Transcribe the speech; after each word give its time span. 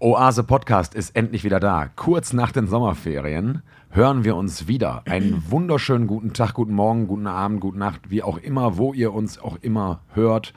Oase 0.00 0.44
Podcast 0.44 0.94
ist 0.94 1.16
endlich 1.16 1.42
wieder 1.42 1.58
da. 1.58 1.88
Kurz 1.96 2.32
nach 2.32 2.52
den 2.52 2.68
Sommerferien 2.68 3.62
hören 3.90 4.22
wir 4.24 4.36
uns 4.36 4.68
wieder. 4.68 5.02
Einen 5.06 5.42
wunderschönen 5.50 6.06
guten 6.06 6.32
Tag, 6.34 6.54
guten 6.54 6.72
Morgen, 6.72 7.08
guten 7.08 7.26
Abend, 7.26 7.60
gute 7.60 7.78
Nacht, 7.78 8.08
wie 8.10 8.22
auch 8.22 8.38
immer, 8.38 8.76
wo 8.78 8.92
ihr 8.94 9.12
uns 9.12 9.38
auch 9.40 9.56
immer 9.60 10.00
hört 10.14 10.54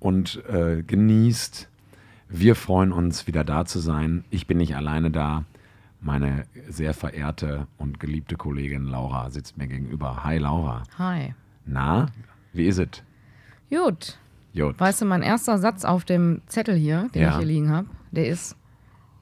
und 0.00 0.42
äh, 0.48 0.82
genießt. 0.82 1.68
Wir 2.28 2.56
freuen 2.56 2.92
uns, 2.92 3.26
wieder 3.28 3.44
da 3.44 3.64
zu 3.66 3.78
sein. 3.78 4.24
Ich 4.30 4.46
bin 4.48 4.58
nicht 4.58 4.74
alleine 4.74 5.10
da. 5.12 5.44
Meine 6.00 6.46
sehr 6.68 6.92
verehrte 6.94 7.68
und 7.78 8.00
geliebte 8.00 8.34
Kollegin 8.36 8.86
Laura 8.86 9.30
sitzt 9.30 9.58
mir 9.58 9.68
gegenüber. 9.68 10.24
Hi 10.24 10.38
Laura. 10.38 10.82
Hi. 10.98 11.34
Na, 11.64 12.06
wie 12.52 12.66
ist 12.66 12.78
es? 12.78 12.88
Gut. 13.70 14.18
Gut. 14.56 14.80
Weißt 14.80 15.00
du, 15.00 15.04
mein 15.04 15.22
erster 15.22 15.58
Satz 15.58 15.84
auf 15.84 16.04
dem 16.04 16.40
Zettel 16.46 16.74
hier, 16.74 17.08
den 17.14 17.22
Ja. 17.22 17.30
ich 17.30 17.36
hier 17.36 17.46
liegen 17.46 17.70
habe, 17.70 17.86
der 18.10 18.26
ist, 18.26 18.56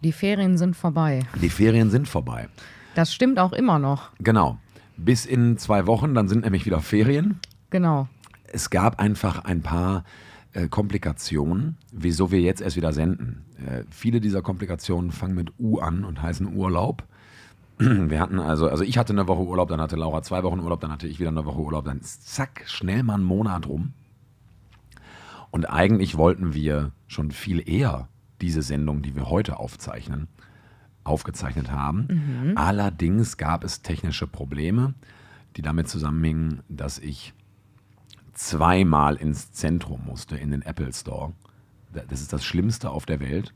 die 0.03 0.13
Ferien 0.13 0.57
sind 0.57 0.77
vorbei. 0.77 1.21
Die 1.41 1.51
Ferien 1.51 1.91
sind 1.91 2.09
vorbei. 2.09 2.49
Das 2.95 3.13
stimmt 3.13 3.39
auch 3.39 3.53
immer 3.53 3.79
noch. 3.79 4.11
Genau. 4.19 4.59
Bis 4.97 5.27
in 5.27 5.59
zwei 5.59 5.87
Wochen, 5.87 6.15
dann 6.15 6.29
sind 6.29 6.45
nämlich 6.45 6.67
wieder 6.67 6.81
Ferien. 6.81 7.41
Genau. 7.71 8.09
Es 8.53 8.71
gab 8.71 8.99
einfach 8.99 9.45
ein 9.45 9.63
paar 9.63 10.05
äh, 10.53 10.69
Komplikationen, 10.69 11.77
wieso 11.93 12.33
wir 12.33 12.41
jetzt 12.41 12.61
erst 12.61 12.77
wieder 12.77 12.93
senden. 12.93 13.45
Äh, 13.65 13.85
viele 13.91 14.21
dieser 14.21 14.43
Komplikationen 14.43 15.13
fangen 15.13 15.35
mit 15.35 15.53
U 15.59 15.79
an 15.79 16.05
und 16.05 16.21
heißen 16.21 16.55
Urlaub. 16.55 17.05
Wir 17.79 18.21
hatten 18.21 18.39
also, 18.39 18.69
also 18.69 18.85
ich 18.85 18.99
hatte 18.99 19.15
eine 19.15 19.27
Woche 19.27 19.43
Urlaub, 19.43 19.71
dann 19.71 19.81
hatte 19.81 19.97
Laura 19.97 20.23
zwei 20.23 20.43
Wochen 20.43 20.61
Urlaub, 20.61 20.81
dann 20.81 20.93
hatte 20.93 21.07
ich 21.07 21.19
wieder 21.19 21.31
eine 21.31 21.47
Woche 21.47 21.61
Urlaub, 21.61 21.87
dann 21.87 22.03
zack, 22.03 22.65
schnell 22.67 23.03
mal 23.03 23.15
ein 23.15 23.23
Monat 23.23 23.67
rum. 23.67 23.95
Und 25.51 25.65
eigentlich 25.65 26.17
wollten 26.19 26.53
wir 26.53 26.93
schon 27.07 27.31
viel 27.31 27.67
eher 27.67 28.09
diese 28.41 28.63
Sendung, 28.63 29.03
die 29.03 29.15
wir 29.15 29.29
heute 29.29 29.59
aufzeichnen, 29.59 30.29
aufgezeichnet 31.05 31.71
haben. 31.71 32.07
Allerdings 32.57 33.37
gab 33.37 33.65
es 33.65 33.83
technische 33.83 34.27
Probleme, 34.27 34.95
die 35.57 35.63
damit 35.63 35.89
zusammenhingen, 35.89 36.63
dass 36.69 36.99
ich 36.99 37.35
zweimal 38.35 39.17
ins 39.17 39.53
Zentrum 39.53 40.05
musste, 40.05 40.37
in 40.37 40.51
den 40.51 40.63
Apple 40.63 40.93
Store. 40.93 41.33
Das 41.93 42.21
ist 42.21 42.33
das 42.33 42.45
Schlimmste 42.45 42.91
auf 42.91 43.07
der 43.07 43.21
Welt. 43.21 43.53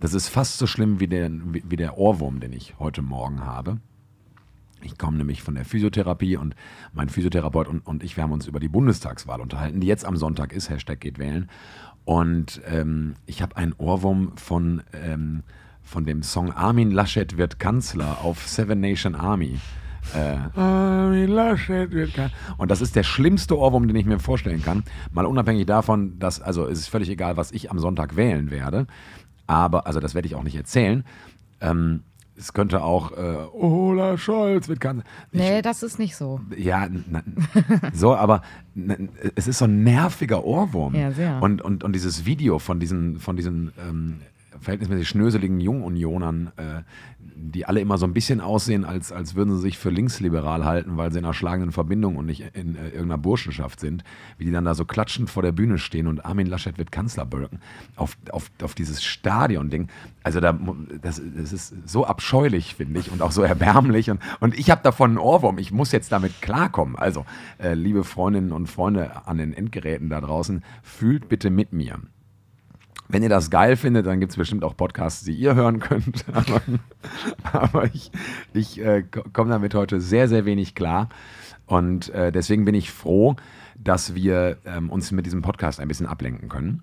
Das 0.00 0.14
ist 0.14 0.28
fast 0.28 0.58
so 0.58 0.66
schlimm 0.66 1.00
wie 1.00 1.08
der, 1.08 1.30
wie 1.30 1.76
der 1.76 1.98
Ohrwurm, 1.98 2.40
den 2.40 2.52
ich 2.52 2.78
heute 2.78 3.02
Morgen 3.02 3.44
habe. 3.44 3.78
Ich 4.80 4.96
komme 4.96 5.16
nämlich 5.16 5.42
von 5.42 5.56
der 5.56 5.64
Physiotherapie 5.64 6.36
und 6.36 6.54
mein 6.92 7.08
Physiotherapeut 7.08 7.66
und, 7.66 7.84
und 7.84 8.04
ich, 8.04 8.16
wir 8.16 8.22
haben 8.22 8.32
uns 8.32 8.46
über 8.46 8.60
die 8.60 8.68
Bundestagswahl 8.68 9.40
unterhalten, 9.40 9.80
die 9.80 9.88
jetzt 9.88 10.04
am 10.04 10.16
Sonntag 10.16 10.52
ist, 10.52 10.70
Hashtag 10.70 11.00
geht 11.00 11.18
wählen. 11.18 11.50
Und 12.08 12.62
ähm, 12.66 13.16
ich 13.26 13.42
habe 13.42 13.58
einen 13.58 13.74
Ohrwurm 13.76 14.32
von, 14.38 14.82
ähm, 14.94 15.42
von 15.82 16.06
dem 16.06 16.22
Song 16.22 16.50
Armin 16.52 16.90
Laschet 16.90 17.36
wird 17.36 17.58
Kanzler 17.58 18.22
auf 18.22 18.48
Seven 18.48 18.80
Nation 18.80 19.14
Army. 19.14 19.58
Äh, 20.14 20.58
Armin 20.58 21.28
Laschet 21.28 21.90
wird 21.90 22.14
Kanzler. 22.14 22.34
Und 22.56 22.70
das 22.70 22.80
ist 22.80 22.96
der 22.96 23.02
schlimmste 23.02 23.58
Ohrwurm, 23.58 23.88
den 23.88 23.96
ich 23.96 24.06
mir 24.06 24.18
vorstellen 24.20 24.62
kann. 24.62 24.84
Mal 25.12 25.26
unabhängig 25.26 25.66
davon, 25.66 26.18
dass, 26.18 26.40
also 26.40 26.66
es 26.66 26.78
ist 26.78 26.88
völlig 26.88 27.10
egal, 27.10 27.36
was 27.36 27.52
ich 27.52 27.70
am 27.70 27.78
Sonntag 27.78 28.16
wählen 28.16 28.50
werde. 28.50 28.86
Aber, 29.46 29.86
also 29.86 30.00
das 30.00 30.14
werde 30.14 30.28
ich 30.28 30.34
auch 30.34 30.44
nicht 30.44 30.56
erzählen. 30.56 31.04
Ähm, 31.60 32.04
es 32.38 32.52
könnte 32.52 32.82
auch 32.82 33.12
äh, 33.12 33.36
Olaf 33.52 34.20
Scholz 34.20 34.68
wird 34.68 34.80
Kanzler. 34.80 35.04
Nee, 35.32 35.60
das 35.62 35.82
ist 35.82 35.98
nicht 35.98 36.16
so. 36.16 36.40
ja, 36.56 36.88
na, 37.10 37.22
so, 37.92 38.14
aber 38.14 38.42
es 39.34 39.48
ist 39.48 39.58
so 39.58 39.64
ein 39.64 39.82
nerviger 39.82 40.44
Ohrwurm. 40.44 40.94
Ja, 40.94 41.10
sehr. 41.10 41.42
Und, 41.42 41.62
und, 41.62 41.84
und 41.84 41.92
dieses 41.92 42.24
Video 42.24 42.58
von 42.58 42.80
diesen, 42.80 43.18
von 43.18 43.36
diesen 43.36 43.72
ähm, 43.78 44.20
verhältnismäßig 44.60 45.08
schnöseligen 45.08 45.60
Jungunionern, 45.60 46.52
äh, 46.56 46.82
die 47.20 47.66
alle 47.66 47.80
immer 47.80 47.98
so 47.98 48.06
ein 48.06 48.12
bisschen 48.12 48.40
aussehen, 48.40 48.84
als, 48.84 49.12
als 49.12 49.34
würden 49.34 49.54
sie 49.54 49.62
sich 49.62 49.78
für 49.78 49.90
linksliberal 49.90 50.64
halten, 50.64 50.96
weil 50.96 51.12
sie 51.12 51.18
in 51.18 51.24
einer 51.24 51.34
schlagenden 51.34 51.72
Verbindung 51.72 52.16
und 52.16 52.26
nicht 52.26 52.44
in 52.54 52.74
äh, 52.74 52.88
irgendeiner 52.88 53.18
Burschenschaft 53.18 53.80
sind, 53.80 54.04
wie 54.38 54.44
die 54.44 54.50
dann 54.50 54.64
da 54.64 54.74
so 54.74 54.84
klatschend 54.84 55.30
vor 55.30 55.42
der 55.42 55.52
Bühne 55.52 55.78
stehen 55.78 56.06
und 56.06 56.24
Armin 56.24 56.46
Laschet 56.46 56.78
wird 56.78 56.90
Kanzler 56.90 57.26
bölken, 57.26 57.60
auf, 57.96 58.16
auf, 58.30 58.50
auf 58.62 58.74
dieses 58.74 59.02
Stadion-Ding. 59.04 59.88
Also 60.22 60.40
da, 60.40 60.58
das, 61.00 61.22
das 61.36 61.52
ist 61.52 61.74
so 61.86 62.04
abscheulich, 62.04 62.74
finde 62.74 63.00
ich, 63.00 63.10
und 63.10 63.22
auch 63.22 63.32
so 63.32 63.42
erbärmlich. 63.42 64.10
Und, 64.10 64.20
und 64.40 64.58
ich 64.58 64.70
habe 64.70 64.82
davon 64.82 65.10
einen 65.10 65.18
Ohrwurm. 65.18 65.58
Ich 65.58 65.72
muss 65.72 65.92
jetzt 65.92 66.12
damit 66.12 66.42
klarkommen. 66.42 66.96
Also, 66.96 67.24
äh, 67.58 67.74
liebe 67.74 68.04
Freundinnen 68.04 68.52
und 68.52 68.66
Freunde 68.66 69.26
an 69.26 69.38
den 69.38 69.52
Endgeräten 69.52 70.10
da 70.10 70.20
draußen, 70.20 70.62
fühlt 70.82 71.28
bitte 71.28 71.50
mit 71.50 71.72
mir. 71.72 72.00
Wenn 73.08 73.22
ihr 73.22 73.30
das 73.30 73.50
geil 73.50 73.76
findet, 73.76 74.06
dann 74.06 74.20
gibt 74.20 74.32
es 74.32 74.36
bestimmt 74.36 74.64
auch 74.64 74.76
Podcasts, 74.76 75.24
die 75.24 75.32
ihr 75.32 75.54
hören 75.54 75.78
könnt. 75.80 76.26
Aber, 76.32 76.60
aber 77.42 77.84
ich, 77.94 78.10
ich 78.52 78.80
äh, 78.80 79.02
komme 79.32 79.50
damit 79.50 79.74
heute 79.74 80.00
sehr, 80.00 80.28
sehr 80.28 80.44
wenig 80.44 80.74
klar. 80.74 81.08
Und 81.66 82.10
äh, 82.10 82.32
deswegen 82.32 82.64
bin 82.64 82.74
ich 82.74 82.90
froh, 82.90 83.36
dass 83.76 84.14
wir 84.14 84.58
ähm, 84.64 84.90
uns 84.90 85.10
mit 85.10 85.26
diesem 85.26 85.42
Podcast 85.42 85.80
ein 85.80 85.88
bisschen 85.88 86.06
ablenken 86.06 86.48
können, 86.48 86.82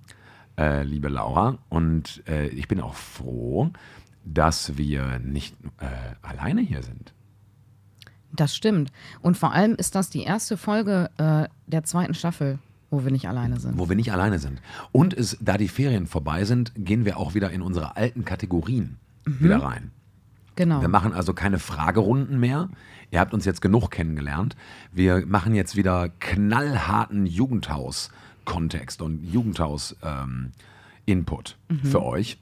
äh, 0.57 0.83
liebe 0.83 1.09
Laura. 1.09 1.59
Und 1.69 2.23
äh, 2.27 2.47
ich 2.47 2.67
bin 2.67 2.79
auch 2.79 2.95
froh, 2.95 3.69
dass 4.23 4.77
wir 4.77 5.19
nicht 5.19 5.55
äh, 5.79 5.85
alleine 6.21 6.61
hier 6.61 6.81
sind. 6.81 7.13
Das 8.31 8.55
stimmt. 8.55 8.91
Und 9.21 9.37
vor 9.37 9.53
allem 9.53 9.75
ist 9.75 9.95
das 9.95 10.09
die 10.09 10.23
erste 10.23 10.57
Folge 10.57 11.09
äh, 11.17 11.47
der 11.67 11.83
zweiten 11.83 12.13
Staffel, 12.13 12.59
wo 12.89 13.03
wir 13.03 13.11
nicht 13.11 13.27
alleine 13.27 13.59
sind. 13.59 13.77
Wo 13.77 13.89
wir 13.89 13.95
nicht 13.95 14.11
alleine 14.11 14.39
sind. 14.39 14.61
Und 14.91 15.13
es, 15.13 15.37
da 15.41 15.57
die 15.57 15.67
Ferien 15.67 16.07
vorbei 16.07 16.45
sind, 16.45 16.71
gehen 16.75 17.05
wir 17.05 17.17
auch 17.17 17.33
wieder 17.33 17.51
in 17.51 17.61
unsere 17.61 17.97
alten 17.97 18.25
Kategorien 18.25 18.97
wieder 19.25 19.61
rein. 19.61 19.91
Genau. 20.55 20.81
Wir 20.81 20.87
machen 20.87 21.13
also 21.13 21.33
keine 21.33 21.59
Fragerunden 21.59 22.39
mehr. 22.39 22.69
Ihr 23.11 23.19
habt 23.19 23.33
uns 23.33 23.45
jetzt 23.45 23.61
genug 23.61 23.91
kennengelernt. 23.91 24.55
Wir 24.91 25.25
machen 25.25 25.53
jetzt 25.53 25.75
wieder 25.75 26.09
knallharten 26.19 27.25
Jugendhaus-Kontext 27.25 29.01
und 29.01 29.23
Jugendhaus-Input 29.23 31.57
für 31.83 32.03
euch. 32.03 32.37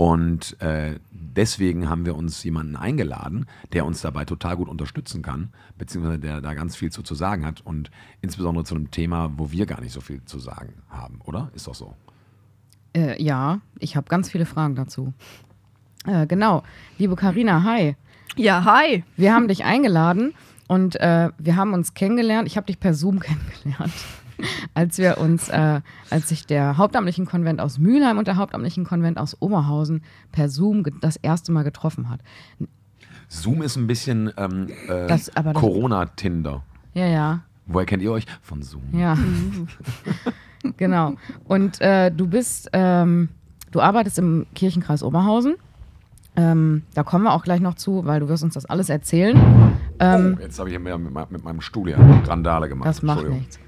Und 0.00 0.58
äh, 0.62 0.98
deswegen 1.10 1.90
haben 1.90 2.06
wir 2.06 2.16
uns 2.16 2.42
jemanden 2.42 2.74
eingeladen, 2.74 3.44
der 3.74 3.84
uns 3.84 4.00
dabei 4.00 4.24
total 4.24 4.56
gut 4.56 4.66
unterstützen 4.66 5.20
kann, 5.20 5.50
beziehungsweise 5.76 6.18
der 6.18 6.40
da 6.40 6.54
ganz 6.54 6.74
viel 6.74 6.90
zu, 6.90 7.02
zu 7.02 7.14
sagen 7.14 7.44
hat 7.44 7.60
und 7.60 7.90
insbesondere 8.22 8.64
zu 8.64 8.76
einem 8.76 8.90
Thema, 8.90 9.30
wo 9.36 9.52
wir 9.52 9.66
gar 9.66 9.82
nicht 9.82 9.92
so 9.92 10.00
viel 10.00 10.24
zu 10.24 10.38
sagen 10.38 10.72
haben, 10.88 11.20
oder? 11.26 11.50
Ist 11.54 11.66
doch 11.66 11.74
so. 11.74 11.94
Äh, 12.96 13.22
ja, 13.22 13.60
ich 13.78 13.94
habe 13.94 14.08
ganz 14.08 14.30
viele 14.30 14.46
Fragen 14.46 14.74
dazu. 14.74 15.12
Äh, 16.06 16.26
genau. 16.26 16.62
Liebe 16.96 17.14
Karina, 17.14 17.62
hi. 17.64 17.94
Ja, 18.36 18.64
hi. 18.64 19.04
Wir 19.18 19.34
haben 19.34 19.48
dich 19.48 19.66
eingeladen 19.66 20.32
und 20.66 20.96
äh, 20.96 21.28
wir 21.36 21.56
haben 21.56 21.74
uns 21.74 21.92
kennengelernt. 21.92 22.48
Ich 22.48 22.56
habe 22.56 22.68
dich 22.68 22.80
per 22.80 22.94
Zoom 22.94 23.20
kennengelernt, 23.20 23.92
als 24.74 24.98
wir 24.98 25.18
uns, 25.18 25.48
äh, 25.48 25.80
als 26.10 26.28
sich 26.28 26.46
der 26.46 26.76
hauptamtlichen 26.76 27.26
Konvent 27.26 27.60
aus 27.60 27.78
Mülheim 27.78 28.18
und 28.18 28.26
der 28.26 28.36
hauptamtlichen 28.36 28.84
Konvent 28.84 29.18
aus 29.18 29.36
Oberhausen 29.40 30.02
per 30.32 30.48
Zoom 30.48 30.84
das 31.00 31.16
erste 31.16 31.52
Mal 31.52 31.64
getroffen 31.64 32.08
hat. 32.08 32.20
Zoom 33.28 33.62
ist 33.62 33.76
ein 33.76 33.86
bisschen 33.86 34.32
ähm, 34.36 34.68
äh, 34.88 35.52
Corona-Tinder. 35.52 36.62
Ja, 36.94 37.06
ja, 37.06 37.40
Woher 37.66 37.86
kennt 37.86 38.02
ihr 38.02 38.10
euch? 38.10 38.26
Von 38.42 38.62
Zoom. 38.62 38.82
ja. 38.92 39.16
genau. 40.76 41.14
Und 41.44 41.80
äh, 41.80 42.10
du 42.10 42.26
bist, 42.26 42.68
ähm, 42.72 43.28
du 43.70 43.80
arbeitest 43.80 44.18
im 44.18 44.46
Kirchenkreis 44.54 45.02
Oberhausen. 45.02 45.54
Ähm, 46.36 46.82
da 46.94 47.02
kommen 47.02 47.24
wir 47.24 47.32
auch 47.32 47.42
gleich 47.42 47.60
noch 47.60 47.74
zu, 47.74 48.04
weil 48.06 48.20
du 48.20 48.28
wirst 48.28 48.44
uns 48.44 48.54
das 48.54 48.66
alles 48.66 48.88
erzählen. 48.88 49.36
Ähm, 49.98 50.36
Oh, 50.38 50.42
jetzt 50.42 50.58
habe 50.58 50.68
ich 50.68 50.76
hier 50.76 50.98
mit, 50.98 51.30
mit 51.30 51.44
meinem 51.44 51.60
Stuhl 51.60 51.88
hier 51.88 51.98
Randale 52.26 52.68
gemacht. 52.68 52.88
Das 52.88 53.02
macht 53.02 53.28
nichts. 53.28 53.58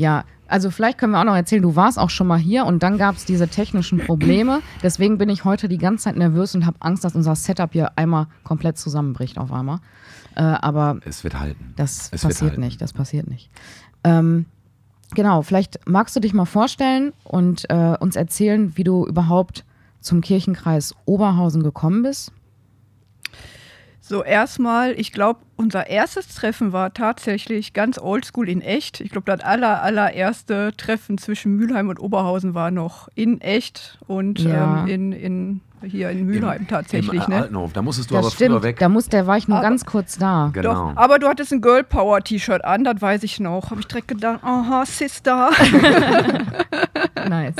Ja, 0.00 0.24
also 0.48 0.70
vielleicht 0.70 0.96
können 0.96 1.12
wir 1.12 1.20
auch 1.20 1.24
noch 1.24 1.36
erzählen, 1.36 1.60
du 1.60 1.76
warst 1.76 1.98
auch 1.98 2.08
schon 2.08 2.26
mal 2.26 2.38
hier 2.38 2.64
und 2.64 2.82
dann 2.82 2.96
gab 2.96 3.16
es 3.16 3.26
diese 3.26 3.48
technischen 3.48 3.98
Probleme. 3.98 4.62
Deswegen 4.82 5.18
bin 5.18 5.28
ich 5.28 5.44
heute 5.44 5.68
die 5.68 5.76
ganze 5.76 6.04
Zeit 6.04 6.16
nervös 6.16 6.54
und 6.54 6.64
habe 6.64 6.78
Angst, 6.80 7.04
dass 7.04 7.14
unser 7.14 7.34
Setup 7.36 7.70
hier 7.70 7.98
einmal 7.98 8.28
komplett 8.42 8.78
zusammenbricht 8.78 9.36
auf 9.36 9.52
einmal. 9.52 9.80
Äh, 10.36 10.40
aber 10.40 11.00
Es 11.04 11.22
wird 11.22 11.38
halten. 11.38 11.74
das 11.76 12.08
Es 12.12 12.22
passiert 12.22 12.52
halten. 12.52 12.62
nicht, 12.62 12.80
das 12.80 12.94
passiert 12.94 13.28
nicht. 13.28 13.50
Ähm, 14.02 14.46
genau, 15.14 15.42
vielleicht 15.42 15.86
magst 15.86 16.16
du 16.16 16.20
dich 16.20 16.32
mal 16.32 16.46
vorstellen 16.46 17.12
und 17.22 17.68
äh, 17.68 17.94
uns 18.00 18.16
erzählen, 18.16 18.72
wie 18.78 18.84
du 18.84 19.06
überhaupt 19.06 19.66
zum 20.00 20.22
Kirchenkreis 20.22 20.94
Oberhausen 21.04 21.62
gekommen 21.62 22.02
bist. 22.04 22.32
So, 24.10 24.24
erstmal, 24.24 24.98
ich 24.98 25.12
glaube, 25.12 25.38
unser 25.54 25.86
erstes 25.86 26.34
Treffen 26.34 26.72
war 26.72 26.92
tatsächlich 26.92 27.74
ganz 27.74 27.96
oldschool 27.96 28.48
in 28.48 28.60
echt. 28.60 29.00
Ich 29.00 29.10
glaube, 29.12 29.30
das 29.30 29.44
aller, 29.44 29.82
allererste 29.84 30.72
Treffen 30.76 31.16
zwischen 31.16 31.54
Mülheim 31.54 31.88
und 31.88 32.00
Oberhausen 32.00 32.52
war 32.52 32.72
noch 32.72 33.06
in 33.14 33.40
echt 33.40 33.98
und 34.08 34.40
Ja. 34.40 34.80
ähm, 34.82 34.88
in, 34.88 35.12
in, 35.12 35.60
hier 35.88 36.10
in 36.10 36.26
Mülheim 36.26 36.66
tatsächlich. 36.66 37.22
Im 37.22 37.30
ne? 37.30 37.42
Altenhof, 37.42 37.72
da 37.72 37.82
musstest 37.82 38.10
du 38.10 38.16
Das 38.16 38.24
aber 38.24 38.30
früher 38.34 38.46
stimmt, 38.48 38.62
weg. 38.64 38.80
da, 38.80 38.88
muss, 38.88 39.08
da 39.08 39.28
war 39.28 39.36
ich 39.36 39.46
nur 39.46 39.58
Aber- 39.58 39.68
ganz 39.68 39.84
kurz 39.86 40.18
da. 40.18 40.50
genau. 40.52 40.72
Doch, 40.90 40.96
aber 40.96 41.20
du 41.20 41.28
hattest 41.28 41.52
ein 41.52 41.60
Girl 41.60 41.84
Power 41.84 42.20
T-Shirt 42.20 42.64
an, 42.64 42.82
das 42.82 43.00
weiß 43.00 43.22
ich 43.22 43.38
noch. 43.38 43.70
Habe 43.70 43.78
ich 43.78 43.86
direkt 43.86 44.08
gedacht, 44.08 44.40
aha, 44.42 44.84
Sister. 44.86 45.50
Nice. 47.28 47.54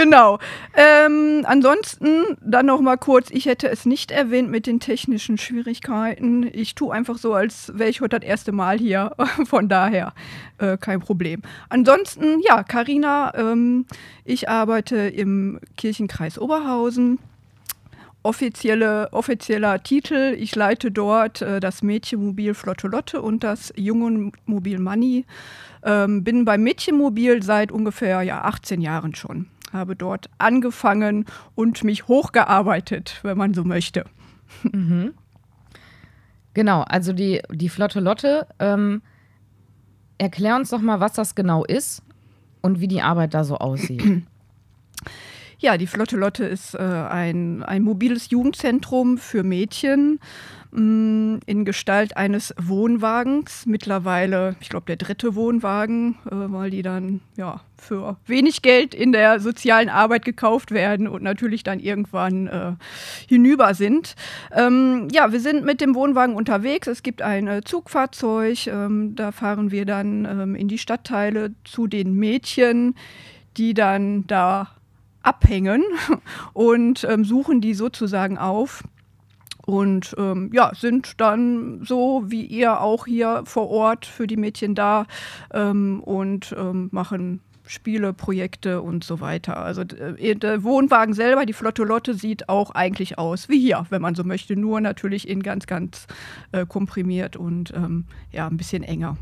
Genau. 0.00 0.38
Ähm, 0.74 1.44
ansonsten 1.46 2.36
dann 2.40 2.66
noch 2.66 2.80
mal 2.80 2.96
kurz, 2.96 3.30
ich 3.30 3.46
hätte 3.46 3.68
es 3.68 3.84
nicht 3.84 4.10
erwähnt 4.10 4.50
mit 4.50 4.66
den 4.66 4.80
technischen 4.80 5.36
Schwierigkeiten. 5.36 6.48
Ich 6.52 6.74
tue 6.74 6.92
einfach 6.92 7.18
so, 7.18 7.34
als 7.34 7.72
wäre 7.74 7.90
ich 7.90 8.00
heute 8.00 8.20
das 8.20 8.28
erste 8.28 8.52
Mal 8.52 8.78
hier. 8.78 9.12
Von 9.46 9.68
daher 9.68 10.14
äh, 10.58 10.76
kein 10.78 11.00
Problem. 11.00 11.42
Ansonsten, 11.68 12.40
ja, 12.40 12.62
Karina, 12.62 13.34
ähm, 13.34 13.86
ich 14.24 14.48
arbeite 14.48 14.96
im 14.96 15.60
Kirchenkreis 15.76 16.38
Oberhausen 16.38 17.18
offizielle, 18.22 19.08
offizieller 19.12 19.82
Titel. 19.82 20.36
Ich 20.38 20.54
leite 20.54 20.90
dort 20.90 21.42
äh, 21.42 21.60
das 21.60 21.82
Mädchenmobil 21.82 22.54
Flottolotte 22.54 23.22
und 23.22 23.44
das 23.44 23.72
Jungenmobil 23.76 24.78
Money. 24.78 25.24
Ähm, 25.82 26.22
bin 26.22 26.44
beim 26.44 26.62
Mädchenmobil 26.62 27.42
seit 27.42 27.72
ungefähr 27.72 28.22
ja, 28.22 28.42
18 28.42 28.80
Jahren 28.80 29.14
schon. 29.14 29.46
Habe 29.72 29.96
dort 29.96 30.30
angefangen 30.38 31.26
und 31.54 31.84
mich 31.84 32.08
hochgearbeitet, 32.08 33.20
wenn 33.22 33.38
man 33.38 33.54
so 33.54 33.64
möchte. 33.64 34.04
Mhm. 34.62 35.14
Genau, 36.54 36.82
also 36.82 37.12
die, 37.12 37.40
die 37.52 37.68
Flotte 37.68 38.00
Lotte. 38.00 38.46
Ähm, 38.58 39.02
erklär 40.18 40.56
uns 40.56 40.70
doch 40.70 40.80
mal, 40.80 41.00
was 41.00 41.12
das 41.12 41.34
genau 41.34 41.64
ist 41.64 42.02
und 42.60 42.80
wie 42.80 42.88
die 42.88 43.02
Arbeit 43.02 43.34
da 43.34 43.44
so 43.44 43.56
aussieht. 43.56 44.22
Ja, 45.62 45.76
die 45.76 45.86
Flotte 45.86 46.16
Lotte 46.16 46.46
ist 46.46 46.74
äh, 46.74 46.78
ein, 46.78 47.62
ein 47.62 47.82
mobiles 47.82 48.30
Jugendzentrum 48.30 49.18
für 49.18 49.42
Mädchen 49.42 50.18
in 50.72 51.64
Gestalt 51.64 52.16
eines 52.16 52.54
Wohnwagens. 52.60 53.66
Mittlerweile, 53.66 54.54
ich 54.60 54.68
glaube, 54.68 54.86
der 54.86 54.96
dritte 54.96 55.34
Wohnwagen, 55.34 56.16
äh, 56.26 56.30
weil 56.30 56.70
die 56.70 56.82
dann 56.82 57.20
ja 57.36 57.60
für 57.76 58.18
wenig 58.26 58.62
Geld 58.62 58.94
in 58.94 59.10
der 59.10 59.40
sozialen 59.40 59.88
Arbeit 59.88 60.24
gekauft 60.24 60.70
werden 60.70 61.08
und 61.08 61.22
natürlich 61.22 61.64
dann 61.64 61.80
irgendwann 61.80 62.46
äh, 62.46 62.72
hinüber 63.28 63.74
sind. 63.74 64.14
Ähm, 64.52 65.08
ja, 65.12 65.32
wir 65.32 65.40
sind 65.40 65.64
mit 65.64 65.80
dem 65.80 65.94
Wohnwagen 65.94 66.36
unterwegs. 66.36 66.86
Es 66.86 67.02
gibt 67.02 67.20
ein 67.20 67.48
äh, 67.48 67.62
Zugfahrzeug. 67.64 68.68
Ähm, 68.68 69.16
da 69.16 69.32
fahren 69.32 69.72
wir 69.72 69.86
dann 69.86 70.24
ähm, 70.24 70.54
in 70.54 70.68
die 70.68 70.78
Stadtteile 70.78 71.52
zu 71.64 71.88
den 71.88 72.14
Mädchen, 72.14 72.94
die 73.56 73.74
dann 73.74 74.26
da 74.28 74.68
abhängen 75.22 75.82
und 76.52 77.04
ähm, 77.04 77.24
suchen 77.24 77.60
die 77.60 77.74
sozusagen 77.74 78.38
auf. 78.38 78.84
Und 79.70 80.16
ähm, 80.18 80.50
ja, 80.52 80.72
sind 80.74 81.20
dann 81.20 81.84
so 81.84 82.24
wie 82.26 82.44
ihr 82.44 82.80
auch 82.80 83.06
hier 83.06 83.42
vor 83.44 83.70
Ort 83.70 84.04
für 84.04 84.26
die 84.26 84.36
Mädchen 84.36 84.74
da 84.74 85.06
ähm, 85.54 86.00
und 86.00 86.52
ähm, 86.58 86.88
machen 86.90 87.40
Spiele, 87.66 88.12
Projekte 88.12 88.82
und 88.82 89.04
so 89.04 89.20
weiter. 89.20 89.58
Also 89.58 89.82
äh, 89.82 90.34
der 90.34 90.64
Wohnwagen 90.64 91.14
selber, 91.14 91.46
die 91.46 91.52
Flotte 91.52 91.84
Lotte, 91.84 92.14
sieht 92.14 92.48
auch 92.48 92.72
eigentlich 92.72 93.16
aus 93.16 93.48
wie 93.48 93.60
hier, 93.60 93.86
wenn 93.90 94.02
man 94.02 94.16
so 94.16 94.24
möchte, 94.24 94.56
nur 94.56 94.80
natürlich 94.80 95.28
in 95.28 95.40
ganz, 95.40 95.68
ganz 95.68 96.08
äh, 96.50 96.66
komprimiert 96.66 97.36
und 97.36 97.72
ähm, 97.72 98.06
ja, 98.32 98.48
ein 98.48 98.56
bisschen 98.56 98.82
enger. 98.82 99.18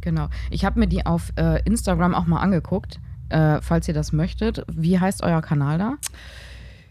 Genau. 0.00 0.28
Ich 0.52 0.64
habe 0.64 0.78
mir 0.78 0.86
die 0.86 1.04
auf 1.04 1.32
äh, 1.36 1.60
Instagram 1.64 2.14
auch 2.14 2.26
mal 2.26 2.40
angeguckt 2.40 3.00
äh, 3.30 3.60
falls 3.60 3.88
ihr 3.88 3.94
das 3.94 4.12
möchtet. 4.12 4.64
Wie 4.68 4.98
heißt 4.98 5.22
euer 5.22 5.42
Kanal 5.42 5.78
da? 5.78 5.96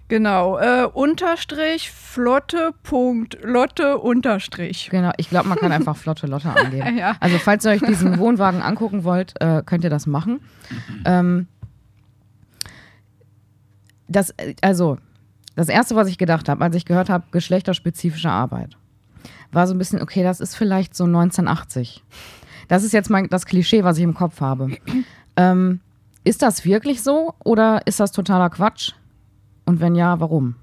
Genau, 0.09 0.57
äh, 0.57 0.85
Unterstrich, 0.85 1.91
Flotte, 1.91 2.71
Punkt, 2.83 3.37
Lotte, 3.43 3.97
Unterstrich. 3.97 4.89
Genau, 4.89 5.11
ich 5.17 5.29
glaube, 5.29 5.49
man 5.49 5.57
kann 5.57 5.71
einfach 5.73 5.97
Flotte 5.97 6.27
Lotte 6.27 6.49
angeben. 6.49 6.97
ja. 6.97 7.17
Also, 7.19 7.37
falls 7.39 7.65
ihr 7.65 7.71
euch 7.71 7.81
diesen 7.81 8.17
Wohnwagen 8.19 8.61
angucken 8.61 9.03
wollt, 9.03 9.33
äh, 9.41 9.63
könnt 9.65 9.83
ihr 9.83 9.89
das 9.89 10.07
machen. 10.07 10.39
Ähm, 11.05 11.47
das, 14.07 14.33
also, 14.61 14.97
das 15.55 15.67
Erste, 15.69 15.95
was 15.95 16.07
ich 16.07 16.17
gedacht 16.17 16.47
habe, 16.47 16.63
als 16.63 16.75
ich 16.75 16.85
gehört 16.85 17.09
habe, 17.09 17.25
geschlechterspezifische 17.31 18.29
Arbeit, 18.29 18.77
war 19.51 19.67
so 19.67 19.73
ein 19.73 19.77
bisschen, 19.77 20.01
okay, 20.01 20.23
das 20.23 20.39
ist 20.39 20.55
vielleicht 20.55 20.95
so 20.95 21.03
1980. 21.03 22.03
Das 22.69 22.83
ist 22.83 22.93
jetzt 22.93 23.09
mal 23.09 23.27
das 23.27 23.45
Klischee, 23.45 23.83
was 23.83 23.97
ich 23.97 24.03
im 24.03 24.13
Kopf 24.13 24.39
habe. 24.39 24.69
ähm, 25.35 25.81
ist 26.23 26.41
das 26.41 26.65
wirklich 26.65 27.01
so 27.01 27.33
oder 27.43 27.81
ist 27.85 27.99
das 27.99 28.11
totaler 28.11 28.49
Quatsch? 28.49 28.93
Und 29.67 29.81
wenn 29.81 29.95
ja, 29.95 30.19
warum? 30.21 30.55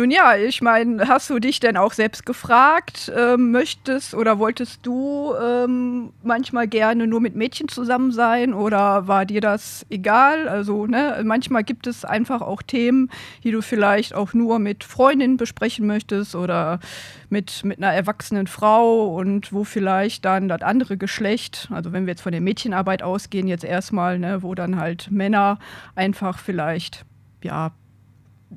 Nun 0.00 0.10
ja, 0.10 0.34
ich 0.34 0.62
meine, 0.62 1.08
hast 1.08 1.28
du 1.28 1.38
dich 1.40 1.60
denn 1.60 1.76
auch 1.76 1.92
selbst 1.92 2.24
gefragt, 2.24 3.12
äh, 3.14 3.36
möchtest 3.36 4.14
oder 4.14 4.38
wolltest 4.38 4.86
du 4.86 5.34
ähm, 5.34 6.14
manchmal 6.22 6.68
gerne 6.68 7.06
nur 7.06 7.20
mit 7.20 7.36
Mädchen 7.36 7.68
zusammen 7.68 8.10
sein 8.10 8.54
oder 8.54 9.08
war 9.08 9.26
dir 9.26 9.42
das 9.42 9.84
egal? 9.90 10.48
Also, 10.48 10.86
ne, 10.86 11.20
manchmal 11.22 11.64
gibt 11.64 11.86
es 11.86 12.06
einfach 12.06 12.40
auch 12.40 12.62
Themen, 12.62 13.10
die 13.44 13.50
du 13.50 13.60
vielleicht 13.60 14.14
auch 14.14 14.32
nur 14.32 14.58
mit 14.58 14.84
Freundinnen 14.84 15.36
besprechen 15.36 15.86
möchtest 15.86 16.34
oder 16.34 16.80
mit, 17.28 17.62
mit 17.62 17.76
einer 17.76 17.92
erwachsenen 17.92 18.46
Frau 18.46 19.14
und 19.14 19.52
wo 19.52 19.64
vielleicht 19.64 20.24
dann 20.24 20.48
das 20.48 20.62
andere 20.62 20.96
Geschlecht, 20.96 21.68
also 21.70 21.92
wenn 21.92 22.06
wir 22.06 22.12
jetzt 22.12 22.22
von 22.22 22.32
der 22.32 22.40
Mädchenarbeit 22.40 23.02
ausgehen, 23.02 23.46
jetzt 23.46 23.64
erstmal, 23.64 24.18
ne, 24.18 24.42
wo 24.42 24.54
dann 24.54 24.80
halt 24.80 25.10
Männer 25.10 25.58
einfach 25.94 26.38
vielleicht 26.38 27.04
ja, 27.42 27.72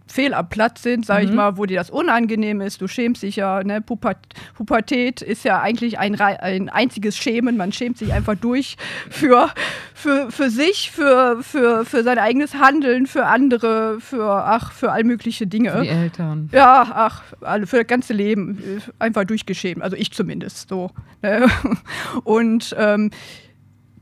fehl 0.08 0.34
am 0.34 0.50
Platz 0.50 0.82
sind, 0.84 1.06
sag 1.06 1.22
mhm. 1.22 1.30
ich 1.30 1.36
mal, 1.36 1.58
wo 1.58 1.66
dir 1.66 1.78
das 1.78 1.90
unangenehm 1.90 2.62
ist. 2.62 2.82
Du 2.82 2.88
schämst 2.88 3.24
dich 3.24 3.36
ja, 3.36 3.64
ne? 3.64 3.82
Puber 3.82 4.16
Pubertät 4.56 5.22
ist 5.22 5.44
ja 5.46 5.62
eigentlich 5.62 6.00
ein, 6.00 6.20
ein 6.20 6.70
einziges 6.70 7.18
Schämen. 7.18 7.58
Man 7.58 7.72
schämt 7.72 7.98
sich 7.98 8.12
einfach 8.14 8.36
durch 8.36 8.78
für, 9.10 9.50
für, 9.94 10.32
für 10.32 10.50
sich, 10.50 10.92
für, 10.92 11.42
für, 11.42 11.86
für 11.86 12.04
sein 12.04 12.18
eigenes 12.18 12.56
Handeln, 12.56 13.08
für 13.08 13.26
andere, 13.26 14.00
für, 14.00 14.46
ach, 14.46 14.72
für 14.72 14.92
all 14.92 15.04
mögliche 15.04 15.48
Dinge. 15.48 15.72
Für 15.72 15.82
die 15.82 15.90
Eltern. 15.90 16.50
Ja, 16.52 16.86
ach, 16.94 17.24
alle, 17.42 17.68
für 17.68 17.78
das 17.78 17.88
ganze 17.88 18.14
Leben 18.14 18.82
einfach 19.00 19.26
durchgeschämt. 19.26 19.82
Also 19.82 19.96
ich 19.96 20.12
zumindest 20.12 20.70
so. 20.70 20.92
Ne? 21.22 21.48
Und 22.24 22.76
ähm, 22.78 23.12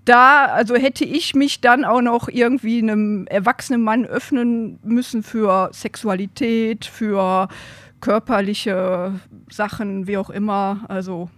da, 0.06 0.46
also 0.46 0.76
hätte 0.76 1.06
ich 1.06 1.36
mich 1.36 1.62
dann 1.62 1.86
auch 1.86 2.02
noch 2.02 2.28
irgendwie 2.28 2.80
einem 2.80 3.28
erwachsenen 3.28 3.84
Mann 3.84 4.06
öffnen 4.06 4.80
müssen 4.84 5.24
für 5.24 5.70
Sexualität, 5.74 6.86
für 6.86 7.48
körperliche 8.00 9.20
Sachen, 9.50 10.08
wie 10.08 10.18
auch 10.18 10.30
immer. 10.30 10.86
Also 10.88 11.30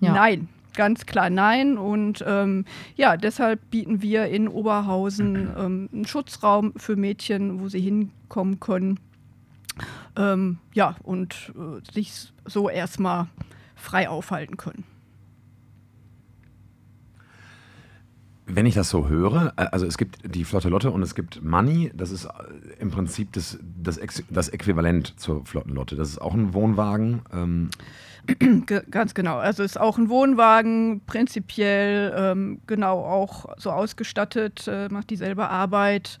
ja. 0.00 0.12
nein, 0.12 0.48
ganz 0.74 1.06
klar 1.06 1.28
nein. 1.28 1.76
Und 1.76 2.24
ähm, 2.26 2.64
ja, 2.94 3.16
deshalb 3.16 3.68
bieten 3.70 4.00
wir 4.00 4.26
in 4.26 4.48
Oberhausen 4.48 5.50
ähm, 5.58 5.88
einen 5.92 6.06
Schutzraum 6.06 6.72
für 6.76 6.96
Mädchen, 6.96 7.60
wo 7.60 7.68
sie 7.68 7.80
hinkommen 7.80 8.60
können. 8.60 9.00
Ähm, 10.16 10.58
ja, 10.72 10.96
und 11.02 11.52
äh, 11.56 11.92
sich 11.92 12.32
so 12.44 12.68
erstmal 12.68 13.26
frei 13.74 14.08
aufhalten 14.08 14.56
können. 14.56 14.84
Wenn 18.50 18.64
ich 18.64 18.74
das 18.74 18.88
so 18.88 19.08
höre, 19.08 19.52
äh, 19.56 19.66
also 19.70 19.86
es 19.86 19.98
gibt 19.98 20.18
die 20.34 20.44
Flotte 20.44 20.68
Lotte 20.68 20.90
und 20.90 21.02
es 21.02 21.14
gibt 21.14 21.42
Money, 21.44 21.92
das 21.94 22.10
ist 22.10 22.24
äh, 22.24 22.30
im 22.80 22.90
Prinzip 22.90 23.32
das, 23.34 23.58
das, 23.62 24.00
das 24.30 24.48
Äquivalent 24.48 25.20
zur 25.20 25.44
Flottenlotte. 25.44 25.96
Das 25.96 26.08
ist 26.08 26.18
auch 26.18 26.34
ein 26.34 26.54
Wohnwagen. 26.54 27.20
Ähm. 27.32 27.70
Ganz 28.90 29.14
genau. 29.14 29.36
Also 29.36 29.62
ist 29.62 29.78
auch 29.78 29.98
ein 29.98 30.08
Wohnwagen, 30.08 31.02
prinzipiell 31.06 32.12
ähm, 32.16 32.60
genau 32.66 33.04
auch 33.04 33.46
so 33.58 33.70
ausgestattet, 33.70 34.66
äh, 34.66 34.88
macht 34.88 35.10
dieselbe 35.10 35.48
Arbeit, 35.48 36.18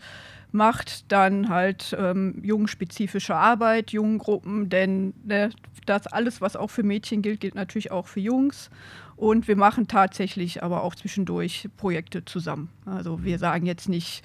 macht 0.52 1.10
dann 1.10 1.48
halt 1.48 1.96
ähm, 1.98 2.40
jungenspezifische 2.42 3.34
Arbeit, 3.34 3.90
Jungengruppen, 3.90 4.68
denn 4.68 5.14
ne, 5.24 5.50
das 5.86 6.06
alles, 6.06 6.40
was 6.40 6.56
auch 6.56 6.70
für 6.70 6.82
Mädchen 6.82 7.22
gilt, 7.22 7.40
gilt 7.40 7.54
natürlich 7.54 7.90
auch 7.90 8.06
für 8.06 8.20
Jungs. 8.20 8.70
Und 9.18 9.48
wir 9.48 9.56
machen 9.56 9.88
tatsächlich 9.88 10.62
aber 10.62 10.84
auch 10.84 10.94
zwischendurch 10.94 11.68
Projekte 11.76 12.24
zusammen. 12.24 12.68
Also 12.86 13.24
wir 13.24 13.40
sagen 13.40 13.66
jetzt 13.66 13.88
nicht 13.88 14.22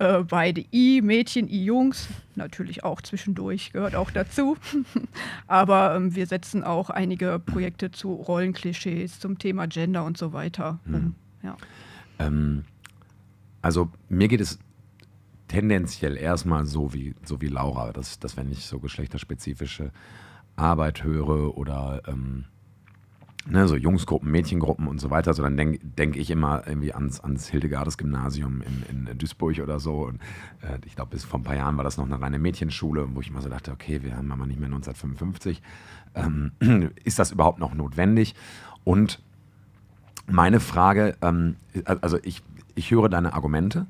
äh, 0.00 0.24
beide 0.24 0.64
I, 0.72 1.00
Mädchen, 1.00 1.48
I, 1.48 1.64
Jungs. 1.64 2.08
Natürlich 2.34 2.82
auch 2.82 3.00
zwischendurch, 3.02 3.72
gehört 3.72 3.94
auch 3.94 4.10
dazu. 4.10 4.56
aber 5.46 5.94
ähm, 5.94 6.16
wir 6.16 6.26
setzen 6.26 6.64
auch 6.64 6.90
einige 6.90 7.38
Projekte 7.38 7.92
zu 7.92 8.14
Rollenklischees, 8.14 9.20
zum 9.20 9.38
Thema 9.38 9.68
Gender 9.68 10.04
und 10.04 10.18
so 10.18 10.32
weiter. 10.32 10.80
Hm. 10.86 11.14
Ja. 11.44 11.56
Ähm, 12.18 12.64
also 13.60 13.90
mir 14.08 14.26
geht 14.26 14.40
es 14.40 14.58
tendenziell 15.46 16.16
erstmal 16.16 16.66
so 16.66 16.92
wie, 16.92 17.14
so 17.22 17.40
wie 17.40 17.48
Laura, 17.48 17.92
dass, 17.92 18.18
dass 18.18 18.36
wenn 18.36 18.50
ich 18.50 18.66
so 18.66 18.80
geschlechterspezifische 18.80 19.92
Arbeit 20.56 21.04
höre 21.04 21.56
oder 21.56 22.02
ähm, 22.08 22.46
ne, 23.46 23.66
so 23.66 23.76
Jungsgruppen, 23.76 24.30
Mädchengruppen 24.30 24.86
und 24.86 25.00
so 25.00 25.10
weiter, 25.10 25.34
so 25.34 25.42
dann 25.42 25.56
denke 25.56 25.78
denk 25.80 26.16
ich 26.16 26.30
immer 26.30 26.66
irgendwie 26.66 26.94
ans, 26.94 27.20
ans 27.20 27.48
Hildegardes 27.48 27.98
Gymnasium 27.98 28.62
in, 28.62 29.06
in 29.08 29.18
Duisburg 29.18 29.58
oder 29.60 29.80
so. 29.80 30.06
Und 30.06 30.16
äh, 30.62 30.78
ich 30.86 30.94
glaube, 30.94 31.10
bis 31.10 31.24
vor 31.24 31.40
ein 31.40 31.42
paar 31.42 31.56
Jahren 31.56 31.76
war 31.76 31.84
das 31.84 31.96
noch 31.96 32.06
eine 32.06 32.20
reine 32.20 32.38
Mädchenschule, 32.38 33.08
wo 33.14 33.20
ich 33.20 33.28
immer 33.28 33.42
so 33.42 33.48
dachte, 33.48 33.72
okay, 33.72 34.02
wir 34.02 34.16
haben 34.16 34.30
aber 34.30 34.46
nicht 34.46 34.60
mehr 34.60 34.68
1955. 34.68 35.62
Ähm, 36.14 36.52
ist 37.04 37.18
das 37.18 37.32
überhaupt 37.32 37.58
noch 37.58 37.74
notwendig? 37.74 38.34
Und 38.84 39.20
meine 40.26 40.60
Frage, 40.60 41.16
ähm, 41.20 41.56
also 41.84 42.18
ich, 42.22 42.42
ich 42.74 42.90
höre 42.90 43.08
deine 43.08 43.34
Argumente 43.34 43.86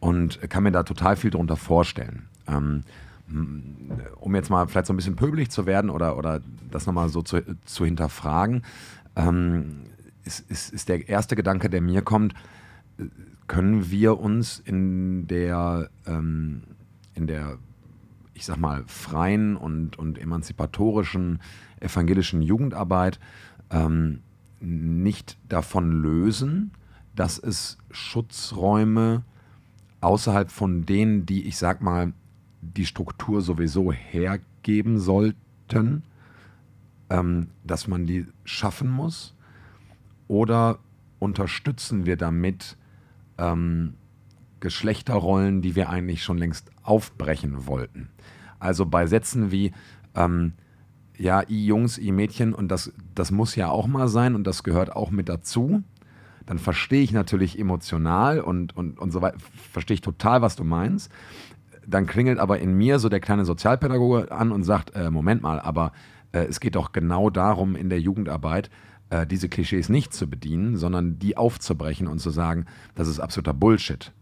und 0.00 0.40
kann 0.50 0.62
mir 0.62 0.72
da 0.72 0.82
total 0.82 1.16
viel 1.16 1.30
darunter 1.30 1.56
vorstellen. 1.56 2.28
Ähm, 2.46 2.84
um 3.30 4.34
jetzt 4.34 4.50
mal 4.50 4.66
vielleicht 4.68 4.86
so 4.86 4.92
ein 4.92 4.96
bisschen 4.96 5.16
pöbelig 5.16 5.50
zu 5.50 5.66
werden 5.66 5.90
oder, 5.90 6.16
oder 6.16 6.40
das 6.70 6.86
nochmal 6.86 7.08
so 7.08 7.22
zu, 7.22 7.42
zu 7.64 7.84
hinterfragen, 7.84 8.62
ähm, 9.16 9.82
ist, 10.24 10.50
ist, 10.50 10.72
ist 10.72 10.88
der 10.88 11.08
erste 11.08 11.36
Gedanke, 11.36 11.68
der 11.70 11.80
mir 11.80 12.02
kommt, 12.02 12.34
können 13.46 13.90
wir 13.90 14.18
uns 14.18 14.58
in 14.58 15.26
der, 15.26 15.90
ähm, 16.06 16.62
in 17.14 17.26
der 17.26 17.58
ich 18.34 18.46
sag 18.46 18.56
mal, 18.58 18.84
freien 18.86 19.56
und, 19.56 19.98
und 19.98 20.16
emanzipatorischen 20.16 21.40
evangelischen 21.80 22.40
Jugendarbeit 22.40 23.18
ähm, 23.70 24.20
nicht 24.60 25.38
davon 25.48 25.90
lösen, 25.90 26.72
dass 27.14 27.38
es 27.38 27.78
Schutzräume 27.90 29.24
außerhalb 30.00 30.50
von 30.50 30.86
denen, 30.86 31.26
die 31.26 31.48
ich 31.48 31.56
sag 31.56 31.82
mal, 31.82 32.12
die 32.76 32.86
Struktur 32.86 33.40
sowieso 33.40 33.92
hergeben 33.92 34.98
sollten, 34.98 36.02
ähm, 37.10 37.48
dass 37.64 37.88
man 37.88 38.06
die 38.06 38.26
schaffen 38.44 38.90
muss? 38.90 39.34
Oder 40.28 40.78
unterstützen 41.18 42.06
wir 42.06 42.16
damit 42.16 42.76
ähm, 43.38 43.94
Geschlechterrollen, 44.60 45.62
die 45.62 45.74
wir 45.74 45.88
eigentlich 45.88 46.22
schon 46.22 46.38
längst 46.38 46.70
aufbrechen 46.82 47.66
wollten? 47.66 48.08
Also 48.58 48.86
bei 48.86 49.06
Sätzen 49.06 49.50
wie, 49.50 49.72
ähm, 50.14 50.52
ja, 51.16 51.42
i 51.48 51.66
Jungs, 51.66 51.98
i 51.98 52.12
Mädchen 52.12 52.54
und 52.54 52.68
das, 52.68 52.92
das 53.14 53.30
muss 53.30 53.56
ja 53.56 53.68
auch 53.70 53.86
mal 53.86 54.08
sein 54.08 54.34
und 54.34 54.46
das 54.46 54.62
gehört 54.62 54.94
auch 54.94 55.10
mit 55.10 55.28
dazu. 55.28 55.82
Dann 56.46 56.58
verstehe 56.58 57.02
ich 57.02 57.12
natürlich 57.12 57.58
emotional 57.58 58.40
und, 58.40 58.74
und, 58.76 58.98
und 58.98 59.10
so 59.10 59.20
weiter, 59.20 59.36
verstehe 59.70 59.96
ich 59.96 60.00
total, 60.00 60.40
was 60.40 60.56
du 60.56 60.64
meinst. 60.64 61.12
Dann 61.88 62.06
klingelt 62.06 62.38
aber 62.38 62.58
in 62.58 62.74
mir 62.74 62.98
so 62.98 63.08
der 63.08 63.20
kleine 63.20 63.46
Sozialpädagoge 63.46 64.30
an 64.30 64.52
und 64.52 64.62
sagt, 64.62 64.94
äh, 64.94 65.10
Moment 65.10 65.42
mal, 65.42 65.58
aber 65.58 65.92
äh, 66.32 66.40
es 66.40 66.60
geht 66.60 66.74
doch 66.74 66.92
genau 66.92 67.30
darum 67.30 67.76
in 67.76 67.88
der 67.88 67.98
Jugendarbeit, 67.98 68.68
äh, 69.08 69.26
diese 69.26 69.48
Klischees 69.48 69.88
nicht 69.88 70.12
zu 70.12 70.28
bedienen, 70.28 70.76
sondern 70.76 71.18
die 71.18 71.38
aufzubrechen 71.38 72.06
und 72.06 72.18
zu 72.18 72.28
sagen, 72.28 72.66
das 72.94 73.08
ist 73.08 73.20
absoluter 73.20 73.54
Bullshit. 73.54 74.12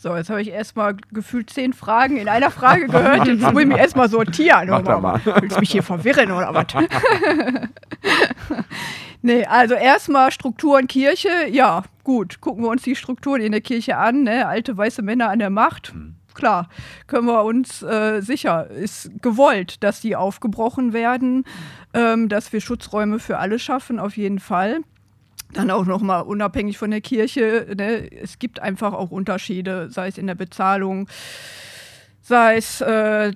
So, 0.00 0.14
jetzt 0.14 0.30
habe 0.30 0.40
ich 0.40 0.50
erstmal 0.50 0.96
gefühlt 1.10 1.50
zehn 1.50 1.72
Fragen 1.72 2.18
in 2.18 2.28
einer 2.28 2.52
Frage 2.52 2.86
gehört. 2.86 3.26
Jetzt 3.26 3.40
muss 3.40 3.60
ich 3.60 3.66
mich 3.66 3.78
erstmal 3.78 4.08
sortieren. 4.08 4.68
Mach 4.68 5.00
mal. 5.00 5.20
Willst 5.24 5.56
du 5.56 5.60
mich 5.60 5.72
hier 5.72 5.82
verwirren 5.82 6.30
oder 6.30 6.54
was? 6.54 6.66
nee, 9.22 9.44
also 9.44 9.74
erstmal 9.74 10.30
Strukturen 10.30 10.86
Kirche. 10.86 11.48
Ja, 11.50 11.82
gut. 12.04 12.40
Gucken 12.40 12.62
wir 12.62 12.70
uns 12.70 12.82
die 12.82 12.94
Strukturen 12.94 13.40
in 13.40 13.50
der 13.50 13.60
Kirche 13.60 13.96
an. 13.96 14.22
Ne? 14.22 14.46
Alte 14.46 14.76
weiße 14.76 15.02
Männer 15.02 15.30
an 15.30 15.40
der 15.40 15.50
Macht. 15.50 15.92
Mhm. 15.92 16.14
Klar, 16.32 16.68
können 17.08 17.26
wir 17.26 17.42
uns 17.42 17.82
äh, 17.82 18.20
sicher, 18.20 18.70
ist 18.70 19.10
gewollt, 19.20 19.82
dass 19.82 20.00
die 20.00 20.14
aufgebrochen 20.14 20.92
werden, 20.92 21.42
ähm, 21.92 22.28
dass 22.28 22.52
wir 22.52 22.60
Schutzräume 22.60 23.18
für 23.18 23.38
alle 23.38 23.58
schaffen, 23.58 23.98
auf 23.98 24.16
jeden 24.16 24.38
Fall 24.38 24.82
dann 25.52 25.70
auch 25.70 25.86
nochmal 25.86 26.22
unabhängig 26.22 26.78
von 26.78 26.90
der 26.90 27.00
Kirche. 27.00 27.66
Ne? 27.76 28.10
Es 28.12 28.38
gibt 28.38 28.60
einfach 28.60 28.92
auch 28.92 29.10
Unterschiede, 29.10 29.88
sei 29.90 30.08
es 30.08 30.18
in 30.18 30.26
der 30.26 30.34
Bezahlung, 30.34 31.08
sei 32.20 32.56
es 32.56 32.80
äh, 32.80 33.32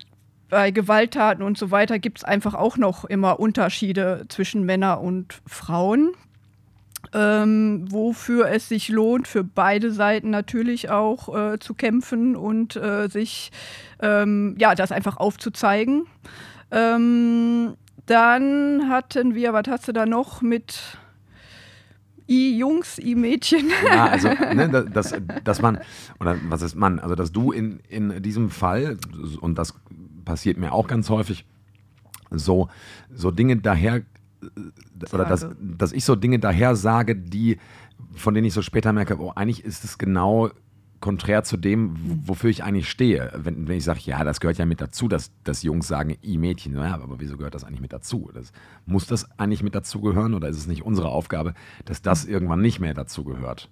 bei 0.48 0.70
Gewalttaten 0.70 1.42
und 1.42 1.56
so 1.56 1.70
weiter, 1.70 1.98
gibt 1.98 2.18
es 2.18 2.24
einfach 2.24 2.54
auch 2.54 2.76
noch 2.76 3.06
immer 3.06 3.40
Unterschiede 3.40 4.26
zwischen 4.28 4.64
Männern 4.64 4.98
und 4.98 5.40
Frauen. 5.46 6.12
Ähm, 7.14 7.86
wofür 7.90 8.48
es 8.48 8.68
sich 8.68 8.88
lohnt, 8.88 9.26
für 9.26 9.44
beide 9.44 9.90
Seiten 9.90 10.30
natürlich 10.30 10.88
auch 10.88 11.34
äh, 11.34 11.58
zu 11.58 11.74
kämpfen 11.74 12.36
und 12.36 12.76
äh, 12.76 13.08
sich 13.08 13.50
ähm, 14.00 14.54
ja, 14.58 14.74
das 14.74 14.92
einfach 14.92 15.16
aufzuzeigen. 15.16 16.06
Ähm, 16.70 17.74
dann 18.06 18.88
hatten 18.88 19.34
wir, 19.34 19.52
was 19.52 19.64
hast 19.68 19.88
du 19.88 19.92
da 19.92 20.06
noch 20.06 20.42
mit 20.42 20.98
I 22.32 22.58
Jungs, 22.58 22.98
I 22.98 23.14
Mädchen. 23.14 23.70
Ja, 23.86 24.06
also, 24.06 24.28
ne, 24.54 24.68
dass, 24.68 25.14
dass 25.44 25.60
man, 25.60 25.78
oder 26.18 26.36
was 26.48 26.62
ist 26.62 26.74
man, 26.74 26.98
also 26.98 27.14
dass 27.14 27.32
du 27.32 27.52
in, 27.52 27.80
in 27.88 28.22
diesem 28.22 28.48
Fall, 28.48 28.96
und 29.40 29.58
das 29.58 29.74
passiert 30.24 30.56
mir 30.56 30.72
auch 30.72 30.86
ganz 30.86 31.10
häufig, 31.10 31.44
so, 32.30 32.68
so 33.12 33.30
Dinge 33.30 33.56
daher, 33.56 34.02
oder 35.12 35.26
dass, 35.26 35.46
dass 35.60 35.92
ich 35.92 36.04
so 36.04 36.16
Dinge 36.16 36.38
daher 36.38 36.74
sage, 36.74 37.14
die, 37.14 37.58
von 38.14 38.32
denen 38.34 38.46
ich 38.46 38.54
so 38.54 38.62
später 38.62 38.92
merke, 38.92 39.20
oh, 39.20 39.32
eigentlich 39.34 39.64
ist 39.64 39.84
es 39.84 39.98
genau 39.98 40.50
konträr 41.02 41.44
zu 41.44 41.58
dem, 41.58 41.94
wofür 42.24 42.48
ich 42.48 42.64
eigentlich 42.64 42.88
stehe. 42.88 43.30
Wenn, 43.36 43.68
wenn 43.68 43.76
ich 43.76 43.84
sage, 43.84 44.00
ja, 44.04 44.24
das 44.24 44.40
gehört 44.40 44.56
ja 44.56 44.64
mit 44.64 44.80
dazu, 44.80 45.08
dass, 45.08 45.32
dass 45.44 45.62
Jungs 45.62 45.86
sagen, 45.86 46.16
i 46.24 46.38
Mädchen, 46.38 46.72
naja, 46.72 46.94
aber 46.94 47.20
wieso 47.20 47.36
gehört 47.36 47.54
das 47.54 47.64
eigentlich 47.64 47.82
mit 47.82 47.92
dazu? 47.92 48.30
Das, 48.32 48.52
muss 48.86 49.06
das 49.06 49.28
eigentlich 49.38 49.62
mit 49.62 49.74
dazugehören 49.74 50.32
oder 50.32 50.48
ist 50.48 50.56
es 50.56 50.66
nicht 50.66 50.82
unsere 50.82 51.08
Aufgabe, 51.08 51.52
dass 51.84 52.00
das 52.00 52.24
irgendwann 52.24 52.62
nicht 52.62 52.80
mehr 52.80 52.94
dazugehört? 52.94 53.68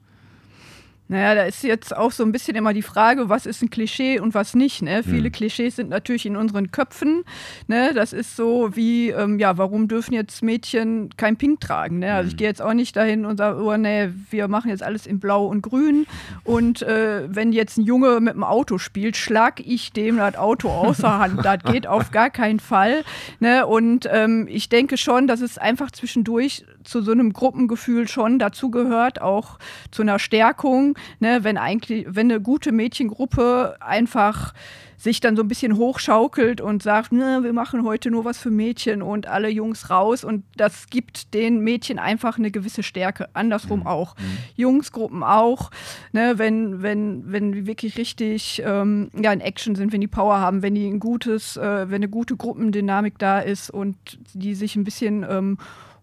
Naja, 1.10 1.34
da 1.34 1.42
ist 1.42 1.64
jetzt 1.64 1.96
auch 1.96 2.12
so 2.12 2.22
ein 2.22 2.30
bisschen 2.30 2.56
immer 2.56 2.72
die 2.72 2.82
Frage, 2.82 3.28
was 3.28 3.44
ist 3.44 3.62
ein 3.62 3.70
Klischee 3.70 4.20
und 4.20 4.32
was 4.32 4.54
nicht. 4.54 4.80
Ne? 4.80 5.02
Viele 5.02 5.24
hm. 5.24 5.32
Klischees 5.32 5.74
sind 5.74 5.90
natürlich 5.90 6.24
in 6.24 6.36
unseren 6.36 6.70
Köpfen. 6.70 7.24
Ne? 7.66 7.92
Das 7.94 8.12
ist 8.12 8.36
so 8.36 8.76
wie, 8.76 9.10
ähm, 9.10 9.40
ja, 9.40 9.58
warum 9.58 9.88
dürfen 9.88 10.14
jetzt 10.14 10.40
Mädchen 10.44 11.10
kein 11.16 11.36
Pink 11.36 11.60
tragen? 11.60 11.98
Ne? 11.98 12.14
Also 12.14 12.28
hm. 12.28 12.30
ich 12.30 12.36
gehe 12.36 12.46
jetzt 12.46 12.62
auch 12.62 12.74
nicht 12.74 12.94
dahin 12.94 13.24
und 13.24 13.38
sage, 13.38 13.60
oh 13.60 13.76
nee, 13.76 14.10
wir 14.30 14.46
machen 14.46 14.70
jetzt 14.70 14.84
alles 14.84 15.08
in 15.08 15.18
Blau 15.18 15.46
und 15.46 15.62
Grün. 15.62 16.06
Und 16.44 16.82
äh, 16.82 17.24
wenn 17.26 17.50
jetzt 17.50 17.76
ein 17.76 17.82
Junge 17.82 18.20
mit 18.20 18.34
dem 18.34 18.44
Auto 18.44 18.78
spielt, 18.78 19.16
schlag 19.16 19.58
ich 19.58 19.92
dem 19.92 20.18
das 20.18 20.36
Auto 20.36 20.68
außer 20.68 21.18
Hand. 21.18 21.44
das 21.44 21.64
geht 21.64 21.88
auf 21.88 22.10
gar 22.12 22.30
keinen 22.30 22.60
Fall. 22.60 23.02
Ne? 23.40 23.66
Und 23.66 24.08
ähm, 24.12 24.46
ich 24.48 24.68
denke 24.68 24.96
schon, 24.96 25.26
dass 25.26 25.40
es 25.40 25.58
einfach 25.58 25.90
zwischendurch 25.90 26.64
zu 26.84 27.02
so 27.02 27.12
einem 27.12 27.32
Gruppengefühl 27.32 28.08
schon 28.08 28.38
dazu 28.38 28.70
gehört, 28.70 29.20
auch 29.20 29.58
zu 29.90 30.02
einer 30.02 30.18
Stärkung 30.18 30.96
ne, 31.18 31.40
wenn 31.42 31.58
eigentlich, 31.58 32.06
wenn 32.08 32.30
eine 32.30 32.40
gute 32.40 32.72
Mädchengruppe 32.72 33.76
einfach 33.80 34.52
sich 34.96 35.20
dann 35.20 35.34
so 35.34 35.42
ein 35.42 35.48
bisschen 35.48 35.78
hochschaukelt 35.78 36.60
und 36.60 36.82
sagt, 36.82 37.12
ne, 37.12 37.40
wir 37.42 37.54
machen 37.54 37.84
heute 37.84 38.10
nur 38.10 38.26
was 38.26 38.38
für 38.38 38.50
Mädchen 38.50 39.00
und 39.00 39.26
alle 39.26 39.48
Jungs 39.48 39.88
raus 39.88 40.24
und 40.24 40.44
das 40.56 40.88
gibt 40.90 41.32
den 41.32 41.60
Mädchen 41.60 41.98
einfach 41.98 42.36
eine 42.36 42.50
gewisse 42.50 42.82
Stärke, 42.82 43.28
andersrum 43.32 43.80
mhm. 43.80 43.86
auch. 43.86 44.14
Mhm. 44.16 44.38
Jungsgruppen 44.56 45.22
auch, 45.22 45.70
ne, 46.12 46.34
wenn, 46.36 46.82
wenn, 46.82 47.32
wenn 47.32 47.52
die 47.52 47.66
wirklich 47.66 47.96
richtig 47.96 48.62
ähm, 48.64 49.10
ja, 49.18 49.32
in 49.32 49.40
Action 49.40 49.74
sind, 49.74 49.92
wenn 49.94 50.02
die 50.02 50.06
Power 50.06 50.38
haben, 50.38 50.60
wenn 50.60 50.74
die 50.74 50.86
ein 50.86 51.00
gutes, 51.00 51.56
äh, 51.56 51.88
wenn 51.88 51.96
eine 51.96 52.08
gute 52.08 52.36
Gruppendynamik 52.36 53.18
da 53.18 53.40
ist 53.40 53.70
und 53.70 53.96
die 54.34 54.54
sich 54.54 54.76
ein 54.76 54.84
bisschen 54.84 55.24
ähm, 55.28 55.56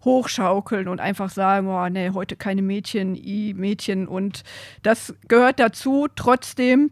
hochschaukeln 0.04 0.88
und 0.88 1.00
einfach 1.00 1.30
sagen, 1.30 1.68
oh, 1.68 1.88
nee, 1.88 2.10
heute 2.10 2.36
keine 2.36 2.62
Mädchen, 2.62 3.14
i 3.14 3.54
Mädchen. 3.54 4.06
Und 4.06 4.44
das 4.82 5.14
gehört 5.26 5.60
dazu. 5.60 6.08
Trotzdem 6.14 6.90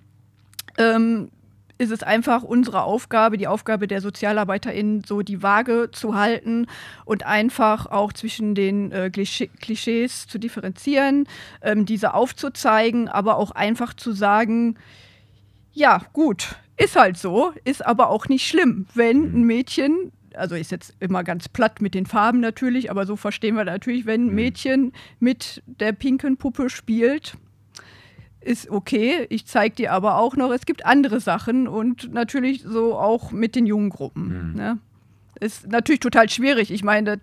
ähm, 0.78 1.30
ist 1.78 1.92
es 1.92 2.02
einfach 2.02 2.42
unsere 2.42 2.82
Aufgabe, 2.82 3.36
die 3.36 3.46
Aufgabe 3.46 3.86
der 3.86 4.00
SozialarbeiterInnen, 4.00 5.04
so 5.04 5.22
die 5.22 5.42
Waage 5.42 5.90
zu 5.92 6.14
halten 6.14 6.66
und 7.04 7.26
einfach 7.26 7.86
auch 7.86 8.12
zwischen 8.12 8.54
den 8.54 8.92
äh, 8.92 9.10
Klischees 9.10 10.26
zu 10.26 10.38
differenzieren, 10.38 11.28
ähm, 11.62 11.84
diese 11.84 12.14
aufzuzeigen, 12.14 13.08
aber 13.08 13.36
auch 13.36 13.50
einfach 13.50 13.94
zu 13.94 14.12
sagen, 14.12 14.76
ja, 15.72 16.00
gut, 16.12 16.56
ist 16.78 16.96
halt 16.96 17.18
so, 17.18 17.52
ist 17.64 17.84
aber 17.84 18.08
auch 18.08 18.28
nicht 18.28 18.46
schlimm, 18.46 18.86
wenn 18.94 19.34
ein 19.34 19.44
Mädchen 19.44 20.12
also 20.36 20.54
ist 20.54 20.70
jetzt 20.70 20.94
immer 21.00 21.24
ganz 21.24 21.48
platt 21.48 21.80
mit 21.80 21.94
den 21.94 22.06
Farben 22.06 22.40
natürlich, 22.40 22.90
aber 22.90 23.06
so 23.06 23.16
verstehen 23.16 23.56
wir 23.56 23.64
natürlich, 23.64 24.06
wenn 24.06 24.26
ein 24.26 24.28
mhm. 24.28 24.34
Mädchen 24.34 24.92
mit 25.18 25.62
der 25.66 25.92
pinken 25.92 26.36
Puppe 26.36 26.70
spielt, 26.70 27.36
ist 28.40 28.70
okay. 28.70 29.26
Ich 29.28 29.46
zeige 29.46 29.74
dir 29.74 29.92
aber 29.92 30.16
auch 30.16 30.36
noch, 30.36 30.52
es 30.52 30.66
gibt 30.66 30.86
andere 30.86 31.20
Sachen 31.20 31.66
und 31.68 32.12
natürlich 32.12 32.62
so 32.62 32.96
auch 32.96 33.32
mit 33.32 33.56
den 33.56 33.66
jungen 33.66 33.90
Gruppen. 33.90 34.50
Mhm. 34.50 34.54
Ne? 34.54 34.78
Ist 35.38 35.68
natürlich 35.68 36.00
total 36.00 36.30
schwierig. 36.30 36.70
Ich 36.70 36.82
meine, 36.82 37.18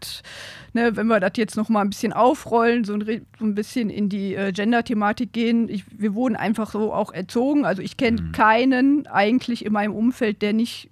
ne, 0.73 0.95
wenn 0.95 1.07
wir 1.07 1.19
das 1.19 1.31
jetzt 1.35 1.57
noch 1.57 1.69
mal 1.69 1.81
ein 1.81 1.89
bisschen 1.89 2.13
aufrollen, 2.13 2.83
so 2.83 2.93
ein, 2.93 3.25
so 3.39 3.45
ein 3.45 3.55
bisschen 3.55 3.89
in 3.89 4.07
die 4.07 4.35
äh, 4.35 4.51
Gender-Thematik 4.51 5.33
gehen, 5.33 5.67
ich, 5.67 5.85
wir 5.89 6.13
wurden 6.13 6.35
einfach 6.35 6.71
so 6.71 6.93
auch 6.93 7.11
erzogen. 7.11 7.65
Also 7.65 7.81
ich 7.81 7.97
kenne 7.97 8.21
mhm. 8.21 8.31
keinen 8.31 9.07
eigentlich 9.07 9.65
in 9.65 9.73
meinem 9.73 9.95
Umfeld, 9.95 10.43
der 10.43 10.53
nicht 10.53 10.91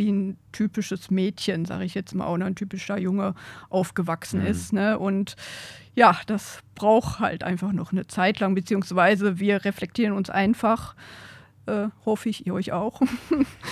wie 0.00 0.10
ein 0.10 0.38
typisches 0.50 1.10
Mädchen, 1.10 1.66
sage 1.66 1.84
ich 1.84 1.94
jetzt 1.94 2.14
mal, 2.14 2.32
oder 2.32 2.46
ein 2.46 2.54
typischer 2.54 2.98
Junge 2.98 3.34
aufgewachsen 3.68 4.40
mhm. 4.40 4.46
ist. 4.46 4.72
Ne? 4.72 4.98
Und 4.98 5.36
ja, 5.94 6.16
das 6.26 6.60
braucht 6.74 7.20
halt 7.20 7.44
einfach 7.44 7.72
noch 7.72 7.92
eine 7.92 8.06
Zeit 8.06 8.40
lang, 8.40 8.54
beziehungsweise 8.54 9.38
wir 9.38 9.64
reflektieren 9.66 10.14
uns 10.14 10.30
einfach, 10.30 10.96
äh, 11.66 11.88
hoffe 12.06 12.30
ich, 12.30 12.46
ihr 12.46 12.54
euch 12.54 12.72
auch, 12.72 13.02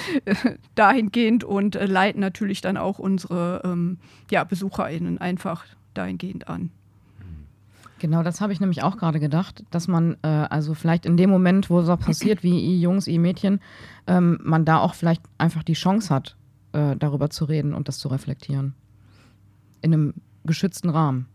dahingehend 0.75 1.45
und 1.45 1.77
äh, 1.77 1.87
leiten 1.87 2.21
natürlich 2.21 2.61
dann 2.61 2.77
auch 2.77 2.99
unsere 2.99 3.63
ähm, 3.65 3.99
ja, 4.31 4.45
BesucherInnen 4.45 5.17
einfach 5.17 5.65
dahingehend 5.95 6.47
an. 6.47 6.71
Genau, 7.99 8.23
das 8.23 8.41
habe 8.41 8.53
ich 8.53 8.61
nämlich 8.61 8.83
auch 8.83 8.97
gerade 8.97 9.19
gedacht, 9.21 9.65
dass 9.71 9.89
man 9.89 10.17
äh, 10.23 10.29
also 10.29 10.75
vielleicht 10.75 11.05
in 11.07 11.17
dem 11.17 11.31
Moment, 11.31 11.69
wo 11.71 11.83
so 11.83 11.97
passiert 11.97 12.43
wie 12.43 12.59
i 12.59 12.81
Jungs, 12.81 13.07
i 13.09 13.19
Mädchen, 13.19 13.61
ähm, 14.07 14.39
man 14.43 14.65
da 14.65 14.79
auch 14.79 14.95
vielleicht 14.95 15.23
einfach 15.37 15.63
die 15.65 15.73
Chance 15.75 16.15
hat, 16.15 16.37
äh, 16.73 16.95
darüber 16.97 17.29
zu 17.31 17.45
reden 17.45 17.75
und 17.75 17.89
das 17.89 17.99
zu 17.99 18.09
reflektieren. 18.09 18.75
In 19.83 19.93
einem 19.93 20.15
geschützten 20.45 20.91
Rahmen. 20.91 21.27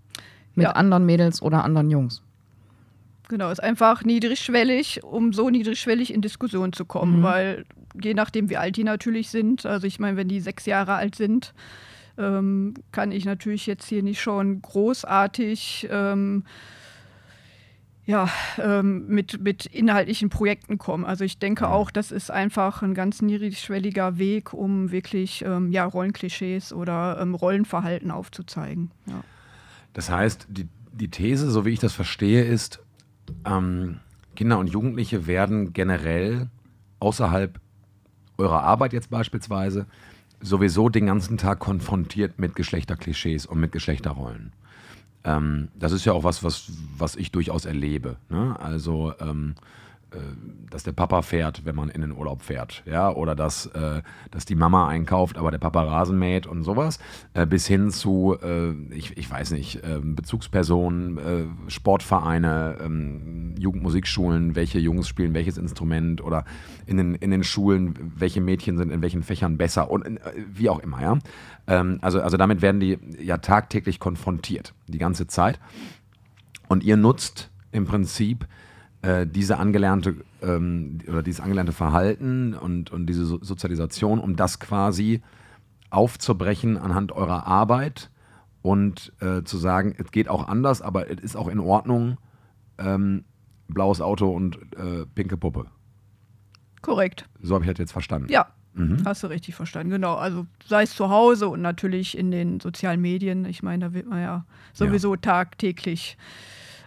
Mit 0.56 0.64
Ja. 0.66 0.72
anderen 0.74 1.06
Mädels 1.06 1.42
oder 1.42 1.64
anderen 1.64 1.90
Jungs. 1.90 2.22
Genau, 3.30 3.50
ist 3.50 3.64
einfach 3.64 4.04
niedrigschwellig, 4.04 5.04
um 5.04 5.34
so 5.34 5.50
niedrigschwellig 5.50 6.14
in 6.14 6.22
Diskussion 6.22 6.72
zu 6.74 6.86
kommen, 6.86 7.20
Mhm. 7.20 7.24
weil 7.24 7.66
je 8.02 8.14
nachdem, 8.14 8.50
wie 8.50 8.58
alt 8.58 8.78
die 8.78 8.84
natürlich 8.84 9.30
sind, 9.30 9.66
also 9.66 9.88
ich 9.88 10.00
meine, 10.00 10.18
wenn 10.18 10.28
die 10.28 10.40
sechs 10.42 10.66
Jahre 10.66 10.94
alt 10.96 11.16
sind, 11.16 11.54
ähm, 12.18 12.74
kann 12.92 13.12
ich 13.12 13.26
natürlich 13.26 13.66
jetzt 13.66 13.88
hier 13.88 14.04
nicht 14.04 14.22
schon 14.22 14.62
großartig 14.62 15.88
ähm, 15.92 16.44
ja, 18.06 18.30
ähm, 18.58 19.08
mit, 19.08 19.42
mit 19.42 19.66
inhaltlichen 19.66 20.30
Projekten 20.30 20.78
kommen. 20.78 21.06
Also 21.06 21.24
ich 21.24 21.40
denke 21.40 21.70
auch, 21.70 21.90
das 21.90 22.12
ist 22.12 22.32
einfach 22.32 22.82
ein 22.82 22.94
ganz 22.94 23.22
niedrigschwelliger 23.22 24.18
Weg, 24.18 24.54
um 24.54 24.92
wirklich 24.92 25.44
ähm, 25.46 25.72
ja, 25.72 25.86
Rollenklischees 25.86 26.74
oder 26.74 27.18
ähm, 27.22 27.34
Rollenverhalten 27.34 28.12
aufzuzeigen. 28.12 28.92
Ja. 29.06 29.24
Das 29.94 30.10
heißt, 30.10 30.48
die, 30.50 30.68
die 30.92 31.10
These, 31.10 31.50
so 31.50 31.66
wie 31.66 31.70
ich 31.70 31.80
das 31.80 31.94
verstehe, 31.94 32.44
ist, 32.44 32.84
ähm, 33.46 34.00
Kinder 34.36 34.58
und 34.60 34.68
Jugendliche 34.68 35.26
werden 35.26 35.72
generell 35.72 36.50
außerhalb 37.00 37.60
eurer 38.38 38.64
Arbeit 38.64 38.92
jetzt 38.92 39.10
beispielsweise 39.10 39.86
sowieso 40.44 40.90
den 40.90 41.08
ganzen 41.08 41.38
Tag 41.38 41.60
konfrontiert 41.60 42.38
mit 42.38 42.56
Geschlechterklischees 42.56 43.46
und 43.46 43.60
mit 43.60 43.72
Geschlechterrollen. 43.72 44.52
Ähm, 45.24 45.70
das 45.76 45.92
ist 45.92 46.06
ja 46.06 46.14
auch 46.14 46.24
was, 46.24 46.44
was, 46.44 46.72
was 46.98 47.16
ich 47.16 47.32
durchaus 47.32 47.66
erlebe. 47.66 48.18
Ne? 48.30 48.56
Also, 48.60 49.14
ähm, 49.20 49.56
äh, 49.58 49.83
dass 50.70 50.84
der 50.84 50.92
Papa 50.92 51.22
fährt, 51.22 51.66
wenn 51.66 51.76
man 51.76 51.90
in 51.90 52.02
den 52.02 52.12
Urlaub 52.12 52.42
fährt, 52.42 52.84
ja, 52.86 53.12
oder 53.12 53.36
dass, 53.36 53.68
äh, 53.68 54.02
dass 54.32 54.46
die 54.46 54.56
Mama 54.56 54.88
einkauft, 54.88 55.38
aber 55.38 55.52
der 55.52 55.60
Papa 55.60 55.84
Rasen 55.84 56.18
mäht 56.18 56.48
und 56.48 56.64
sowas, 56.64 57.00
äh, 57.34 57.46
bis 57.46 57.68
hin 57.68 57.92
zu, 57.92 58.36
äh, 58.42 58.72
ich, 58.94 59.18
ich 59.18 59.30
weiß 59.30 59.52
nicht, 59.52 59.82
ähm, 59.84 60.16
Bezugspersonen, 60.16 61.18
äh, 61.18 61.46
Sportvereine, 61.68 62.78
ähm, 62.84 63.56
Jugendmusikschulen, 63.58 64.56
welche 64.56 64.80
Jungs 64.80 65.08
spielen 65.08 65.34
welches 65.34 65.58
Instrument 65.58 66.24
oder 66.24 66.46
in 66.86 66.98
den, 66.98 67.16
in 67.16 67.32
den 67.32 67.44
Schulen, 67.44 68.14
welche 68.16 68.42
Mädchen 68.42 68.78
sind 68.78 68.92
in 68.92 69.02
welchen 69.02 69.24
Fächern 69.24 69.58
besser 69.58 69.92
und 69.92 70.06
in, 70.06 70.18
äh, 70.18 70.34
wie 70.52 70.70
auch 70.70 70.80
immer, 70.80 71.02
ja. 71.02 71.20
Ähm, 71.68 72.00
also, 72.02 72.22
also 72.22 72.38
damit 72.38 72.62
werden 72.62 72.80
die 72.80 72.98
ja 73.20 73.38
tagtäglich 73.38 74.00
konfrontiert, 74.00 74.74
die 74.88 74.98
ganze 74.98 75.28
Zeit. 75.28 75.60
Und 76.68 76.84
ihr 76.84 76.98
nutzt 76.98 77.52
im 77.72 77.86
Prinzip 77.86 78.48
äh, 79.04 79.28
diese 79.28 79.60
angelernte 79.60 80.16
ähm, 80.42 81.00
oder 81.08 81.22
dieses 81.22 81.40
angelernte 81.40 81.72
Verhalten 81.72 82.56
und, 82.56 82.92
und 82.92 83.06
diese 83.06 83.26
so 83.26 83.38
Sozialisation, 83.42 84.20
um 84.20 84.36
das 84.36 84.60
quasi 84.60 85.22
aufzubrechen 85.92 86.78
anhand 86.78 87.12
eurer 87.12 87.46
Arbeit 87.46 88.10
und 88.64 89.14
äh, 89.20 89.44
zu 89.44 89.58
sagen, 89.58 89.94
es 89.98 90.12
geht 90.12 90.28
auch 90.28 90.48
anders, 90.48 90.82
aber 90.82 91.12
es 91.12 91.20
ist 91.22 91.36
auch 91.36 91.48
in 91.48 91.60
Ordnung, 91.60 92.18
ähm, 92.80 93.26
blaues 93.68 94.02
Auto 94.02 94.32
und 94.32 94.58
äh, 94.76 95.06
pinke 95.14 95.38
Puppe. 95.38 95.68
Korrekt. 96.82 97.30
So 97.42 97.54
habe 97.54 97.64
ich 97.64 97.72
das 97.72 97.78
jetzt 97.78 97.92
verstanden. 97.92 98.30
Ja, 98.32 98.48
Mhm. 98.76 99.04
Hast 99.06 99.22
du 99.24 99.28
richtig 99.28 99.54
verstanden, 99.56 99.92
genau. 99.92 100.16
Also 100.16 100.48
sei 100.66 100.84
es 100.84 100.96
zu 100.96 101.10
Hause 101.10 101.48
und 101.48 101.62
natürlich 101.62 102.18
in 102.18 102.32
den 102.32 102.60
sozialen 102.60 103.02
Medien. 103.02 103.46
Ich 103.46 103.62
meine, 103.62 103.86
da 103.86 103.94
wird 103.94 104.08
man 104.08 104.20
ja 104.20 104.46
sowieso 104.74 105.16
tagtäglich, 105.16 106.18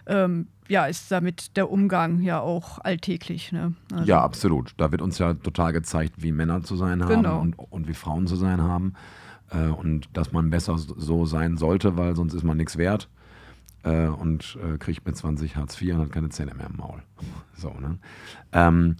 ähm, 0.05 0.47
ja, 0.67 0.85
ist 0.85 1.11
damit 1.11 1.55
der 1.57 1.69
Umgang 1.71 2.21
ja 2.21 2.39
auch 2.39 2.79
alltäglich. 2.79 3.51
Ne? 3.51 3.73
Also, 3.91 4.05
Ja, 4.05 4.21
absolut. 4.21 4.73
Da 4.77 4.91
wird 4.91 5.01
uns 5.01 5.17
ja 5.19 5.33
total 5.33 5.73
gezeigt, 5.73 6.15
wie 6.17 6.31
Männer 6.31 6.63
zu 6.63 6.75
sein 6.75 7.01
haben 7.03 7.09
Genau. 7.09 7.39
und, 7.39 7.53
und 7.57 7.87
wie 7.87 7.93
Frauen 7.93 8.27
zu 8.27 8.35
sein 8.35 8.61
haben. 8.61 8.93
Äh, 9.51 9.67
und 9.67 10.09
dass 10.13 10.31
man 10.31 10.49
besser 10.49 10.77
so 10.77 11.25
sein 11.25 11.57
sollte, 11.57 11.95
weil 11.97 12.15
sonst 12.15 12.33
ist 12.33 12.43
man 12.43 12.57
nichts 12.57 12.77
wert. 12.77 13.09
Äh, 13.83 14.07
und 14.07 14.57
äh, 14.63 14.77
kriegt 14.77 15.05
mit 15.05 15.15
20 15.15 15.55
Hartz 15.55 15.81
IV 15.81 15.93
und 15.95 16.01
hat 16.01 16.11
keine 16.11 16.29
Zähne 16.29 16.53
mehr 16.55 16.67
im 16.67 16.77
Maul. 16.77 17.01
So, 17.55 17.69
ne? 17.71 17.97
Ähm, 18.51 18.97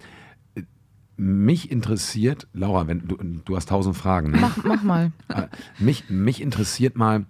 mich 1.16 1.70
interessiert, 1.70 2.46
Laura, 2.52 2.86
wenn 2.86 3.06
du, 3.06 3.16
du 3.44 3.56
hast 3.56 3.68
tausend 3.68 3.96
Fragen. 3.96 4.30
Ne? 4.30 4.38
Mach, 4.40 4.64
mach 4.64 4.82
mal. 4.82 5.12
Äh, 5.28 5.48
mich, 5.78 6.08
mich 6.10 6.40
interessiert 6.40 6.96
mal, 6.96 7.26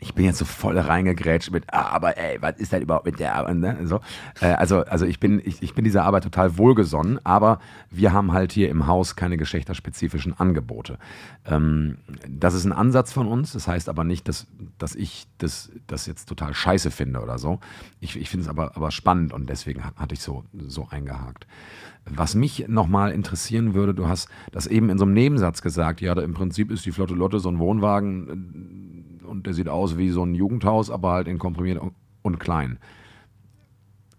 ich 0.00 0.14
bin 0.14 0.24
jetzt 0.24 0.38
so 0.38 0.44
voll 0.44 0.78
reingegrätscht 0.78 1.50
mit, 1.50 1.64
ah, 1.72 1.88
aber 1.90 2.18
ey, 2.18 2.40
was 2.42 2.56
ist 2.58 2.72
denn 2.72 2.82
überhaupt 2.82 3.06
mit 3.06 3.18
der 3.20 3.34
Arbeit? 3.34 3.56
Ne? 3.56 3.78
So, 3.84 4.00
äh, 4.40 4.46
also, 4.46 4.84
also 4.84 5.06
ich 5.06 5.18
bin, 5.18 5.40
ich, 5.44 5.62
ich 5.62 5.74
bin 5.74 5.84
dieser 5.84 6.04
Arbeit 6.04 6.24
total 6.24 6.58
wohlgesonnen, 6.58 7.20
aber 7.24 7.58
wir 7.90 8.12
haben 8.12 8.32
halt 8.32 8.52
hier 8.52 8.68
im 8.68 8.86
Haus 8.86 9.16
keine 9.16 9.36
geschlechterspezifischen 9.36 10.38
Angebote. 10.38 10.98
Ähm, 11.46 11.98
das 12.28 12.54
ist 12.54 12.64
ein 12.64 12.72
Ansatz 12.72 13.12
von 13.12 13.26
uns, 13.26 13.52
das 13.52 13.66
heißt 13.66 13.88
aber 13.88 14.04
nicht, 14.04 14.28
dass, 14.28 14.46
dass 14.78 14.94
ich 14.94 15.26
das, 15.38 15.70
das 15.86 16.06
jetzt 16.06 16.28
total 16.28 16.54
scheiße 16.54 16.90
finde 16.90 17.20
oder 17.20 17.38
so. 17.38 17.60
Ich, 18.00 18.16
ich 18.16 18.28
finde 18.28 18.44
es 18.44 18.50
aber, 18.50 18.76
aber 18.76 18.90
spannend 18.90 19.32
und 19.32 19.48
deswegen 19.48 19.84
hat- 19.84 19.96
hatte 19.96 20.14
ich 20.14 20.20
so, 20.20 20.44
so 20.66 20.86
eingehakt. 20.90 21.46
Was 22.06 22.34
mich 22.34 22.66
nochmal 22.68 23.12
interessieren 23.12 23.72
würde, 23.72 23.94
du 23.94 24.06
hast 24.06 24.28
das 24.52 24.66
eben 24.66 24.90
in 24.90 24.98
so 24.98 25.06
einem 25.06 25.14
Nebensatz 25.14 25.62
gesagt, 25.62 26.02
ja, 26.02 26.14
da 26.14 26.20
im 26.20 26.34
Prinzip 26.34 26.70
ist 26.70 26.84
die 26.84 26.92
Flotte 26.92 27.14
Lotte 27.14 27.40
so 27.40 27.48
ein 27.48 27.58
Wohnwagen 27.58 28.28
äh, 28.28 28.93
und 29.24 29.46
der 29.46 29.54
sieht 29.54 29.68
aus 29.68 29.96
wie 29.98 30.10
so 30.10 30.24
ein 30.24 30.34
Jugendhaus, 30.34 30.90
aber 30.90 31.12
halt 31.12 31.28
in 31.28 31.38
komprimiert 31.38 31.80
und- 31.80 32.38
klein. 32.38 32.78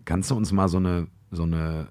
Kannst 0.05 0.29
du 0.29 0.35
uns 0.35 0.51
mal 0.51 0.67
so 0.67 0.77
eine, 0.77 1.07
so 1.31 1.43
eine 1.43 1.87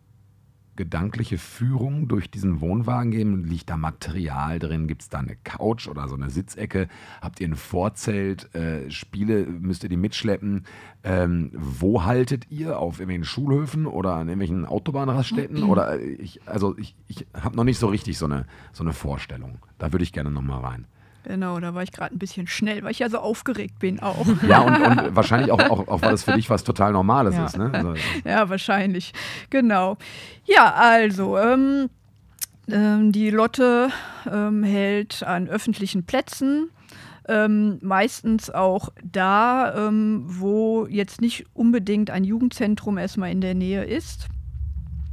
gedankliche 0.76 1.38
Führung 1.38 2.08
durch 2.08 2.30
diesen 2.30 2.60
Wohnwagen 2.60 3.10
geben? 3.10 3.44
Liegt 3.44 3.70
da 3.70 3.76
Material 3.76 4.58
drin? 4.58 4.88
Gibt 4.88 5.02
es 5.02 5.08
da 5.08 5.18
eine 5.18 5.36
Couch 5.44 5.88
oder 5.88 6.08
so 6.08 6.14
eine 6.14 6.30
Sitzecke? 6.30 6.88
Habt 7.20 7.40
ihr 7.40 7.48
ein 7.48 7.56
Vorzelt? 7.56 8.54
Äh, 8.54 8.90
Spiele 8.90 9.46
müsst 9.46 9.82
ihr 9.84 9.88
die 9.88 9.96
mitschleppen? 9.96 10.66
Ähm, 11.02 11.50
wo 11.54 12.04
haltet 12.04 12.50
ihr? 12.50 12.78
Auf 12.78 12.98
irgendwelchen 12.98 13.24
Schulhöfen 13.24 13.86
oder 13.86 14.14
an 14.14 14.28
irgendwelchen 14.28 14.66
Autobahnraststätten? 14.66 15.62
Oder 15.64 16.00
äh, 16.00 16.04
ich, 16.04 16.40
also 16.46 16.76
ich, 16.78 16.96
ich 17.08 17.26
habe 17.34 17.56
noch 17.56 17.64
nicht 17.64 17.78
so 17.78 17.88
richtig 17.88 18.18
so 18.18 18.26
eine, 18.26 18.46
so 18.72 18.82
eine 18.84 18.92
Vorstellung. 18.92 19.58
Da 19.78 19.92
würde 19.92 20.02
ich 20.04 20.12
gerne 20.12 20.30
nochmal 20.30 20.60
rein. 20.60 20.86
Genau, 21.24 21.58
da 21.58 21.74
war 21.74 21.82
ich 21.82 21.90
gerade 21.90 22.14
ein 22.14 22.18
bisschen 22.18 22.46
schnell, 22.46 22.82
weil 22.84 22.90
ich 22.90 22.98
ja 22.98 23.08
so 23.08 23.18
aufgeregt 23.18 23.78
bin 23.78 23.98
auch. 24.00 24.26
Ja, 24.46 24.60
und, 24.60 24.76
und 24.76 25.16
wahrscheinlich 25.16 25.50
auch, 25.50 25.58
auch, 25.70 25.88
auch, 25.88 26.02
weil 26.02 26.10
das 26.10 26.24
für 26.24 26.32
dich 26.32 26.50
was 26.50 26.64
total 26.64 26.92
Normales 26.92 27.34
Ja. 27.34 27.46
ist. 27.46 27.56
Ne? 27.56 27.70
Also, 27.72 27.94
Ja, 28.24 28.48
wahrscheinlich. 28.50 29.12
Genau. 29.50 29.96
Ja, 30.44 30.74
also, 30.74 31.38
ähm, 31.38 31.88
ähm, 32.68 33.10
die 33.12 33.30
Lotte 33.30 33.88
ähm, 34.30 34.62
hält 34.64 35.22
an 35.22 35.48
öffentlichen 35.48 36.04
Plätzen. 36.04 36.68
Ähm, 37.26 37.78
meistens 37.80 38.50
auch 38.50 38.90
da, 39.02 39.88
ähm, 39.88 40.24
wo 40.26 40.86
jetzt 40.86 41.22
nicht 41.22 41.46
unbedingt 41.54 42.10
ein 42.10 42.22
Jugendzentrum 42.24 42.98
erstmal 42.98 43.30
in 43.30 43.40
der 43.40 43.54
Nähe 43.54 43.82
ist. 43.84 44.28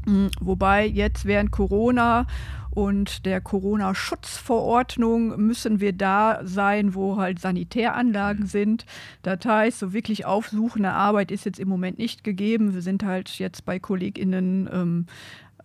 Mm, 0.06 0.28
Wobei 0.42 0.86
jetzt 0.86 1.24
während 1.26 1.52
Corona 1.52 2.26
und 2.74 3.26
der 3.26 3.42
Corona-Schutzverordnung 3.42 5.38
müssen 5.38 5.80
wir 5.80 5.94
da 5.94 6.40
sein, 6.44 6.96
wo 6.96 7.18
halt 7.18 7.40
Sanitäranlagen 7.40 8.46
sind. 8.46 8.86
Das 9.24 9.46
heißt, 9.46 9.80
so 9.80 9.94
wirklich 9.94 10.26
aufsuchende 10.26 10.92
Arbeit 10.92 11.32
ist 11.32 11.46
jetzt 11.46 11.60
im 11.60 11.68
Moment 11.68 11.98
nicht 11.98 12.24
gegeben. 12.24 12.74
Wir 12.74 12.82
sind 12.82 13.04
halt 13.04 13.38
jetzt 13.40 13.66
bei 13.66 13.78
KollegInnen 13.78 14.70
ähm, 14.72 15.06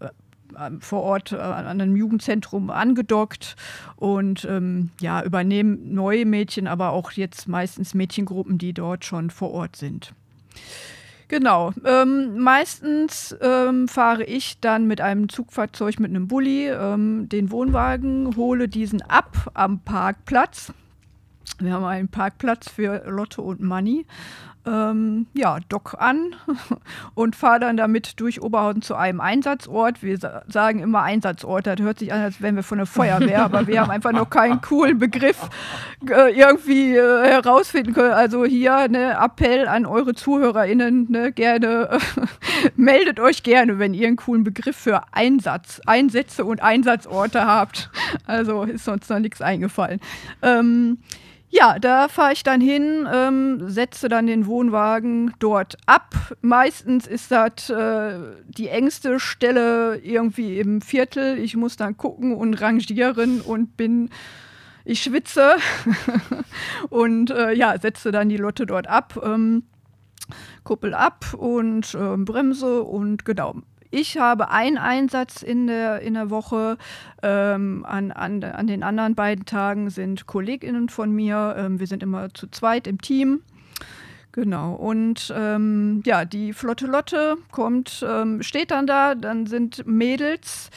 äh, 0.00 0.70
vor 0.80 1.02
Ort 1.02 1.32
äh, 1.32 1.36
an 1.36 1.80
einem 1.80 1.96
Jugendzentrum 1.96 2.70
angedockt 2.70 3.54
und 3.94 4.44
ähm, 4.44 4.90
ja, 5.00 5.22
übernehmen 5.22 5.94
neue 5.94 6.26
Mädchen, 6.26 6.66
aber 6.66 6.90
auch 6.90 7.12
jetzt 7.12 7.46
meistens 7.46 7.94
Mädchengruppen, 7.94 8.58
die 8.58 8.72
dort 8.72 9.04
schon 9.04 9.30
vor 9.30 9.52
Ort 9.52 9.76
sind. 9.76 10.12
Genau. 11.28 11.72
Ähm, 11.84 12.38
meistens 12.38 13.36
ähm, 13.40 13.88
fahre 13.88 14.24
ich 14.24 14.60
dann 14.60 14.86
mit 14.86 15.00
einem 15.00 15.28
Zugfahrzeug, 15.28 15.98
mit 15.98 16.10
einem 16.10 16.28
Bulli, 16.28 16.68
ähm, 16.68 17.28
den 17.28 17.50
Wohnwagen, 17.50 18.36
hole 18.36 18.68
diesen 18.68 19.02
ab 19.02 19.50
am 19.54 19.80
Parkplatz. 19.80 20.72
Wir 21.58 21.72
haben 21.72 21.84
einen 21.84 22.08
Parkplatz 22.08 22.68
für 22.68 23.04
Lotte 23.08 23.42
und 23.42 23.60
Manni. 23.60 24.06
Ähm, 24.66 25.26
ja, 25.32 25.58
dock 25.68 25.94
an 25.98 26.34
und 27.14 27.36
fahre 27.36 27.60
dann 27.60 27.76
damit 27.76 28.18
durch 28.18 28.42
Oberhausen 28.42 28.82
zu 28.82 28.96
einem 28.96 29.20
Einsatzort. 29.20 30.02
Wir 30.02 30.18
sa 30.18 30.42
sagen 30.48 30.80
immer 30.80 31.02
Einsatzort, 31.02 31.68
das 31.68 31.78
hört 31.78 32.00
sich 32.00 32.12
an, 32.12 32.22
als 32.22 32.40
wären 32.40 32.56
wir 32.56 32.64
von 32.64 32.78
der 32.78 32.86
Feuerwehr, 32.86 33.44
aber 33.44 33.68
wir 33.68 33.80
haben 33.80 33.92
einfach 33.92 34.10
noch 34.10 34.28
keinen 34.28 34.60
coolen 34.60 34.98
Begriff 34.98 35.48
äh, 36.10 36.36
irgendwie 36.36 36.96
äh, 36.96 37.28
herausfinden 37.28 37.92
können. 37.94 38.12
Also 38.12 38.44
hier 38.44 38.88
ne 38.88 39.16
Appell 39.22 39.68
an 39.68 39.86
eure 39.86 40.14
ZuhörerInnen, 40.14 41.12
ne, 41.12 41.30
gerne 41.30 41.88
äh, 41.92 41.98
meldet 42.74 43.20
euch 43.20 43.44
gerne, 43.44 43.78
wenn 43.78 43.94
ihr 43.94 44.08
einen 44.08 44.16
coolen 44.16 44.42
Begriff 44.42 44.76
für 44.76 45.02
Einsatz, 45.12 45.80
Einsätze 45.86 46.44
und 46.44 46.60
Einsatzorte 46.60 47.46
habt. 47.46 47.88
Also 48.26 48.64
ist 48.64 48.88
uns 48.88 49.08
noch 49.08 49.20
nichts 49.20 49.40
eingefallen. 49.40 50.00
Ähm, 50.42 50.98
Ja, 51.48 51.78
da 51.78 52.08
fahre 52.08 52.32
ich 52.32 52.42
dann 52.42 52.60
hin, 52.60 53.08
ähm, 53.12 53.70
setze 53.70 54.08
dann 54.08 54.26
den 54.26 54.46
Wohnwagen 54.46 55.32
dort 55.38 55.76
ab. 55.86 56.14
Meistens 56.42 57.06
ist 57.06 57.30
das 57.30 57.70
äh, 57.70 58.18
die 58.48 58.68
engste 58.68 59.20
Stelle 59.20 59.96
irgendwie 60.02 60.58
im 60.58 60.80
Viertel. 60.80 61.38
Ich 61.38 61.56
muss 61.56 61.76
dann 61.76 61.96
gucken 61.96 62.34
und 62.34 62.54
rangieren 62.54 63.40
und 63.40 63.76
bin, 63.76 64.10
ich 64.84 65.02
schwitze 65.02 65.56
und 66.90 67.30
äh, 67.30 67.52
ja, 67.52 67.78
setze 67.78 68.10
dann 68.10 68.28
die 68.28 68.36
Lotte 68.38 68.66
dort 68.66 68.88
ab. 68.88 69.18
Ähm, 69.24 69.62
Kuppel 70.64 70.94
ab 70.94 71.32
und 71.34 71.94
äh, 71.94 72.16
Bremse 72.16 72.82
und 72.82 73.24
genau. 73.24 73.54
Ich 73.90 74.18
habe 74.18 74.50
einen 74.50 74.78
Einsatz 74.78 75.42
in 75.42 75.66
der, 75.66 76.00
in 76.00 76.14
der 76.14 76.30
Woche. 76.30 76.78
Ähm, 77.22 77.84
an, 77.86 78.12
an, 78.12 78.42
an 78.42 78.66
den 78.66 78.82
anderen 78.82 79.14
beiden 79.14 79.44
Tagen 79.44 79.90
sind 79.90 80.26
KollegInnen 80.26 80.88
von 80.88 81.12
mir. 81.12 81.54
Ähm, 81.58 81.80
wir 81.80 81.86
sind 81.86 82.02
immer 82.02 82.32
zu 82.32 82.48
zweit 82.48 82.86
im 82.86 83.00
Team. 83.00 83.42
Genau. 84.32 84.74
Und 84.74 85.32
ähm, 85.36 86.02
ja, 86.04 86.24
die 86.24 86.52
Flotte 86.52 86.86
Lotte 86.86 87.36
kommt, 87.50 88.04
ähm, 88.06 88.42
steht 88.42 88.70
dann 88.70 88.86
da. 88.86 89.14
Dann 89.14 89.46
sind 89.46 89.86
Mädels 89.86 90.70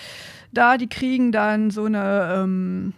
da, 0.51 0.77
die 0.77 0.87
kriegen 0.87 1.31
dann 1.31 1.71
so 1.71 1.85
eine 1.85 2.33
ähm, 2.35 2.93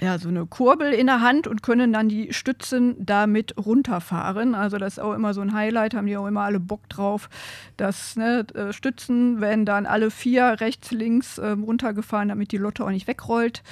ja, 0.00 0.18
so 0.18 0.28
eine 0.28 0.44
Kurbel 0.46 0.92
in 0.92 1.06
der 1.06 1.22
Hand 1.22 1.46
und 1.46 1.62
können 1.62 1.92
dann 1.92 2.08
die 2.08 2.32
Stützen 2.32 2.96
damit 2.98 3.54
runterfahren. 3.56 4.54
Also 4.54 4.76
das 4.76 4.94
ist 4.94 4.98
auch 4.98 5.14
immer 5.14 5.32
so 5.32 5.40
ein 5.40 5.54
Highlight, 5.54 5.94
haben 5.94 6.06
die 6.06 6.16
auch 6.16 6.26
immer 6.26 6.42
alle 6.42 6.60
Bock 6.60 6.88
drauf. 6.88 7.30
Das 7.76 8.16
ne, 8.16 8.46
äh, 8.54 8.72
Stützen 8.72 9.40
werden 9.40 9.64
dann 9.64 9.86
alle 9.86 10.10
vier 10.10 10.56
rechts, 10.60 10.90
links 10.90 11.38
äh, 11.38 11.48
runtergefahren, 11.48 12.28
damit 12.28 12.52
die 12.52 12.58
Lotte 12.58 12.84
auch 12.84 12.90
nicht 12.90 13.06
wegrollt. 13.06 13.62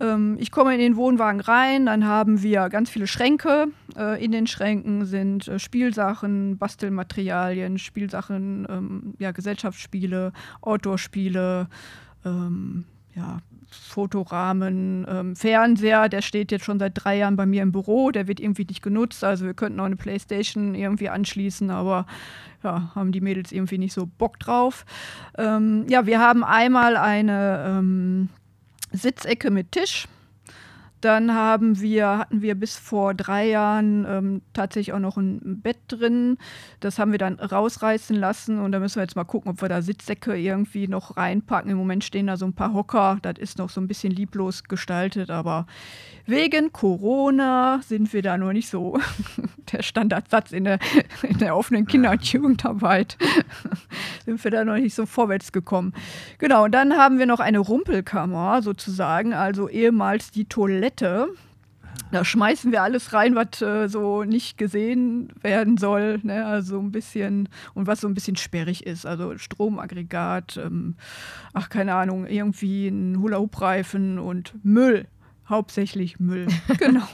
Ähm, 0.00 0.36
ich 0.40 0.50
komme 0.50 0.72
in 0.72 0.80
den 0.80 0.96
Wohnwagen 0.96 1.40
rein, 1.40 1.86
dann 1.86 2.06
haben 2.06 2.42
wir 2.42 2.68
ganz 2.70 2.88
viele 2.88 3.06
Schränke. 3.06 3.68
Äh, 3.96 4.24
in 4.24 4.32
den 4.32 4.46
Schränken 4.46 5.04
sind 5.04 5.46
äh, 5.46 5.58
Spielsachen, 5.58 6.56
Bastelmaterialien, 6.56 7.78
Spielsachen, 7.78 8.66
ähm, 8.68 9.14
ja, 9.18 9.32
Gesellschaftsspiele, 9.32 10.32
Outdoor-Spiele, 10.62 11.68
ähm, 12.24 12.84
ja, 13.14 13.40
Fotorahmen, 13.70 15.06
ähm, 15.08 15.36
Fernseher, 15.36 16.08
der 16.08 16.22
steht 16.22 16.52
jetzt 16.52 16.64
schon 16.64 16.78
seit 16.78 16.92
drei 16.94 17.18
Jahren 17.18 17.36
bei 17.36 17.46
mir 17.46 17.62
im 17.62 17.72
Büro, 17.72 18.10
der 18.10 18.28
wird 18.28 18.40
irgendwie 18.40 18.64
nicht 18.64 18.82
genutzt. 18.82 19.24
Also 19.24 19.46
wir 19.46 19.54
könnten 19.54 19.80
auch 19.80 19.84
eine 19.84 19.96
Playstation 19.96 20.74
irgendwie 20.74 21.08
anschließen, 21.08 21.70
aber 21.70 22.06
ja, 22.62 22.90
haben 22.94 23.12
die 23.12 23.20
Mädels 23.20 23.52
irgendwie 23.52 23.78
nicht 23.78 23.92
so 23.92 24.06
Bock 24.06 24.38
drauf. 24.38 24.84
Ähm, 25.38 25.86
ja, 25.88 26.06
wir 26.06 26.20
haben 26.20 26.44
einmal 26.44 26.96
eine 26.96 27.64
ähm, 27.66 28.28
Sitzecke 28.92 29.50
mit 29.50 29.72
Tisch. 29.72 30.08
Dann 31.00 31.34
haben 31.34 31.80
wir, 31.80 32.18
hatten 32.18 32.42
wir 32.42 32.54
bis 32.54 32.76
vor 32.76 33.14
drei 33.14 33.48
Jahren 33.48 34.06
ähm, 34.08 34.42
tatsächlich 34.52 34.92
auch 34.92 35.00
noch 35.00 35.16
ein 35.16 35.60
Bett 35.62 35.78
drin. 35.88 36.36
Das 36.80 36.98
haben 36.98 37.12
wir 37.12 37.18
dann 37.18 37.40
rausreißen 37.40 38.16
lassen 38.16 38.60
und 38.60 38.72
da 38.72 38.80
müssen 38.80 38.96
wir 38.96 39.02
jetzt 39.02 39.16
mal 39.16 39.24
gucken, 39.24 39.50
ob 39.50 39.62
wir 39.62 39.68
da 39.68 39.82
Sitzsäcke 39.82 40.36
irgendwie 40.36 40.88
noch 40.88 41.16
reinpacken. 41.16 41.70
Im 41.70 41.78
Moment 41.78 42.04
stehen 42.04 42.26
da 42.26 42.36
so 42.36 42.46
ein 42.46 42.52
paar 42.52 42.74
Hocker. 42.74 43.18
Das 43.22 43.38
ist 43.38 43.58
noch 43.58 43.70
so 43.70 43.80
ein 43.80 43.88
bisschen 43.88 44.12
lieblos 44.12 44.64
gestaltet, 44.64 45.30
aber 45.30 45.66
wegen 46.26 46.72
Corona 46.72 47.80
sind 47.82 48.12
wir 48.12 48.22
da 48.22 48.38
noch 48.38 48.52
nicht 48.52 48.68
so 48.68 48.98
der 49.72 49.82
Standardsatz 49.82 50.52
in 50.52 50.64
der, 50.64 50.78
in 51.22 51.38
der 51.38 51.56
offenen 51.56 51.86
Kinder- 51.86 52.12
und 52.12 52.24
Jugendarbeit. 52.24 53.16
sind 54.24 54.42
wir 54.44 54.50
da 54.50 54.64
noch 54.64 54.76
nicht 54.76 54.94
so 54.94 55.06
vorwärts 55.06 55.52
gekommen. 55.52 55.92
Genau, 56.38 56.64
und 56.64 56.72
dann 56.72 56.96
haben 56.96 57.18
wir 57.18 57.26
noch 57.26 57.40
eine 57.40 57.58
Rumpelkammer 57.58 58.62
sozusagen, 58.62 59.32
also 59.32 59.68
ehemals 59.68 60.30
die 60.30 60.44
Toilette. 60.44 60.89
Da 62.12 62.24
schmeißen 62.24 62.72
wir 62.72 62.82
alles 62.82 63.12
rein, 63.12 63.34
was 63.36 63.62
äh, 63.62 63.88
so 63.88 64.24
nicht 64.24 64.58
gesehen 64.58 65.32
werden 65.42 65.76
soll. 65.76 66.18
Ne? 66.22 66.44
Also 66.44 66.78
ein 66.80 66.90
bisschen, 66.90 67.48
und 67.74 67.86
was 67.86 68.00
so 68.00 68.08
ein 68.08 68.14
bisschen 68.14 68.36
sperrig 68.36 68.86
ist. 68.86 69.06
Also 69.06 69.38
Stromaggregat, 69.38 70.56
ähm, 70.56 70.96
ach 71.52 71.68
keine 71.68 71.94
Ahnung, 71.94 72.26
irgendwie 72.26 72.88
ein 72.88 73.20
Hula-Hoop-Reifen 73.20 74.18
und 74.18 74.54
Müll. 74.64 75.06
Hauptsächlich 75.48 76.18
Müll. 76.18 76.48
genau. 76.78 77.06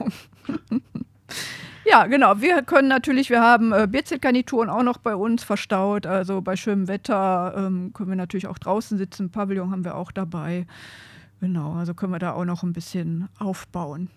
Ja, 1.84 2.06
genau. 2.06 2.40
Wir 2.40 2.62
können 2.62 2.88
natürlich, 2.88 3.30
wir 3.30 3.42
haben 3.42 3.72
äh, 3.72 3.86
Bierzeltgarnituren 3.88 4.68
auch 4.70 4.82
noch 4.82 4.98
bei 4.98 5.14
uns 5.14 5.44
verstaut. 5.44 6.06
Also 6.06 6.40
bei 6.40 6.56
schönem 6.56 6.88
Wetter 6.88 7.54
ähm, 7.56 7.92
können 7.92 8.08
wir 8.08 8.16
natürlich 8.16 8.46
auch 8.48 8.58
draußen 8.58 8.98
sitzen. 8.98 9.30
Pavillon 9.30 9.70
haben 9.70 9.84
wir 9.84 9.94
auch 9.94 10.10
dabei. 10.10 10.66
Genau, 11.40 11.74
also 11.74 11.94
können 11.94 12.12
wir 12.12 12.18
da 12.18 12.32
auch 12.32 12.44
noch 12.44 12.62
ein 12.62 12.72
bisschen 12.72 13.28
aufbauen. 13.38 14.08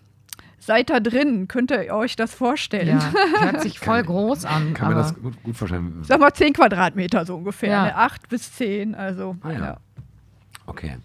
Seid 0.61 0.89
da 0.89 0.99
drin, 0.99 1.47
könnt 1.47 1.71
ihr 1.71 1.93
euch 1.93 2.15
das 2.15 2.33
vorstellen? 2.33 2.99
Ja, 2.99 3.13
hört 3.41 3.61
sich 3.61 3.79
voll 3.79 4.03
groß 4.03 4.45
an. 4.45 4.73
Kann 4.73 4.89
mir 4.89 4.95
das 4.95 5.15
gut, 5.15 5.41
gut 5.43 5.55
vorstellen. 5.55 5.99
Sag 6.03 6.19
mal 6.19 6.33
10 6.33 6.53
Quadratmeter 6.53 7.25
so 7.25 7.35
ungefähr. 7.37 7.69
Ja. 7.69 7.83
Ne? 7.85 7.95
8 7.95 8.29
bis 8.29 8.53
10, 8.53 8.93
also 8.95 9.35
Ah, 9.41 9.51
ja. 9.51 9.59
ja. 9.59 9.77
Okay. 10.65 10.97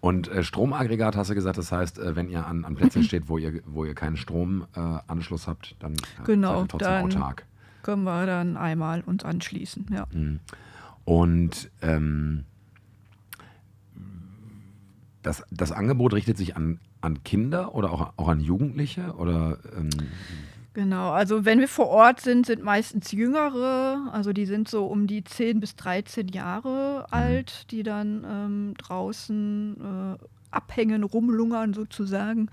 Und 0.00 0.28
äh, 0.28 0.42
Stromaggregat 0.44 1.16
hast 1.16 1.30
du 1.30 1.34
gesagt, 1.34 1.58
das 1.58 1.72
heißt, 1.72 1.98
äh, 1.98 2.14
wenn 2.16 2.28
ihr 2.30 2.46
an, 2.46 2.64
an 2.64 2.74
Plätzen 2.76 3.02
steht, 3.04 3.28
wo 3.28 3.36
ihr, 3.38 3.60
wo 3.66 3.84
ihr 3.84 3.94
keinen 3.94 4.16
Stromanschluss 4.16 5.44
äh, 5.44 5.46
habt, 5.48 5.74
dann 5.80 5.94
Genau, 6.24 6.52
seid 6.54 6.62
ihr 6.64 6.68
trotzdem 6.68 6.88
dann- 6.92 7.04
autark. 7.04 7.44
können 7.82 8.04
wir 8.04 8.26
dann 8.26 8.56
einmal 8.56 9.00
uns 9.02 9.24
anschließen. 9.24 9.86
Ja. 9.92 10.06
Mhm. 10.12 10.40
Und 11.04 11.70
ähm, 11.82 12.44
das, 15.28 15.44
das 15.50 15.72
Angebot 15.72 16.14
richtet 16.14 16.38
sich 16.38 16.56
an, 16.56 16.80
an 17.02 17.22
Kinder 17.22 17.74
oder 17.74 17.92
auch, 17.92 18.12
auch 18.16 18.28
an 18.28 18.40
Jugendliche? 18.40 19.14
Oder 19.18 19.58
ähm, 19.76 19.90
Genau, 20.72 21.10
also 21.10 21.44
wenn 21.44 21.60
wir 21.60 21.68
vor 21.68 21.88
Ort 21.88 22.20
sind, 22.20 22.46
sind 22.46 22.62
meistens 22.62 23.12
Jüngere, 23.12 24.08
also 24.12 24.32
die 24.32 24.46
sind 24.46 24.68
so 24.68 24.86
um 24.86 25.06
die 25.06 25.24
10 25.24 25.60
bis 25.60 25.74
13 25.76 26.28
Jahre 26.28 27.06
alt, 27.10 27.70
die 27.72 27.82
dann 27.82 28.24
ähm, 28.24 28.74
draußen 28.78 29.76
äh, 30.20 30.24
abhängen, 30.50 31.02
rumlungern 31.02 31.74
sozusagen. 31.74 32.48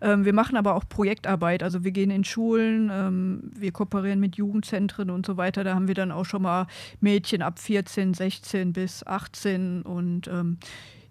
Ähm, 0.00 0.24
wir 0.24 0.32
machen 0.34 0.56
aber 0.56 0.74
auch 0.74 0.88
Projektarbeit, 0.88 1.62
also 1.62 1.84
wir 1.84 1.92
gehen 1.92 2.10
in 2.10 2.24
Schulen, 2.24 2.90
ähm, 2.92 3.52
wir 3.54 3.72
kooperieren 3.72 4.20
mit 4.20 4.36
Jugendzentren 4.36 5.08
und 5.08 5.24
so 5.24 5.36
weiter. 5.36 5.62
Da 5.64 5.74
haben 5.74 5.88
wir 5.88 5.94
dann 5.94 6.12
auch 6.12 6.24
schon 6.24 6.42
mal 6.42 6.66
Mädchen 7.00 7.42
ab 7.42 7.58
14, 7.58 8.12
16 8.12 8.72
bis 8.72 9.06
18 9.06 9.82
und 9.82 10.26
ähm, 10.28 10.58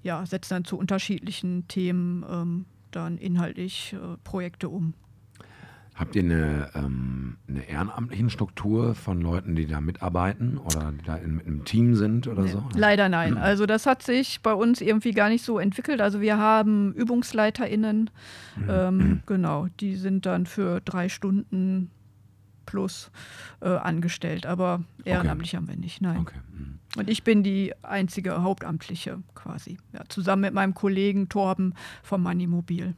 ja, 0.08 0.26
setzen 0.26 0.54
dann 0.56 0.66
zu 0.66 0.78
unterschiedlichen 0.78 1.68
Themen 1.68 2.26
ähm, 2.30 2.66
dann 2.92 3.18
inhaltlich 3.18 3.94
äh, 3.94 4.18
Projekte 4.24 4.70
um. 4.70 4.94
habt 5.96 6.16
ihr 6.16 6.24
eine, 6.24 6.70
ähm, 6.76 7.38
eine 7.50 7.68
ehrenamtliche 7.68 8.30
Struktur 8.30 8.96
von 8.96 9.20
Leuten, 9.20 9.56
die 9.56 9.66
da 9.68 9.82
mitarbeiten 9.82 10.58
oder 10.58 10.94
die 10.94 11.04
da 11.04 11.16
in, 11.18 11.40
in 11.42 11.48
einem 11.48 11.66
Team 11.66 11.96
sind 11.96 12.28
oder 12.28 12.44
Nee, 12.44 12.50
so? 12.52 12.64
Leider 12.76 13.10
nein. 13.10 13.38
Also 13.38 13.66
das 13.66 13.86
hat 13.86 14.02
sich 14.04 14.42
bei 14.42 14.54
uns 14.54 14.80
irgendwie 14.80 15.12
gar 15.12 15.28
nicht 15.30 15.44
so 15.44 15.60
entwickelt. 15.60 16.00
Also 16.00 16.22
wir 16.22 16.38
haben 16.38 16.94
ÜbungsleiterInnen, 16.96 18.10
Mhm. 18.56 18.70
ähm, 18.70 19.20
genau, 19.26 19.68
die 19.80 19.96
sind 19.96 20.26
dann 20.26 20.46
für 20.46 20.82
drei 20.82 21.10
Stunden 21.10 21.92
plus 22.68 23.10
äh, 23.62 23.70
angestellt, 23.70 24.46
aber 24.46 24.84
ehrenamtlich 25.04 25.56
haben 25.56 25.68
wir 25.68 25.76
nicht, 25.76 26.02
nein. 26.02 26.20
Okay. 26.20 26.38
mhm. 26.54 26.78
Und 26.96 27.10
ich 27.10 27.24
bin 27.24 27.42
die 27.44 27.74
einzige 27.84 28.44
Hauptamtliche 28.44 29.18
quasi, 29.34 29.78
ja, 29.94 30.02
zusammen 30.10 30.44
mit 30.44 30.54
meinem 30.54 30.76
Kollegen 30.76 31.30
Torben 31.30 31.74
vom 32.04 32.22
Money 32.22 32.46
Mobil. 32.46 32.94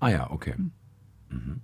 Ah 0.00 0.08
ja, 0.08 0.30
okay. 0.30 0.54
Mhm. 1.28 1.60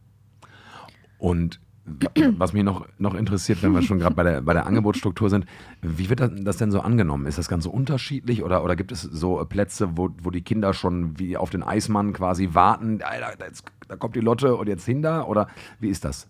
Und 1.19 1.61
wa- 1.85 2.11
was 2.37 2.53
mich 2.53 2.65
noch, 2.65 2.87
noch 2.99 3.15
interessiert, 3.15 3.63
wenn 3.63 3.73
wir 3.75 3.83
schon 3.83 3.99
gerade 3.99 4.15
bei 4.15 4.23
der, 4.23 4.43
bei 4.43 4.53
der 4.53 4.67
Angebotsstruktur 4.67 5.31
sind, 5.31 5.47
wie 5.83 6.09
wird 6.11 6.21
das, 6.21 6.57
denn 6.57 6.71
so 6.71 6.81
angenommen? 6.81 7.27
Ist 7.27 7.39
das 7.39 7.49
ganz 7.49 7.65
so 7.65 7.71
unterschiedlich 7.71 8.43
oder, 8.45 8.63
oder 8.65 8.77
gibt 8.77 8.93
es 8.93 9.03
so 9.03 9.45
Plätze, 9.49 9.97
wo, 9.97 10.11
wo 10.23 10.31
die 10.31 10.43
Kinder 10.43 10.73
schon 10.75 11.19
wie 11.19 11.37
auf 11.37 11.51
den 11.51 11.63
Eismann 11.63 12.13
quasi 12.13 12.51
warten, 12.53 12.99
da, 12.99 13.09
jetzt, 13.47 13.65
da 13.89 13.97
kommt 13.97 14.17
die 14.17 14.21
Lotte 14.21 14.57
und 14.57 14.69
jetzt 14.69 14.85
hin 14.85 15.03
da? 15.03 15.23
Oder 15.25 15.49
wie 15.81 15.89
ist 15.89 16.05
das? 16.05 16.29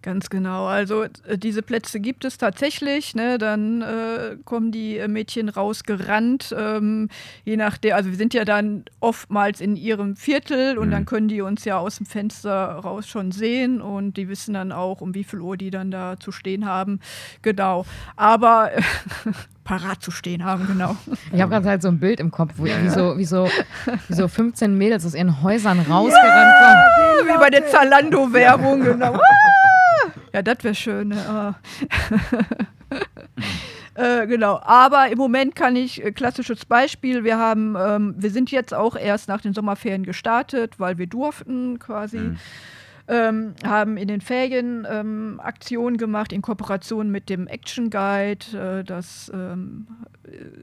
Ganz 0.00 0.30
genau. 0.30 0.66
Also 0.66 1.02
äh, 1.02 1.36
diese 1.36 1.60
Plätze 1.60 1.98
gibt 1.98 2.24
es 2.24 2.38
tatsächlich. 2.38 3.16
Ne? 3.16 3.36
Dann 3.36 3.82
äh, 3.82 4.36
kommen 4.44 4.70
die 4.70 4.96
äh, 4.96 5.08
Mädchen 5.08 5.48
rausgerannt. 5.48 6.54
Ähm, 6.56 7.08
je 7.44 7.56
nachdem, 7.56 7.94
also 7.94 8.08
wir 8.10 8.16
sind 8.16 8.32
ja 8.32 8.44
dann 8.44 8.84
oftmals 9.00 9.60
in 9.60 9.74
ihrem 9.74 10.14
Viertel 10.14 10.78
und 10.78 10.88
Mhm. 10.88 10.92
dann 10.92 11.04
können 11.04 11.26
die 11.28 11.40
uns 11.40 11.64
ja 11.64 11.78
aus 11.78 11.96
dem 11.96 12.06
Fenster 12.06 12.66
raus 12.76 13.08
schon 13.08 13.32
sehen 13.32 13.82
und 13.82 14.16
die 14.16 14.28
wissen 14.28 14.54
dann 14.54 14.70
auch, 14.70 15.00
um 15.00 15.14
wie 15.14 15.24
viel 15.24 15.40
Uhr 15.40 15.56
die 15.56 15.70
dann 15.70 15.90
da 15.90 16.14
zu 16.18 16.30
stehen 16.30 16.64
haben. 16.64 17.00
Genau. 17.42 17.84
Aber 18.14 18.70
parat 19.64 20.00
zu 20.02 20.10
stehen 20.12 20.44
haben, 20.44 20.66
genau. 20.68 20.96
Ich 21.32 21.40
habe 21.42 21.50
gerade 21.50 21.68
halt 21.68 21.82
so 21.82 21.88
ein 21.88 21.98
Bild 21.98 22.20
im 22.20 22.30
Kopf, 22.30 22.52
wo 22.56 22.66
Ja, 22.66 22.80
wie, 22.80 22.86
ja. 22.86 22.90
so, 22.92 23.18
wie, 23.18 23.24
so, 23.26 23.48
wie 24.06 24.14
so 24.14 24.28
15 24.28 24.78
Mädels 24.78 25.04
aus 25.04 25.14
ihren 25.14 25.42
Häusern 25.42 25.80
rausgerannt 25.80 26.54
kommen. 26.60 27.28
Wie 27.34 27.38
bei 27.38 27.50
der 27.50 27.66
Zalando-Werbung, 27.66 28.80
genau. 28.82 29.18
Ja, 30.32 30.42
das 30.42 30.62
wäre 30.62 30.74
schön. 30.74 31.08
Ne? 31.08 31.24
Ah. 31.28 31.54
Äh, 33.98 34.28
genau, 34.28 34.60
aber 34.62 35.10
im 35.10 35.18
Moment 35.18 35.56
kann 35.56 35.74
ich, 35.74 36.04
äh, 36.04 36.12
klassisches 36.12 36.64
Beispiel, 36.64 37.24
wir 37.24 37.36
haben, 37.36 37.74
ähm, 37.76 38.14
wir 38.16 38.30
sind 38.30 38.52
jetzt 38.52 38.72
auch 38.72 38.94
erst 38.94 39.26
nach 39.26 39.40
den 39.40 39.54
Sommerferien 39.54 40.04
gestartet, 40.04 40.78
weil 40.78 40.98
wir 40.98 41.08
durften 41.08 41.80
quasi. 41.80 42.18
Mhm. 42.18 42.38
Ähm, 43.08 43.54
haben 43.64 43.96
in 43.96 44.06
den 44.08 44.20
Ferien 44.20 44.86
ähm, 44.88 45.40
Aktionen 45.42 45.96
gemacht 45.96 46.32
in 46.32 46.42
Kooperation 46.42 47.10
mit 47.10 47.28
dem 47.30 47.46
Action 47.46 47.88
Guide. 47.90 48.44
Äh, 48.80 48.84
das 48.84 49.30
ähm, 49.34 49.86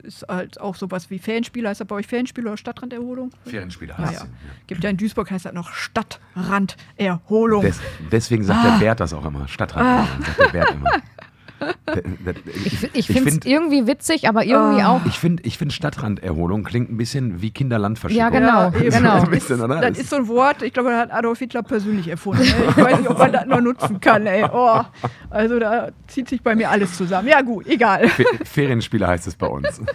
ist 0.04 0.26
halt 0.28 0.60
auch 0.62 0.76
sowas 0.76 1.10
wie 1.10 1.18
Fanspiele. 1.20 1.68
Heißt 1.70 1.82
das 1.82 1.88
bei 1.88 1.96
euch 1.96 2.08
Fanspiele 2.08 2.48
oder 2.50 2.58
Stadtranderholung? 2.58 3.32
Ferienspiele 3.46 3.94
Ja, 3.94 3.98
heißt 3.98 4.14
ja. 4.22 4.28
es. 4.28 4.68
Gibt 4.68 4.84
ja 4.84 4.90
in 4.92 4.98
Duisburg 4.98 5.32
heißt 5.32 5.46
das 5.46 5.54
noch 5.54 5.72
Stadtranderholung. 5.74 7.62
Des, 7.64 7.80
deswegen 8.12 8.44
sagt 8.44 8.60
Ah. 8.64 8.72
der 8.72 8.80
Bert 8.86 9.00
das 9.00 9.14
auch 9.14 9.26
immer. 9.26 9.48
Stadtrand, 9.48 10.08
sagt 10.26 10.40
der 10.40 10.48
Bert 10.50 10.72
immer. 10.72 10.90
Der- 11.60 12.36
Ich, 12.66 12.78
fi- 12.78 12.86
ich 12.94 12.94
ich 12.94 13.08
finde 13.08 13.24
es 13.30 13.34
find- 13.36 13.46
irgendwie 13.46 13.88
witzig, 13.88 14.28
aber 14.28 14.44
irgendwie 14.46 14.82
Ah. 14.82 14.90
auch. 14.90 15.06
Ich 15.06 15.20
finde 15.20 15.44
ich 15.44 15.58
find 15.58 15.72
Stadtranderholung 15.74 16.64
klingt 16.64 16.92
ein 16.92 16.98
bisschen 16.98 17.42
wie 17.42 17.52
Kinderlandverschickung. 17.52 18.20
Ja, 18.24 18.30
genau, 18.30 18.68
eben. 18.78 18.90
genau. 18.90 19.24
Bisschen, 19.30 19.62
oder? 19.62 19.80
Das 19.82 19.98
ist 19.98 20.10
so 20.10 20.18
ein 20.18 20.28
Wort, 20.28 20.62
ich 20.62 20.74
glaube, 20.74 20.90
das 20.90 21.00
hat 21.00 21.12
Adolf 21.14 21.40
Hitler 21.40 21.64
persönlich 21.64 22.08
erfunden. 22.08 22.44
ey. 22.44 22.70
Ich 22.70 22.78
weiß 22.78 22.98
nicht, 23.00 23.10
ob 23.10 23.18
man 23.20 23.32
das 23.32 23.46
noch 23.46 23.62
nutzen 23.62 24.00
kann. 24.00 24.26
Ey. 24.28 24.46
Oh, 24.52 24.82
also 25.30 25.60
da 25.60 25.90
zieht 26.08 26.28
sich 26.30 26.42
bei 26.42 26.56
mir 26.56 26.70
alles 26.70 26.96
zusammen. 26.98 27.28
Ja 27.28 27.42
gut, 27.42 27.68
egal. 27.68 28.08
Fe- 28.10 28.24
Ferienspiele 28.44 29.08
heißt 29.08 29.28
es 29.28 29.36
bei 29.36 29.48
uns. 29.48 29.82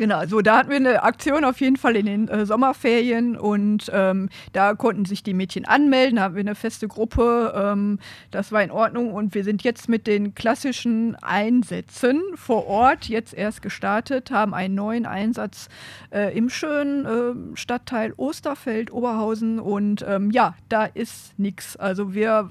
Genau, 0.00 0.24
so 0.24 0.40
da 0.40 0.56
hatten 0.56 0.70
wir 0.70 0.76
eine 0.76 1.02
Aktion 1.02 1.44
auf 1.44 1.60
jeden 1.60 1.76
Fall 1.76 1.94
in 1.94 2.06
den 2.06 2.28
äh, 2.28 2.46
Sommerferien 2.46 3.36
und 3.36 3.90
ähm, 3.92 4.30
da 4.54 4.72
konnten 4.72 5.04
sich 5.04 5.22
die 5.22 5.34
Mädchen 5.34 5.66
anmelden, 5.66 6.16
da 6.16 6.22
haben 6.22 6.36
wir 6.36 6.40
eine 6.40 6.54
feste 6.54 6.88
Gruppe, 6.88 7.52
ähm, 7.54 7.98
das 8.30 8.50
war 8.50 8.62
in 8.62 8.70
Ordnung 8.70 9.12
und 9.12 9.34
wir 9.34 9.44
sind 9.44 9.62
jetzt 9.62 9.90
mit 9.90 10.06
den 10.06 10.34
klassischen 10.34 11.16
Einsätzen 11.16 12.22
vor 12.34 12.66
Ort 12.66 13.10
jetzt 13.10 13.34
erst 13.34 13.60
gestartet, 13.60 14.30
haben 14.30 14.54
einen 14.54 14.74
neuen 14.74 15.04
Einsatz 15.04 15.68
äh, 16.14 16.34
im 16.34 16.48
schönen 16.48 17.04
ähm, 17.04 17.54
Stadtteil 17.54 18.14
Osterfeld, 18.16 18.90
Oberhausen 18.90 19.58
und 19.58 20.02
ähm, 20.08 20.30
ja, 20.30 20.54
da 20.70 20.86
ist 20.86 21.38
nichts. 21.38 21.76
Also 21.76 22.14
wir 22.14 22.50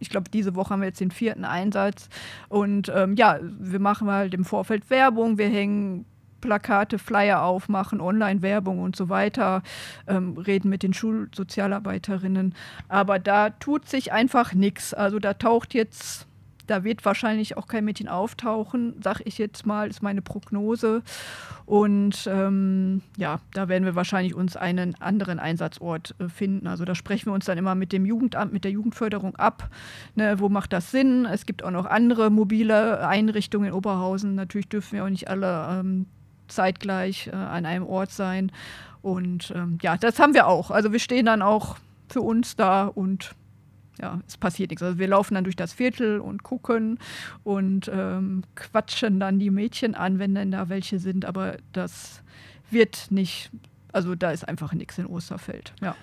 ich 0.00 0.10
glaube, 0.10 0.28
diese 0.30 0.54
Woche 0.54 0.68
haben 0.68 0.80
wir 0.80 0.88
jetzt 0.88 1.00
den 1.00 1.12
vierten 1.12 1.46
Einsatz. 1.46 2.10
Und 2.50 2.92
ähm, 2.94 3.14
ja, 3.14 3.38
wir 3.40 3.78
machen 3.78 4.10
halt 4.10 4.34
im 4.34 4.44
Vorfeld 4.44 4.90
Werbung, 4.90 5.38
wir 5.38 5.48
hängen 5.48 6.04
Plakate, 6.44 6.98
Flyer 6.98 7.42
auf, 7.42 7.70
machen 7.70 8.02
Online-Werbung 8.02 8.78
und 8.78 8.94
so 8.96 9.08
weiter, 9.08 9.62
ähm, 10.06 10.36
reden 10.36 10.68
mit 10.68 10.82
den 10.82 10.92
Schulsozialarbeiterinnen. 10.92 12.54
Aber 12.88 13.18
da 13.18 13.48
tut 13.48 13.88
sich 13.88 14.12
einfach 14.12 14.52
nichts. 14.52 14.92
Also 14.92 15.18
da 15.18 15.32
taucht 15.32 15.72
jetzt, 15.72 16.26
da 16.66 16.84
wird 16.84 17.02
wahrscheinlich 17.06 17.56
auch 17.56 17.66
kein 17.66 17.86
Mädchen 17.86 18.08
auftauchen, 18.08 18.96
sag 19.02 19.22
ich 19.24 19.38
jetzt 19.38 19.64
mal, 19.64 19.88
ist 19.88 20.02
meine 20.02 20.20
Prognose. 20.20 21.02
Und 21.64 22.28
ähm, 22.30 23.00
ja, 23.16 23.40
da 23.54 23.68
werden 23.68 23.86
wir 23.86 23.94
wahrscheinlich 23.94 24.34
uns 24.34 24.54
einen 24.54 24.94
anderen 25.00 25.38
Einsatzort 25.38 26.14
äh, 26.18 26.28
finden. 26.28 26.66
Also 26.66 26.84
da 26.84 26.94
sprechen 26.94 27.30
wir 27.30 27.32
uns 27.32 27.46
dann 27.46 27.56
immer 27.56 27.74
mit 27.74 27.90
dem 27.92 28.04
Jugendamt, 28.04 28.52
mit 28.52 28.64
der 28.64 28.70
Jugendförderung 28.70 29.34
ab. 29.36 29.70
Ne, 30.14 30.38
wo 30.40 30.50
macht 30.50 30.74
das 30.74 30.90
Sinn? 30.90 31.24
Es 31.24 31.46
gibt 31.46 31.64
auch 31.64 31.70
noch 31.70 31.86
andere 31.86 32.28
mobile 32.28 33.06
Einrichtungen 33.08 33.68
in 33.68 33.72
Oberhausen. 33.72 34.34
Natürlich 34.34 34.68
dürfen 34.68 34.96
wir 34.96 35.04
auch 35.06 35.08
nicht 35.08 35.28
alle 35.28 35.80
ähm, 35.80 36.04
zeitgleich 36.48 37.28
äh, 37.28 37.32
an 37.32 37.66
einem 37.66 37.86
Ort 37.86 38.10
sein. 38.10 38.52
Und 39.02 39.52
ähm, 39.54 39.78
ja, 39.82 39.96
das 39.96 40.18
haben 40.18 40.34
wir 40.34 40.46
auch. 40.46 40.70
Also 40.70 40.92
wir 40.92 40.98
stehen 40.98 41.26
dann 41.26 41.42
auch 41.42 41.76
für 42.08 42.20
uns 42.20 42.56
da 42.56 42.86
und 42.86 43.34
ja, 44.00 44.20
es 44.26 44.36
passiert 44.36 44.70
nichts. 44.70 44.82
Also 44.82 44.98
wir 44.98 45.08
laufen 45.08 45.34
dann 45.34 45.44
durch 45.44 45.56
das 45.56 45.72
Viertel 45.72 46.18
und 46.18 46.42
gucken 46.42 46.98
und 47.44 47.90
ähm, 47.92 48.42
quatschen 48.54 49.20
dann 49.20 49.38
die 49.38 49.50
Mädchen 49.50 49.94
an, 49.94 50.18
wenn 50.18 50.34
denn 50.34 50.50
da 50.50 50.68
welche 50.68 50.98
sind. 50.98 51.24
Aber 51.24 51.56
das 51.72 52.22
wird 52.70 53.06
nicht, 53.10 53.50
also 53.92 54.14
da 54.14 54.30
ist 54.30 54.48
einfach 54.48 54.72
nichts 54.72 54.98
in 54.98 55.06
Osterfeld. 55.06 55.72
Ja. 55.80 55.94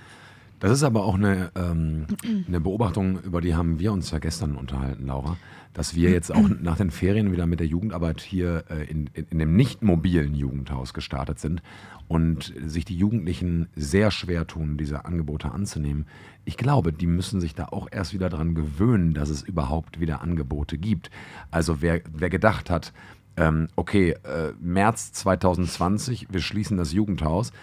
Das 0.60 0.72
ist 0.72 0.84
aber 0.84 1.06
auch 1.06 1.16
eine, 1.16 1.52
ähm, 1.56 2.06
eine 2.48 2.62
Beobachtung, 2.62 3.20
über 3.24 3.42
die 3.42 3.56
haben 3.56 3.80
wir 3.80 3.92
uns 3.92 4.12
ja 4.12 4.20
gestern 4.20 4.56
unterhalten, 4.56 5.08
Laura, 5.08 5.38
dass 5.74 5.96
wir 5.96 6.12
jetzt 6.12 6.34
auch 6.34 6.50
nach 6.62 6.78
den 6.78 6.92
Ferien 6.92 7.32
wieder 7.32 7.46
mit 7.46 7.60
der 7.60 7.68
Jugendarbeit 7.68 8.22
hier 8.22 8.66
äh, 8.70 8.84
in, 8.84 9.10
in, 9.14 9.26
in 9.30 9.40
dem 9.40 9.56
nicht 9.56 9.82
mobilen 9.82 10.36
Jugendhaus 10.36 10.94
gestartet 10.94 11.40
sind 11.40 11.62
und 12.08 12.54
sich 12.66 12.84
die 12.84 12.98
Jugendlichen 12.98 13.70
sehr 13.76 14.12
schwer 14.12 14.46
tun, 14.46 14.78
diese 14.78 15.06
Angebote 15.06 15.52
anzunehmen. 15.52 16.08
Ich 16.44 16.58
glaube, 16.58 16.92
die 16.92 17.08
müssen 17.08 17.40
sich 17.40 17.56
da 17.56 17.68
auch 17.68 17.88
erst 17.90 18.14
wieder 18.14 18.30
dran 18.30 18.54
gewöhnen, 18.54 19.14
dass 19.14 19.30
es 19.30 19.42
überhaupt 19.42 20.00
wieder 20.00 20.22
Angebote 20.22 20.78
gibt. 20.78 21.10
Also 21.52 21.82
wer, 21.82 22.02
wer 22.12 22.30
gedacht 22.30 22.70
hat, 22.70 22.92
ähm, 23.38 23.70
okay, 23.76 24.12
äh, 24.12 24.52
März 24.60 25.14
2020, 25.14 26.28
wir 26.32 26.42
schließen 26.42 26.78
das 26.78 26.92
Jugendhaus, 26.92 27.54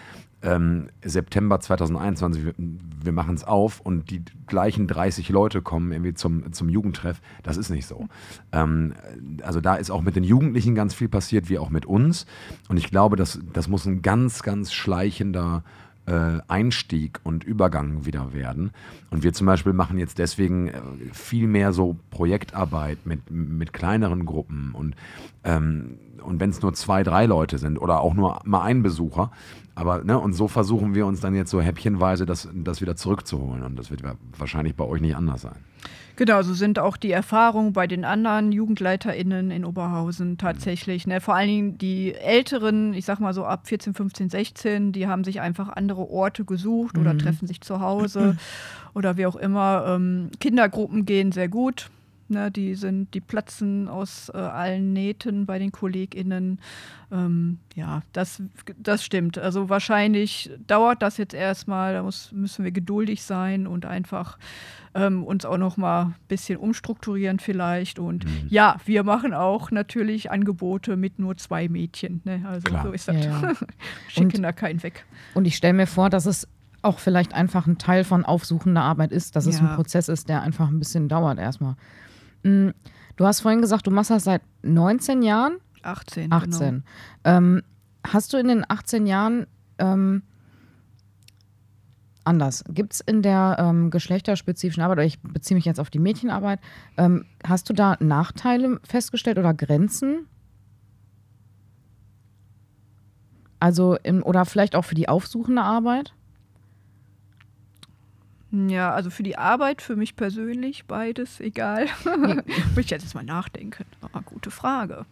ähm, 0.42 0.88
September 1.02 1.58
2021, 1.60 2.54
wir, 2.56 3.12
machen 3.12 3.34
es 3.34 3.44
auf 3.44 3.80
und 3.80 4.10
die 4.10 4.22
gleichen 4.46 4.86
30 4.86 5.30
Leute 5.30 5.62
kommen 5.62 5.92
irgendwie 5.92 6.14
zum, 6.14 6.52
zum 6.52 6.68
Jugendtreff. 6.68 7.20
Das 7.42 7.56
ist 7.56 7.70
nicht 7.70 7.86
so. 7.86 8.06
Ähm, 8.52 8.94
also 9.42 9.60
da 9.60 9.74
ist 9.74 9.90
auch 9.90 10.02
mit 10.02 10.14
den 10.14 10.24
Jugendlichen 10.24 10.74
ganz 10.74 10.94
viel 10.94 11.08
passiert, 11.08 11.48
wie 11.48 11.58
auch 11.58 11.70
mit 11.70 11.86
uns. 11.86 12.26
Und 12.68 12.76
ich 12.76 12.90
glaube, 12.90 13.16
das, 13.16 13.40
das 13.52 13.68
muss 13.68 13.86
ein 13.86 14.02
ganz, 14.02 14.42
ganz 14.42 14.72
schleichender 14.72 15.64
äh, 16.08 16.40
Einstieg 16.48 17.20
und 17.22 17.44
Übergang 17.44 18.06
wieder 18.06 18.32
werden. 18.32 18.70
Und 19.10 19.22
wir 19.22 19.32
zum 19.34 19.46
Beispiel 19.46 19.74
machen 19.74 19.98
jetzt 19.98 20.18
deswegen 20.18 20.68
äh, 20.68 20.80
viel 21.12 21.46
mehr 21.46 21.72
so 21.72 21.96
Projektarbeit 22.10 23.04
mit, 23.04 23.30
mit 23.30 23.72
kleineren 23.72 24.24
Gruppen 24.24 24.72
und, 24.72 24.96
ähm, 25.44 25.98
und 26.22 26.40
wenn 26.40 26.50
es 26.50 26.62
nur 26.62 26.72
zwei, 26.72 27.02
drei 27.02 27.26
Leute 27.26 27.58
sind 27.58 27.78
oder 27.78 28.00
auch 28.00 28.14
nur 28.14 28.40
mal 28.44 28.62
ein 28.62 28.82
Besucher. 28.82 29.30
Aber, 29.78 30.02
ne, 30.02 30.18
und 30.18 30.32
so 30.32 30.48
versuchen 30.48 30.96
wir 30.96 31.06
uns 31.06 31.20
dann 31.20 31.36
jetzt 31.36 31.50
so 31.50 31.60
häppchenweise 31.60 32.26
das, 32.26 32.48
das 32.52 32.80
wieder 32.80 32.96
zurückzuholen. 32.96 33.62
Und 33.62 33.76
das 33.76 33.92
wird 33.92 34.02
wahrscheinlich 34.36 34.74
bei 34.74 34.84
euch 34.84 35.00
nicht 35.00 35.14
anders 35.14 35.42
sein. 35.42 35.54
Genau, 36.16 36.42
so 36.42 36.52
sind 36.52 36.80
auch 36.80 36.96
die 36.96 37.12
Erfahrungen 37.12 37.72
bei 37.72 37.86
den 37.86 38.04
anderen 38.04 38.50
JugendleiterInnen 38.50 39.52
in 39.52 39.64
Oberhausen 39.64 40.36
tatsächlich. 40.36 41.06
Ne? 41.06 41.20
Vor 41.20 41.36
allen 41.36 41.46
Dingen 41.46 41.78
die 41.78 42.12
Älteren, 42.12 42.92
ich 42.92 43.04
sag 43.04 43.20
mal 43.20 43.32
so 43.32 43.44
ab 43.44 43.68
14, 43.68 43.94
15, 43.94 44.30
16, 44.30 44.90
die 44.90 45.06
haben 45.06 45.22
sich 45.22 45.40
einfach 45.40 45.68
andere 45.68 46.10
Orte 46.10 46.44
gesucht 46.44 46.98
oder 46.98 47.16
treffen 47.16 47.46
sich 47.46 47.60
zu 47.60 47.80
Hause 47.80 48.36
oder 48.94 49.16
wie 49.16 49.26
auch 49.26 49.36
immer. 49.36 49.84
Ähm, 49.86 50.30
Kindergruppen 50.40 51.06
gehen 51.06 51.30
sehr 51.30 51.48
gut. 51.48 51.88
Ne, 52.30 52.50
die 52.50 52.74
sind, 52.74 53.14
die 53.14 53.20
platzen 53.22 53.88
aus 53.88 54.30
äh, 54.34 54.36
allen 54.36 54.92
Nähten 54.92 55.46
bei 55.46 55.58
den 55.58 55.72
KollegInnen. 55.72 56.60
Ähm, 57.10 57.58
ja, 57.74 58.02
das, 58.12 58.42
das 58.76 59.02
stimmt. 59.02 59.38
Also 59.38 59.70
wahrscheinlich 59.70 60.50
dauert 60.66 61.00
das 61.00 61.16
jetzt 61.16 61.32
erstmal, 61.32 61.94
da 61.94 62.02
muss, 62.02 62.30
müssen 62.32 62.64
wir 62.66 62.70
geduldig 62.70 63.22
sein 63.22 63.66
und 63.66 63.86
einfach 63.86 64.36
ähm, 64.94 65.24
uns 65.24 65.46
auch 65.46 65.56
noch 65.56 65.78
mal 65.78 66.02
ein 66.02 66.14
bisschen 66.28 66.58
umstrukturieren 66.58 67.38
vielleicht. 67.38 67.98
Und 67.98 68.26
ja, 68.50 68.76
wir 68.84 69.04
machen 69.04 69.32
auch 69.32 69.70
natürlich 69.70 70.30
Angebote 70.30 70.96
mit 70.96 71.18
nur 71.18 71.34
zwei 71.38 71.68
Mädchen. 71.70 72.20
Ne? 72.24 72.44
Also 72.46 72.64
Klar. 72.64 72.82
so 72.84 72.92
ist 72.92 73.08
das. 73.08 73.24
Ja, 73.24 73.40
ja. 73.40 73.52
Schicken 74.08 74.36
Und- 74.36 74.42
da 74.42 74.52
keinen 74.52 74.82
weg. 74.82 75.06
Und 75.32 75.46
ich 75.46 75.56
stelle 75.56 75.72
mir 75.72 75.86
vor, 75.86 76.10
dass 76.10 76.26
es 76.26 76.46
auch 76.82 76.98
vielleicht 76.98 77.32
einfach 77.32 77.66
ein 77.66 77.78
Teil 77.78 78.04
von 78.04 78.24
aufsuchender 78.26 78.82
Arbeit 78.82 79.12
ist, 79.12 79.34
dass 79.34 79.46
es 79.46 79.60
Ja. 79.60 79.70
ein 79.70 79.76
Prozess 79.76 80.08
ist, 80.08 80.28
der 80.28 80.42
einfach 80.42 80.68
ein 80.68 80.78
bisschen 80.78 81.08
dauert 81.08 81.38
erstmal. 81.38 81.74
Mm, 82.42 82.70
Du 83.18 83.26
hast 83.26 83.40
vorhin 83.40 83.60
gesagt, 83.60 83.86
du 83.86 83.90
machst 83.90 84.10
das 84.10 84.24
seit 84.24 84.42
19 84.62 85.22
Jahren? 85.22 85.58
18. 85.82 86.32
18. 86.32 86.50
Genau. 86.50 86.82
Ähm, 87.24 87.62
hast 88.06 88.32
du 88.32 88.36
in 88.36 88.46
den 88.46 88.64
18 88.68 89.06
Jahren 89.08 89.48
ähm, 89.78 90.22
anders? 92.22 92.62
Gibt 92.68 92.94
es 92.94 93.00
in 93.00 93.22
der 93.22 93.56
ähm, 93.58 93.90
geschlechterspezifischen 93.90 94.84
Arbeit, 94.84 94.98
oder 94.98 95.04
ich 95.04 95.20
beziehe 95.20 95.56
mich 95.56 95.64
jetzt 95.64 95.80
auf 95.80 95.90
die 95.90 95.98
Mädchenarbeit, 95.98 96.60
ähm, 96.96 97.24
hast 97.44 97.68
du 97.68 97.72
da 97.72 97.96
Nachteile 97.98 98.80
festgestellt 98.84 99.38
oder 99.38 99.52
Grenzen? 99.52 100.28
Also, 103.58 103.96
im, 104.04 104.22
oder 104.22 104.44
vielleicht 104.44 104.76
auch 104.76 104.84
für 104.84 104.94
die 104.94 105.08
aufsuchende 105.08 105.62
Arbeit? 105.62 106.14
Ja, 108.50 108.92
also 108.94 109.10
für 109.10 109.22
die 109.22 109.36
Arbeit, 109.36 109.82
für 109.82 109.94
mich 109.96 110.16
persönlich, 110.16 110.86
beides, 110.86 111.38
egal. 111.40 111.86
Muss 112.04 112.84
ich 112.84 112.90
jetzt 112.90 113.02
erst 113.02 113.14
mal 113.14 113.22
nachdenken. 113.24 113.84
Ah, 114.12 114.20
gute 114.24 114.50
Frage. 114.50 115.04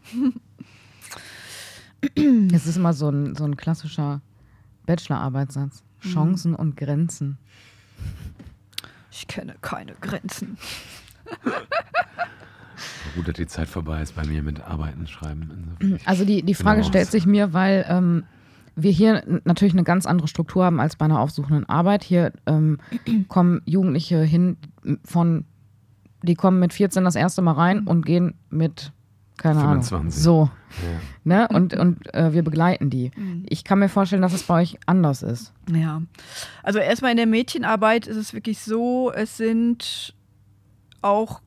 Es 2.52 2.66
ist 2.66 2.76
immer 2.76 2.92
so 2.94 3.10
ein, 3.10 3.34
so 3.34 3.44
ein 3.44 3.56
klassischer 3.56 4.20
Bachelorarbeitssatz. 4.86 5.82
Chancen 6.00 6.54
und 6.54 6.76
Grenzen. 6.76 7.36
Ich 9.10 9.26
kenne 9.26 9.56
keine 9.60 9.94
Grenzen. 10.00 10.56
Gut, 13.16 13.26
dass 13.28 13.34
die 13.34 13.46
Zeit 13.46 13.68
vorbei 13.68 14.02
ist 14.02 14.14
bei 14.14 14.24
mir 14.26 14.42
mit 14.42 14.60
Arbeiten, 14.60 15.06
Schreiben. 15.06 15.76
Also 16.04 16.24
die, 16.24 16.42
die 16.42 16.54
Frage 16.54 16.80
Genau. 16.80 16.88
stellt 16.88 17.10
sich 17.10 17.26
mir, 17.26 17.52
weil 17.52 17.84
ähm, 17.88 18.24
wir 18.76 18.90
hier 18.90 19.40
natürlich 19.44 19.74
eine 19.74 19.84
ganz 19.84 20.06
andere 20.06 20.28
Struktur 20.28 20.64
haben 20.64 20.80
als 20.80 20.96
bei 20.96 21.06
einer 21.06 21.20
aufsuchenden 21.20 21.68
Arbeit. 21.68 22.04
Hier 22.04 22.32
ähm, 22.46 22.78
kommen 23.28 23.62
Jugendliche 23.64 24.22
hin 24.22 24.58
von, 25.02 25.46
die 26.22 26.34
kommen 26.34 26.60
mit 26.60 26.72
14 26.72 27.02
das 27.04 27.16
erste 27.16 27.42
Mal 27.42 27.52
rein 27.52 27.80
und 27.80 28.04
gehen 28.04 28.34
mit 28.50 28.92
keine 29.38 29.60
25. 29.60 29.94
Ahnung. 29.94 30.10
So. 30.10 30.50
Ja. 30.82 31.00
Ne? 31.24 31.48
Und, 31.48 31.74
und 31.74 32.14
äh, 32.14 32.32
wir 32.32 32.42
begleiten 32.42 32.90
die. 32.90 33.10
Ich 33.48 33.64
kann 33.64 33.78
mir 33.78 33.88
vorstellen, 33.88 34.22
dass 34.22 34.32
es 34.32 34.44
bei 34.44 34.62
euch 34.62 34.78
anders 34.86 35.22
ist. 35.22 35.52
Ja, 35.70 36.02
also 36.62 36.78
erstmal 36.78 37.10
in 37.10 37.16
der 37.16 37.26
Mädchenarbeit 37.26 38.06
ist 38.06 38.16
es 38.16 38.32
wirklich 38.32 38.60
so, 38.60 39.12
es 39.12 39.36
sind 39.36 40.14
auch 41.02 41.40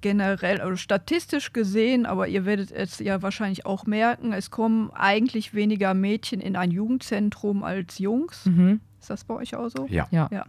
generell, 0.00 0.60
also 0.60 0.76
statistisch 0.76 1.52
gesehen, 1.52 2.06
aber 2.06 2.28
ihr 2.28 2.44
werdet 2.44 2.72
es 2.72 2.98
ja 2.98 3.22
wahrscheinlich 3.22 3.66
auch 3.66 3.86
merken, 3.86 4.32
es 4.32 4.50
kommen 4.50 4.90
eigentlich 4.92 5.54
weniger 5.54 5.94
Mädchen 5.94 6.40
in 6.40 6.56
ein 6.56 6.70
Jugendzentrum 6.70 7.62
als 7.62 7.98
Jungs. 7.98 8.46
Mhm. 8.46 8.80
Ist 9.00 9.10
das 9.10 9.24
bei 9.24 9.34
euch 9.34 9.54
auch 9.54 9.68
so? 9.68 9.86
Ja. 9.88 10.08
Ja. 10.10 10.28
Ja, 10.30 10.46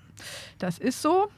das 0.59 0.77
ist 0.77 1.01
so. 1.01 1.29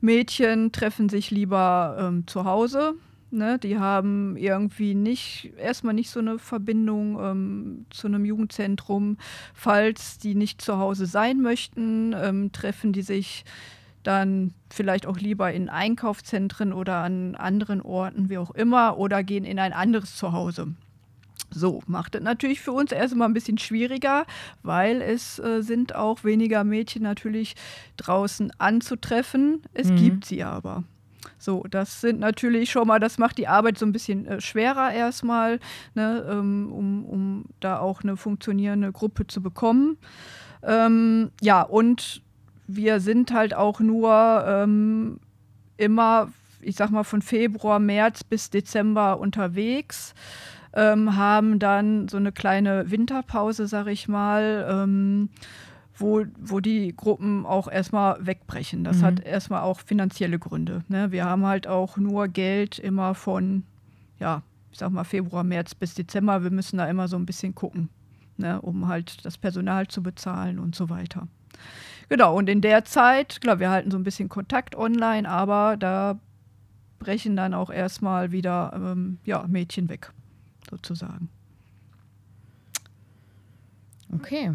Mädchen 0.00 0.72
treffen 0.72 1.08
sich 1.08 1.30
lieber 1.30 1.96
ähm, 1.98 2.26
zu 2.26 2.44
Hause. 2.44 2.94
Ne? 3.30 3.58
Die 3.58 3.78
haben 3.78 4.36
irgendwie 4.36 4.94
nicht, 4.94 5.52
erstmal 5.58 5.94
nicht 5.94 6.10
so 6.10 6.20
eine 6.20 6.38
Verbindung 6.38 7.18
ähm, 7.20 7.86
zu 7.90 8.06
einem 8.06 8.24
Jugendzentrum. 8.24 9.16
Falls 9.54 10.18
die 10.18 10.34
nicht 10.34 10.60
zu 10.60 10.78
Hause 10.78 11.06
sein 11.06 11.40
möchten, 11.40 12.14
ähm, 12.16 12.52
treffen 12.52 12.92
die 12.92 13.02
sich 13.02 13.44
dann 14.04 14.54
vielleicht 14.70 15.06
auch 15.06 15.18
lieber 15.18 15.52
in 15.52 15.68
Einkaufszentren 15.68 16.72
oder 16.72 16.98
an 16.98 17.34
anderen 17.34 17.82
Orten, 17.82 18.30
wie 18.30 18.38
auch 18.38 18.52
immer, 18.52 18.98
oder 18.98 19.24
gehen 19.24 19.44
in 19.44 19.58
ein 19.58 19.72
anderes 19.72 20.14
Zuhause. 20.16 20.68
So, 21.50 21.82
macht 21.86 22.14
es 22.14 22.22
natürlich 22.22 22.60
für 22.60 22.72
uns 22.72 22.90
erstmal 22.90 23.28
ein 23.28 23.34
bisschen 23.34 23.58
schwieriger, 23.58 24.24
weil 24.62 25.00
es 25.00 25.38
äh, 25.38 25.62
sind 25.62 25.94
auch 25.94 26.24
weniger 26.24 26.64
Mädchen 26.64 27.02
natürlich 27.02 27.54
draußen 27.96 28.52
anzutreffen. 28.58 29.62
Es 29.72 29.90
Mhm. 29.90 29.96
gibt 29.96 30.24
sie 30.24 30.42
aber. 30.42 30.84
So, 31.38 31.64
das 31.70 32.00
sind 32.00 32.20
natürlich 32.20 32.70
schon 32.70 32.88
mal, 32.88 32.98
das 32.98 33.18
macht 33.18 33.38
die 33.38 33.48
Arbeit 33.48 33.78
so 33.78 33.86
ein 33.86 33.92
bisschen 33.92 34.26
äh, 34.26 34.40
schwerer 34.40 34.92
erstmal, 34.92 35.60
ne, 35.94 36.26
ähm, 36.28 36.72
um, 36.72 37.04
um 37.04 37.44
da 37.60 37.78
auch 37.78 38.02
eine 38.02 38.16
funktionierende 38.16 38.92
Gruppe 38.92 39.26
zu 39.26 39.40
bekommen. 39.40 39.96
Ähm, 40.62 41.30
ja, 41.40 41.62
und 41.62 42.22
wir 42.66 43.00
sind 43.00 43.32
halt 43.32 43.54
auch 43.54 43.80
nur 43.80 44.44
ähm, 44.46 45.20
immer, 45.76 46.28
ich 46.60 46.76
sag 46.76 46.90
mal, 46.90 47.04
von 47.04 47.22
Februar, 47.22 47.78
März 47.78 48.24
bis 48.24 48.50
Dezember 48.50 49.18
unterwegs 49.18 50.14
ähm, 50.74 51.16
haben 51.16 51.58
dann 51.58 52.08
so 52.08 52.16
eine 52.16 52.32
kleine 52.32 52.90
Winterpause, 52.90 53.66
sag 53.68 53.86
ich 53.86 54.08
mal, 54.08 54.66
ähm, 54.68 55.28
wo, 55.96 56.24
wo 56.40 56.58
die 56.58 56.92
Gruppen 56.96 57.46
auch 57.46 57.68
erstmal 57.70 58.16
wegbrechen. 58.26 58.82
Das 58.82 58.98
Mhm. 58.98 59.02
hat 59.02 59.20
erstmal 59.24 59.60
auch 59.62 59.78
finanzielle 59.78 60.40
Gründe. 60.40 60.82
Ne? 60.88 61.12
Wir 61.12 61.24
haben 61.26 61.46
halt 61.46 61.68
auch 61.68 61.96
nur 61.96 62.26
Geld 62.26 62.80
immer 62.80 63.14
von, 63.14 63.62
ja, 64.18 64.42
ich 64.72 64.78
sag 64.80 64.90
mal 64.90 65.04
Februar, 65.04 65.44
März 65.44 65.76
bis 65.76 65.94
Dezember. 65.94 66.42
Wir 66.42 66.50
müssen 66.50 66.78
da 66.78 66.86
immer 66.88 67.06
so 67.06 67.16
ein 67.16 67.26
bisschen 67.26 67.54
gucken, 67.54 67.88
ne? 68.36 68.60
um 68.60 68.88
halt 68.88 69.24
das 69.24 69.38
Personal 69.38 69.86
zu 69.86 70.02
bezahlen 70.02 70.58
und 70.58 70.74
so 70.74 70.90
weiter. 70.90 71.28
Genau, 72.08 72.36
und 72.36 72.48
in 72.48 72.60
der 72.60 72.84
Zeit, 72.84 73.40
klar, 73.40 73.58
wir 73.60 73.70
halten 73.70 73.90
so 73.90 73.96
ein 73.98 74.04
bisschen 74.04 74.28
Kontakt 74.28 74.76
online, 74.76 75.28
aber 75.28 75.76
da 75.78 76.18
brechen 76.98 77.36
dann 77.36 77.54
auch 77.54 77.70
erstmal 77.70 78.32
wieder 78.32 78.72
ähm, 78.74 79.18
ja, 79.24 79.44
Mädchen 79.48 79.88
weg, 79.88 80.10
sozusagen. 80.70 81.28
Okay. 84.14 84.52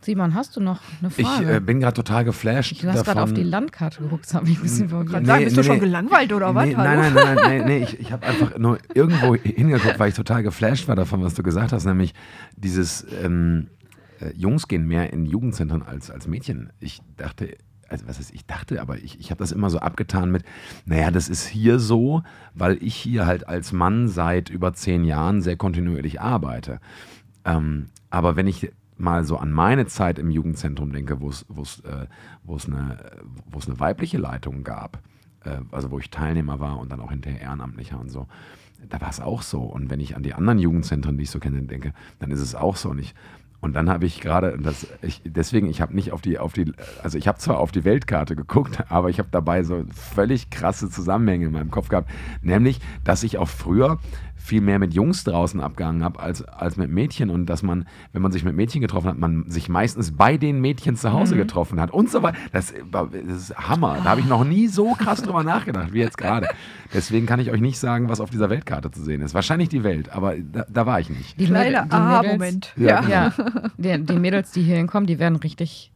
Simon, 0.00 0.34
hast 0.34 0.54
du 0.54 0.60
noch 0.60 0.80
eine 1.00 1.10
Ich 1.16 1.26
Frage? 1.26 1.56
äh, 1.56 1.60
bin 1.60 1.80
gerade 1.80 1.94
total 1.94 2.24
geflasht. 2.26 2.82
du 2.82 2.92
hast 2.92 3.04
gerade 3.04 3.22
auf 3.22 3.32
die 3.32 3.42
Landkarte 3.42 4.02
geguckt, 4.02 4.26
das 4.26 4.34
habe 4.34 4.46
ich 4.50 4.58
ein 4.58 4.62
bisschen 4.62 4.90
Kann 4.90 5.06
verwirrt. 5.06 5.26
sagen, 5.26 5.38
Nee, 5.38 5.44
bist 5.44 5.56
nee, 5.56 5.62
du 5.62 5.66
schon 5.66 5.74
nee. 5.76 5.80
gelangweilt 5.80 6.32
oder 6.34 6.54
was? 6.54 6.66
Nein, 6.68 6.76
nein, 6.76 7.14
nein, 7.14 7.36
nein, 7.42 7.64
nee, 7.64 7.78
ich, 7.84 7.98
ich 8.00 8.12
habe 8.12 8.26
einfach 8.26 8.58
nur 8.58 8.78
irgendwo 8.92 9.34
hingeguckt, 9.42 9.98
weil 9.98 10.10
ich 10.10 10.14
total 10.14 10.42
geflasht 10.42 10.88
war 10.88 10.94
davon, 10.96 11.22
was 11.22 11.32
du 11.34 11.42
gesagt 11.42 11.72
hast, 11.72 11.86
nämlich 11.86 12.12
dieses 12.54 13.06
ähm, 13.22 13.68
äh, 13.80 13.83
Jungs 14.34 14.68
gehen 14.68 14.86
mehr 14.86 15.12
in 15.12 15.26
Jugendzentren 15.26 15.82
als, 15.82 16.10
als 16.10 16.26
Mädchen. 16.26 16.72
Ich 16.80 17.00
dachte, 17.16 17.56
also 17.88 18.06
was 18.08 18.18
ist, 18.18 18.34
ich 18.34 18.46
dachte, 18.46 18.80
aber 18.80 18.98
ich, 18.98 19.20
ich 19.20 19.30
habe 19.30 19.38
das 19.38 19.52
immer 19.52 19.70
so 19.70 19.78
abgetan 19.78 20.30
mit, 20.30 20.44
naja, 20.86 21.10
das 21.10 21.28
ist 21.28 21.46
hier 21.46 21.78
so, 21.78 22.22
weil 22.54 22.82
ich 22.82 22.94
hier 22.94 23.26
halt 23.26 23.48
als 23.48 23.72
Mann 23.72 24.08
seit 24.08 24.50
über 24.50 24.72
zehn 24.74 25.04
Jahren 25.04 25.42
sehr 25.42 25.56
kontinuierlich 25.56 26.20
arbeite. 26.20 26.80
Ähm, 27.44 27.86
aber 28.10 28.36
wenn 28.36 28.46
ich 28.46 28.70
mal 28.96 29.24
so 29.24 29.36
an 29.36 29.50
meine 29.50 29.86
Zeit 29.86 30.18
im 30.18 30.30
Jugendzentrum 30.30 30.92
denke, 30.92 31.20
wo 31.20 31.28
es 31.28 31.44
äh, 31.80 32.06
eine, 32.46 32.98
eine 33.66 33.80
weibliche 33.80 34.18
Leitung 34.18 34.62
gab, 34.62 35.02
äh, 35.44 35.58
also 35.72 35.90
wo 35.90 35.98
ich 35.98 36.10
Teilnehmer 36.10 36.60
war 36.60 36.78
und 36.78 36.90
dann 36.90 37.00
auch 37.00 37.10
hinterher 37.10 37.40
Ehrenamtlicher 37.40 37.98
und 37.98 38.10
so, 38.10 38.26
da 38.88 39.00
war 39.00 39.10
es 39.10 39.20
auch 39.20 39.42
so. 39.42 39.62
Und 39.62 39.90
wenn 39.90 40.00
ich 40.00 40.16
an 40.16 40.22
die 40.22 40.34
anderen 40.34 40.58
Jugendzentren, 40.58 41.16
die 41.16 41.24
ich 41.24 41.30
so 41.30 41.38
kenne, 41.38 41.62
denke, 41.62 41.92
dann 42.18 42.30
ist 42.30 42.40
es 42.40 42.54
auch 42.54 42.76
so. 42.76 42.90
Und 42.90 42.98
ich, 42.98 43.14
und 43.64 43.72
dann 43.72 43.88
habe 43.88 44.04
ich 44.04 44.20
gerade, 44.20 44.58
deswegen, 45.24 45.70
ich 45.70 45.80
habe 45.80 45.94
nicht 45.94 46.12
auf 46.12 46.20
die, 46.20 46.38
auf 46.38 46.52
die, 46.52 46.70
also 47.02 47.16
ich 47.16 47.26
habe 47.26 47.38
zwar 47.38 47.58
auf 47.58 47.72
die 47.72 47.84
Weltkarte 47.84 48.36
geguckt, 48.36 48.84
aber 48.90 49.08
ich 49.08 49.18
habe 49.18 49.30
dabei 49.32 49.62
so 49.62 49.84
völlig 49.90 50.50
krasse 50.50 50.90
Zusammenhänge 50.90 51.46
in 51.46 51.52
meinem 51.52 51.70
Kopf 51.70 51.88
gehabt. 51.88 52.10
Nämlich, 52.42 52.80
dass 53.04 53.22
ich 53.22 53.38
auch 53.38 53.48
früher 53.48 53.98
viel 54.44 54.60
mehr 54.60 54.78
mit 54.78 54.92
Jungs 54.92 55.24
draußen 55.24 55.58
abgehangen 55.58 56.04
habe 56.04 56.20
als, 56.20 56.42
als 56.44 56.76
mit 56.76 56.90
Mädchen 56.90 57.30
und 57.30 57.46
dass 57.46 57.62
man, 57.62 57.86
wenn 58.12 58.20
man 58.20 58.30
sich 58.30 58.44
mit 58.44 58.54
Mädchen 58.54 58.82
getroffen 58.82 59.08
hat, 59.08 59.16
man 59.18 59.48
sich 59.48 59.70
meistens 59.70 60.14
bei 60.14 60.36
den 60.36 60.60
Mädchen 60.60 60.96
zu 60.96 61.12
Hause 61.14 61.34
getroffen 61.34 61.80
hat 61.80 61.90
und 61.90 62.10
so 62.10 62.22
weiter. 62.22 62.36
Das, 62.52 62.74
das 62.92 63.08
ist 63.14 63.56
Hammer. 63.56 63.96
Da 64.04 64.10
habe 64.10 64.20
ich 64.20 64.26
noch 64.26 64.44
nie 64.44 64.68
so 64.68 64.92
krass 64.92 65.22
drüber 65.22 65.42
nachgedacht 65.44 65.94
wie 65.94 66.00
jetzt 66.00 66.18
gerade. 66.18 66.48
Deswegen 66.92 67.24
kann 67.24 67.40
ich 67.40 67.50
euch 67.50 67.62
nicht 67.62 67.78
sagen, 67.78 68.10
was 68.10 68.20
auf 68.20 68.28
dieser 68.28 68.50
Weltkarte 68.50 68.90
zu 68.90 69.02
sehen 69.02 69.22
ist. 69.22 69.32
Wahrscheinlich 69.32 69.70
die 69.70 69.82
Welt, 69.82 70.10
aber 70.12 70.34
da, 70.36 70.66
da 70.68 70.84
war 70.84 71.00
ich 71.00 71.08
nicht. 71.08 71.40
Die 71.40 71.46
die 71.46 71.52
Mädels- 71.52 71.90
Aha-Moment. 71.90 72.74
Ja, 72.76 73.02
Ja. 73.08 73.32
Ja, 73.78 73.96
die, 73.96 74.04
die 74.04 74.18
Mädels, 74.18 74.50
die 74.52 74.62
hier 74.62 74.76
hinkommen, 74.76 75.06
die 75.06 75.18
werden 75.18 75.36
richtig, 75.36 75.90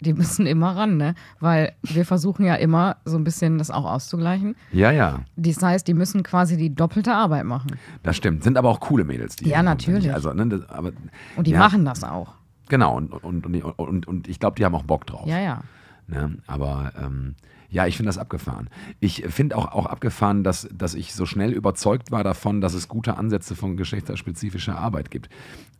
die 0.00 0.14
müssen 0.14 0.46
immer 0.46 0.76
ran, 0.76 0.96
ne? 0.96 1.14
Weil 1.40 1.72
wir 1.82 2.04
versuchen 2.04 2.44
ja 2.44 2.54
immer 2.54 2.96
so 3.04 3.16
ein 3.16 3.24
bisschen 3.24 3.58
das 3.58 3.70
auch 3.70 3.84
auszugleichen. 3.84 4.56
Ja, 4.72 4.90
ja, 4.90 5.20
Das 5.36 5.62
heißt, 5.62 5.86
die 5.86 5.94
müssen 5.94 6.22
quasi 6.22 6.56
die 6.56 6.74
doppelte 6.74 7.14
Arbeit 7.14 7.44
machen. 7.44 7.72
das 8.02 8.16
stimmt. 8.16 8.44
Sind 8.44 8.56
aber 8.56 8.68
auch 8.70 8.80
coole 8.80 9.04
Mädels, 9.04 9.36
die 9.36 9.48
Ja, 9.48 9.62
natürlich. 9.62 10.12
Also, 10.12 10.32
ne, 10.32 10.46
das, 10.48 10.68
aber, 10.68 10.92
Und 11.36 11.46
die 11.46 11.52
ja, 11.52 11.58
machen 11.58 11.84
das 11.84 12.04
auch. 12.04 12.34
Genau, 12.68 12.96
und, 12.96 13.12
und, 13.12 13.46
und, 13.46 13.62
und, 13.78 14.08
und 14.08 14.28
ich 14.28 14.38
glaube, 14.38 14.56
die 14.56 14.64
haben 14.64 14.74
auch 14.74 14.84
Bock 14.84 15.06
drauf. 15.06 15.26
Ja, 15.26 15.38
ja. 15.40 15.62
Ne? 16.06 16.38
Aber 16.46 16.92
ähm, 17.00 17.34
ja, 17.70 17.86
ich 17.86 17.96
finde 17.96 18.08
das 18.08 18.18
abgefahren. 18.18 18.68
Ich 18.98 19.24
finde 19.28 19.56
auch, 19.56 19.72
auch 19.72 19.86
abgefahren, 19.86 20.42
dass, 20.42 20.68
dass 20.72 20.94
ich 20.94 21.14
so 21.14 21.24
schnell 21.24 21.52
überzeugt 21.52 22.10
war 22.10 22.24
davon, 22.24 22.60
dass 22.60 22.74
es 22.74 22.88
gute 22.88 23.16
Ansätze 23.16 23.54
von 23.54 23.76
geschlechtsspezifischer 23.76 24.76
Arbeit 24.76 25.10
gibt. 25.10 25.28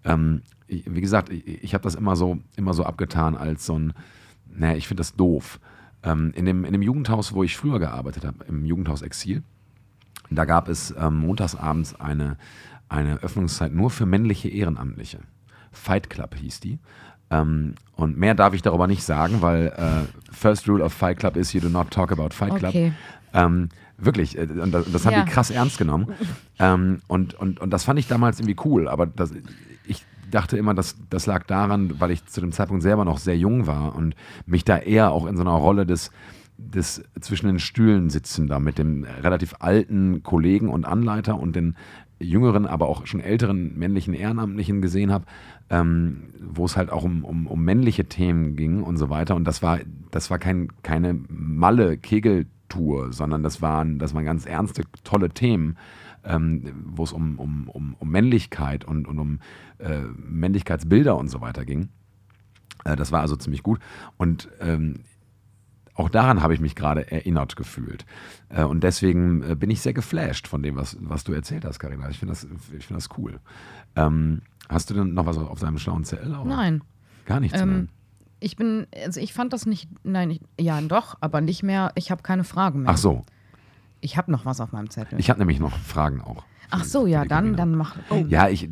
Ähm, 0.05 0.43
ich, 0.69 0.85
wie 0.87 1.01
gesagt, 1.01 1.31
ich, 1.31 1.65
ich 1.65 1.75
habe 1.75 1.83
das 1.83 1.97
immer 1.97 2.15
so, 2.15 2.39
immer 2.57 2.75
so 2.75 2.85
abgetan 2.85 3.37
als 3.37 3.67
so 3.67 3.77
ein, 3.77 3.93
naja, 4.49 4.77
ich 4.77 4.87
finde 4.87 5.01
das 5.01 5.15
doof. 5.15 5.59
Ähm, 6.05 6.33
in, 6.37 6.45
dem, 6.45 6.65
in 6.65 6.73
dem 6.73 6.83
Jugendhaus, 6.83 7.33
wo 7.33 7.43
ich 7.43 7.57
früher 7.57 7.81
gearbeitet 7.81 8.25
habe, 8.25 8.45
im 8.45 8.65
Jugendhaus 8.65 9.03
Exil, 9.03 9.43
da 10.31 10.45
gab 10.45 10.69
es 10.69 10.95
ähm, 10.97 11.19
montagsabends 11.19 11.97
eine, 11.97 12.39
eine 12.89 13.19
Öffnungszeit 13.19 13.73
nur 13.73 13.91
für 13.91 14.07
männliche 14.07 14.49
Ehrenamtliche. 14.49 15.19
Fight 15.73 16.09
Club 16.09 16.37
hieß 16.37 16.61
die. 16.61 16.79
Ähm, 17.31 17.75
und 17.97 18.19
mehr 18.19 18.35
darf 18.35 18.55
ich 18.55 18.63
darüber 18.63 18.87
nicht 18.87 19.03
sagen, 19.03 19.43
weil 19.43 19.67
äh, 19.77 20.33
First 20.33 20.69
Rule 20.69 20.83
of 20.83 20.93
Fight 20.93 21.19
Club 21.19 21.37
is 21.37 21.53
you 21.53 21.61
do 21.61 21.69
not 21.69 21.91
talk 21.91 22.11
about 22.13 22.31
Fight 22.31 22.57
Club. 22.57 22.71
Okay. 22.71 22.93
Ähm, 23.33 23.69
wirklich, 23.99 24.37
äh, 24.39 24.43
und 24.43 24.73
das, 24.73 24.91
das 24.91 25.07
haben 25.07 25.13
Ja. 25.15 25.25
die 25.25 25.31
krass 25.31 25.51
ernst 25.51 25.79
genommen. 25.79 26.09
ähm, 26.59 27.01
und, 27.07 27.35
und, 27.35 27.61
und 27.61 27.71
das 27.71 27.85
fand 27.85 27.99
ich 27.99 28.09
damals 28.09 28.41
irgendwie 28.41 28.57
cool, 28.65 28.89
aber 28.89 29.07
das, 29.07 29.33
ich 29.87 30.05
dachte 30.31 30.57
immer, 30.57 30.75
dass 30.75 30.97
das 31.11 31.27
lag 31.27 31.45
daran, 31.47 32.01
weil 32.01 32.11
ich 32.11 32.25
zu 32.27 32.41
dem 32.41 32.53
Zeitpunkt 32.53 32.83
selber 32.83 33.05
noch 33.05 33.19
sehr 33.19 33.37
jung 33.37 33.67
war 33.67 33.95
und 33.95 34.15
mich 34.47 34.65
da 34.65 34.79
eher 34.79 35.11
auch 35.13 35.27
in 35.27 35.37
so 35.37 35.43
einer 35.43 35.51
Rolle 35.53 35.87
des, 35.87 36.11
des 36.57 37.03
zwischen 37.21 37.47
den 37.47 37.59
Stühlen 37.59 38.11
sitzen 38.11 38.47
da 38.49 38.59
mit 38.59 38.79
dem 38.79 39.05
relativ 39.23 39.55
alten 39.61 40.23
Kollegen 40.23 40.69
und 40.69 40.85
Anleiter 40.85 41.39
und 41.39 41.55
den 41.57 41.77
jüngeren, 42.19 42.67
aber 42.67 42.89
auch 42.89 43.07
schon 43.07 43.21
älteren 43.21 43.79
männlichen 43.79 44.15
Ehrenamtlichen 44.15 44.83
gesehen 44.83 45.11
habe, 45.11 45.25
ähm, 45.71 46.25
wo 46.41 46.65
es 46.65 46.77
halt 46.77 46.91
auch 46.91 47.05
um, 47.05 47.25
um, 47.25 47.47
um 47.47 47.65
männliche 47.65 48.05
Themen 48.07 48.57
ging 48.57 48.83
und 48.83 48.97
so 48.97 49.09
weiter. 49.09 49.37
Und 49.37 49.45
das 49.45 49.63
war, 49.63 49.79
das 50.11 50.31
war 50.31 50.39
kein, 50.39 50.69
keine 50.83 51.19
Malle-Kegel-Tour, 51.29 53.13
sondern 53.13 53.43
das 53.43 53.63
waren, 53.63 53.99
das 53.99 54.15
waren 54.15 54.25
ganz 54.25 54.47
ernste, 54.47 54.83
tolle 55.05 55.31
Themen, 55.31 55.77
ähm, 56.25 56.65
wo 56.85 57.05
es 57.05 57.13
um, 57.13 57.39
um, 57.39 57.69
um, 57.69 57.95
um 57.99 58.11
Männlichkeit 58.11 58.85
und, 58.85 59.07
und 59.07 59.19
um 59.19 59.39
äh, 59.79 60.01
Männlichkeitsbilder 60.17 61.17
und 61.17 61.29
so 61.29 61.41
weiter 61.41 61.65
ging. 61.65 61.89
Äh, 62.85 62.97
das 62.97 63.13
war 63.13 63.21
also 63.21 63.37
ziemlich 63.37 63.63
gut. 63.63 63.79
Und 64.17 64.49
ähm, 64.61 65.05
auch 65.95 66.09
daran 66.09 66.43
habe 66.43 66.55
ich 66.55 66.61
mich 66.61 66.75
gerade 66.75 67.11
erinnert 67.11 67.57
gefühlt. 67.57 68.07
Äh, 68.49 68.65
und 68.65 68.83
deswegen 68.83 69.43
äh, 69.43 69.55
bin 69.55 69.71
ich 69.71 69.83
sehr 69.83 69.93
geflasht 69.93 70.49
von 70.49 70.63
dem, 70.63 70.77
was, 70.77 70.97
was 71.01 71.25
du 71.25 71.33
erzählt 71.33 71.65
hast, 71.65 71.79
Karina. 71.79 72.09
Ich 72.11 72.19
finde 72.19 72.33
das, 72.33 72.47
find 72.71 72.91
das 72.91 73.09
cool. 73.19 73.39
Ähm, 73.95 74.43
hast 74.71 74.91
du 74.91 74.95
denn 74.95 75.15
noch 75.15 75.27
was 75.27 75.37
auf 75.39 75.61
deinem 75.61 75.79
schlauen 75.79 76.05
Zettel? 76.05 76.35
Nein. 76.45 76.83
Gar 77.27 77.41
nichts 77.41 77.57
mehr. 77.59 77.63
Ähm, 77.67 77.89
ich 78.41 78.57
bin, 78.57 78.87
also 79.05 79.21
ich 79.21 79.33
fand 79.35 79.53
das 79.53 79.67
nicht, 79.67 79.89
nein, 80.03 80.31
ich, 80.31 80.41
ja 80.59 80.81
doch, 80.81 81.19
aber 81.21 81.41
nicht 81.43 81.63
mehr, 81.63 81.93
ich 81.95 82.11
habe 82.11 82.23
keine 82.23 82.45
Fragen 82.45 82.83
mehr. 82.83 82.91
Ach 82.93 82.97
so. 82.97 83.25
ich 84.01 84.17
habe 84.17 84.33
noch 84.33 84.47
was 84.47 84.61
auf 84.61 84.73
meinem 84.73 84.89
Zettel. 84.89 85.19
Ich 85.21 85.29
habe 85.29 85.39
nämlich 85.39 85.61
noch 85.61 85.77
Fragen 85.77 86.23
auch. 86.23 86.45
Ach 86.73 86.85
so, 86.85 87.07
ja, 87.07 87.25
dann, 87.25 87.57
dann 87.57 87.75
mach. 87.75 87.97
Oh. 88.11 88.25
Ja, 88.29 88.49
ich, 88.49 88.69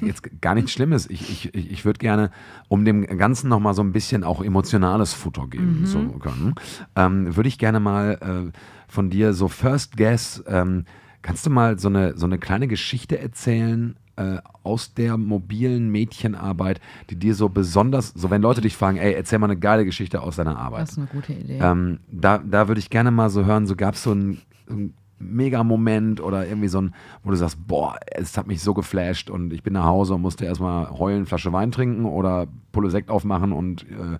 jetzt 0.00 0.40
gar 0.40 0.54
nichts 0.54 0.72
Schlimmes. 0.72 1.08
Ich, 1.10 1.30
ich, 1.30 1.54
ich 1.54 1.84
würde 1.84 1.98
gerne, 1.98 2.30
um 2.68 2.86
dem 2.86 3.06
Ganzen 3.18 3.48
nochmal 3.50 3.74
so 3.74 3.82
ein 3.82 3.92
bisschen 3.92 4.24
auch 4.24 4.42
emotionales 4.42 5.12
Futter 5.12 5.46
geben 5.46 5.80
Mhm. 5.80 5.86
zu 5.86 5.98
können, 6.18 6.54
ähm, 6.96 7.36
würde 7.36 7.48
ich 7.50 7.58
gerne 7.58 7.78
mal 7.78 8.50
äh, 8.52 8.58
von 8.88 9.10
dir 9.10 9.34
so 9.34 9.48
First 9.48 9.98
Guess, 9.98 10.42
ähm, 10.46 10.86
kannst 11.20 11.44
du 11.44 11.50
mal 11.50 11.78
so 11.78 11.88
eine, 11.88 12.16
so 12.16 12.24
eine 12.24 12.38
kleine 12.38 12.68
Geschichte 12.68 13.18
erzählen 13.18 13.96
äh, 14.16 14.38
aus 14.62 14.94
der 14.94 15.16
mobilen 15.16 15.90
Mädchenarbeit, 15.90 16.80
die 17.10 17.16
dir 17.16 17.34
so 17.34 17.48
besonders, 17.48 18.12
so 18.14 18.30
wenn 18.30 18.42
Leute 18.42 18.60
dich 18.60 18.76
fragen, 18.76 18.96
ey, 18.96 19.14
erzähl 19.14 19.38
mal 19.38 19.46
eine 19.46 19.58
geile 19.58 19.84
Geschichte 19.84 20.22
aus 20.22 20.36
deiner 20.36 20.58
Arbeit. 20.58 20.82
Das 20.82 20.90
ist 20.92 20.98
eine 20.98 21.06
gute 21.06 21.32
Idee. 21.32 21.58
Ähm, 21.60 22.00
da 22.10 22.38
da 22.38 22.68
würde 22.68 22.78
ich 22.78 22.90
gerne 22.90 23.10
mal 23.10 23.30
so 23.30 23.44
hören, 23.44 23.66
so 23.66 23.76
gab 23.76 23.94
es 23.94 24.02
so 24.02 24.12
einen, 24.12 24.42
einen 24.68 24.94
Mega-Moment 25.18 26.20
oder 26.20 26.46
irgendwie 26.46 26.68
so 26.68 26.80
ein, 26.80 26.94
wo 27.22 27.30
du 27.30 27.36
sagst, 27.36 27.66
boah, 27.66 27.96
es 28.06 28.36
hat 28.36 28.46
mich 28.46 28.62
so 28.62 28.74
geflasht 28.74 29.30
und 29.30 29.52
ich 29.52 29.62
bin 29.62 29.72
nach 29.72 29.84
Hause 29.84 30.14
und 30.14 30.22
musste 30.22 30.44
erstmal 30.44 30.90
heulen, 30.90 31.26
Flasche 31.26 31.52
Wein 31.52 31.72
trinken 31.72 32.04
oder 32.04 32.46
Pulle 32.72 32.90
Sekt 32.90 33.10
aufmachen 33.10 33.52
und 33.52 33.84
äh, 33.84 34.18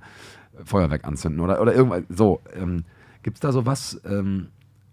Feuerwerk 0.64 1.05
anzünden 1.05 1.40
oder, 1.40 1.61
oder 1.61 1.74
irgendwas. 1.74 2.05
So, 2.09 2.40
ähm, 2.55 2.84
gibt 3.22 3.36
es 3.36 3.40
da 3.40 3.53
so 3.53 3.66
was, 3.66 4.01
ähm, 4.07 4.49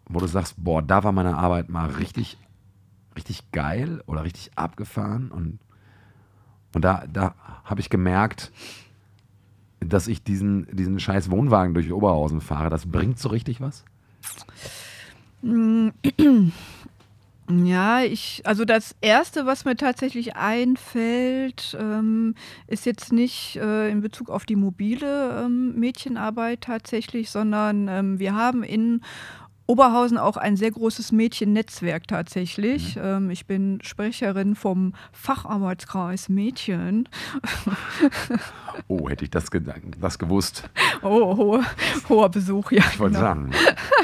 wo 0.07 0.19
du 0.19 0.27
sagst, 0.27 0.55
boah, 0.57 0.81
da 0.81 1.03
war 1.03 1.11
meine 1.11 1.37
Arbeit 1.37 1.69
mal 1.69 1.89
richtig, 1.89 2.37
richtig 3.15 3.51
geil 3.51 4.01
oder 4.05 4.23
richtig 4.23 4.51
abgefahren 4.55 5.31
und, 5.31 5.59
und 6.73 6.83
da, 6.83 7.05
da 7.11 7.35
habe 7.63 7.81
ich 7.81 7.89
gemerkt, 7.89 8.51
dass 9.79 10.07
ich 10.07 10.23
diesen, 10.23 10.67
diesen 10.75 10.99
scheiß 10.99 11.29
Wohnwagen 11.29 11.73
durch 11.73 11.91
Oberhausen 11.91 12.41
fahre, 12.41 12.69
das 12.69 12.85
bringt 12.85 13.19
so 13.19 13.29
richtig 13.29 13.61
was? 13.61 13.83
Ja, 17.49 18.01
ich, 18.01 18.41
also 18.45 18.63
das 18.63 18.95
Erste, 19.01 19.45
was 19.45 19.65
mir 19.65 19.75
tatsächlich 19.75 20.37
einfällt, 20.37 21.75
ähm, 21.77 22.35
ist 22.67 22.85
jetzt 22.85 23.11
nicht 23.11 23.57
äh, 23.57 23.89
in 23.89 23.99
Bezug 23.99 24.29
auf 24.29 24.45
die 24.45 24.55
mobile 24.55 25.43
ähm, 25.43 25.77
Mädchenarbeit 25.77 26.61
tatsächlich, 26.61 27.29
sondern 27.29 27.89
ähm, 27.89 28.17
wir 28.17 28.33
haben 28.33 28.63
in 28.63 29.01
Oberhausen 29.65 30.17
auch 30.17 30.37
ein 30.37 30.57
sehr 30.57 30.71
großes 30.71 31.11
Mädchennetzwerk 31.11 32.07
tatsächlich. 32.07 32.97
Ähm, 33.01 33.29
ich 33.29 33.45
bin 33.45 33.79
Sprecherin 33.81 34.55
vom 34.55 34.93
Facharbeitskreis 35.11 36.29
Mädchen. 36.29 37.07
Oh, 38.87 39.07
hätte 39.07 39.23
ich 39.23 39.29
das, 39.29 39.51
das 39.99 40.17
gewusst. 40.17 40.67
Oh, 41.03 41.37
hoher, 41.37 41.63
hoher 42.09 42.29
Besuch, 42.29 42.71
ja. 42.71 42.83
Ich 42.91 42.99
wollte 42.99 43.17
genau. 43.17 43.27
sagen, 43.27 43.51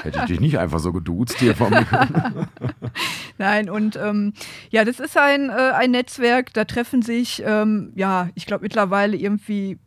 hätte 0.03 0.20
ich 0.20 0.26
dich 0.26 0.39
nicht 0.39 0.60
einfach 0.60 0.78
so 0.78 0.93
geduzt 0.93 1.39
hier 1.39 1.55
vom 1.55 1.74
Nein, 3.39 3.70
und 3.70 3.95
ähm, 3.95 4.34
ja, 4.70 4.86
das 4.86 4.99
ist 4.99 5.18
ein, 5.18 5.49
äh, 5.49 5.72
ein 5.74 5.89
Netzwerk, 5.91 6.53
da 6.53 6.66
treffen 6.66 7.01
sich, 7.01 7.41
ähm, 7.45 7.91
ja, 7.95 8.30
ich 8.36 8.45
glaube 8.45 8.62
mittlerweile 8.62 9.18
irgendwie 9.18 9.80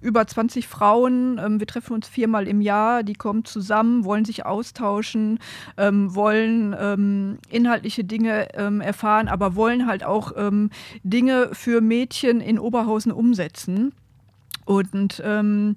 über 0.00 0.26
20 0.26 0.68
Frauen. 0.68 1.38
Ähm, 1.38 1.60
wir 1.60 1.66
treffen 1.66 1.92
uns 1.92 2.08
viermal 2.08 2.48
im 2.48 2.60
Jahr, 2.60 3.02
die 3.02 3.14
kommen 3.14 3.44
zusammen, 3.44 4.04
wollen 4.04 4.24
sich 4.24 4.46
austauschen, 4.46 5.38
ähm, 5.76 6.14
wollen 6.14 6.74
ähm, 6.78 7.38
inhaltliche 7.50 8.04
Dinge 8.04 8.48
ähm, 8.54 8.80
erfahren, 8.80 9.28
aber 9.28 9.54
wollen 9.54 9.86
halt 9.86 10.04
auch 10.04 10.32
ähm, 10.36 10.70
Dinge 11.02 11.50
für 11.52 11.80
Mädchen 11.80 12.40
in 12.40 12.58
Oberhausen 12.58 13.12
umsetzen. 13.12 13.92
Und 14.64 15.22
ähm, 15.24 15.74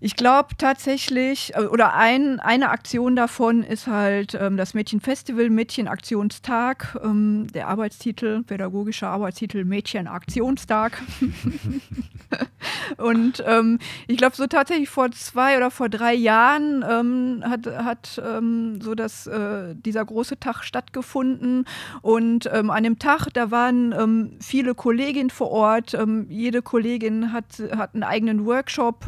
ich 0.00 0.14
glaube 0.14 0.50
tatsächlich, 0.56 1.54
äh, 1.56 1.62
oder 1.62 1.94
ein, 1.94 2.38
eine 2.38 2.70
Aktion 2.70 3.16
davon 3.16 3.64
ist 3.64 3.88
halt 3.88 4.36
ähm, 4.40 4.56
das 4.56 4.72
Mädchenfestival, 4.74 5.50
Mädchenaktionstag. 5.50 6.96
Ähm, 7.02 7.48
der 7.52 7.66
Arbeitstitel, 7.66 8.44
pädagogischer 8.44 9.08
Arbeitstitel 9.08 9.64
Mädchenaktionstag. 9.64 11.02
Und 12.96 13.42
ähm, 13.46 13.78
ich 14.06 14.18
glaube, 14.18 14.36
so 14.36 14.46
tatsächlich 14.46 14.88
vor 14.88 15.10
zwei 15.10 15.56
oder 15.56 15.70
vor 15.70 15.88
drei 15.88 16.14
Jahren 16.14 16.84
ähm, 16.88 17.42
hat, 17.44 17.66
hat 17.66 18.22
ähm, 18.24 18.80
so 18.80 18.94
das, 18.94 19.26
äh, 19.26 19.74
dieser 19.74 20.04
große 20.04 20.38
Tag 20.38 20.62
stattgefunden. 20.62 21.64
Und 22.02 22.48
ähm, 22.52 22.70
an 22.70 22.84
dem 22.84 22.98
Tag, 22.98 23.28
da 23.32 23.50
waren 23.50 24.38
viele 24.40 24.74
Kolleginnen 24.74 25.30
vor 25.30 25.50
Ort. 25.50 25.96
Jede 26.28 26.62
Kollegin 26.62 27.32
hat, 27.32 27.62
hat 27.74 27.94
einen 27.94 28.02
eigenen 28.02 28.44
Workshop 28.46 29.06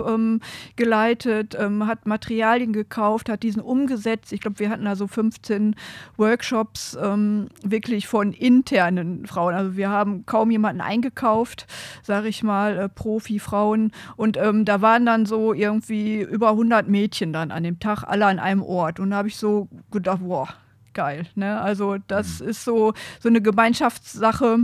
geleitet, 0.81 1.55
ähm, 1.61 1.87
hat 1.87 2.07
Materialien 2.07 2.73
gekauft, 2.73 3.29
hat 3.29 3.43
diesen 3.43 3.61
umgesetzt. 3.61 4.33
Ich 4.33 4.41
glaube, 4.41 4.59
wir 4.61 4.71
hatten 4.71 4.87
da 4.87 4.97
so 4.97 5.07
15 5.07 5.77
Workshops 6.17 6.97
ähm, 7.01 7.49
wirklich 7.63 8.09
von 8.09 8.33
internen 8.33 9.27
Frauen. 9.27 9.53
Also 9.55 9.77
wir 9.77 9.91
haben 9.91 10.25
kaum 10.25 10.51
jemanden 10.51 10.81
eingekauft, 10.81 11.67
sage 12.03 12.29
ich 12.29 12.43
mal, 12.43 12.79
äh, 12.79 12.89
Profi-Frauen. 12.89 13.93
Und 14.17 14.39
ähm, 14.39 14.65
da 14.65 14.81
waren 14.81 15.05
dann 15.05 15.27
so 15.27 15.53
irgendwie 15.53 16.23
über 16.23 16.53
100 16.53 16.89
Mädchen 16.89 17.35
dann 17.35 17.51
an 17.51 17.63
dem 17.63 17.79
Tag, 17.79 18.05
alle 18.05 18.25
an 18.25 18.39
einem 18.39 18.63
Ort. 18.63 19.01
Und 19.01 19.11
da 19.11 19.17
habe 19.17 19.29
ich 19.29 19.37
so 19.37 19.69
gedacht, 19.91 20.21
boah, 20.23 20.49
geil. 20.95 21.27
Ne? 21.35 21.61
Also 21.61 21.99
das 22.07 22.41
ist 22.41 22.65
so, 22.65 22.95
so 23.21 23.29
eine 23.29 23.43
Gemeinschaftssache 23.43 24.61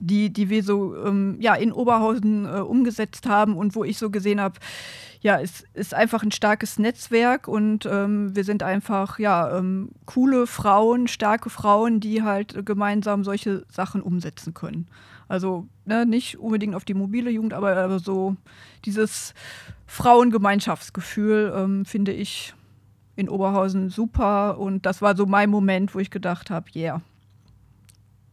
die, 0.00 0.32
die 0.32 0.50
wir 0.50 0.62
so 0.62 0.96
ähm, 1.04 1.36
ja, 1.40 1.54
in 1.54 1.72
Oberhausen 1.72 2.44
äh, 2.44 2.60
umgesetzt 2.60 3.26
haben 3.26 3.56
und 3.56 3.74
wo 3.74 3.84
ich 3.84 3.98
so 3.98 4.10
gesehen 4.10 4.40
habe, 4.40 4.58
ja, 5.26 5.40
es 5.40 5.64
ist 5.74 5.92
einfach 5.92 6.22
ein 6.22 6.30
starkes 6.30 6.78
Netzwerk 6.78 7.48
und 7.48 7.84
ähm, 7.84 8.36
wir 8.36 8.44
sind 8.44 8.62
einfach 8.62 9.18
ja, 9.18 9.58
ähm, 9.58 9.90
coole 10.04 10.46
Frauen, 10.46 11.08
starke 11.08 11.50
Frauen, 11.50 11.98
die 11.98 12.22
halt 12.22 12.64
gemeinsam 12.64 13.24
solche 13.24 13.66
Sachen 13.68 14.02
umsetzen 14.02 14.54
können. 14.54 14.86
Also 15.26 15.66
ne, 15.84 16.06
nicht 16.06 16.38
unbedingt 16.38 16.76
auf 16.76 16.84
die 16.84 16.94
mobile 16.94 17.28
Jugend, 17.28 17.54
aber, 17.54 17.76
aber 17.76 17.98
so 17.98 18.36
dieses 18.84 19.34
Frauengemeinschaftsgefühl 19.86 21.52
ähm, 21.56 21.84
finde 21.84 22.12
ich 22.12 22.54
in 23.16 23.28
Oberhausen 23.28 23.90
super 23.90 24.58
und 24.60 24.86
das 24.86 25.02
war 25.02 25.16
so 25.16 25.26
mein 25.26 25.50
Moment, 25.50 25.92
wo 25.92 25.98
ich 25.98 26.12
gedacht 26.12 26.50
habe, 26.50 26.70
yeah, 26.76 27.02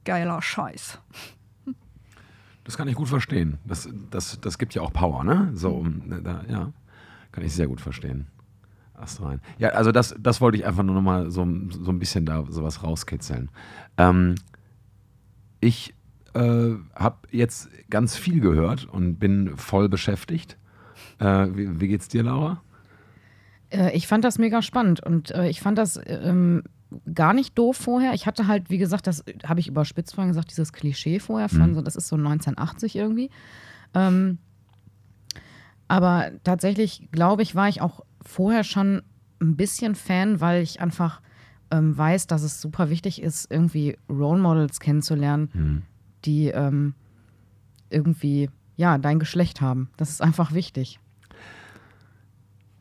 geiler 0.06 0.44
Scheiß. 0.44 1.00
Das 2.66 2.78
kann 2.78 2.88
ich 2.88 2.94
gut 2.94 3.10
verstehen. 3.10 3.58
Das, 3.66 3.90
das, 4.12 4.40
das 4.40 4.60
gibt 4.60 4.76
ja 4.76 4.84
auch 4.84 4.94
Power, 4.94 5.24
ne? 5.24 5.50
So, 5.56 5.72
um, 5.72 6.24
da, 6.24 6.44
ja, 6.48 6.72
kann 7.34 7.44
ich 7.44 7.54
sehr 7.54 7.68
gut 7.68 7.82
verstehen. 7.82 8.28
Ast 8.94 9.22
rein. 9.22 9.42
Ja, 9.58 9.70
also 9.70 9.92
das, 9.92 10.16
das 10.20 10.40
wollte 10.40 10.58
ich 10.58 10.66
einfach 10.66 10.84
nur 10.84 10.96
noch 10.96 11.02
mal 11.02 11.30
so, 11.32 11.46
so 11.70 11.92
ein 11.92 12.00
bisschen 12.00 12.26
da 12.26 12.46
sowas 12.48 12.84
rauskitzeln. 12.84 13.50
Ähm, 13.98 14.36
ich 15.60 15.94
äh, 16.34 16.72
habe 16.96 17.18
jetzt 17.32 17.70
ganz 17.90 18.16
viel 18.16 18.40
gehört 18.40 18.86
und 18.86 19.18
bin 19.18 19.58
voll 19.58 19.90
beschäftigt. 19.90 20.58
Äh, 21.20 21.48
wie, 21.54 21.82
wie 21.82 21.88
geht's 21.88 22.08
dir, 22.08 22.24
Laura? 22.24 22.62
Äh, 23.72 23.96
ich 23.98 24.08
fand 24.08 24.24
das 24.24 24.38
mega 24.38 24.62
spannend 24.62 25.02
und 25.04 25.32
äh, 25.32 25.50
ich 25.50 25.60
fand 25.60 25.80
das 25.80 26.00
ähm, 26.06 26.64
gar 27.14 27.34
nicht 27.34 27.58
doof 27.58 27.78
vorher. 27.78 28.14
Ich 28.14 28.28
hatte 28.28 28.48
halt, 28.48 28.70
wie 28.70 28.78
gesagt, 28.78 29.08
das 29.08 29.24
habe 29.46 29.60
ich 29.60 29.68
überspitzt 29.68 30.14
vorhin 30.14 30.30
gesagt, 30.30 30.52
dieses 30.52 30.72
Klischee 30.72 31.20
vorher 31.20 31.50
von 31.50 31.74
so, 31.74 31.82
das 31.82 31.96
ist 31.96 32.08
so 32.08 32.16
1980 32.16 32.96
irgendwie. 32.96 33.32
Ähm, 33.96 34.38
aber 35.94 36.32
tatsächlich, 36.44 37.08
glaube 37.12 37.44
ich, 37.44 37.54
war 37.54 37.70
ich 37.70 37.80
auch 37.80 38.02
vorher 38.20 38.64
schon 38.64 39.04
ein 39.40 39.56
bisschen 39.56 39.94
Fan, 39.94 40.42
weil 40.42 40.64
ich 40.64 40.82
einfach 40.82 41.22
ähm, 41.70 41.96
weiß, 41.96 42.26
dass 42.26 42.42
es 42.42 42.60
super 42.60 42.90
wichtig 42.90 43.22
ist, 43.22 43.52
irgendwie 43.52 43.96
Role 44.10 44.42
Models 44.42 44.80
kennenzulernen, 44.80 45.84
die 46.26 46.48
ähm, 46.48 46.96
irgendwie, 47.92 48.50
ja, 48.76 48.98
dein 48.98 49.20
Geschlecht 49.20 49.62
haben. 49.62 49.92
Das 49.96 50.10
ist 50.10 50.20
einfach 50.20 50.54
wichtig. 50.54 51.00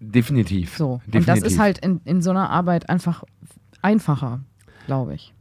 Definitiv. 0.00 0.78
So. 0.78 1.02
Definitiv. 1.04 1.20
Und 1.20 1.28
das 1.28 1.52
ist 1.52 1.58
halt 1.58 1.84
in, 1.84 2.00
in 2.06 2.22
so 2.22 2.30
einer 2.30 2.48
Arbeit 2.48 2.88
einfach 2.88 3.24
einfacher, 3.82 4.40
glaube 4.86 5.16
ich. 5.16 5.34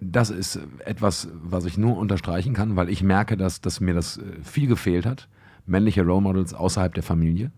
Das 0.00 0.30
ist 0.30 0.58
etwas, 0.86 1.28
was 1.34 1.66
ich 1.66 1.76
nur 1.76 1.98
unterstreichen 1.98 2.54
kann, 2.54 2.74
weil 2.74 2.88
ich 2.88 3.02
merke, 3.02 3.36
dass, 3.36 3.60
dass 3.60 3.80
mir 3.80 3.92
das 3.92 4.16
äh, 4.16 4.22
viel 4.42 4.66
gefehlt 4.66 5.04
hat. 5.04 5.28
Männliche 5.66 6.02
Role 6.02 6.20
Models 6.20 6.54
außerhalb 6.54 6.94
der 6.94 7.02
Familie. 7.02 7.50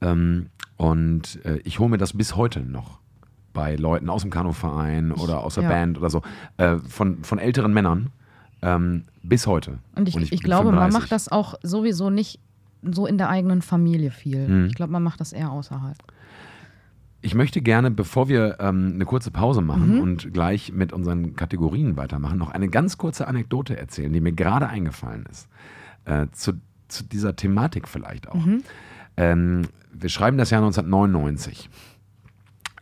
Ähm, 0.00 0.46
und 0.76 1.44
äh, 1.44 1.58
ich 1.64 1.78
hole 1.78 1.90
mir 1.90 1.98
das 1.98 2.16
bis 2.16 2.36
heute 2.36 2.60
noch 2.60 3.00
bei 3.52 3.76
Leuten 3.76 4.08
aus 4.08 4.22
dem 4.22 4.30
Kanuverein 4.30 5.12
oder 5.12 5.44
aus 5.44 5.54
der 5.54 5.64
ja. 5.64 5.68
Band 5.68 5.98
oder 5.98 6.10
so, 6.10 6.22
äh, 6.56 6.76
von, 6.78 7.22
von 7.24 7.38
älteren 7.38 7.72
Männern 7.72 8.10
ähm, 8.62 9.04
bis 9.22 9.46
heute. 9.46 9.78
Und 9.96 10.08
ich, 10.08 10.16
ich, 10.16 10.30
bin 10.30 10.38
glaube, 10.40 10.66
man 10.70 10.90
35. 10.90 11.00
macht 11.00 11.12
das 11.12 11.28
auch 11.30 11.54
sowieso 11.62 12.10
nicht 12.10 12.40
so 12.82 13.06
in 13.06 13.18
der 13.18 13.28
eigenen 13.28 13.62
Familie 13.62 14.10
viel. 14.10 14.46
Hm. 14.46 14.66
Ich 14.66 14.74
glaube, 14.74 14.92
man 14.92 15.02
macht 15.02 15.20
das 15.20 15.32
eher 15.32 15.50
außerhalb. 15.50 15.96
Ich 17.22 17.34
möchte 17.34 17.60
gerne, 17.60 17.90
bevor 17.90 18.28
wir 18.28 18.56
ähm, 18.60 18.92
eine 18.94 19.04
kurze 19.04 19.30
Pause 19.30 19.60
machen 19.60 19.96
Mhm. 19.96 20.00
und 20.00 20.32
gleich 20.32 20.72
mit 20.72 20.92
unseren 20.94 21.36
Kategorien 21.36 21.96
weitermachen, 21.98 22.38
noch 22.38 22.50
eine 22.50 22.68
ganz 22.68 22.96
kurze 22.96 23.28
Anekdote 23.28 23.76
erzählen, 23.76 24.10
die 24.10 24.22
mir 24.22 24.32
gerade 24.32 24.68
eingefallen 24.68 25.26
ist. 25.30 25.48
Äh, 26.06 26.28
zu, 26.32 26.54
zu 26.90 27.04
dieser 27.04 27.36
Thematik 27.36 27.88
vielleicht 27.88 28.28
auch. 28.28 28.34
Mhm. 28.34 28.62
Ähm, 29.16 29.62
wir 29.92 30.08
schreiben 30.08 30.38
das 30.38 30.50
Jahr 30.50 30.62
1999. 30.62 31.68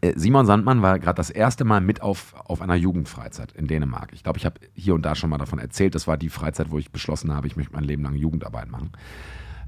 Äh, 0.00 0.12
Simon 0.16 0.46
Sandmann 0.46 0.82
war 0.82 0.98
gerade 0.98 1.16
das 1.16 1.30
erste 1.30 1.64
Mal 1.64 1.80
mit 1.80 2.02
auf, 2.02 2.34
auf 2.44 2.60
einer 2.60 2.76
Jugendfreizeit 2.76 3.52
in 3.52 3.66
Dänemark. 3.66 4.12
Ich 4.12 4.22
glaube, 4.22 4.38
ich 4.38 4.46
habe 4.46 4.60
hier 4.74 4.94
und 4.94 5.02
da 5.02 5.14
schon 5.14 5.30
mal 5.30 5.38
davon 5.38 5.58
erzählt. 5.58 5.94
Das 5.94 6.06
war 6.06 6.16
die 6.16 6.28
Freizeit, 6.28 6.70
wo 6.70 6.78
ich 6.78 6.90
beschlossen 6.90 7.34
habe, 7.34 7.46
ich 7.46 7.56
möchte 7.56 7.72
mein 7.72 7.84
Leben 7.84 8.02
lang 8.02 8.14
Jugendarbeit 8.14 8.70
machen. 8.70 8.92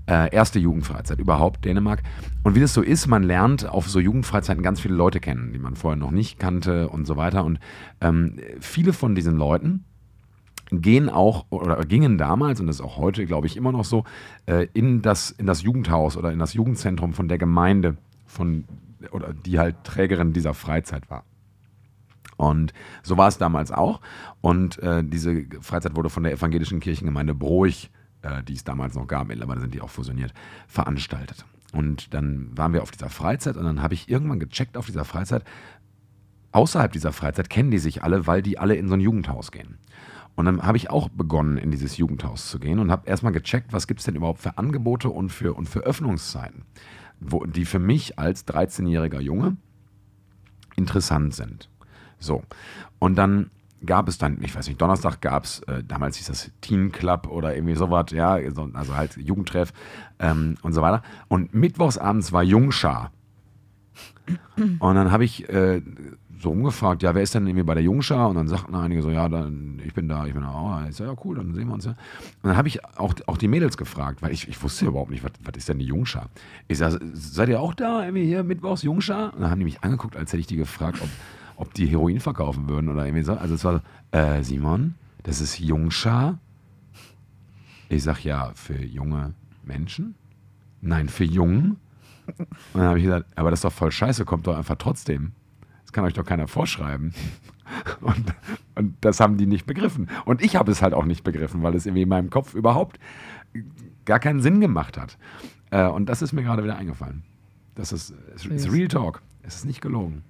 Äh, 0.07 0.35
erste 0.35 0.59
Jugendfreizeit 0.59 1.19
überhaupt, 1.19 1.65
Dänemark. 1.65 2.03
Und 2.43 2.55
wie 2.55 2.61
das 2.61 2.75
so 2.75 2.83
ist, 2.83 3.07
man 3.07 3.23
lernt 3.23 3.69
auf 3.69 3.89
so 3.89 4.01
Jugendfreizeiten 4.01 4.63
ganz 4.63 4.81
viele 4.81 4.95
Leute 4.95 5.21
kennen, 5.21 5.53
die 5.53 5.59
man 5.59 5.77
vorher 5.77 5.99
noch 5.99 6.11
nicht 6.11 6.39
kannte 6.39 6.89
und 6.89 7.07
so 7.07 7.17
weiter. 7.17 7.45
Und 7.45 7.61
ähm, 8.01 8.37
viele 8.61 8.93
von 8.93 9.15
diesen 9.15 9.37
Leuten 9.37 9.85
gehen 10.71 11.09
auch 11.09 11.47
oder 11.51 11.85
gingen 11.85 12.19
damals, 12.19 12.61
und 12.61 12.67
das 12.67 12.77
ist 12.77 12.83
auch 12.83 12.97
heute, 12.97 13.27
glaube 13.27 13.47
ich, 13.47 13.57
immer 13.57 13.73
noch 13.73 13.85
so, 13.85 14.05
äh, 14.47 14.69
in, 14.73 15.03
das, 15.03 15.31
in 15.31 15.47
das 15.47 15.63
Jugendhaus 15.63 16.17
oder 16.17 16.33
in 16.33 16.39
das 16.39 16.55
Jugendzentrum 16.55 17.13
von 17.13 17.29
der 17.29 17.39
Gemeinde, 17.39 17.97
von, 18.27 18.65
oder 19.11 19.33
die 19.33 19.59
halt 19.59 19.83
Trägerin 19.85 20.33
dieser 20.33 20.55
Freizeit 20.55 21.11
war. 21.11 21.25
Und 22.37 22.73
so 23.03 23.19
war 23.19 23.29
es 23.29 23.37
damals 23.37 23.71
auch. 23.71 24.01
Und 24.41 24.79
äh, 24.79 25.05
diese 25.05 25.45
Freizeit 25.61 25.95
wurde 25.95 26.09
von 26.09 26.23
der 26.23 26.33
evangelischen 26.33 26.81
Kirchengemeinde 26.81 27.35
Broich, 27.35 27.91
äh, 28.23 28.43
die 28.43 28.55
es 28.55 28.65
damals 28.65 28.95
noch 28.95 29.07
gab, 29.07 29.29
mittlerweile 29.29 29.61
sind 29.61 29.75
die 29.75 29.83
auch 29.83 29.91
fusioniert, 29.91 30.33
veranstaltet. 30.67 31.45
Und 31.73 32.15
dann 32.15 32.57
waren 32.57 32.73
wir 32.73 32.83
auf 32.83 32.91
dieser 32.91 33.11
Freizeit 33.11 33.57
und 33.57 33.65
dann 33.65 33.83
habe 33.83 33.95
ich 33.95 34.09
irgendwann 34.09 34.41
gecheckt 34.41 34.77
auf 34.77 34.87
dieser 34.87 35.05
Freizeit, 35.05 35.45
außerhalb 36.53 36.91
dieser 36.93 37.13
Freizeit 37.13 37.51
kennen 37.51 37.71
die 37.71 37.79
sich 37.79 38.03
alle, 38.03 38.27
weil 38.27 38.43
die 38.43 38.59
alle 38.59 38.75
in 38.75 38.89
so 38.89 38.95
ein 38.95 39.01
Jugendhaus 39.01 39.53
gehen. 39.53 39.79
Und 40.41 40.47
dann 40.47 40.63
habe 40.63 40.79
ich 40.79 40.89
auch 40.89 41.11
begonnen, 41.11 41.59
in 41.59 41.71
dieses 41.71 41.99
Jugendhaus 41.99 42.49
zu 42.49 42.59
gehen 42.59 42.79
und 42.79 42.91
habe 42.91 43.07
erstmal 43.07 43.31
gecheckt, 43.31 43.75
was 43.75 43.87
gibt 43.87 44.01
es 44.01 44.07
denn 44.07 44.15
überhaupt 44.15 44.41
für 44.41 44.57
Angebote 44.57 45.11
und 45.11 45.29
für, 45.29 45.53
und 45.53 45.69
für 45.69 45.81
Öffnungszeiten, 45.81 46.63
wo, 47.21 47.45
die 47.45 47.67
für 47.67 47.79
mich 47.79 48.19
als 48.19 48.47
13-jähriger 48.49 49.21
Junge 49.21 49.59
interessant 50.77 51.35
sind. 51.35 51.69
So. 52.19 52.43
Und 52.99 53.17
dann 53.17 53.51
gab 53.85 54.09
es 54.09 54.17
dann, 54.17 54.43
ich 54.43 54.55
weiß 54.55 54.67
nicht, 54.67 54.81
Donnerstag 54.81 55.21
gab 55.21 55.45
es, 55.45 55.61
äh, 55.65 55.85
damals 55.85 56.17
hieß 56.17 56.29
das 56.29 56.51
Team 56.63 56.91
Club 56.91 57.27
oder 57.27 57.55
irgendwie 57.55 57.75
sowas, 57.75 58.07
ja, 58.13 58.31
also 58.33 58.97
halt 58.97 59.19
Jugendtreff 59.19 59.75
ähm, 60.21 60.55
und 60.63 60.73
so 60.73 60.81
weiter. 60.81 61.03
Und 61.29 61.53
mittwochsabends 61.53 62.33
war 62.33 62.43
Jungschar. 62.43 63.13
Und 64.57 64.95
dann 64.95 65.13
habe 65.13 65.25
ich 65.25 65.51
äh, 65.51 65.83
so 66.41 66.51
umgefragt, 66.51 67.03
ja, 67.03 67.15
wer 67.15 67.23
ist 67.23 67.35
denn 67.35 67.47
irgendwie 67.47 67.65
bei 67.65 67.75
der 67.75 67.83
Jungschar? 67.83 68.29
Und 68.29 68.37
dann 68.37 68.49
sagten 68.49 68.75
einige 68.75 69.03
so, 69.03 69.11
ja, 69.11 69.29
dann, 69.29 69.81
ich 69.85 69.93
bin 69.93 70.09
da, 70.09 70.27
ich 70.27 70.33
bin 70.33 70.43
da. 70.43 70.53
Oh, 70.87 70.91
so, 70.91 71.05
ja, 71.05 71.15
cool, 71.25 71.37
dann 71.37 71.53
sehen 71.55 71.69
wir 71.69 71.75
uns 71.75 71.85
ja. 71.85 71.91
Und 71.91 72.49
dann 72.49 72.57
habe 72.57 72.69
ich 72.69 72.85
auch, 72.97 73.15
auch 73.27 73.37
die 73.37 73.49
Mädels 73.49 73.77
gefragt, 73.77 74.23
weil 74.23 74.33
ich, 74.33 74.49
ich 74.49 74.63
wusste 74.63 74.87
überhaupt 74.87 75.11
nicht, 75.11 75.23
was, 75.23 75.33
was 75.45 75.57
ist 75.57 75.69
denn 75.69 75.79
die 75.79 75.85
Jungschar? 75.85 76.31
Ich 76.67 76.79
sage, 76.79 76.99
seid 77.13 77.51
ihr 77.51 77.61
auch 77.61 77.75
da, 77.75 78.05
irgendwie 78.05 78.25
hier 78.25 78.43
mittwochs 78.43 78.83
Jungschar? 78.83 79.35
Und 79.35 79.43
dann 79.43 79.51
haben 79.51 79.59
die 79.59 79.67
mich 79.67 79.85
angeguckt, 79.85 80.17
als 80.17 80.33
hätte 80.33 80.41
ich 80.41 80.47
die 80.47 80.57
gefragt, 80.57 81.01
ob, 81.03 81.09
ob 81.57 81.75
die 81.75 81.87
Heroin 81.87 82.21
verkaufen 82.21 82.69
würden 82.69 82.89
oder 82.89 83.05
irgendwie 83.05 83.25
so. 83.25 83.35
Also 83.35 83.55
es 83.55 83.65
war 83.65 83.83
so, 84.13 84.19
äh, 84.19 84.43
Simon, 84.43 84.95
das 85.25 85.41
ist 85.41 85.59
Jungschar? 85.59 86.39
Ich 87.91 88.03
sag, 88.03 88.25
ja, 88.25 88.53
für 88.55 88.83
junge 88.83 89.35
Menschen? 89.63 90.15
Nein, 90.81 91.09
für 91.09 91.25
Jungen? 91.25 91.77
Und 92.39 92.49
dann 92.75 92.85
habe 92.85 92.99
ich 92.99 93.05
gesagt, 93.05 93.27
aber 93.37 93.51
das 93.51 93.59
ist 93.59 93.65
doch 93.65 93.73
voll 93.73 93.93
scheiße, 93.93 94.25
kommt 94.25 94.47
doch 94.47 94.57
einfach 94.57 94.77
trotzdem. 94.77 95.33
Das 95.91 95.95
kann 95.95 96.05
euch 96.05 96.15
doch 96.15 96.25
keiner 96.25 96.47
vorschreiben. 96.47 97.13
Und, 98.01 98.25
und 98.75 98.97
das 99.01 99.21
haben 99.21 99.37
die 99.37 99.47
nicht 99.47 99.65
begriffen. 99.65 100.09
Und 100.25 100.43
ich 100.43 100.57
habe 100.57 100.73
es 100.73 100.83
halt 100.83 100.93
auch 100.93 101.05
nicht 101.05 101.23
begriffen, 101.23 101.63
weil 101.63 101.75
es 101.77 101.87
irgendwie 101.87 102.03
in 102.03 102.09
meinem 102.09 102.29
Kopf 102.29 102.55
überhaupt 102.55 102.99
gar 104.05 104.19
keinen 104.19 104.41
Sinn 104.41 104.61
gemacht 104.61 104.99
hat. 104.99 105.19
Äh, 105.71 105.87
und 105.87 106.09
das 106.09 106.21
ist 106.21 106.33
mir 106.33 106.43
gerade 106.43 106.65
wieder 106.65 106.77
eingefallen. 106.77 107.23
Das 107.77 107.93
ist, 107.93 108.13
ist 108.35 108.73
Real 108.73 108.89
Talk. 108.89 109.23
Es 109.43 109.55
ist 109.57 109.67
nicht 109.67 109.81
gelogen. 109.81 110.23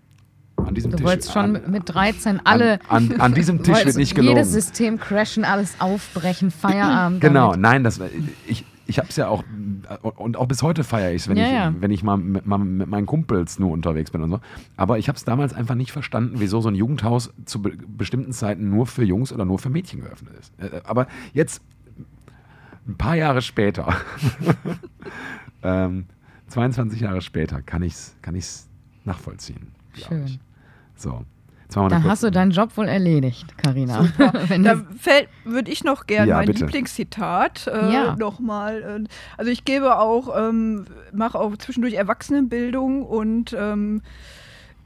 An 0.57 0.75
diesem 0.75 0.91
du 0.91 0.99
Tisch, 0.99 1.07
wolltest 1.07 1.33
schon 1.33 1.57
an, 1.57 1.71
mit 1.71 1.83
13 1.87 2.41
alle. 2.45 2.79
An, 2.89 3.13
an, 3.13 3.21
an 3.21 3.35
diesem 3.35 3.63
Tisch 3.63 3.85
wird 3.87 3.97
nicht 3.97 4.15
gelogen. 4.15 4.37
Jedes 4.37 4.53
System 4.53 4.99
crashen, 4.99 5.45
alles 5.45 5.77
aufbrechen, 5.79 6.51
Feierabend. 6.51 7.23
Genau, 7.23 7.53
damit. 7.53 7.61
nein, 7.61 7.85
das, 7.85 8.01
ich, 8.47 8.67
ich 8.87 8.99
habe 8.99 9.09
es 9.09 9.17
ja 9.17 9.29
auch, 9.29 9.45
und 9.99 10.37
auch 10.37 10.47
bis 10.47 10.63
heute 10.63 10.85
feiere 10.85 11.11
ich 11.13 11.23
es, 11.23 11.29
wenn, 11.29 11.37
ja, 11.37 11.47
ich, 11.47 11.53
ja. 11.53 11.75
wenn 11.79 11.91
ich 11.91 12.03
mal 12.03 12.17
mit, 12.17 12.47
mal 12.47 12.59
mit, 12.59 12.89
meinen 12.89 13.07
Kumpels 13.07 13.59
nur 13.59 13.73
unterwegs 13.73 14.11
bin 14.11 14.23
und 14.23 14.31
so. 14.31 14.41
Aber 14.77 14.99
ich 14.99 15.09
habe 15.09 15.17
es 15.17 15.25
damals 15.25 15.53
einfach 15.53 15.75
nicht 15.75 15.93
verstanden, 15.93 16.37
wieso 16.39 16.61
so 16.61 16.69
ein 16.69 16.75
Jugendhaus 16.75 17.33
zu 17.45 17.61
be 17.63 17.73
bestimmten 17.87 18.33
Zeiten 18.33 18.71
nur 18.71 18.87
für 18.87 19.05
Jungs 19.05 19.33
oder 19.33 19.45
nur 19.45 19.59
für 19.59 19.69
Mädchen 19.69 20.01
geöffnet 20.01 20.35
ist. 20.39 20.53
Äh, 20.61 20.77
äh, 20.77 20.83
aber 20.85 21.09
jetzt, 21.33 21.63
ein 22.87 22.97
paar 22.97 23.17
Jahre 23.17 23.43
später, 23.43 23.97
ähm, 25.63 26.07
22 26.49 27.01
Jahre 27.01 27.21
später, 27.21 27.61
kann 27.63 27.83
ich 27.83 27.93
es 27.93 28.17
kann 28.23 28.35
ich's 28.35 28.69
nachvollziehen. 29.05 29.73
Schön. 29.95 30.25
Ich. 30.25 30.41
So. 30.95 31.25
Da 31.71 32.03
hast 32.03 32.23
du 32.23 32.31
deinen 32.31 32.51
Job 32.51 32.77
wohl 32.77 32.89
erledigt, 32.89 33.57
Karina. 33.59 34.09
da 34.19 34.83
würde 35.45 35.71
ich 35.71 35.85
noch 35.85 36.07
gerne 36.07 36.31
ja, 36.31 36.37
mein 36.37 36.47
bitte. 36.47 36.65
Lieblingszitat 36.65 37.67
äh, 37.67 37.93
ja. 37.93 38.17
nochmal. 38.17 38.83
Äh, 38.83 39.09
also 39.37 39.51
ich 39.51 39.65
gebe 39.65 39.99
auch, 39.99 40.37
ähm, 40.37 40.87
mache 41.13 41.39
auch 41.39 41.57
zwischendurch 41.57 41.95
Erwachsenenbildung 41.95 43.05
und 43.05 43.57
ähm, 43.59 44.03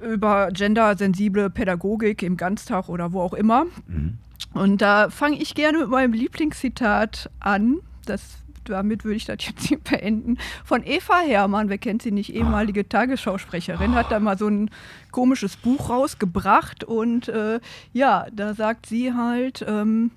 über 0.00 0.48
gendersensible 0.52 1.50
Pädagogik 1.50 2.22
im 2.22 2.36
Ganztag 2.36 2.88
oder 2.88 3.12
wo 3.12 3.20
auch 3.20 3.34
immer. 3.34 3.64
Mhm. 3.86 4.18
Und 4.52 4.82
da 4.82 5.10
fange 5.10 5.36
ich 5.36 5.54
gerne 5.54 5.78
mit 5.78 5.88
meinem 5.88 6.12
Lieblingszitat 6.12 7.30
an. 7.40 7.78
Das 8.06 8.43
damit 8.68 9.04
würde 9.04 9.16
ich 9.16 9.24
das 9.24 9.38
jetzt 9.40 9.66
hier 9.66 9.78
beenden, 9.90 10.38
von 10.64 10.84
Eva 10.84 11.20
Hermann, 11.20 11.68
wer 11.68 11.78
kennt 11.78 12.02
sie 12.02 12.12
nicht, 12.12 12.34
ehemalige 12.34 12.88
Tagesschausprecherin, 12.88 13.94
hat 13.94 14.10
da 14.10 14.20
mal 14.20 14.38
so 14.38 14.48
ein 14.48 14.70
komisches 15.10 15.56
Buch 15.56 15.90
rausgebracht 15.90 16.84
und 16.84 17.28
äh, 17.28 17.60
ja, 17.92 18.26
da 18.32 18.54
sagt 18.54 18.86
sie 18.86 19.12
halt, 19.14 19.64
ähm, 19.66 20.10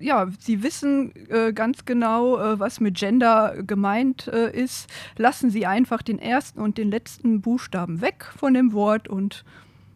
ja, 0.00 0.28
sie 0.38 0.62
wissen 0.62 1.12
äh, 1.28 1.52
ganz 1.52 1.84
genau, 1.84 2.38
äh, 2.38 2.58
was 2.58 2.80
mit 2.80 2.96
Gender 2.96 3.62
gemeint 3.62 4.28
äh, 4.28 4.50
ist. 4.50 4.88
Lassen 5.16 5.50
Sie 5.50 5.66
einfach 5.66 6.02
den 6.02 6.18
ersten 6.18 6.60
und 6.60 6.78
den 6.78 6.90
letzten 6.90 7.42
Buchstaben 7.42 8.00
weg 8.00 8.26
von 8.36 8.54
dem 8.54 8.72
Wort 8.72 9.08
und 9.08 9.44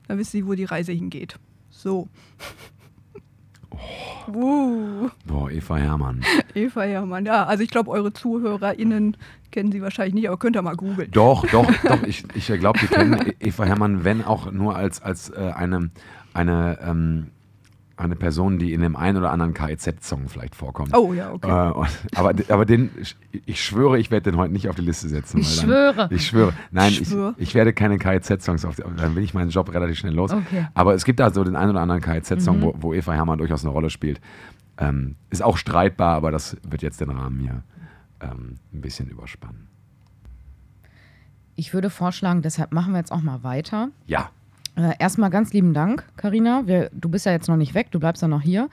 dann 0.07 0.19
wissen 0.19 0.33
Sie, 0.33 0.47
wo 0.47 0.55
die 0.55 0.65
Reise 0.65 0.93
hingeht. 0.93 1.37
So. 1.71 2.09
Oh. 4.29 4.33
Uh. 4.33 5.11
Boah, 5.27 5.51
Eva 5.51 5.77
Hermann. 5.77 6.23
Eva 6.55 6.83
Hermann, 6.83 7.27
ja. 7.27 7.45
Also 7.45 7.63
ich 7.63 7.71
glaube, 7.71 7.91
eure 7.91 8.13
ZuhörerInnen 8.13 9.17
kennen 9.51 9.73
sie 9.73 9.83
wahrscheinlich 9.83 10.15
nicht, 10.15 10.29
aber 10.29 10.39
könnt 10.39 10.57
ihr 10.57 10.63
mal 10.63 10.77
googeln. 10.77 11.11
Doch, 11.11 11.47
doch, 11.47 11.71
doch. 11.85 12.03
Ich, 12.05 12.25
ich 12.35 12.47
glaube, 12.59 12.79
die 12.81 12.87
kennen 12.87 13.35
e- 13.41 13.49
Eva 13.49 13.65
Hermann, 13.65 14.05
wenn 14.05 14.25
auch 14.25 14.51
nur 14.51 14.77
als, 14.77 15.03
als 15.03 15.31
äh, 15.31 15.53
eine, 15.55 15.91
eine 16.33 16.79
ähm, 16.83 17.27
eine 17.97 18.17
Person, 18.17 18.59
die 18.59 18.73
in 18.73 18.81
dem 18.81 18.97
einen 18.97 19.19
oder 19.19 19.31
anderen 19.31 19.55
KIZ-Song 19.55 20.29
vielleicht 20.29 20.55
vorkommt. 20.55 20.97
Oh 20.97 21.13
ja, 21.13 21.33
okay. 21.33 21.49
Äh, 21.49 21.87
aber, 22.17 22.35
aber 22.49 22.65
den, 22.65 22.91
ich 23.47 23.63
schwöre, 23.63 23.99
ich 23.99 24.11
werde 24.11 24.31
den 24.31 24.39
heute 24.39 24.53
nicht 24.53 24.69
auf 24.69 24.75
die 24.75 24.83
Liste 24.83 25.09
setzen. 25.09 25.39
Ich 25.39 25.61
schwöre. 25.61 25.95
Dann, 25.95 26.13
ich 26.13 26.27
schwöre. 26.27 26.53
Nein, 26.73 26.93
ich, 26.93 27.09
schwöre. 27.09 27.35
ich, 27.37 27.49
ich 27.51 27.55
werde 27.55 27.73
keine 27.73 27.99
KIZ-Songs 27.99 28.65
auf, 28.65 28.77
dann 28.77 29.15
bin 29.15 29.23
ich 29.23 29.33
meinen 29.33 29.51
Job 29.51 29.73
relativ 29.73 29.99
schnell 29.99 30.15
los. 30.15 30.33
Okay. 30.33 30.67
Aber 30.75 30.95
es 30.95 31.05
gibt 31.05 31.21
da 31.21 31.31
so 31.31 31.45
den 31.45 31.55
einen 31.55 31.71
oder 31.71 31.81
anderen 31.81 32.01
KIZ-Song, 32.01 32.59
mhm. 32.59 32.63
wo, 32.63 32.75
wo, 32.79 32.95
Eva 32.95 33.13
Hermann 33.13 33.39
durchaus 33.39 33.65
eine 33.65 33.73
Rolle 33.73 33.91
spielt. 33.91 34.21
Ähm, 34.77 35.15
ist 35.31 35.43
auch 35.43 35.57
streitbar, 35.57 36.17
aber 36.17 36.33
das 36.33 36.57
wird 36.69 36.83
jetzt 36.83 37.01
den 37.01 37.11
Rahmen 37.11 37.39
hier 37.39 37.63
ähm, 38.21 38.57
ein 38.73 38.81
bisschen 38.81 39.09
überspannen. 39.09 39.69
Ich 41.55 41.73
würde 41.73 41.91
vorschlagen, 41.91 42.43
deshalb 42.43 42.73
machen 42.73 42.93
wir 42.93 42.99
jetzt 42.99 43.13
auch 43.13 43.23
mal 43.23 43.45
weiter. 43.45 43.91
Ja. 44.07 44.31
Äh, 44.77 44.95
erstmal 44.99 45.31
ganz 45.31 45.53
lieben 45.53 45.73
Dank, 45.75 46.05
Karina. 46.17 46.63
Du 46.93 47.09
bist 47.09 47.27
ja 47.27 47.33
jetzt 47.33 47.49
noch 47.49 47.57
nicht 47.57 47.75
weg, 47.75 47.91
du 47.91 48.01
bleibst 48.01 48.23
ja 48.23 48.29
noch 48.29 48.43
hier. 48.43 48.69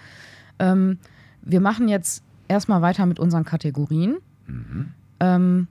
Ähm, 0.60 0.98
wir 1.42 1.62
machen 1.62 1.88
jetzt 1.88 2.24
erstmal 2.48 2.82
weiter 2.82 3.06
mit 3.06 3.20
unseren 3.20 3.46
Kategorien. 3.46 4.18
Mhm. 4.48 4.94
Ähm, 5.20 5.68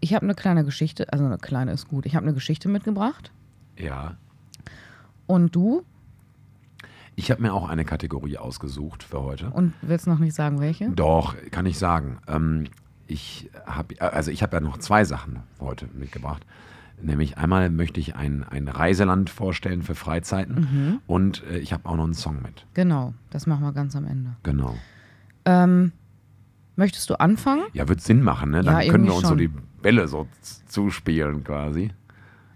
ich 0.00 0.14
habe 0.14 0.24
eine 0.24 0.34
kleine 0.34 0.64
Geschichte, 0.64 1.12
also 1.12 1.24
eine 1.24 1.38
kleine 1.38 1.72
ist 1.72 1.88
gut. 1.88 2.06
Ich 2.06 2.14
habe 2.14 2.24
eine 2.24 2.34
Geschichte 2.34 2.68
mitgebracht. 2.68 3.32
Ja. 3.76 4.16
Und 5.26 5.54
du? 5.54 5.82
Ich 7.16 7.30
habe 7.30 7.42
mir 7.42 7.52
auch 7.52 7.68
eine 7.68 7.84
Kategorie 7.84 8.38
ausgesucht 8.38 9.02
für 9.02 9.22
heute. 9.22 9.50
Und 9.50 9.74
willst 9.82 10.06
noch 10.06 10.20
nicht 10.20 10.34
sagen, 10.34 10.60
welche? 10.60 10.90
Doch, 10.90 11.34
kann 11.50 11.66
ich 11.66 11.78
sagen. 11.78 12.18
Ähm, 12.28 12.64
ich 13.08 13.50
habe, 13.66 14.00
also 14.00 14.30
ich 14.30 14.42
habe 14.42 14.56
ja 14.56 14.60
noch 14.60 14.78
zwei 14.78 15.04
Sachen 15.04 15.40
heute 15.58 15.88
mitgebracht. 15.94 16.46
Nämlich 17.00 17.38
einmal 17.38 17.70
möchte 17.70 18.00
ich 18.00 18.16
ein, 18.16 18.44
ein 18.44 18.66
Reiseland 18.68 19.30
vorstellen 19.30 19.82
für 19.82 19.94
Freizeiten 19.94 20.54
mhm. 20.54 21.00
und 21.06 21.44
äh, 21.44 21.58
ich 21.58 21.72
habe 21.72 21.88
auch 21.88 21.96
noch 21.96 22.04
einen 22.04 22.14
Song 22.14 22.42
mit. 22.42 22.66
Genau, 22.74 23.14
das 23.30 23.46
machen 23.46 23.62
wir 23.62 23.72
ganz 23.72 23.94
am 23.94 24.04
Ende. 24.04 24.36
Genau. 24.42 24.74
Ähm, 25.44 25.92
möchtest 26.76 27.08
du 27.10 27.20
anfangen? 27.20 27.62
Ja, 27.72 27.88
wird 27.88 28.00
Sinn 28.00 28.22
machen, 28.22 28.50
ne? 28.50 28.62
Dann 28.62 28.82
ja, 28.82 28.90
können 28.90 29.04
wir 29.04 29.12
uns 29.12 29.22
schon. 29.22 29.30
so 29.30 29.36
die 29.36 29.50
Bälle 29.80 30.08
so 30.08 30.26
zuspielen 30.66 31.44
quasi. 31.44 31.90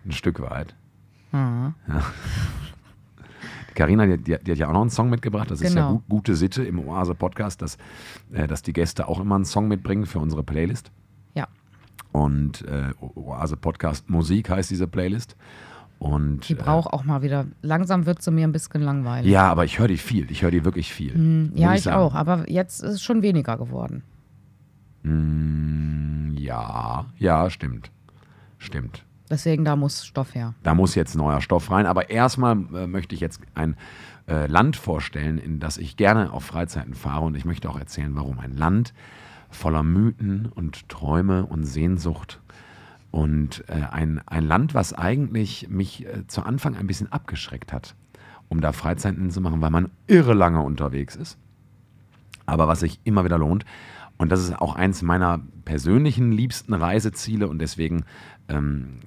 Ein 0.04 0.12
Stück 0.12 0.40
weit. 0.40 0.74
Mhm. 1.30 1.74
Ja. 1.86 2.02
Carina, 3.74 4.06
die, 4.06 4.18
die, 4.18 4.36
die, 4.42 4.50
hat 4.50 4.58
ja 4.58 4.68
auch 4.68 4.72
noch 4.72 4.82
einen 4.82 4.90
Song 4.90 5.08
mitgebracht. 5.08 5.50
Das 5.50 5.60
genau. 5.60 5.70
ist 5.70 5.76
ja 5.76 5.82
genau. 5.82 5.94
gut, 5.94 6.08
gute 6.08 6.36
Sitte 6.36 6.64
im 6.64 6.78
Oase-Podcast, 6.80 7.62
dass, 7.62 7.78
äh, 8.32 8.46
dass 8.46 8.62
die 8.62 8.72
Gäste 8.72 9.08
auch 9.08 9.20
immer 9.20 9.36
einen 9.36 9.44
Song 9.44 9.68
mitbringen 9.68 10.06
für 10.06 10.18
unsere 10.18 10.42
Playlist. 10.42 10.90
Und 12.12 12.62
äh, 12.62 12.92
Oase 13.00 13.56
Podcast 13.56 14.08
Musik 14.10 14.50
heißt 14.50 14.70
diese 14.70 14.86
Playlist. 14.86 15.36
Und, 15.98 16.48
Die 16.48 16.54
braucht 16.56 16.92
auch 16.92 17.04
mal 17.04 17.22
wieder. 17.22 17.46
Langsam 17.62 18.06
wird 18.06 18.22
sie 18.22 18.32
mir 18.32 18.46
ein 18.46 18.52
bisschen 18.52 18.82
langweilig. 18.82 19.30
Äh, 19.30 19.34
ja, 19.34 19.48
aber 19.48 19.64
ich 19.64 19.78
höre 19.78 19.88
die 19.88 19.96
viel. 19.96 20.30
Ich 20.30 20.42
höre 20.42 20.50
die 20.50 20.64
wirklich 20.64 20.92
viel. 20.92 21.14
Hm, 21.14 21.52
ja, 21.54 21.74
ich 21.74 21.82
sagen. 21.82 21.96
auch. 21.96 22.14
Aber 22.14 22.50
jetzt 22.50 22.82
ist 22.82 22.94
es 22.94 23.02
schon 23.02 23.22
weniger 23.22 23.56
geworden. 23.56 24.02
Mm, 25.04 26.36
ja, 26.36 27.06
ja, 27.18 27.48
stimmt. 27.50 27.92
Stimmt. 28.58 29.04
Deswegen, 29.30 29.64
da 29.64 29.76
muss 29.76 30.04
Stoff 30.04 30.34
her. 30.34 30.54
Da 30.64 30.74
muss 30.74 30.96
jetzt 30.96 31.16
neuer 31.16 31.40
Stoff 31.40 31.70
rein. 31.70 31.86
Aber 31.86 32.10
erstmal 32.10 32.56
äh, 32.74 32.86
möchte 32.88 33.14
ich 33.14 33.20
jetzt 33.20 33.40
ein 33.54 33.76
äh, 34.26 34.46
Land 34.46 34.76
vorstellen, 34.76 35.38
in 35.38 35.60
das 35.60 35.78
ich 35.78 35.96
gerne 35.96 36.32
auf 36.32 36.44
Freizeiten 36.44 36.94
fahre. 36.94 37.24
Und 37.24 37.36
ich 37.36 37.44
möchte 37.44 37.70
auch 37.70 37.78
erzählen, 37.78 38.14
warum. 38.16 38.40
Ein 38.40 38.56
Land 38.56 38.92
voller 39.52 39.82
Mythen 39.82 40.46
und 40.46 40.88
Träume 40.88 41.46
und 41.46 41.64
Sehnsucht. 41.64 42.40
Und 43.10 43.64
äh, 43.68 43.74
ein, 43.90 44.20
ein 44.26 44.44
Land, 44.44 44.74
was 44.74 44.94
eigentlich 44.94 45.68
mich 45.68 46.06
äh, 46.06 46.26
zu 46.26 46.42
Anfang 46.42 46.76
ein 46.76 46.86
bisschen 46.86 47.12
abgeschreckt 47.12 47.72
hat, 47.72 47.94
um 48.48 48.60
da 48.60 48.72
Freizeiten 48.72 49.30
zu 49.30 49.40
machen, 49.40 49.60
weil 49.60 49.70
man 49.70 49.90
irre 50.06 50.34
lange 50.34 50.62
unterwegs 50.62 51.14
ist. 51.14 51.38
Aber 52.46 52.68
was 52.68 52.80
sich 52.80 53.00
immer 53.04 53.24
wieder 53.24 53.38
lohnt. 53.38 53.64
Und 54.16 54.30
das 54.30 54.40
ist 54.40 54.58
auch 54.60 54.74
eins 54.74 55.02
meiner 55.02 55.40
persönlichen 55.64 56.32
liebsten 56.32 56.72
Reiseziele. 56.72 57.48
Und 57.48 57.58
deswegen 57.58 58.04
ähm, 58.48 59.00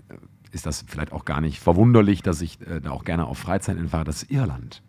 ist 0.52 0.66
das 0.66 0.86
vielleicht 0.88 1.12
auch 1.12 1.26
gar 1.26 1.42
nicht 1.42 1.60
verwunderlich, 1.60 2.22
dass 2.22 2.42
ich 2.42 2.62
äh, 2.62 2.82
da 2.82 2.92
auch 2.92 3.04
gerne 3.04 3.26
auf 3.26 3.40
Freizeiten 3.40 3.90
fahre. 3.90 4.06
Das 4.06 4.24
ist 4.24 4.32
Irland. 4.32 4.84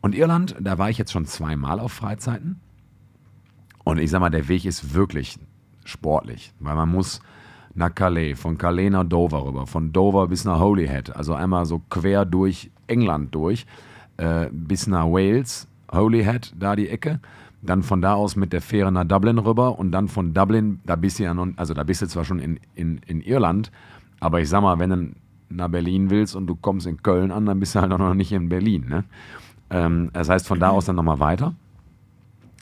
Und 0.00 0.14
Irland, 0.14 0.54
da 0.60 0.78
war 0.78 0.90
ich 0.90 0.98
jetzt 0.98 1.12
schon 1.12 1.26
zweimal 1.26 1.80
auf 1.80 1.92
Freizeiten. 1.92 2.60
Und 3.88 3.96
ich 3.96 4.10
sag 4.10 4.20
mal, 4.20 4.28
der 4.28 4.48
Weg 4.48 4.66
ist 4.66 4.92
wirklich 4.92 5.38
sportlich, 5.86 6.52
weil 6.60 6.74
man 6.74 6.90
muss 6.90 7.22
nach 7.74 7.94
Calais, 7.94 8.34
von 8.34 8.58
Calais 8.58 8.90
nach 8.90 9.04
Dover 9.04 9.46
rüber, 9.46 9.66
von 9.66 9.94
Dover 9.94 10.28
bis 10.28 10.44
nach 10.44 10.60
Holyhead, 10.60 11.16
also 11.16 11.32
einmal 11.32 11.64
so 11.64 11.80
quer 11.88 12.26
durch 12.26 12.70
England 12.86 13.34
durch, 13.34 13.64
äh, 14.18 14.50
bis 14.52 14.88
nach 14.88 15.06
Wales, 15.06 15.68
Holyhead, 15.90 16.52
da 16.58 16.76
die 16.76 16.90
Ecke. 16.90 17.20
Dann 17.62 17.82
von 17.82 18.02
da 18.02 18.12
aus 18.12 18.36
mit 18.36 18.52
der 18.52 18.60
Fähre 18.60 18.92
nach 18.92 19.04
Dublin 19.04 19.38
rüber 19.38 19.78
und 19.78 19.90
dann 19.90 20.08
von 20.08 20.34
Dublin, 20.34 20.80
da 20.84 20.94
bist 20.94 21.18
du 21.18 21.22
ja 21.22 21.32
noch, 21.32 21.48
also 21.56 21.72
da 21.72 21.82
bist 21.82 22.02
du 22.02 22.08
zwar 22.08 22.26
schon 22.26 22.40
in, 22.40 22.60
in, 22.74 23.00
in 23.06 23.22
Irland, 23.22 23.72
aber 24.20 24.42
ich 24.42 24.50
sag 24.50 24.60
mal, 24.60 24.78
wenn 24.78 24.90
du 24.90 25.12
nach 25.48 25.68
Berlin 25.68 26.10
willst 26.10 26.36
und 26.36 26.46
du 26.46 26.56
kommst 26.56 26.86
in 26.86 27.02
Köln 27.02 27.30
an, 27.30 27.46
dann 27.46 27.58
bist 27.58 27.74
du 27.74 27.80
halt 27.80 27.90
auch 27.92 27.98
noch 27.98 28.12
nicht 28.12 28.32
in 28.32 28.50
Berlin. 28.50 28.84
Ne? 28.86 29.04
Ähm, 29.70 30.10
das 30.12 30.28
heißt, 30.28 30.46
von 30.46 30.60
da 30.60 30.68
aus 30.68 30.84
dann 30.84 30.96
nochmal 30.96 31.20
weiter. 31.20 31.54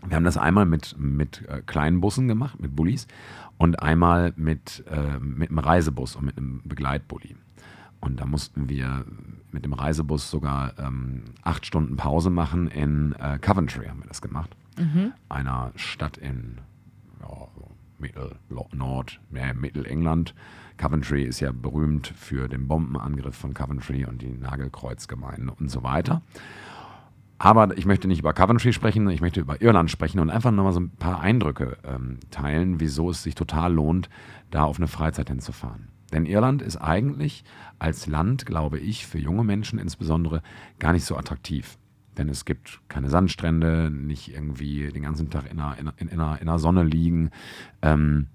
Wir 0.08 0.16
haben 0.16 0.24
das 0.24 0.36
einmal 0.36 0.66
mit, 0.66 0.96
mit 0.98 1.44
äh, 1.48 1.62
kleinen 1.62 2.00
Bussen 2.00 2.28
gemacht, 2.28 2.60
mit 2.60 2.76
Bullis, 2.76 3.06
und 3.58 3.82
einmal 3.82 4.32
mit, 4.36 4.84
äh, 4.90 5.18
mit 5.18 5.50
einem 5.50 5.58
Reisebus 5.58 6.16
und 6.16 6.24
mit 6.24 6.38
einem 6.38 6.62
Begleitbully. 6.64 7.36
Und 8.00 8.20
da 8.20 8.26
mussten 8.26 8.68
wir 8.68 9.04
mit 9.50 9.64
dem 9.64 9.72
Reisebus 9.72 10.30
sogar 10.30 10.78
ähm, 10.78 11.24
acht 11.42 11.66
Stunden 11.66 11.96
Pause 11.96 12.30
machen. 12.30 12.68
In 12.68 13.14
äh, 13.14 13.38
Coventry 13.40 13.86
haben 13.86 14.00
wir 14.00 14.08
das 14.08 14.20
gemacht. 14.22 14.54
Einer 15.28 15.72
Stadt 15.76 16.18
in 16.18 16.58
ja, 17.20 17.48
Mittel, 17.98 18.36
Nord, 18.72 19.18
äh, 19.34 19.54
Mittelengland. 19.54 20.34
Coventry 20.76 21.24
ist 21.24 21.40
ja 21.40 21.52
berühmt 21.52 22.08
für 22.08 22.48
den 22.48 22.68
Bombenangriff 22.68 23.34
von 23.34 23.54
Coventry 23.54 24.04
und 24.04 24.20
die 24.20 24.36
Nagelkreuzgemeinde 24.36 25.52
und 25.58 25.70
so 25.70 25.82
weiter. 25.82 26.20
Aber 27.38 27.76
ich 27.76 27.84
möchte 27.84 28.08
nicht 28.08 28.20
über 28.20 28.32
Coventry 28.32 28.72
sprechen, 28.72 29.08
ich 29.10 29.20
möchte 29.20 29.40
über 29.40 29.60
Irland 29.60 29.90
sprechen 29.90 30.20
und 30.20 30.30
einfach 30.30 30.50
nochmal 30.50 30.72
so 30.72 30.80
ein 30.80 30.90
paar 30.90 31.20
Eindrücke 31.20 31.76
ähm, 31.84 32.18
teilen, 32.30 32.80
wieso 32.80 33.10
es 33.10 33.22
sich 33.22 33.34
total 33.34 33.74
lohnt, 33.74 34.08
da 34.50 34.64
auf 34.64 34.78
eine 34.78 34.88
Freizeit 34.88 35.28
hinzufahren. 35.28 35.88
Denn 36.12 36.24
Irland 36.24 36.62
ist 36.62 36.76
eigentlich 36.76 37.44
als 37.78 38.06
Land, 38.06 38.46
glaube 38.46 38.78
ich, 38.78 39.06
für 39.06 39.18
junge 39.18 39.44
Menschen 39.44 39.78
insbesondere 39.78 40.42
gar 40.78 40.92
nicht 40.92 41.04
so 41.04 41.16
attraktiv. 41.16 41.76
Denn 42.16 42.30
es 42.30 42.46
gibt 42.46 42.80
keine 42.88 43.10
Sandstrände, 43.10 43.90
nicht 43.90 44.32
irgendwie 44.32 44.88
den 44.88 45.02
ganzen 45.02 45.28
Tag 45.28 45.50
in 45.50 45.58
der, 45.58 45.76
in, 45.78 46.08
in, 46.08 46.16
der, 46.16 46.38
in 46.40 46.46
der 46.46 46.58
Sonne 46.58 46.84
liegen. 46.84 47.30
Ähm, 47.82 48.28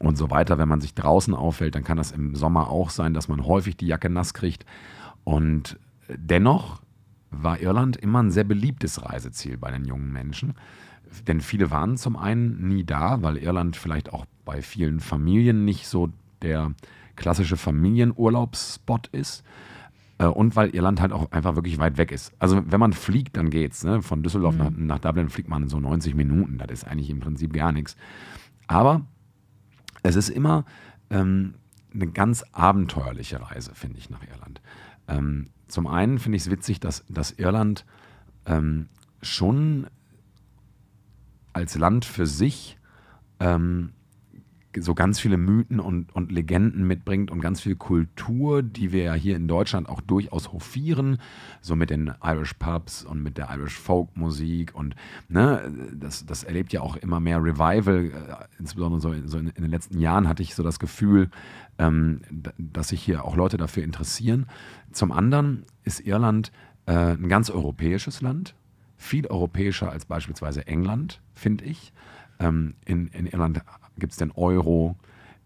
und 0.00 0.16
so 0.16 0.30
weiter. 0.30 0.58
Wenn 0.58 0.68
man 0.68 0.80
sich 0.80 0.94
draußen 0.94 1.34
aufhält, 1.34 1.74
dann 1.74 1.84
kann 1.84 1.98
das 1.98 2.10
im 2.10 2.34
Sommer 2.34 2.70
auch 2.70 2.90
sein, 2.90 3.14
dass 3.14 3.28
man 3.28 3.44
häufig 3.44 3.76
die 3.76 3.86
Jacke 3.86 4.08
nass 4.08 4.34
kriegt. 4.34 4.64
Und 5.24 5.78
dennoch 6.08 6.80
war 7.30 7.60
Irland 7.60 7.96
immer 7.96 8.22
ein 8.22 8.30
sehr 8.30 8.44
beliebtes 8.44 9.04
Reiseziel 9.04 9.56
bei 9.56 9.70
den 9.70 9.84
jungen 9.84 10.12
Menschen. 10.12 10.54
Denn 11.26 11.40
viele 11.40 11.70
waren 11.70 11.96
zum 11.96 12.16
einen 12.16 12.68
nie 12.68 12.84
da, 12.84 13.22
weil 13.22 13.36
Irland 13.36 13.76
vielleicht 13.76 14.12
auch 14.12 14.26
bei 14.44 14.62
vielen 14.62 15.00
Familien 15.00 15.64
nicht 15.64 15.86
so 15.86 16.10
der 16.42 16.72
klassische 17.16 17.56
Familienurlaubsspot 17.56 19.08
ist. 19.08 19.44
Äh, 20.18 20.26
Und 20.26 20.56
weil 20.56 20.70
Irland 20.70 21.00
halt 21.00 21.12
auch 21.12 21.30
einfach 21.32 21.56
wirklich 21.56 21.78
weit 21.78 21.98
weg 21.98 22.12
ist. 22.12 22.32
Also 22.38 22.62
wenn 22.66 22.80
man 22.80 22.92
fliegt, 22.92 23.36
dann 23.36 23.50
geht's. 23.50 23.84
Ne? 23.84 24.02
Von 24.02 24.22
Düsseldorf 24.22 24.56
nach, 24.56 24.70
nach 24.70 24.98
Dublin 24.98 25.28
fliegt 25.30 25.48
man 25.48 25.64
in 25.64 25.68
so 25.68 25.80
90 25.80 26.14
Minuten. 26.14 26.58
Das 26.58 26.70
ist 26.70 26.84
eigentlich 26.84 27.10
im 27.10 27.20
Prinzip 27.20 27.52
gar 27.52 27.72
nichts. 27.72 27.96
Aber 28.66 29.02
es 30.02 30.16
ist 30.16 30.28
immer 30.28 30.64
ähm, 31.10 31.54
eine 31.92 32.06
ganz 32.06 32.44
abenteuerliche 32.52 33.40
Reise, 33.40 33.74
finde 33.74 33.98
ich, 33.98 34.10
nach 34.10 34.22
Irland. 34.22 34.60
Ähm, 35.08 35.48
zum 35.70 35.86
einen 35.86 36.18
finde 36.18 36.36
ich 36.36 36.42
es 36.42 36.50
witzig, 36.50 36.80
dass, 36.80 37.04
dass 37.08 37.32
Irland 37.32 37.84
ähm, 38.46 38.88
schon 39.22 39.86
als 41.52 41.76
Land 41.76 42.04
für 42.04 42.26
sich 42.26 42.78
ähm, 43.38 43.92
so 44.78 44.94
ganz 44.94 45.18
viele 45.18 45.36
Mythen 45.36 45.80
und, 45.80 46.14
und 46.14 46.30
Legenden 46.30 46.86
mitbringt 46.86 47.30
und 47.30 47.40
ganz 47.40 47.60
viel 47.60 47.74
Kultur, 47.74 48.62
die 48.62 48.92
wir 48.92 49.02
ja 49.02 49.14
hier 49.14 49.34
in 49.34 49.48
Deutschland 49.48 49.88
auch 49.88 50.00
durchaus 50.00 50.52
hofieren, 50.52 51.18
so 51.60 51.74
mit 51.74 51.90
den 51.90 52.12
Irish 52.22 52.54
Pubs 52.54 53.04
und 53.04 53.22
mit 53.22 53.36
der 53.36 53.48
Irish 53.50 53.78
Folk 53.78 54.16
Musik 54.16 54.74
und 54.74 54.94
ne, 55.28 55.72
das, 55.92 56.24
das 56.24 56.44
erlebt 56.44 56.72
ja 56.72 56.82
auch 56.82 56.96
immer 56.96 57.18
mehr 57.18 57.42
Revival, 57.42 58.06
äh, 58.06 58.60
insbesondere 58.60 59.00
so, 59.00 59.12
in, 59.12 59.26
so 59.26 59.38
in, 59.38 59.48
in 59.48 59.62
den 59.62 59.70
letzten 59.70 59.98
Jahren 59.98 60.28
hatte 60.28 60.42
ich 60.42 60.54
so 60.54 60.62
das 60.62 60.78
Gefühl, 60.78 61.30
ähm, 61.78 62.20
dass 62.56 62.88
sich 62.88 63.02
hier 63.02 63.24
auch 63.24 63.36
Leute 63.36 63.56
dafür 63.56 63.82
interessieren. 63.82 64.46
Zum 64.92 65.10
anderen 65.10 65.64
ist 65.82 66.00
Irland 66.00 66.52
äh, 66.86 66.92
ein 66.92 67.28
ganz 67.28 67.50
europäisches 67.50 68.20
Land, 68.20 68.54
viel 68.96 69.26
europäischer 69.26 69.90
als 69.90 70.04
beispielsweise 70.04 70.66
England, 70.66 71.20
finde 71.34 71.64
ich. 71.64 71.92
Ähm, 72.38 72.74
in, 72.84 73.08
in 73.08 73.26
Irland 73.26 73.62
gibt 74.00 74.12
es 74.12 74.18
den 74.18 74.32
Euro. 74.32 74.96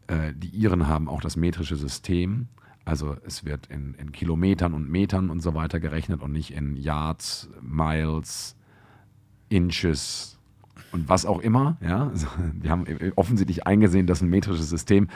Äh, 0.07 0.33
die 0.35 0.49
Iren 0.49 0.89
haben 0.89 1.09
auch 1.09 1.21
das 1.21 1.37
metrische 1.37 1.77
System. 1.77 2.49
Also 2.85 3.17
es 3.27 3.45
wird 3.45 3.67
in, 3.67 3.95
in 3.95 4.13
Kilometern 4.13 4.75
und 4.75 4.91
Metern 4.91 5.31
und 5.31 5.41
so 5.41 5.55
weiter 5.55 5.81
gerechnet 5.81 6.23
und 6.23 6.33
nicht 6.33 6.53
in 6.53 6.77
Yards, 6.77 7.49
Miles, 7.61 8.57
Inches 9.49 10.39
und 10.93 11.09
was 11.09 11.27
auch 11.27 11.41
immer. 11.41 11.77
Ja? 11.81 12.09
Also, 12.09 12.27
die 12.63 12.71
haben 12.71 12.85
offensichtlich 13.17 13.67
eingesehen, 13.67 14.07
dass 14.07 14.23
ein 14.23 14.31
metrisches 14.31 14.71
System, 14.71 15.09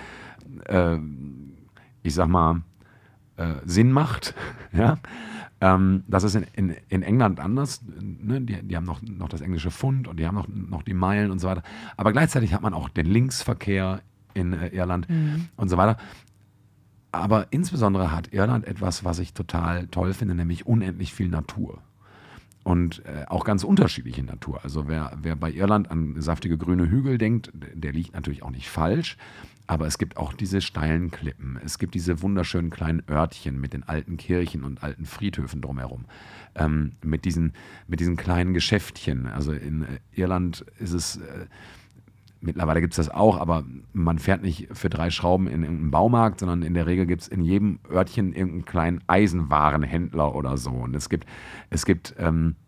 äh, 0.66 0.98
ich 2.02 2.14
sag 2.14 2.28
mal, 2.28 2.62
äh, 3.36 3.54
Sinn 3.64 3.92
macht. 3.92 4.34
ja? 4.72 4.98
Ähm, 5.60 6.04
das 6.06 6.24
ist 6.24 6.36
in, 6.36 6.44
in, 6.54 6.76
in 6.88 7.02
England 7.02 7.40
anders. 7.40 7.82
Ne? 8.00 8.40
Die, 8.40 8.62
die 8.62 8.76
haben 8.76 8.84
noch, 8.84 9.02
noch 9.02 9.28
das 9.28 9.40
englische 9.40 9.70
Pfund 9.70 10.06
und 10.06 10.18
die 10.18 10.26
haben 10.26 10.36
noch, 10.36 10.48
noch 10.48 10.82
die 10.82 10.94
Meilen 10.94 11.30
und 11.30 11.40
so 11.40 11.48
weiter. 11.48 11.62
Aber 11.96 12.12
gleichzeitig 12.12 12.54
hat 12.54 12.62
man 12.62 12.74
auch 12.74 12.88
den 12.88 13.06
Linksverkehr 13.06 14.00
in 14.34 14.52
äh, 14.52 14.68
Irland 14.68 15.08
und 15.56 15.68
so 15.68 15.76
weiter. 15.76 15.98
Aber 17.10 17.46
insbesondere 17.50 18.12
hat 18.12 18.32
Irland 18.32 18.66
etwas, 18.66 19.04
was 19.04 19.18
ich 19.18 19.32
total 19.32 19.86
toll 19.88 20.12
finde, 20.12 20.34
nämlich 20.34 20.66
unendlich 20.66 21.12
viel 21.12 21.28
Natur. 21.28 21.82
Und 22.64 23.02
äh, 23.06 23.24
auch 23.28 23.44
ganz 23.44 23.64
unterschiedliche 23.64 24.22
Natur. 24.22 24.60
Also 24.62 24.88
wer, 24.88 25.16
wer 25.22 25.36
bei 25.36 25.50
Irland 25.50 25.90
an 25.90 26.20
saftige 26.20 26.58
grüne 26.58 26.90
Hügel 26.90 27.16
denkt, 27.16 27.50
der 27.54 27.92
liegt 27.92 28.14
natürlich 28.14 28.42
auch 28.42 28.50
nicht 28.50 28.68
falsch. 28.68 29.16
Aber 29.66 29.86
es 29.86 29.98
gibt 29.98 30.16
auch 30.16 30.32
diese 30.32 30.62
steilen 30.62 31.10
Klippen. 31.10 31.58
Es 31.62 31.78
gibt 31.78 31.94
diese 31.94 32.22
wunderschönen 32.22 32.70
kleinen 32.70 33.02
Örtchen 33.08 33.60
mit 33.60 33.74
den 33.74 33.82
alten 33.82 34.16
Kirchen 34.16 34.64
und 34.64 34.82
alten 34.82 35.04
Friedhöfen 35.04 35.60
drumherum. 35.60 36.06
Ähm, 36.54 36.92
mit, 37.02 37.26
diesen, 37.26 37.52
mit 37.86 38.00
diesen 38.00 38.16
kleinen 38.16 38.54
Geschäftchen. 38.54 39.26
Also 39.26 39.52
in 39.52 39.82
äh, 39.82 39.86
Irland 40.14 40.64
ist 40.78 40.92
es, 40.92 41.16
äh, 41.16 41.46
mittlerweile 42.40 42.80
gibt 42.80 42.92
es 42.92 42.96
das 42.96 43.14
auch, 43.14 43.38
aber 43.38 43.64
man 43.92 44.18
fährt 44.18 44.42
nicht 44.42 44.68
für 44.72 44.88
drei 44.88 45.10
Schrauben 45.10 45.46
in 45.46 45.62
irgendeinen 45.62 45.90
Baumarkt, 45.90 46.40
sondern 46.40 46.62
in 46.62 46.74
der 46.74 46.86
Regel 46.86 47.06
gibt 47.06 47.22
es 47.22 47.28
in 47.28 47.42
jedem 47.42 47.80
Örtchen 47.90 48.32
irgendeinen 48.32 48.64
kleinen 48.64 49.00
Eisenwarenhändler 49.06 50.34
oder 50.34 50.56
so. 50.56 50.70
Und 50.70 50.94
es 50.94 51.08
gibt, 51.08 51.26
es 51.70 51.84
gibt 51.84 52.14
ähm, 52.18 52.56
äh, 52.56 52.67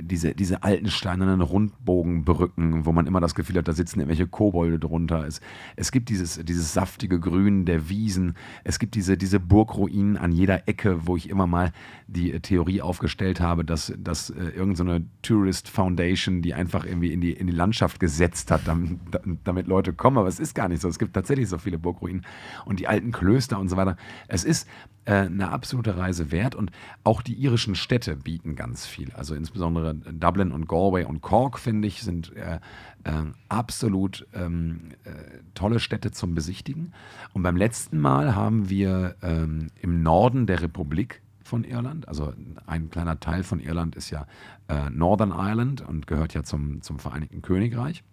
diese, 0.00 0.34
diese 0.34 0.62
alten 0.62 0.88
steinernen 0.88 1.40
Rundbogenbrücken, 1.40 2.84
wo 2.84 2.92
man 2.92 3.06
immer 3.06 3.20
das 3.20 3.34
Gefühl 3.34 3.56
hat, 3.56 3.68
da 3.68 3.72
sitzen 3.72 4.00
irgendwelche 4.00 4.26
Kobolde 4.26 4.78
drunter. 4.78 5.26
Es, 5.26 5.40
es 5.76 5.92
gibt 5.92 6.08
dieses, 6.08 6.38
dieses 6.44 6.72
saftige 6.72 7.20
Grün 7.20 7.64
der 7.64 7.88
Wiesen. 7.88 8.34
Es 8.64 8.78
gibt 8.78 8.94
diese, 8.94 9.16
diese 9.16 9.40
Burgruinen 9.40 10.16
an 10.16 10.32
jeder 10.32 10.68
Ecke, 10.68 11.06
wo 11.06 11.16
ich 11.16 11.28
immer 11.28 11.46
mal 11.46 11.72
die 12.06 12.32
äh, 12.32 12.40
Theorie 12.40 12.80
aufgestellt 12.80 13.40
habe, 13.40 13.64
dass, 13.64 13.92
dass 13.98 14.30
äh, 14.30 14.48
irgendeine 14.48 14.98
so 14.98 15.04
Tourist 15.22 15.68
Foundation 15.68 16.42
die 16.42 16.54
einfach 16.54 16.84
irgendwie 16.84 17.12
in 17.12 17.20
die, 17.20 17.32
in 17.32 17.46
die 17.46 17.52
Landschaft 17.52 18.00
gesetzt 18.00 18.50
hat, 18.50 18.62
damit, 18.66 18.98
damit 19.44 19.66
Leute 19.66 19.92
kommen. 19.92 20.18
Aber 20.18 20.28
es 20.28 20.40
ist 20.40 20.54
gar 20.54 20.68
nicht 20.68 20.82
so. 20.82 20.88
Es 20.88 20.98
gibt 20.98 21.14
tatsächlich 21.14 21.48
so 21.48 21.58
viele 21.58 21.78
Burgruinen 21.78 22.24
und 22.64 22.80
die 22.80 22.88
alten 22.88 23.12
Klöster 23.12 23.58
und 23.58 23.68
so 23.68 23.76
weiter. 23.76 23.96
Es 24.26 24.44
ist 24.44 24.66
äh, 24.66 24.97
eine 25.12 25.50
absolute 25.50 25.96
Reise 25.96 26.30
wert 26.30 26.54
und 26.54 26.70
auch 27.04 27.22
die 27.22 27.34
irischen 27.34 27.74
Städte 27.74 28.16
bieten 28.16 28.56
ganz 28.56 28.86
viel. 28.86 29.12
Also 29.12 29.34
insbesondere 29.34 29.94
Dublin 29.94 30.52
und 30.52 30.68
Galway 30.68 31.04
und 31.04 31.20
Cork, 31.20 31.58
finde 31.58 31.88
ich, 31.88 32.02
sind 32.02 32.34
äh, 32.36 32.60
äh, 33.04 33.12
absolut 33.48 34.26
ähm, 34.34 34.90
äh, 35.04 35.10
tolle 35.54 35.80
Städte 35.80 36.10
zum 36.10 36.34
Besichtigen. 36.34 36.92
Und 37.32 37.42
beim 37.42 37.56
letzten 37.56 37.98
Mal 37.98 38.34
haben 38.34 38.68
wir 38.68 39.16
ähm, 39.22 39.68
im 39.80 40.02
Norden 40.02 40.46
der 40.46 40.62
Republik 40.62 41.22
von 41.42 41.64
Irland, 41.64 42.06
also 42.06 42.34
ein 42.66 42.90
kleiner 42.90 43.20
Teil 43.20 43.42
von 43.42 43.58
Irland 43.58 43.96
ist 43.96 44.10
ja 44.10 44.26
äh, 44.68 44.90
Northern 44.90 45.30
Ireland 45.30 45.80
und 45.80 46.06
gehört 46.06 46.34
ja 46.34 46.42
zum, 46.42 46.82
zum 46.82 46.98
Vereinigten 46.98 47.40
Königreich. 47.40 48.04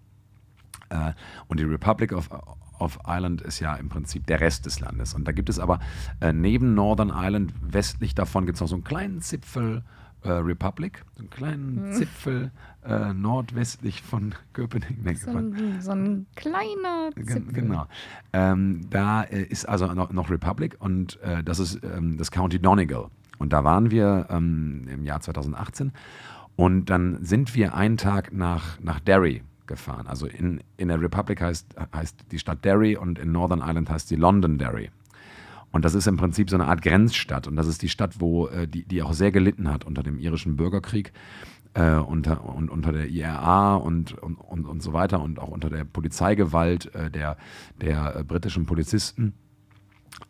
Äh, 0.89 1.11
und 1.47 1.59
die 1.59 1.65
Republic 1.65 2.13
of, 2.13 2.29
of 2.79 2.99
Ireland 3.05 3.41
ist 3.41 3.59
ja 3.59 3.75
im 3.75 3.89
Prinzip 3.89 4.27
der 4.27 4.39
Rest 4.39 4.65
des 4.65 4.79
Landes. 4.79 5.13
Und 5.13 5.27
da 5.27 5.31
gibt 5.31 5.49
es 5.49 5.59
aber 5.59 5.79
äh, 6.21 6.33
neben 6.33 6.73
Northern 6.73 7.09
Ireland, 7.09 7.53
westlich 7.61 8.15
davon, 8.15 8.45
gibt 8.45 8.55
es 8.55 8.61
noch 8.61 8.67
so 8.67 8.75
einen 8.75 8.83
kleinen 8.83 9.21
Zipfel 9.21 9.83
äh, 10.23 10.31
Republic, 10.31 11.03
so 11.15 11.19
einen 11.19 11.29
kleinen 11.29 11.77
hm. 11.77 11.93
Zipfel 11.93 12.51
äh, 12.83 13.13
nordwestlich 13.13 14.01
von 14.01 14.33
Köpenick. 14.53 15.17
So 15.17 15.31
ein, 15.31 15.81
so 15.81 15.91
ein 15.91 16.25
kleiner 16.35 17.11
Zipfel. 17.15 17.53
Genau. 17.53 17.85
Ähm, 18.33 18.87
da 18.89 19.23
äh, 19.23 19.43
ist 19.43 19.67
also 19.67 19.87
noch, 19.93 20.11
noch 20.11 20.29
Republic 20.29 20.77
und 20.79 21.19
äh, 21.21 21.43
das 21.43 21.59
ist 21.59 21.81
ähm, 21.83 22.17
das 22.17 22.31
County 22.31 22.59
Donegal. 22.59 23.09
Und 23.37 23.53
da 23.53 23.63
waren 23.63 23.91
wir 23.91 24.27
ähm, 24.29 24.87
im 24.89 25.03
Jahr 25.03 25.19
2018. 25.19 25.91
Und 26.55 26.89
dann 26.89 27.23
sind 27.23 27.53
wir 27.53 27.75
einen 27.75 27.97
Tag 27.97 28.31
nach, 28.31 28.79
nach 28.79 28.99
Derry 29.01 29.43
gefahren. 29.67 30.07
Also 30.07 30.27
in, 30.27 30.61
in 30.77 30.87
der 30.87 31.01
Republic 31.01 31.41
heißt, 31.41 31.75
heißt 31.93 32.25
die 32.31 32.39
Stadt 32.39 32.63
Derry 32.63 32.95
und 32.95 33.19
in 33.19 33.31
Northern 33.31 33.59
Ireland 33.59 33.89
heißt 33.89 34.07
sie 34.07 34.15
Londonderry. 34.15 34.89
Und 35.71 35.83
das 35.83 35.93
ist 35.93 36.07
im 36.07 36.15
Prinzip 36.15 36.49
so 36.49 36.55
eine 36.55 36.67
Art 36.67 36.81
Grenzstadt. 36.81 37.47
Und 37.47 37.57
das 37.57 37.67
ist 37.67 37.81
die 37.81 37.89
Stadt, 37.89 38.21
wo 38.21 38.47
äh, 38.47 38.67
die, 38.67 38.85
die 38.85 39.03
auch 39.03 39.13
sehr 39.13 39.31
gelitten 39.31 39.69
hat 39.69 39.83
unter 39.83 40.03
dem 40.03 40.19
irischen 40.19 40.55
Bürgerkrieg, 40.55 41.11
äh, 41.73 41.95
unter, 41.95 42.45
und, 42.45 42.69
unter 42.69 42.93
der 42.93 43.09
IRA 43.09 43.75
und, 43.75 44.13
und, 44.13 44.35
und, 44.35 44.65
und 44.65 44.81
so 44.81 44.93
weiter 44.93 45.21
und 45.21 45.37
auch 45.37 45.49
unter 45.49 45.69
der 45.69 45.83
Polizeigewalt 45.83 46.95
äh, 46.95 47.11
der, 47.11 47.35
der 47.81 48.15
äh, 48.15 48.23
britischen 48.23 48.65
Polizisten. 48.65 49.33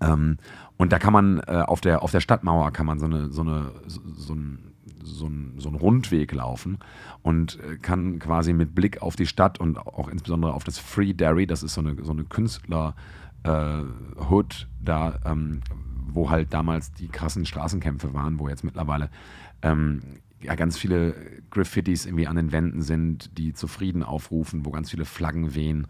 Ähm, 0.01 0.37
und 0.77 0.91
da 0.91 0.97
kann 0.97 1.13
man 1.13 1.39
äh, 1.45 1.63
auf, 1.67 1.79
der, 1.79 2.01
auf 2.01 2.11
der 2.11 2.21
Stadtmauer 2.21 2.71
kann 2.71 2.87
man 2.87 2.97
so, 2.97 3.05
eine, 3.05 3.29
so, 3.29 3.43
eine, 3.43 3.71
so, 3.85 4.01
so 4.15 4.33
ein 4.33 4.64
so 5.05 5.25
einen 5.25 5.55
so 5.57 5.69
Rundweg 5.69 6.33
laufen 6.33 6.79
und 7.21 7.59
äh, 7.61 7.77
kann 7.77 8.19
quasi 8.19 8.53
mit 8.53 8.75
Blick 8.75 9.01
auf 9.01 9.15
die 9.15 9.27
Stadt 9.27 9.59
und 9.59 9.77
auch 9.77 10.07
insbesondere 10.07 10.53
auf 10.53 10.63
das 10.63 10.77
Free 10.77 11.13
Derry, 11.13 11.47
das 11.47 11.63
ist 11.63 11.73
so 11.73 11.81
eine, 11.81 11.95
so 12.03 12.11
eine 12.11 12.23
Künstler-Hood 12.23 12.93
äh, 14.53 14.65
da, 14.83 15.19
ähm, 15.25 15.61
wo 16.07 16.29
halt 16.29 16.53
damals 16.53 16.91
die 16.93 17.07
krassen 17.07 17.45
Straßenkämpfe 17.45 18.13
waren, 18.13 18.39
wo 18.39 18.47
jetzt 18.49 18.63
mittlerweile 18.63 19.09
ähm, 19.61 20.01
ja, 20.45 20.55
ganz 20.55 20.77
viele 20.77 21.15
Graffitis 21.49 22.05
irgendwie 22.05 22.27
an 22.27 22.35
den 22.35 22.51
Wänden 22.51 22.81
sind, 22.81 23.37
die 23.37 23.53
zu 23.53 23.67
Frieden 23.67 24.03
aufrufen, 24.03 24.65
wo 24.65 24.71
ganz 24.71 24.91
viele 24.91 25.05
Flaggen 25.05 25.55
wehen. 25.55 25.87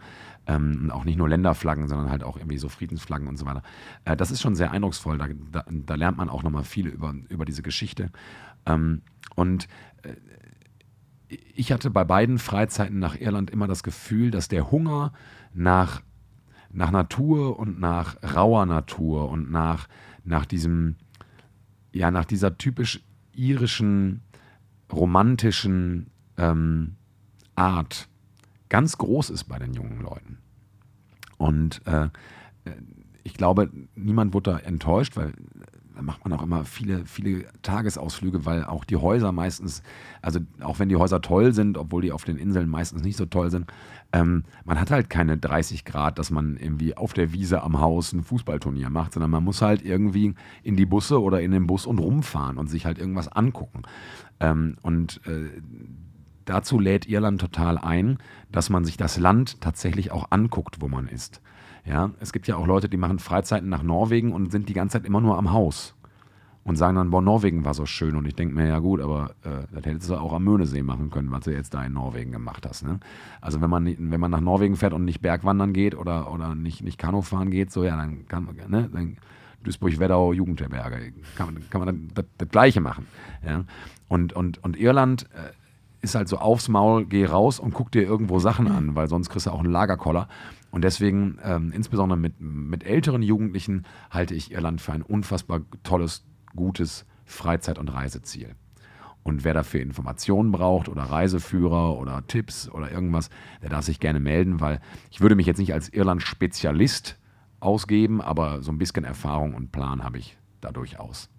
Ähm, 0.48 0.92
auch 0.92 1.06
nicht 1.06 1.18
nur 1.18 1.28
Länderflaggen, 1.28 1.88
sondern 1.88 2.10
halt 2.10 2.24
auch 2.24 2.38
irgendwie 2.38 2.58
so 2.58 2.70
Friedensflaggen 2.70 3.28
und 3.28 3.38
so 3.38 3.46
weiter. 3.46 3.64
Äh, 4.06 4.16
das 4.16 4.32
ist 4.32 4.42
schon 4.42 4.56
sehr 4.56 4.72
eindrucksvoll. 4.72 5.18
Da, 5.18 5.28
da, 5.52 5.66
da 5.68 5.96
lernt 5.96 6.18
man 6.18 6.30
auch 6.30 6.44
nochmal 6.44 6.64
viel 6.64 6.88
über, 6.88 7.14
über 7.30 7.46
diese 7.46 7.64
Geschichte. 7.64 8.12
Ähm, 8.66 9.02
und 9.36 9.68
äh, 10.04 10.14
ich 11.56 11.72
hatte 11.72 11.90
bei 11.90 12.04
beiden 12.04 12.38
Freizeiten 12.38 13.00
nach 13.00 13.20
Irland 13.20 13.50
immer 13.50 13.68
das 13.68 13.84
Gefühl, 13.84 14.32
dass 14.32 14.48
der 14.48 14.72
Hunger 14.72 15.14
nach, 15.54 16.02
nach 16.72 16.92
Natur 16.92 17.60
und 17.60 17.80
nach 17.80 18.18
rauer 18.36 18.66
Natur 18.66 19.30
und 19.30 19.52
nach, 19.52 19.88
nach 20.24 20.46
diesem, 20.46 20.96
ja, 21.92 22.12
nach 22.12 22.26
dieser 22.26 22.58
typisch 22.58 23.02
irischen, 23.36 24.22
romantischen 24.92 26.12
ähm, 26.38 26.96
Art 27.56 28.08
ganz 28.70 28.98
groß 28.98 29.30
ist 29.30 29.46
bei 29.46 29.60
den 29.60 29.74
jungen 29.74 30.02
Leuten. 30.02 30.40
Und 31.38 31.82
äh, 31.86 32.10
ich 33.24 33.34
glaube, 33.34 33.70
niemand 33.96 34.34
wurde 34.34 34.52
da 34.52 34.58
enttäuscht, 34.60 35.18
weil 35.18 35.34
da 35.96 36.02
macht 36.02 36.26
man 36.26 36.38
auch 36.38 36.44
immer 36.44 36.66
viele, 36.66 37.06
viele 37.06 37.46
Tagesausflüge, 37.62 38.46
weil 38.46 38.66
auch 38.66 38.84
die 38.84 38.98
Häuser 38.98 39.32
meistens, 39.32 39.82
also 40.22 40.40
auch 40.62 40.80
wenn 40.80 40.90
die 40.90 40.98
Häuser 40.98 41.22
toll 41.22 41.54
sind, 41.54 41.78
obwohl 41.78 42.02
die 42.02 42.12
auf 42.12 42.26
den 42.26 42.38
Inseln 42.38 42.68
meistens 42.68 43.04
nicht 43.04 43.16
so 43.16 43.26
toll 43.26 43.50
sind, 43.50 43.72
ähm, 44.12 44.44
man 44.66 44.80
hat 44.80 44.92
halt 44.92 45.10
keine 45.10 45.38
30 45.38 45.86
Grad, 45.86 46.20
dass 46.20 46.32
man 46.32 46.58
irgendwie 46.58 46.98
auf 46.98 47.14
der 47.14 47.32
Wiese 47.32 47.64
am 47.64 47.80
Haus 47.80 48.14
ein 48.14 48.24
Fußballturnier 48.24 48.90
macht, 48.90 49.14
sondern 49.14 49.32
man 49.32 49.44
muss 49.44 49.62
halt 49.62 49.84
irgendwie 49.84 50.36
in 50.64 50.76
die 50.76 50.86
Busse 50.86 51.22
oder 51.22 51.42
in 51.42 51.52
den 51.52 51.66
Bus 51.66 51.86
und 51.86 52.00
rumfahren 52.00 52.58
und 52.58 52.68
sich 52.68 52.86
halt 52.86 52.98
irgendwas 52.98 53.30
angucken. 53.30 53.84
Ähm, 54.40 54.78
und 54.82 55.22
äh, 55.26 55.50
dazu 56.46 56.80
lädt 56.80 57.08
Irland 57.08 57.42
total 57.42 57.78
ein, 57.78 58.18
dass 58.52 58.70
man 58.70 58.86
sich 58.86 58.98
das 58.98 59.18
Land 59.18 59.62
tatsächlich 59.62 60.12
auch 60.12 60.28
anguckt, 60.32 60.82
wo 60.82 60.88
man 60.88 61.08
ist. 61.08 61.42
Ja, 61.86 62.12
es 62.20 62.34
gibt 62.34 62.48
ja 62.48 62.56
auch 62.56 62.66
Leute, 62.66 62.90
die 62.90 62.98
machen 62.98 63.20
Freizeiten 63.20 63.70
nach 63.70 63.84
Norwegen 63.84 64.34
und 64.34 64.52
sind 64.52 64.70
die 64.70 64.74
ganze 64.74 64.98
Zeit 64.98 65.06
immer 65.06 65.22
nur 65.22 65.38
am 65.38 65.52
Haus 65.52 65.96
und 66.66 66.78
sagen 66.78 66.96
dann, 66.96 67.12
boah, 67.12 67.22
Norwegen 67.22 67.64
war 67.64 67.76
so 67.76 67.86
schön. 67.86 68.16
Und 68.16 68.26
ich 68.26 68.36
denke 68.36 68.56
mir, 68.56 68.68
ja 68.68 68.80
gut, 68.80 69.00
aber 69.00 69.36
äh, 69.44 69.68
das 69.72 69.86
hättest 69.86 70.10
du 70.10 70.16
auch 70.16 70.34
am 70.34 70.44
Möhnesee 70.44 70.82
machen 70.82 71.12
können, 71.12 71.30
was 71.30 71.44
du 71.44 71.52
jetzt 71.52 71.76
da 71.76 71.86
in 71.86 71.94
Norwegen 71.94 72.32
gemacht 72.32 72.66
hast. 72.68 72.84
Ne? 72.84 73.00
Also 73.40 73.62
wenn 73.62 73.70
man, 73.70 73.86
wenn 73.86 74.20
man 74.20 74.32
nach 74.32 74.42
Norwegen 74.42 74.76
fährt 74.76 74.94
und 74.94 75.06
nicht 75.06 75.22
Bergwandern 75.22 75.74
geht 75.74 75.96
oder, 75.96 76.34
oder 76.34 76.56
nicht, 76.56 76.82
nicht 76.84 76.98
Kanufahren 76.98 77.52
geht, 77.52 77.72
so 77.72 77.84
ja, 77.84 77.96
dann 77.96 78.28
kann 78.28 78.46
man, 78.46 78.56
ne, 78.68 78.90
dann 78.92 79.18
Duisburg-Weddau, 79.66 80.34
Jugendherberge, 80.34 81.14
kann 81.36 81.54
man, 81.54 81.70
kann 81.70 81.86
man 81.86 82.12
das, 82.14 82.26
das, 82.38 82.50
Gleiche 82.50 82.82
machen. 82.82 83.08
Ja? 83.46 83.66
Und, 84.08 84.34
und, 84.34 84.64
und 84.64 84.78
Irland 84.78 85.24
äh, 85.34 85.52
ist 86.02 86.16
halt 86.16 86.30
so 86.30 86.38
aufs 86.38 86.70
Maul, 86.70 87.06
geh 87.06 87.26
raus 87.26 87.60
und 87.60 87.74
guck 87.74 87.92
dir 87.92 88.04
irgendwo 88.04 88.40
Sachen 88.40 88.68
an, 88.68 88.96
weil 88.96 89.10
sonst 89.10 89.30
kriegst 89.30 89.48
du 89.48 89.52
auch 89.52 89.60
einen 89.60 89.72
Lagerkoller. 89.72 90.30
Und 90.72 90.84
deswegen, 90.84 91.40
ähm, 91.44 91.72
insbesondere 91.74 92.18
mit, 92.18 92.40
mit 92.40 92.84
älteren 92.84 93.22
Jugendlichen, 93.22 93.84
halte 94.10 94.36
ich 94.36 94.52
Irland 94.52 94.82
für 94.82 94.94
ein 94.94 95.02
unfassbar 95.02 95.62
tolles, 95.84 96.24
gutes 96.56 97.06
Freizeit- 97.26 97.80
und 97.80 97.90
Reiseziel. 97.90 98.56
Und 99.24 99.44
wer 99.44 99.56
dafür 99.56 99.82
Informationen 99.82 100.52
braucht 100.52 100.88
oder 100.88 101.02
Reiseführer 101.02 101.98
oder 101.98 102.28
Tipps 102.28 102.70
oder 102.70 102.92
irgendwas, 102.92 103.32
der 103.64 103.70
darf 103.70 103.84
sich 103.84 104.00
gerne 104.00 104.20
melden, 104.20 104.62
weil 104.62 104.80
ich 105.10 105.20
würde 105.20 105.36
mich 105.36 105.48
jetzt 105.48 105.58
nicht 105.58 105.74
als 105.74 105.90
Irland-Spezialist 105.92 107.18
ausgeben, 107.66 108.22
aber 108.22 108.62
so 108.62 108.72
ein 108.72 108.78
bisschen 108.78 109.04
Erfahrung 109.04 109.54
und 109.54 109.72
Plan 109.72 110.04
habe 110.04 110.18
ich 110.18 110.38
da 110.62 110.72
durchaus. 110.72 111.30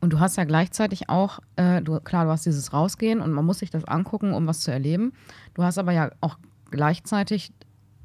Und 0.00 0.12
du 0.12 0.20
hast 0.20 0.36
ja 0.36 0.44
gleichzeitig 0.44 1.08
auch, 1.08 1.40
äh, 1.56 1.82
du, 1.82 1.98
klar, 2.00 2.24
du 2.24 2.30
hast 2.30 2.46
dieses 2.46 2.72
Rausgehen 2.72 3.20
und 3.20 3.32
man 3.32 3.44
muss 3.44 3.58
sich 3.58 3.70
das 3.70 3.84
angucken, 3.84 4.32
um 4.32 4.46
was 4.46 4.60
zu 4.60 4.70
erleben. 4.70 5.12
Du 5.54 5.64
hast 5.64 5.78
aber 5.78 5.92
ja 5.92 6.10
auch 6.20 6.38
gleichzeitig 6.70 7.52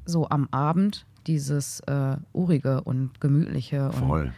so 0.04 0.28
am 0.28 0.48
Abend 0.50 1.06
dieses 1.26 1.80
äh, 1.80 2.16
urige 2.32 2.82
und 2.82 3.20
gemütliche 3.20 3.92
Voll. 3.92 4.32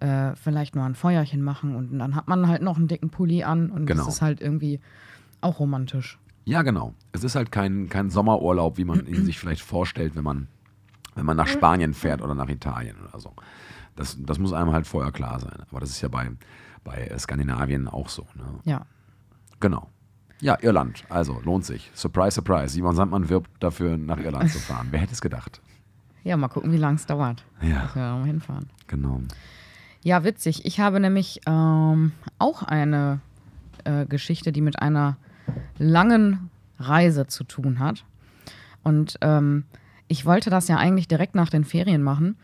und 0.00 0.08
äh, 0.08 0.34
vielleicht 0.36 0.74
nur 0.74 0.84
ein 0.84 0.94
Feuerchen 0.94 1.42
machen 1.42 1.74
und 1.74 1.98
dann 1.98 2.14
hat 2.14 2.26
man 2.26 2.48
halt 2.48 2.62
noch 2.62 2.78
einen 2.78 2.88
dicken 2.88 3.10
Pulli 3.10 3.42
an 3.44 3.70
und 3.70 3.86
genau. 3.86 4.04
das 4.04 4.14
ist 4.14 4.22
halt 4.22 4.40
irgendwie 4.40 4.80
auch 5.40 5.60
romantisch. 5.60 6.18
Ja, 6.44 6.62
genau. 6.62 6.94
Es 7.12 7.22
ist 7.22 7.34
halt 7.34 7.52
kein, 7.52 7.88
kein 7.88 8.10
Sommerurlaub, 8.10 8.78
wie 8.78 8.84
man 8.84 9.06
ihn 9.06 9.24
sich 9.26 9.38
vielleicht 9.38 9.62
vorstellt, 9.62 10.16
wenn 10.16 10.24
man, 10.24 10.48
wenn 11.14 11.26
man 11.26 11.36
nach 11.36 11.46
Spanien 11.48 11.94
fährt 11.94 12.22
oder 12.22 12.34
nach 12.34 12.48
Italien 12.48 12.96
oder 13.08 13.18
so. 13.18 13.32
Das, 13.96 14.16
das 14.18 14.38
muss 14.38 14.52
einem 14.52 14.72
halt 14.72 14.86
vorher 14.86 15.12
klar 15.12 15.40
sein. 15.40 15.62
Aber 15.70 15.80
das 15.80 15.90
ist 15.90 16.00
ja 16.00 16.08
bei, 16.08 16.30
bei 16.84 17.12
Skandinavien 17.18 17.88
auch 17.88 18.08
so. 18.08 18.26
Ne? 18.34 18.44
Ja. 18.64 18.86
Genau. 19.58 19.88
Ja, 20.40 20.56
Irland. 20.62 21.04
Also 21.10 21.40
lohnt 21.44 21.66
sich. 21.66 21.90
Surprise, 21.94 22.32
surprise. 22.32 22.68
Simon 22.72 22.96
Sandmann 22.96 23.28
wirbt 23.28 23.50
dafür, 23.62 23.98
nach 23.98 24.18
Irland 24.18 24.50
zu 24.50 24.58
fahren. 24.58 24.88
Wer 24.90 25.00
hätte 25.00 25.12
es 25.12 25.20
gedacht? 25.20 25.60
Ja, 26.24 26.36
mal 26.36 26.48
gucken, 26.48 26.72
wie 26.72 26.78
lange 26.78 26.96
es 26.96 27.06
dauert. 27.06 27.44
Ja. 27.60 27.82
Dass 27.82 27.94
wir 27.94 28.02
da 28.02 28.24
hinfahren. 28.24 28.70
Genau. 28.86 29.20
Ja, 30.02 30.24
witzig. 30.24 30.64
Ich 30.64 30.80
habe 30.80 30.98
nämlich 30.98 31.40
ähm, 31.46 32.12
auch 32.38 32.62
eine 32.62 33.20
äh, 33.84 34.06
Geschichte, 34.06 34.52
die 34.52 34.62
mit 34.62 34.80
einer 34.80 35.16
langen 35.78 36.50
Reise 36.78 37.26
zu 37.26 37.44
tun 37.44 37.78
hat. 37.78 38.04
Und 38.82 39.18
ähm, 39.20 39.64
ich 40.10 40.26
wollte 40.26 40.50
das 40.50 40.66
ja 40.66 40.76
eigentlich 40.76 41.06
direkt 41.06 41.36
nach 41.36 41.50
den 41.50 41.64
Ferien 41.64 42.02
machen, 42.02 42.36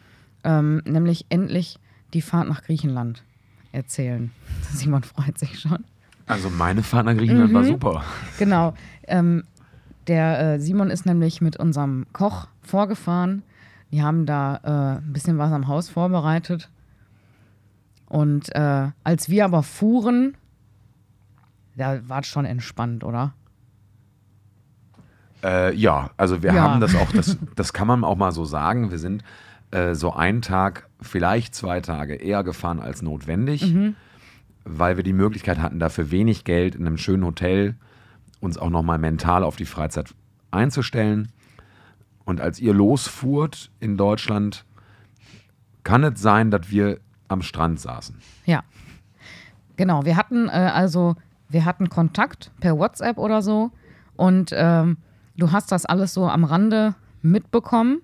ähm, 0.44 0.82
nämlich 0.86 1.26
endlich 1.30 1.80
die 2.14 2.22
Fahrt 2.22 2.48
nach 2.48 2.62
Griechenland 2.62 3.24
erzählen. 3.72 4.30
Simon 4.72 5.02
freut 5.02 5.36
sich 5.36 5.58
schon. 5.58 5.84
Also 6.26 6.48
meine 6.48 6.84
Fahrt 6.84 7.06
nach 7.06 7.16
Griechenland 7.16 7.52
war 7.52 7.64
super. 7.64 8.04
Genau. 8.38 8.74
Ähm, 9.08 9.42
der 10.06 10.54
äh, 10.54 10.60
Simon 10.60 10.90
ist 10.90 11.06
nämlich 11.06 11.40
mit 11.40 11.56
unserem 11.56 12.06
Koch 12.12 12.46
vorgefahren. 12.62 13.42
Die 13.90 14.00
haben 14.00 14.26
da 14.26 14.60
äh, 14.62 14.98
ein 15.00 15.12
bisschen 15.12 15.36
was 15.38 15.50
am 15.50 15.66
Haus 15.66 15.88
vorbereitet. 15.88 16.70
Und 18.06 18.54
äh, 18.54 18.90
als 19.02 19.28
wir 19.28 19.44
aber 19.44 19.64
fuhren, 19.64 20.36
da 21.76 22.08
war 22.08 22.20
es 22.20 22.28
schon 22.28 22.44
entspannt, 22.44 23.02
oder? 23.02 23.34
Äh, 25.44 25.74
ja, 25.74 26.10
also 26.16 26.42
wir 26.42 26.52
Ja. 26.52 26.62
haben 26.62 26.80
das 26.80 26.94
auch, 26.94 27.10
das, 27.12 27.36
das 27.56 27.72
kann 27.72 27.86
man 27.86 28.04
auch 28.04 28.16
mal 28.16 28.32
so 28.32 28.44
sagen. 28.44 28.90
Wir 28.90 28.98
sind 28.98 29.22
äh, 29.70 29.94
so 29.94 30.12
einen 30.12 30.42
Tag, 30.42 30.88
vielleicht 31.00 31.54
zwei 31.54 31.80
Tage 31.80 32.14
eher 32.14 32.42
gefahren 32.44 32.80
als 32.80 33.02
notwendig, 33.02 33.74
weil 34.64 34.96
wir 34.96 35.04
die 35.04 35.12
Möglichkeit 35.12 35.58
hatten, 35.58 35.78
dafür 35.78 36.10
wenig 36.10 36.44
Geld 36.44 36.74
in 36.74 36.86
einem 36.86 36.98
schönen 36.98 37.24
Hotel 37.24 37.76
uns 38.40 38.58
auch 38.58 38.70
nochmal 38.70 38.98
mental 38.98 39.44
auf 39.44 39.56
die 39.56 39.66
Freizeit 39.66 40.14
einzustellen. 40.50 41.30
Und 42.24 42.40
als 42.40 42.58
ihr 42.58 42.74
losfuhrt 42.74 43.70
in 43.80 43.96
Deutschland, 43.96 44.64
kann 45.84 46.02
es 46.02 46.20
sein, 46.20 46.50
dass 46.50 46.70
wir 46.70 46.98
am 47.28 47.42
Strand 47.42 47.78
saßen. 47.80 48.16
Ja. 48.46 48.64
Genau, 49.76 50.04
wir 50.04 50.16
hatten 50.16 50.48
äh, 50.48 50.52
also, 50.52 51.16
wir 51.48 51.64
hatten 51.64 51.88
Kontakt 51.88 52.50
per 52.60 52.76
WhatsApp 52.78 53.18
oder 53.18 53.42
so 53.42 53.70
und 54.16 54.50
ähm, 54.54 54.96
du 55.36 55.52
hast 55.52 55.72
das 55.72 55.86
alles 55.86 56.14
so 56.14 56.28
am 56.28 56.44
Rande 56.44 56.94
mitbekommen, 57.22 58.00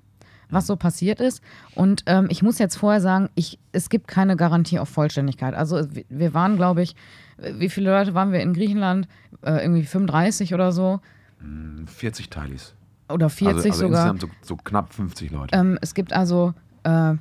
was 0.50 0.66
so 0.66 0.76
passiert 0.76 1.20
ist. 1.20 1.42
Und 1.74 2.02
ähm, 2.06 2.26
ich 2.30 2.42
muss 2.42 2.58
jetzt 2.58 2.76
vorher 2.76 3.00
sagen, 3.00 3.30
ich, 3.34 3.58
es 3.72 3.88
gibt 3.88 4.08
keine 4.08 4.36
Garantie 4.36 4.78
auf 4.78 4.88
Vollständigkeit. 4.88 5.54
Also 5.54 5.82
wir- 6.08 6.34
waren, 6.34 6.56
glaube 6.56 6.82
ich, 6.82 6.94
wie 7.38 7.68
viele 7.70 7.90
Leute 7.90 8.14
waren 8.14 8.32
wir 8.32 8.40
in 8.40 8.52
Griechenland? 8.52 9.08
Äh, 9.42 9.62
irgendwie 9.62 9.84
35 9.84 10.54
oder 10.54 10.72
so 10.72 11.00
40 11.86 12.30
Teilis. 12.30 12.74
oder 13.08 13.28
40 13.28 13.56
also, 13.56 13.68
also 13.68 13.80
sogar. 13.86 14.06
insgesamt 14.12 14.32
so, 14.42 14.54
so 14.54 14.56
knapp 14.62 14.92
50 14.92 15.30
Leute. 15.32 15.56
Ähm, 15.56 15.78
es 15.80 15.94
gibt 15.94 16.12
also 16.12 16.54
äh, 16.84 17.14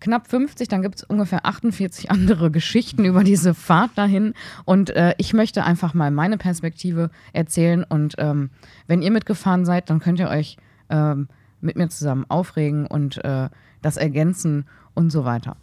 knapp 0.00 0.28
50, 0.28 0.68
dann 0.68 0.82
gibt 0.82 0.96
es 0.96 1.04
ungefähr 1.04 1.46
48 1.46 2.10
andere 2.10 2.50
Geschichten 2.50 3.04
über 3.04 3.24
diese 3.24 3.54
Fahrt 3.54 3.90
dahin. 3.96 4.34
Und 4.64 4.90
äh, 4.90 5.14
ich 5.18 5.32
möchte 5.34 5.64
einfach 5.64 5.94
mal 5.94 6.10
meine 6.10 6.38
Perspektive 6.38 7.10
erzählen. 7.32 7.84
Und 7.84 8.14
ähm, 8.18 8.50
wenn 8.86 9.02
ihr 9.02 9.10
mitgefahren 9.10 9.64
seid, 9.64 9.90
dann 9.90 10.00
könnt 10.00 10.18
ihr 10.20 10.28
euch 10.28 10.56
ähm, 10.90 11.28
mit 11.60 11.76
mir 11.76 11.88
zusammen 11.88 12.24
aufregen 12.28 12.86
und 12.86 13.22
äh, 13.24 13.48
das 13.82 13.96
ergänzen 13.96 14.66
und 14.94 15.10
so 15.10 15.24
weiter. 15.24 15.56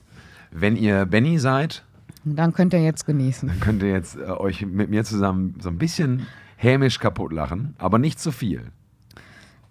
Wenn 0.52 0.76
ihr 0.76 1.06
Benny 1.06 1.40
seid, 1.40 1.84
Dann 2.24 2.54
könnt 2.54 2.74
ihr 2.74 2.82
jetzt 2.82 3.06
genießen. 3.06 3.50
Dann 3.50 3.60
könnt 3.60 3.84
ihr 3.84 3.92
jetzt 3.92 4.18
äh, 4.18 4.24
euch 4.24 4.66
mit 4.66 4.90
mir 4.90 5.04
zusammen 5.04 5.56
so 5.60 5.70
ein 5.70 5.78
bisschen 5.78 6.26
hämisch 6.58 7.00
kaputt 7.00 7.32
lachen, 7.32 7.76
aber 7.78 8.00
nicht 8.00 8.20
zu 8.20 8.32
viel. 8.32 8.72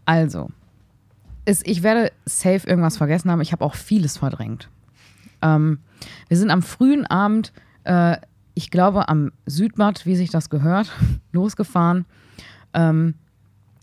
Also, 0.04 0.50
ist, 1.44 1.66
ich 1.66 1.82
werde 1.82 2.12
safe 2.24 2.66
irgendwas 2.66 2.96
vergessen 2.96 3.30
haben. 3.30 3.40
Ich 3.40 3.52
habe 3.52 3.64
auch 3.64 3.74
vieles 3.74 4.18
verdrängt. 4.18 4.68
Ähm, 5.42 5.78
wir 6.28 6.36
sind 6.36 6.50
am 6.50 6.62
frühen 6.62 7.06
Abend, 7.06 7.52
äh, 7.84 8.16
ich 8.54 8.70
glaube 8.70 9.08
am 9.08 9.32
Südbad, 9.46 10.06
wie 10.06 10.16
sich 10.16 10.30
das 10.30 10.50
gehört, 10.50 10.92
losgefahren. 11.32 12.06
Ähm, 12.72 13.14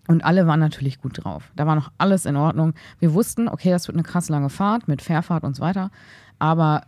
und 0.08 0.26
alle 0.26 0.48
waren 0.48 0.60
natürlich 0.60 1.00
gut 1.00 1.24
drauf. 1.24 1.52
Da 1.56 1.68
war 1.68 1.76
noch 1.76 1.92
alles 1.98 2.26
in 2.26 2.36
Ordnung. 2.36 2.74
Wir 3.00 3.14
wussten, 3.14 3.48
okay, 3.48 3.70
das 3.70 3.88
wird 3.88 3.96
eine 3.96 4.04
krass 4.04 4.30
lange 4.30 4.50
Fahrt 4.50 4.88
mit 4.88 5.02
Fährfahrt 5.02 5.44
und 5.44 5.56
so 5.56 5.62
weiter. 5.62 5.92
Aber 6.40 6.84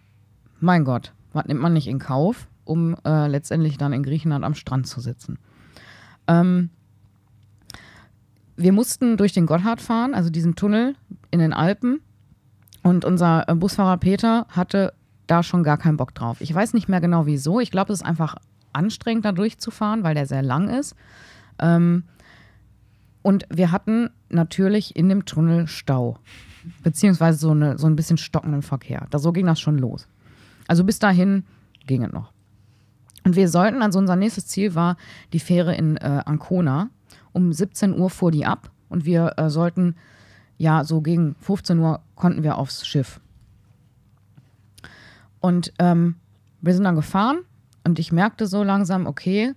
mein 0.59 0.84
Gott, 0.84 1.13
was 1.32 1.45
nimmt 1.45 1.61
man 1.61 1.74
nicht 1.74 1.88
in 1.88 1.99
Kauf, 1.99 2.47
um 2.65 2.95
äh, 3.05 3.28
letztendlich 3.28 3.78
dann 3.78 3.93
in 3.93 4.03
Griechenland 4.03 4.43
am 4.43 4.55
Strand 4.55 4.88
zu 4.88 4.99
sitzen? 4.99 5.38
Ähm, 6.28 6.69
wir 8.55 8.71
mussten 8.71 9.17
durch 9.17 9.33
den 9.33 9.45
Gotthard 9.45 9.81
fahren, 9.81 10.13
also 10.13 10.29
diesen 10.29 10.55
Tunnel 10.55 10.95
in 11.31 11.39
den 11.39 11.53
Alpen. 11.53 12.01
Und 12.83 13.05
unser 13.05 13.47
äh, 13.47 13.55
Busfahrer 13.55 13.97
Peter 13.97 14.45
hatte 14.49 14.93
da 15.27 15.41
schon 15.41 15.63
gar 15.63 15.77
keinen 15.77 15.97
Bock 15.97 16.13
drauf. 16.13 16.41
Ich 16.41 16.53
weiß 16.53 16.73
nicht 16.73 16.89
mehr 16.89 17.01
genau 17.01 17.25
wieso. 17.25 17.59
Ich 17.59 17.71
glaube, 17.71 17.93
es 17.93 18.01
ist 18.01 18.05
einfach 18.05 18.35
anstrengend, 18.73 19.25
da 19.25 19.31
durchzufahren, 19.31 20.03
weil 20.03 20.15
der 20.15 20.25
sehr 20.25 20.43
lang 20.43 20.69
ist. 20.69 20.95
Ähm, 21.59 22.03
und 23.21 23.45
wir 23.49 23.71
hatten 23.71 24.09
natürlich 24.29 24.95
in 24.95 25.09
dem 25.09 25.25
Tunnel 25.25 25.67
Stau. 25.67 26.17
Beziehungsweise 26.81 27.39
so, 27.39 27.51
eine, 27.51 27.77
so 27.77 27.87
ein 27.87 27.95
bisschen 27.95 28.17
stockenden 28.17 28.61
Verkehr. 28.61 29.07
Da, 29.09 29.19
so 29.19 29.31
ging 29.31 29.45
das 29.45 29.59
schon 29.59 29.77
los. 29.77 30.07
Also 30.67 30.83
bis 30.83 30.99
dahin 30.99 31.45
ging 31.87 32.03
es 32.03 32.11
noch. 32.11 32.31
Und 33.25 33.35
wir 33.35 33.47
sollten, 33.47 33.81
also 33.81 33.99
unser 33.99 34.15
nächstes 34.15 34.47
Ziel 34.47 34.75
war 34.75 34.97
die 35.31 35.39
Fähre 35.39 35.75
in 35.75 35.97
äh, 35.97 36.21
Ancona. 36.25 36.89
Um 37.34 37.51
17 37.51 37.97
Uhr 37.99 38.09
fuhr 38.09 38.31
die 38.31 38.45
ab 38.45 38.71
und 38.89 39.05
wir 39.05 39.34
äh, 39.38 39.49
sollten, 39.49 39.95
ja, 40.57 40.84
so 40.84 41.01
gegen 41.01 41.36
15 41.39 41.79
Uhr 41.79 41.99
konnten 42.15 42.43
wir 42.43 42.57
aufs 42.57 42.86
Schiff. 42.88 43.19
Und 45.39 45.73
ähm, 45.79 46.15
wir 46.61 46.73
sind 46.73 46.84
dann 46.86 46.95
gefahren 46.95 47.39
und 47.84 47.99
ich 47.99 48.11
merkte 48.11 48.47
so 48.47 48.63
langsam, 48.63 49.05
okay, 49.07 49.53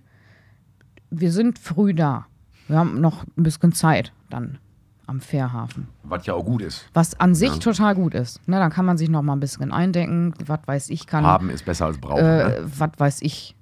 wir 1.09 1.31
sind 1.31 1.59
früh 1.59 1.93
da. 1.93 2.25
Wir 2.67 2.77
haben 2.77 2.99
noch 2.99 3.23
ein 3.37 3.43
bisschen 3.43 3.71
Zeit 3.71 4.11
dann 4.29 4.57
am 5.05 5.21
Fährhafen. 5.21 5.87
Was 6.03 6.25
ja 6.25 6.33
auch 6.33 6.43
gut 6.43 6.61
ist. 6.61 6.89
Was 6.93 7.17
an 7.17 7.33
sich 7.33 7.53
Ja. 7.53 7.59
total 7.59 7.95
gut 7.95 8.13
ist. 8.13 8.45
Ne, 8.49 8.57
dann 8.59 8.71
kann 8.71 8.85
man 8.85 8.97
sich 8.97 9.07
noch 9.09 9.21
mal 9.21 9.33
ein 9.33 9.39
bisschen 9.39 9.71
eindecken. 9.71 10.33
Was 10.45 10.59
weiß 10.65 10.89
ich, 10.89 11.07
kann 11.07 11.23
Haben 11.25 11.49
ist 11.49 11.63
besser 11.63 11.85
als 11.85 11.97
brauchen. 11.97 12.17
äh, 12.25 12.59
ne? 12.59 12.71
was 12.77 12.89
weiß 12.97 13.21
ich, 13.21 13.55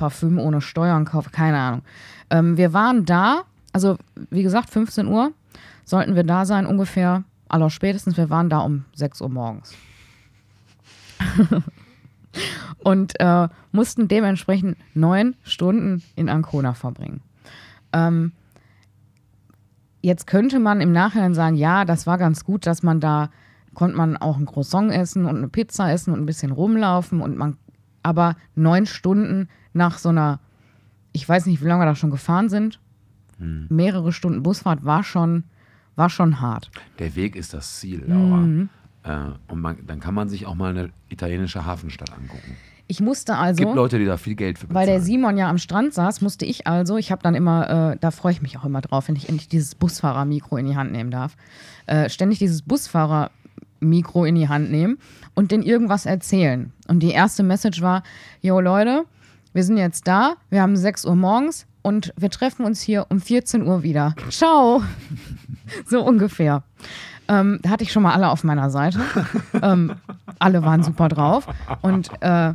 Parfüm 0.00 0.38
ohne 0.38 0.62
Steuern 0.62 1.04
kaufen, 1.04 1.30
keine 1.30 1.58
Ahnung. 1.58 1.82
Ähm, 2.30 2.56
wir 2.56 2.72
waren 2.72 3.04
da, 3.04 3.42
also 3.72 3.98
wie 4.30 4.42
gesagt, 4.42 4.70
15 4.70 5.06
Uhr 5.06 5.32
sollten 5.84 6.16
wir 6.16 6.24
da 6.24 6.46
sein, 6.46 6.64
ungefähr, 6.64 7.24
aller 7.48 7.68
spätestens, 7.68 8.16
wir 8.16 8.30
waren 8.30 8.48
da 8.48 8.60
um 8.60 8.86
6 8.94 9.20
Uhr 9.20 9.28
morgens. 9.28 9.74
Und 12.78 13.20
äh, 13.20 13.48
mussten 13.72 14.08
dementsprechend 14.08 14.78
neun 14.94 15.36
Stunden 15.42 16.02
in 16.16 16.30
Ancona 16.30 16.72
verbringen. 16.72 17.20
Ähm, 17.92 18.32
jetzt 20.00 20.26
könnte 20.26 20.60
man 20.60 20.80
im 20.80 20.92
Nachhinein 20.92 21.34
sagen, 21.34 21.56
ja, 21.56 21.84
das 21.84 22.06
war 22.06 22.16
ganz 22.16 22.44
gut, 22.44 22.66
dass 22.66 22.82
man 22.82 23.00
da 23.00 23.28
konnte 23.74 23.96
man 23.96 24.16
auch 24.16 24.38
ein 24.38 24.46
Croissant 24.46 24.92
essen 24.92 25.26
und 25.26 25.36
eine 25.36 25.48
Pizza 25.48 25.92
essen 25.92 26.12
und 26.14 26.20
ein 26.20 26.26
bisschen 26.26 26.52
rumlaufen 26.52 27.20
und 27.20 27.36
man, 27.36 27.58
aber 28.02 28.36
neun 28.54 28.86
Stunden 28.86 29.48
nach 29.72 29.98
so 29.98 30.08
einer, 30.08 30.40
ich 31.12 31.28
weiß 31.28 31.46
nicht, 31.46 31.62
wie 31.62 31.66
lange 31.66 31.82
wir 31.82 31.86
da 31.86 31.94
schon 31.94 32.10
gefahren 32.10 32.48
sind, 32.48 32.80
mehrere 33.40 34.12
Stunden 34.12 34.42
Busfahrt 34.42 34.84
war 34.84 35.02
schon, 35.02 35.44
war 35.96 36.10
schon 36.10 36.40
hart. 36.40 36.70
Der 36.98 37.14
Weg 37.16 37.36
ist 37.36 37.54
das 37.54 37.78
Ziel, 37.78 38.04
Laura. 38.06 38.36
Mhm. 38.36 38.68
Äh, 39.02 39.16
und 39.48 39.60
man, 39.60 39.78
dann 39.86 40.00
kann 40.00 40.14
man 40.14 40.28
sich 40.28 40.46
auch 40.46 40.54
mal 40.54 40.70
eine 40.70 40.90
italienische 41.08 41.64
Hafenstadt 41.64 42.12
angucken. 42.12 42.56
Ich 42.86 43.00
musste 43.00 43.32
Es 43.32 43.38
also. 43.38 43.64
gibt 43.64 43.76
Leute, 43.76 43.98
die 43.98 44.04
da 44.04 44.16
viel 44.16 44.34
Geld 44.34 44.58
für 44.58 44.66
bezahlen. 44.66 44.86
Weil 44.86 44.92
der 44.92 45.00
Simon 45.00 45.38
ja 45.38 45.48
am 45.48 45.58
Strand 45.58 45.94
saß, 45.94 46.20
musste 46.22 46.44
ich 46.44 46.66
also, 46.66 46.96
ich 46.96 47.12
habe 47.12 47.22
dann 47.22 47.34
immer, 47.34 47.92
äh, 47.92 47.96
da 48.00 48.10
freue 48.10 48.32
ich 48.32 48.42
mich 48.42 48.58
auch 48.58 48.64
immer 48.64 48.80
drauf, 48.80 49.08
wenn 49.08 49.16
ich 49.16 49.28
endlich 49.28 49.48
dieses 49.48 49.74
Busfahrermikro 49.76 50.56
in 50.56 50.66
die 50.66 50.76
Hand 50.76 50.90
nehmen 50.90 51.10
darf, 51.10 51.36
äh, 51.86 52.08
ständig 52.10 52.40
dieses 52.40 52.62
Busfahrermikro 53.80 54.24
in 54.24 54.34
die 54.34 54.48
Hand 54.48 54.70
nehmen 54.70 54.98
und 55.34 55.50
denen 55.50 55.62
irgendwas 55.62 56.06
erzählen. 56.06 56.72
Und 56.88 57.00
die 57.00 57.10
erste 57.10 57.42
Message 57.42 57.82
war, 57.82 58.02
jo 58.40 58.60
Leute, 58.60 59.04
wir 59.52 59.64
sind 59.64 59.78
jetzt 59.78 60.06
da, 60.06 60.34
wir 60.50 60.62
haben 60.62 60.76
6 60.76 61.06
Uhr 61.06 61.16
morgens 61.16 61.66
und 61.82 62.12
wir 62.16 62.30
treffen 62.30 62.64
uns 62.64 62.80
hier 62.80 63.06
um 63.08 63.20
14 63.20 63.66
Uhr 63.66 63.82
wieder. 63.82 64.14
Ciao. 64.30 64.82
so 65.86 66.02
ungefähr. 66.04 66.62
Ähm, 67.28 67.60
da 67.62 67.70
hatte 67.70 67.84
ich 67.84 67.92
schon 67.92 68.02
mal 68.02 68.14
alle 68.14 68.28
auf 68.28 68.44
meiner 68.44 68.70
Seite. 68.70 69.00
ähm, 69.62 69.94
alle 70.38 70.62
waren 70.62 70.82
super 70.82 71.08
drauf. 71.08 71.46
Und 71.80 72.10
äh, 72.20 72.54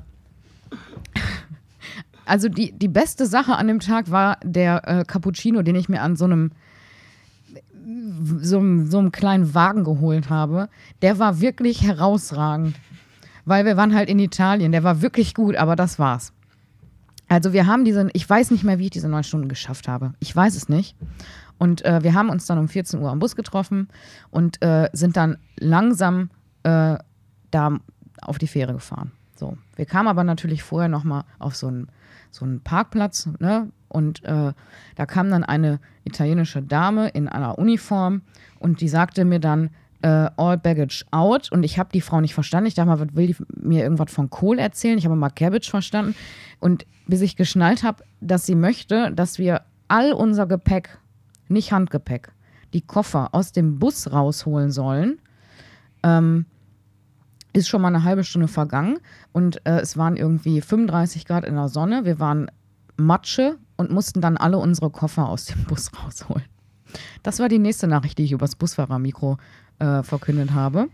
also 2.26 2.50
die, 2.50 2.72
die 2.72 2.88
beste 2.88 3.26
Sache 3.26 3.56
an 3.56 3.68
dem 3.68 3.80
Tag 3.80 4.12
war 4.12 4.38
der 4.44 4.88
äh, 4.88 5.04
Cappuccino, 5.06 5.62
den 5.62 5.76
ich 5.76 5.90
mir 5.90 6.02
an 6.02 6.16
so 6.16 6.26
einem 6.26 6.52
so, 8.42 8.62
so 8.86 9.00
einem 9.00 9.12
kleinen 9.12 9.54
Wagen 9.54 9.84
geholt 9.84 10.30
habe. 10.30 10.70
Der 11.02 11.20
war 11.20 11.42
wirklich 11.42 11.82
herausragend. 11.82 12.76
Weil 13.46 13.66
wir 13.66 13.78
waren 13.78 13.94
halt 13.94 14.10
in 14.10 14.20
Italien. 14.20 14.72
Der 14.72 14.84
war 14.84 15.02
wirklich 15.02 15.34
gut, 15.34 15.56
aber 15.56 15.76
das 15.76 16.00
war's. 16.00 16.34
Also 17.28 17.54
wir 17.54 17.68
haben 17.68 17.86
diese, 17.86 18.08
ich 18.14 18.30
weiß 18.30 18.52
nicht 18.52 18.64
mehr, 18.64 18.80
wie 18.80 18.86
ich 18.86 18.92
diese 18.92 19.10
neun 19.10 19.24
Stunden 19.24 19.50
geschafft 19.50 19.88
habe. 19.88 20.14
Ich 20.20 20.36
weiß 20.36 20.56
es 20.56 20.70
nicht. 20.70 20.96
Und 21.58 21.86
äh, 21.86 22.04
wir 22.04 22.14
haben 22.14 22.30
uns 22.30 22.46
dann 22.46 22.58
um 22.58 22.68
14 22.68 23.00
Uhr 23.02 23.10
am 23.10 23.20
Bus 23.20 23.36
getroffen 23.36 23.88
und 24.30 24.62
äh, 24.62 24.90
sind 24.94 25.16
dann 25.16 25.38
langsam 25.58 26.30
äh, 26.64 26.98
da 27.52 27.78
auf 28.22 28.38
die 28.38 28.48
Fähre 28.48 28.74
gefahren. 28.74 29.12
So, 29.36 29.58
wir 29.76 29.86
kamen 29.86 30.08
aber 30.08 30.24
natürlich 30.24 30.64
vorher 30.64 30.90
noch 30.90 31.04
mal 31.04 31.24
auf 31.40 31.56
so 31.56 31.68
einen, 31.68 31.88
so 32.32 32.46
einen 32.46 32.62
Parkplatz, 32.62 33.30
ne? 33.40 33.70
Und 33.88 34.24
äh, 34.26 34.54
da 34.96 35.06
kam 35.06 35.30
dann 35.30 35.44
eine 35.44 35.80
italienische 36.04 36.62
Dame 36.62 37.10
in 37.10 37.28
einer 37.28 37.58
Uniform 37.58 38.22
und 38.60 38.82
die 38.82 38.90
sagte 38.90 39.26
mir 39.26 39.40
dann, 39.40 39.70
äh, 40.02 40.30
All 40.38 40.58
Baggage 40.58 41.04
Out. 41.12 41.52
Und 41.52 41.64
ich 41.64 41.80
habe 41.80 41.90
die 41.92 42.02
Frau 42.02 42.22
nicht 42.22 42.34
verstanden. 42.34 42.68
Ich 42.68 42.76
dachte 42.76 42.90
mal, 42.90 43.16
will 43.16 43.28
die 43.28 43.36
mir 43.56 43.84
irgendwas 43.84 44.12
von 44.12 44.30
Kohl 44.30 44.60
erzählen? 44.60 44.98
Ich 44.98 45.06
habe 45.06 45.16
mal 45.16 45.30
Cabbage 45.30 45.70
verstanden. 45.70 46.16
Und 46.60 46.86
bis 47.08 47.22
ich 47.22 47.36
geschnallt 47.36 47.84
habe, 47.84 48.04
dass 48.22 48.46
sie 48.46 48.56
möchte, 48.56 49.12
dass 49.12 49.40
wir 49.40 49.62
all 49.88 50.14
unser 50.14 50.46
Gepäck, 50.46 51.00
nicht 51.48 51.72
Handgepäck, 51.72 52.32
die 52.74 52.82
Koffer 52.82 53.30
aus 53.34 53.52
dem 53.52 53.80
Bus 53.80 54.12
rausholen 54.12 54.72
sollen, 54.72 55.20
ähm, 56.04 56.46
ist 57.54 57.68
schon 57.68 57.82
mal 57.82 57.88
eine 57.88 58.04
halbe 58.04 58.24
Stunde 58.24 58.48
vergangen. 58.48 59.00
Und 59.32 59.66
äh, 59.66 59.80
es 59.80 59.98
waren 59.98 60.18
irgendwie 60.18 60.62
35 60.62 61.26
Grad 61.26 61.46
in 61.46 61.56
der 61.56 61.70
Sonne. 61.70 62.06
Wir 62.06 62.20
waren 62.20 62.52
Matsche 62.98 63.58
und 63.78 63.92
mussten 63.92 64.22
dann 64.22 64.38
alle 64.38 64.58
unsere 64.58 64.90
Koffer 64.90 65.28
aus 65.28 65.46
dem 65.46 65.64
Bus 65.66 65.92
rausholen. 66.04 66.46
Das 67.24 67.40
war 67.40 67.50
die 67.50 67.60
nächste 67.60 67.88
Nachricht, 67.88 68.18
die 68.18 68.24
ich 68.24 68.32
übers 68.32 68.56
Busfahrermikro 68.56 69.38
äh, 69.80 70.04
verkündet 70.04 70.54
habe. 70.54 70.88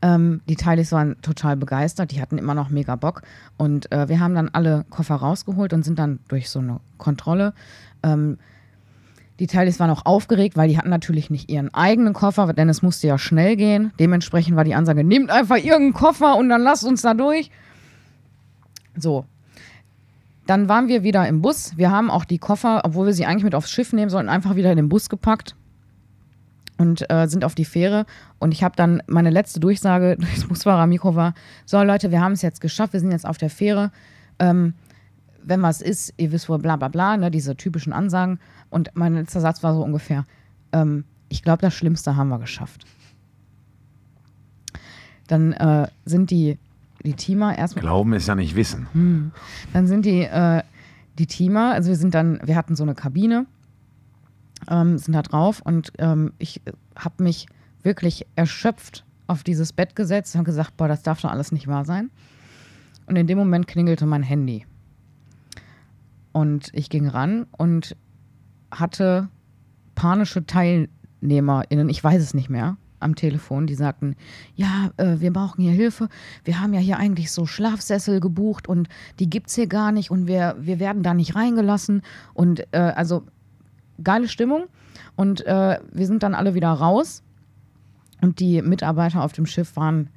Ähm, 0.00 0.40
die 0.48 0.56
Teilis 0.56 0.92
waren 0.92 1.20
total 1.22 1.56
begeistert, 1.56 2.12
die 2.12 2.20
hatten 2.20 2.38
immer 2.38 2.54
noch 2.54 2.70
mega 2.70 2.96
Bock. 2.96 3.22
Und 3.56 3.90
äh, 3.92 4.08
wir 4.08 4.20
haben 4.20 4.34
dann 4.34 4.48
alle 4.48 4.84
Koffer 4.90 5.16
rausgeholt 5.16 5.72
und 5.72 5.84
sind 5.84 5.98
dann 5.98 6.20
durch 6.28 6.50
so 6.50 6.60
eine 6.60 6.80
Kontrolle. 6.98 7.52
Ähm, 8.02 8.38
die 9.40 9.46
Teilis 9.46 9.78
waren 9.78 9.90
auch 9.90 10.04
aufgeregt, 10.04 10.56
weil 10.56 10.68
die 10.68 10.78
hatten 10.78 10.88
natürlich 10.88 11.30
nicht 11.30 11.50
ihren 11.50 11.72
eigenen 11.72 12.12
Koffer, 12.12 12.52
denn 12.52 12.68
es 12.68 12.82
musste 12.82 13.06
ja 13.06 13.18
schnell 13.18 13.56
gehen. 13.56 13.92
Dementsprechend 13.98 14.56
war 14.56 14.64
die 14.64 14.74
Ansage, 14.74 15.04
nehmt 15.04 15.30
einfach 15.30 15.56
irgendeinen 15.56 15.92
Koffer 15.92 16.36
und 16.36 16.48
dann 16.48 16.62
lasst 16.62 16.84
uns 16.84 17.02
da 17.02 17.14
durch. 17.14 17.50
So. 18.96 19.26
Dann 20.48 20.66
waren 20.66 20.88
wir 20.88 21.02
wieder 21.02 21.28
im 21.28 21.42
Bus. 21.42 21.76
Wir 21.76 21.90
haben 21.90 22.10
auch 22.10 22.24
die 22.24 22.38
Koffer, 22.38 22.80
obwohl 22.84 23.04
wir 23.04 23.12
sie 23.12 23.26
eigentlich 23.26 23.44
mit 23.44 23.54
aufs 23.54 23.70
Schiff 23.70 23.92
nehmen 23.92 24.08
sollten, 24.08 24.30
einfach 24.30 24.56
wieder 24.56 24.70
in 24.70 24.78
den 24.78 24.88
Bus 24.88 25.10
gepackt 25.10 25.54
und 26.78 27.04
äh, 27.10 27.26
sind 27.26 27.44
auf 27.44 27.54
die 27.54 27.66
Fähre. 27.66 28.06
Und 28.38 28.52
ich 28.52 28.64
habe 28.64 28.74
dann 28.74 29.02
meine 29.06 29.28
letzte 29.28 29.60
Durchsage 29.60 30.16
durchs 30.18 30.46
Busfahrermikro 30.46 31.14
war: 31.14 31.34
So, 31.66 31.82
Leute, 31.82 32.10
wir 32.10 32.22
haben 32.22 32.32
es 32.32 32.40
jetzt 32.40 32.62
geschafft, 32.62 32.94
wir 32.94 33.00
sind 33.00 33.12
jetzt 33.12 33.26
auf 33.26 33.36
der 33.36 33.50
Fähre. 33.50 33.92
Ähm, 34.38 34.72
wenn 35.44 35.60
was 35.60 35.82
ist, 35.82 36.14
ihr 36.16 36.32
wisst 36.32 36.48
wohl, 36.48 36.58
bla 36.58 36.76
bla 36.76 36.88
bla, 36.88 37.18
ne, 37.18 37.30
diese 37.30 37.54
typischen 37.54 37.92
Ansagen. 37.92 38.40
Und 38.70 38.92
mein 38.94 39.16
letzter 39.16 39.40
Satz 39.42 39.62
war 39.62 39.74
so 39.74 39.82
ungefähr: 39.82 40.24
ähm, 40.72 41.04
Ich 41.28 41.42
glaube, 41.42 41.60
das 41.60 41.74
Schlimmste 41.74 42.16
haben 42.16 42.30
wir 42.30 42.38
geschafft. 42.38 42.86
Dann 45.26 45.52
äh, 45.52 45.88
sind 46.06 46.30
die, 46.30 46.56
die 47.08 47.14
Teamer 47.14 47.56
erstmal. 47.56 47.82
Glauben 47.82 48.12
ist 48.12 48.28
ja 48.28 48.34
nicht 48.34 48.54
Wissen. 48.54 48.86
Hm. 48.92 49.32
Dann 49.72 49.86
sind 49.86 50.04
die, 50.04 50.22
äh, 50.22 50.62
die 51.18 51.26
Teamer, 51.26 51.72
also 51.72 51.88
wir 51.88 51.96
sind 51.96 52.14
dann, 52.14 52.38
wir 52.44 52.54
hatten 52.54 52.76
so 52.76 52.82
eine 52.82 52.94
Kabine 52.94 53.46
ähm, 54.68 54.98
sind 54.98 55.14
da 55.14 55.22
drauf 55.22 55.60
und 55.64 55.92
ähm, 55.98 56.32
ich 56.38 56.60
habe 56.96 57.22
mich 57.22 57.46
wirklich 57.82 58.26
erschöpft 58.34 59.04
auf 59.26 59.42
dieses 59.42 59.72
Bett 59.72 59.94
gesetzt 59.94 60.34
und 60.36 60.44
gesagt, 60.44 60.76
boah, 60.76 60.88
das 60.88 61.02
darf 61.02 61.20
doch 61.20 61.30
alles 61.30 61.52
nicht 61.52 61.68
wahr 61.68 61.84
sein. 61.84 62.10
Und 63.06 63.16
in 63.16 63.26
dem 63.26 63.38
Moment 63.38 63.66
klingelte 63.66 64.06
mein 64.06 64.22
Handy. 64.22 64.66
Und 66.32 66.70
ich 66.72 66.90
ging 66.90 67.08
ran 67.08 67.46
und 67.56 67.96
hatte 68.70 69.28
panische 69.94 70.44
TeilnehmerInnen, 70.44 71.88
ich 71.88 72.02
weiß 72.02 72.22
es 72.22 72.34
nicht 72.34 72.50
mehr, 72.50 72.76
am 73.00 73.14
Telefon, 73.14 73.66
die 73.66 73.74
sagten, 73.74 74.16
ja, 74.54 74.90
äh, 74.96 75.20
wir 75.20 75.32
brauchen 75.32 75.62
hier 75.62 75.72
Hilfe. 75.72 76.08
Wir 76.44 76.60
haben 76.60 76.74
ja 76.74 76.80
hier 76.80 76.98
eigentlich 76.98 77.30
so 77.30 77.46
Schlafsessel 77.46 78.20
gebucht 78.20 78.68
und 78.68 78.88
die 79.18 79.30
gibt 79.30 79.48
es 79.48 79.54
hier 79.54 79.66
gar 79.66 79.92
nicht 79.92 80.10
und 80.10 80.26
wir, 80.26 80.56
wir 80.58 80.78
werden 80.80 81.02
da 81.02 81.14
nicht 81.14 81.34
reingelassen. 81.34 82.02
Und 82.34 82.66
äh, 82.72 82.78
also 82.78 83.24
geile 84.02 84.28
Stimmung. 84.28 84.64
Und 85.16 85.44
äh, 85.46 85.78
wir 85.92 86.06
sind 86.06 86.22
dann 86.22 86.34
alle 86.34 86.54
wieder 86.54 86.70
raus. 86.70 87.22
Und 88.20 88.40
die 88.40 88.62
Mitarbeiter 88.62 89.22
auf 89.22 89.32
dem 89.32 89.46
Schiff 89.46 89.76
waren 89.76 90.10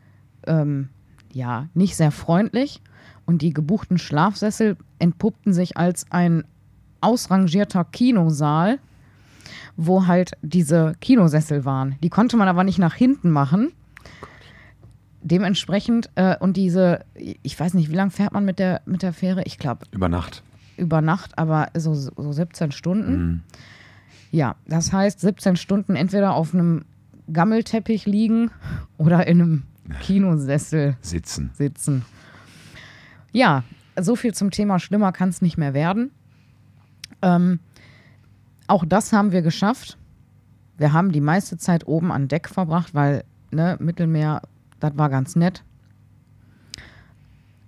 ähm, 0.48 0.90
ja 1.34 1.68
nicht 1.74 1.96
sehr 1.96 2.12
freundlich. 2.12 2.82
Und 3.26 3.42
die 3.42 3.54
gebuchten 3.54 3.98
Schlafsessel 3.98 4.78
entpuppten 5.00 5.54
sich 5.54 5.78
als 5.78 6.06
ein 6.12 6.44
ausrangierter 7.00 7.84
Kinosaal, 7.86 8.80
wo 9.78 10.08
halt 10.08 10.32
diese 10.42 10.94
Kinosessel 11.02 11.66
waren. 11.66 11.96
Die 12.04 12.10
konnte 12.10 12.38
man 12.38 12.48
aber 12.48 12.64
nicht 12.64 12.80
nach 12.80 12.96
hinten 12.96 13.30
machen. 13.30 13.72
Dementsprechend, 15.24 16.10
äh, 16.16 16.36
und 16.40 16.58
diese, 16.58 17.06
ich 17.16 17.60
weiß 17.60 17.76
nicht, 17.76 17.92
wie 17.92 17.96
lange 17.96 18.12
fährt 18.12 18.34
man 18.34 18.44
mit 18.44 18.60
der, 18.60 18.82
mit 18.86 19.04
der 19.04 19.14
Fähre? 19.14 19.44
Ich 19.44 19.60
glaube. 19.60 19.86
Über 19.92 20.10
Nacht. 20.10 20.44
Über 20.78 21.02
Nacht, 21.02 21.38
aber 21.38 21.70
so, 21.76 21.94
so 21.94 22.32
17 22.32 22.72
Stunden. 22.72 23.12
Mhm. 23.14 23.42
Ja, 24.32 24.56
das 24.68 24.92
heißt 24.94 25.20
17 25.20 25.58
Stunden 25.58 25.96
entweder 25.96 26.34
auf 26.34 26.54
einem 26.54 26.86
Gammelteppich 27.32 28.06
liegen 28.06 28.50
oder 28.98 29.28
in 29.28 29.42
einem 29.42 29.64
Kinosessel 30.02 30.98
sitzen. 31.02 31.52
sitzen. 31.54 32.06
Ja, 33.32 33.64
so 34.00 34.16
viel 34.16 34.34
zum 34.34 34.52
Thema 34.52 34.80
schlimmer 34.80 35.12
kann 35.12 35.30
es 35.30 35.42
nicht 35.42 35.58
mehr 35.58 35.74
werden. 35.74 36.12
Ähm, 37.22 37.60
auch 38.72 38.86
das 38.86 39.12
haben 39.12 39.34
wir 39.34 39.42
geschafft. 39.42 39.98
Wir 40.78 40.94
haben 40.94 41.12
die 41.12 41.20
meiste 41.20 41.58
Zeit 41.58 41.88
oben 41.88 42.10
an 42.10 42.30
Deck 42.30 42.48
verbracht, 42.48 42.94
weil 42.96 43.26
ne, 43.52 43.76
Mittelmeer, 43.82 44.42
das 44.80 44.98
war 44.98 45.10
ganz 45.10 45.36
nett. 45.36 45.64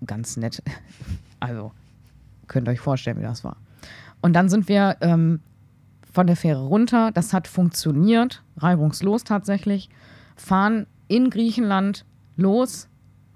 Ganz 0.06 0.38
nett. 0.38 0.64
Also, 1.42 1.74
könnt 2.48 2.70
ihr 2.70 2.72
euch 2.72 2.80
vorstellen, 2.80 3.20
wie 3.20 3.24
das 3.24 3.44
war. 3.44 3.58
Und 4.22 4.32
dann 4.32 4.48
sind 4.48 4.70
wir 4.70 4.96
ähm, 5.02 5.42
von 6.10 6.26
der 6.26 6.38
Fähre 6.38 6.66
runter. 6.66 7.12
Das 7.12 7.34
hat 7.34 7.50
funktioniert, 7.50 8.42
reibungslos 8.56 9.26
tatsächlich. 9.26 9.90
Fahren 10.38 10.88
in 11.10 11.30
Griechenland 11.30 12.06
los, 12.38 12.88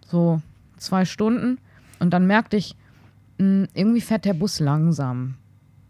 so 0.06 0.42
zwei 0.78 1.04
Stunden. 1.04 1.58
Und 2.00 2.12
dann 2.12 2.28
merkte 2.28 2.56
ich, 2.56 2.78
hm, 3.40 3.68
irgendwie 3.74 4.00
fährt 4.00 4.24
der 4.24 4.36
Bus 4.36 4.62
langsam. 4.62 5.36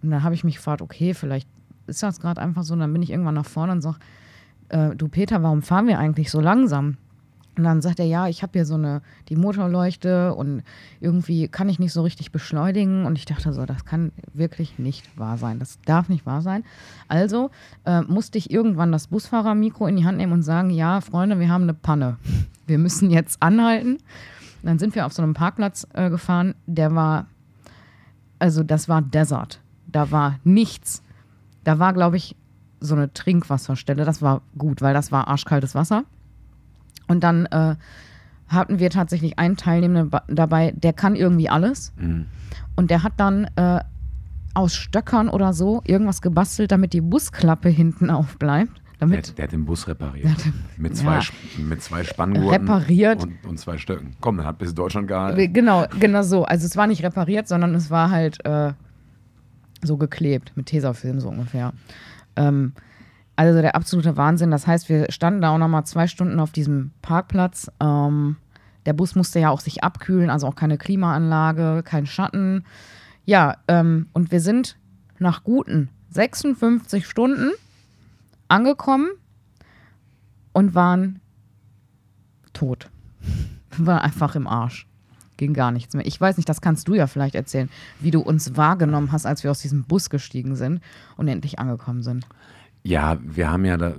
Und 0.02 0.10
dann 0.10 0.24
habe 0.24 0.34
ich 0.34 0.44
mich 0.44 0.56
gefragt, 0.56 0.82
okay, 0.82 1.14
vielleicht 1.14 1.48
ist 1.88 2.04
das 2.04 2.20
gerade 2.20 2.42
einfach 2.42 2.64
so. 2.64 2.74
Und 2.74 2.82
dann 2.82 2.94
bin 2.94 3.02
ich 3.02 3.10
irgendwann 3.10 3.36
nach 3.36 3.46
vorne 3.46 3.74
und 3.74 3.82
sage, 3.82 3.98
äh, 4.70 4.96
du 4.96 5.08
Peter, 5.08 5.44
warum 5.44 5.62
fahren 5.62 5.88
wir 5.88 6.00
eigentlich 6.00 6.32
so 6.32 6.40
langsam? 6.40 6.98
Und 7.58 7.64
dann 7.64 7.82
sagt 7.82 8.00
er, 8.00 8.06
ja, 8.06 8.28
ich 8.28 8.44
habe 8.44 8.54
hier 8.54 8.66
so 8.66 8.76
eine, 8.76 9.02
die 9.30 9.36
Motorleuchte 9.36 10.36
und 10.36 10.62
irgendwie 11.00 11.48
kann 11.48 11.70
ich 11.70 11.80
nicht 11.80 11.92
so 11.92 12.04
richtig 12.04 12.32
beschleunigen. 12.32 13.06
Und 13.06 13.18
ich 13.18 13.26
dachte 13.26 13.52
so, 13.52 13.66
das 13.66 13.84
kann 13.84 14.12
wirklich 14.34 14.78
nicht 14.78 15.18
wahr 15.18 15.38
sein. 15.38 15.58
Das 15.58 15.80
darf 15.86 16.08
nicht 16.08 16.26
wahr 16.26 16.44
sein. 16.44 16.64
Also 17.08 17.50
äh, 17.86 18.02
musste 18.02 18.38
ich 18.38 18.52
irgendwann 18.52 18.92
das 18.92 19.08
Busfahrermikro 19.08 19.88
in 19.88 19.98
die 19.98 20.06
Hand 20.06 20.18
nehmen 20.18 20.34
und 20.34 20.44
sagen, 20.44 20.70
ja, 20.70 21.02
Freunde, 21.02 21.40
wir 21.40 21.50
haben 21.50 21.64
eine 21.64 21.74
Panne. 21.74 22.18
Wir 22.68 22.78
müssen 22.78 23.10
jetzt 23.10 23.42
anhalten. 23.42 23.94
Und 23.94 24.64
dann 24.64 24.78
sind 24.78 24.94
wir 24.94 25.06
auf 25.06 25.14
so 25.14 25.24
einem 25.24 25.34
Parkplatz 25.34 25.88
äh, 25.94 26.10
gefahren, 26.10 26.54
der 26.66 26.94
war, 26.94 27.28
also 28.40 28.62
das 28.62 28.88
war 28.88 29.02
Desert. 29.02 29.62
Da 29.88 30.12
war 30.12 30.40
nichts. 30.44 31.02
Da 31.68 31.80
war, 31.80 31.92
glaube 31.92 32.16
ich, 32.16 32.34
so 32.80 32.96
eine 32.96 33.12
Trinkwasserstelle. 33.12 34.06
Das 34.06 34.22
war 34.22 34.42
gut, 34.58 34.82
weil 34.82 34.94
das 34.94 35.12
war 35.12 35.28
arschkaltes 35.28 35.76
Wasser. 35.76 36.06
Und 37.10 37.26
dann 37.26 37.46
äh, 37.48 37.76
hatten 38.48 38.80
wir 38.80 38.90
tatsächlich 38.90 39.38
einen 39.38 39.58
Teilnehmer 39.58 40.24
dabei, 40.30 40.72
der 40.78 40.94
kann 40.94 41.18
irgendwie 41.18 41.50
alles. 41.50 41.92
Mhm. 41.98 42.28
Und 42.78 42.90
der 42.90 43.04
hat 43.04 43.14
dann 43.18 43.50
äh, 43.58 43.82
aus 44.54 44.76
Stöckern 44.76 45.28
oder 45.28 45.52
so 45.52 45.82
irgendwas 45.84 46.22
gebastelt, 46.22 46.72
damit 46.72 46.94
die 46.94 47.02
Busklappe 47.02 47.68
hinten 47.68 48.10
aufbleibt. 48.12 48.82
Damit 49.00 49.28
der, 49.28 49.34
der 49.34 49.44
hat 49.44 49.52
den 49.52 49.66
Bus 49.66 49.90
repariert. 49.90 50.46
Den, 50.46 50.54
mit, 50.78 50.96
zwei, 50.96 51.20
ja, 51.20 51.26
mit 51.58 51.84
zwei 51.84 52.06
Spanngurten 52.06 52.50
repariert. 52.50 53.24
Und, 53.24 53.46
und, 53.46 53.60
zwei 53.60 53.78
Stöcken. 53.78 54.16
Komm, 54.22 54.38
dann 54.38 54.46
hat 54.46 54.58
bis 54.58 54.74
Deutschland 54.74 55.10
gehalten. 55.10 55.52
Genau, 55.52 55.86
genau 56.00 56.22
so. 56.22 56.46
Also 56.46 56.66
es 56.66 56.78
war 56.78 56.88
nicht 56.88 57.04
repariert, 57.04 57.50
sondern 57.50 57.76
es 57.76 57.92
war 57.92 58.10
halt 58.10 58.44
äh, 58.46 58.72
so 59.84 59.98
geklebt 59.98 60.52
mit 60.56 60.68
Tesafilm 60.68 61.20
so 61.20 61.30
ungefähr. 61.30 61.74
Ähm, 62.36 62.74
also 63.36 63.62
der 63.62 63.76
absolute 63.76 64.18
Wahnsinn. 64.18 64.52
Das 64.52 64.68
heißt, 64.68 64.90
wir 64.90 65.12
standen 65.12 65.42
da 65.42 65.52
auch 65.52 65.58
nochmal 65.58 65.86
zwei 65.86 66.08
Stunden 66.08 66.40
auf 66.40 66.52
diesem 66.52 66.92
Parkplatz. 67.02 67.72
Ähm, 67.80 68.38
der 68.86 68.94
Bus 68.94 69.16
musste 69.16 69.40
ja 69.40 69.50
auch 69.50 69.60
sich 69.60 69.84
abkühlen, 69.84 70.30
also 70.30 70.48
auch 70.48 70.56
keine 70.56 70.78
Klimaanlage, 70.78 71.84
kein 71.84 72.06
Schatten. 72.06 72.66
Ja, 73.26 73.58
ähm, 73.68 74.08
und 74.14 74.32
wir 74.32 74.40
sind 74.40 74.78
nach 75.20 75.44
guten 75.44 75.90
56 76.10 77.06
Stunden 77.06 77.52
angekommen 78.48 79.10
und 80.54 80.74
waren 80.74 81.20
tot. 82.54 82.90
War 83.78 84.02
einfach 84.02 84.36
im 84.36 84.48
Arsch. 84.48 84.88
Ging 85.38 85.54
gar 85.54 85.72
nichts 85.72 85.94
mehr. 85.96 86.06
Ich 86.06 86.20
weiß 86.20 86.38
nicht, 86.38 86.50
das 86.50 86.62
kannst 86.62 86.88
du 86.88 86.96
ja 86.96 87.08
vielleicht 87.08 87.36
erzählen, 87.36 87.70
wie 88.00 88.12
du 88.12 88.22
uns 88.22 88.58
wahrgenommen 88.58 89.12
hast, 89.12 89.26
als 89.26 89.44
wir 89.44 89.52
aus 89.52 89.62
diesem 89.62 89.84
Bus 89.84 90.10
gestiegen 90.10 90.56
sind 90.56 90.82
und 91.16 91.28
endlich 91.28 91.60
angekommen 91.60 92.04
sind. 92.04 92.26
Ja, 92.84 93.18
wir 93.22 93.52
haben 93.52 93.66
ja 93.66 93.78
da 93.78 93.96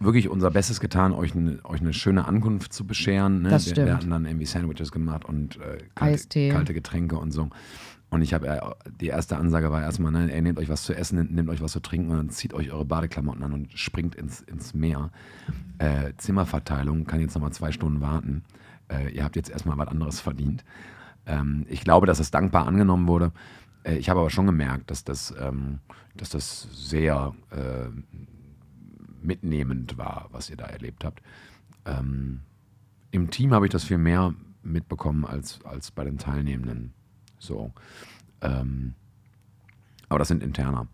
wirklich 0.00 0.28
unser 0.28 0.50
Bestes 0.50 0.80
getan, 0.80 1.12
euch 1.12 1.34
eine, 1.34 1.58
euch 1.64 1.80
eine 1.80 1.92
schöne 1.92 2.26
Ankunft 2.26 2.72
zu 2.72 2.86
bescheren. 2.86 3.42
Ne? 3.42 3.50
Das 3.50 3.62
stimmt. 3.62 3.76
Wir, 3.78 3.86
wir 3.86 3.96
hatten 3.96 4.10
dann 4.10 4.26
irgendwie 4.26 4.46
Sandwiches 4.46 4.92
gemacht 4.92 5.24
und 5.24 5.56
äh, 5.56 5.78
kalte, 5.94 6.48
kalte, 6.50 6.74
Getränke 6.74 7.16
und 7.16 7.30
so. 7.30 7.48
Und 8.10 8.22
ich 8.22 8.34
habe, 8.34 8.46
äh, 8.46 8.60
die 9.00 9.08
erste 9.08 9.36
Ansage 9.36 9.70
war 9.70 9.82
erstmal, 9.82 10.12
ne, 10.12 10.32
ey, 10.32 10.42
nehmt 10.42 10.58
euch 10.58 10.68
was 10.68 10.82
zu 10.82 10.94
essen, 10.94 11.34
nehmt 11.34 11.48
euch 11.48 11.62
was 11.62 11.72
zu 11.72 11.80
trinken 11.80 12.10
und 12.10 12.16
dann 12.16 12.30
zieht 12.30 12.54
euch 12.54 12.70
eure 12.70 12.84
Badeklamotten 12.84 13.42
an 13.42 13.52
und 13.52 13.78
springt 13.78 14.14
ins, 14.14 14.40
ins 14.42 14.74
Meer. 14.74 15.10
Äh, 15.78 16.12
Zimmerverteilung 16.16 17.06
kann 17.06 17.20
jetzt 17.20 17.34
nochmal 17.34 17.52
zwei 17.52 17.72
Stunden 17.72 18.00
warten. 18.00 18.42
Äh, 18.94 19.10
ihr 19.10 19.24
habt 19.24 19.36
jetzt 19.36 19.50
erstmal 19.50 19.78
was 19.78 19.88
anderes 19.88 20.20
verdient. 20.20 20.64
Ähm, 21.26 21.66
ich 21.68 21.82
glaube, 21.82 22.06
dass 22.06 22.18
es 22.18 22.30
dankbar 22.30 22.66
angenommen 22.66 23.06
wurde. 23.08 23.32
Äh, 23.82 23.96
ich 23.96 24.08
habe 24.08 24.20
aber 24.20 24.30
schon 24.30 24.46
gemerkt, 24.46 24.90
dass 24.90 25.04
das, 25.04 25.34
ähm, 25.38 25.80
dass 26.16 26.30
das 26.30 26.68
sehr 26.72 27.34
äh, 27.50 27.88
mitnehmend 29.22 29.96
war, 29.96 30.28
was 30.30 30.50
ihr 30.50 30.56
da 30.56 30.66
erlebt 30.66 31.04
habt. 31.04 31.22
Ähm, 31.86 32.40
Im 33.10 33.30
Team 33.30 33.52
habe 33.52 33.66
ich 33.66 33.72
das 33.72 33.84
viel 33.84 33.98
mehr 33.98 34.34
mitbekommen 34.62 35.24
als, 35.24 35.60
als 35.64 35.90
bei 35.90 36.04
den 36.04 36.18
Teilnehmenden. 36.18 36.92
So. 37.38 37.72
Ähm, 38.40 38.94
aber 40.08 40.18
das 40.18 40.28
sind 40.28 40.42
interner. 40.42 40.86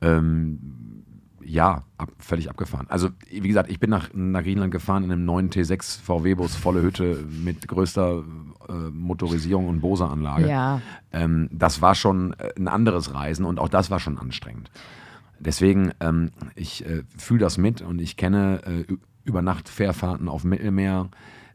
Ähm, 0.00 1.04
ja, 1.44 1.84
ab, 1.98 2.10
völlig 2.18 2.50
abgefahren. 2.50 2.86
Also, 2.88 3.10
wie 3.30 3.48
gesagt, 3.48 3.70
ich 3.70 3.80
bin 3.80 3.90
nach, 3.90 4.10
nach 4.12 4.42
Griechenland 4.42 4.72
gefahren 4.72 5.04
in 5.04 5.12
einem 5.12 5.24
neuen 5.24 5.50
T6 5.50 6.00
VW-Bus, 6.00 6.56
volle 6.56 6.82
Hütte 6.82 7.24
mit 7.42 7.68
größter 7.68 8.24
äh, 8.68 8.72
Motorisierung 8.72 9.68
und 9.68 9.80
Bose-Anlage. 9.80 10.48
Ja. 10.48 10.80
Ähm, 11.12 11.48
das 11.52 11.82
war 11.82 11.94
schon 11.94 12.32
äh, 12.34 12.52
ein 12.56 12.68
anderes 12.68 13.14
Reisen 13.14 13.44
und 13.44 13.58
auch 13.58 13.68
das 13.68 13.90
war 13.90 14.00
schon 14.00 14.18
anstrengend. 14.18 14.70
Deswegen, 15.38 15.92
ähm, 16.00 16.30
ich 16.54 16.86
äh, 16.86 17.02
fühle 17.16 17.40
das 17.40 17.58
mit 17.58 17.82
und 17.82 18.00
ich 18.00 18.16
kenne 18.16 18.60
äh, 18.64 18.94
Übernachtfährfahrten 19.24 20.28
auf 20.28 20.42
dem 20.42 20.50
Mittelmeer. 20.50 21.08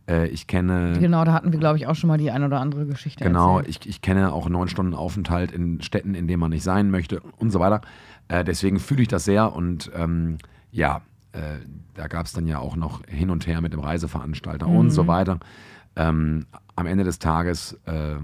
Äh, 0.09 0.27
ich 0.27 0.47
kenne. 0.47 0.97
Genau, 0.99 1.23
da 1.23 1.33
hatten 1.33 1.51
wir, 1.51 1.59
glaube 1.59 1.77
ich, 1.77 1.85
auch 1.87 1.95
schon 1.95 2.07
mal 2.07 2.17
die 2.17 2.31
ein 2.31 2.43
oder 2.43 2.59
andere 2.59 2.85
Geschichte. 2.85 3.23
Genau, 3.23 3.59
ich, 3.61 3.87
ich 3.87 4.01
kenne 4.01 4.33
auch 4.33 4.49
neun 4.49 4.67
Stunden 4.67 4.95
Aufenthalt 4.95 5.51
in 5.51 5.81
Städten, 5.81 6.15
in 6.15 6.27
denen 6.27 6.39
man 6.39 6.49
nicht 6.49 6.63
sein 6.63 6.89
möchte 6.89 7.19
und 7.37 7.51
so 7.51 7.59
weiter. 7.59 7.81
Äh, 8.27 8.43
deswegen 8.43 8.79
fühle 8.79 9.03
ich 9.03 9.07
das 9.07 9.25
sehr 9.25 9.53
und 9.55 9.91
ähm, 9.95 10.37
ja, 10.71 11.01
äh, 11.33 11.59
da 11.93 12.07
gab 12.07 12.25
es 12.25 12.33
dann 12.33 12.47
ja 12.47 12.59
auch 12.59 12.75
noch 12.75 13.01
hin 13.07 13.29
und 13.29 13.45
her 13.45 13.61
mit 13.61 13.73
dem 13.73 13.79
Reiseveranstalter 13.81 14.67
Mhm. 14.67 14.75
und 14.77 14.89
so 14.91 15.05
weiter. 15.07 15.39
Ähm, 15.95 16.45
am 16.75 16.85
Ende 16.87 17.03
des 17.03 17.19
Tages, 17.19 17.73
äh, 17.85 18.15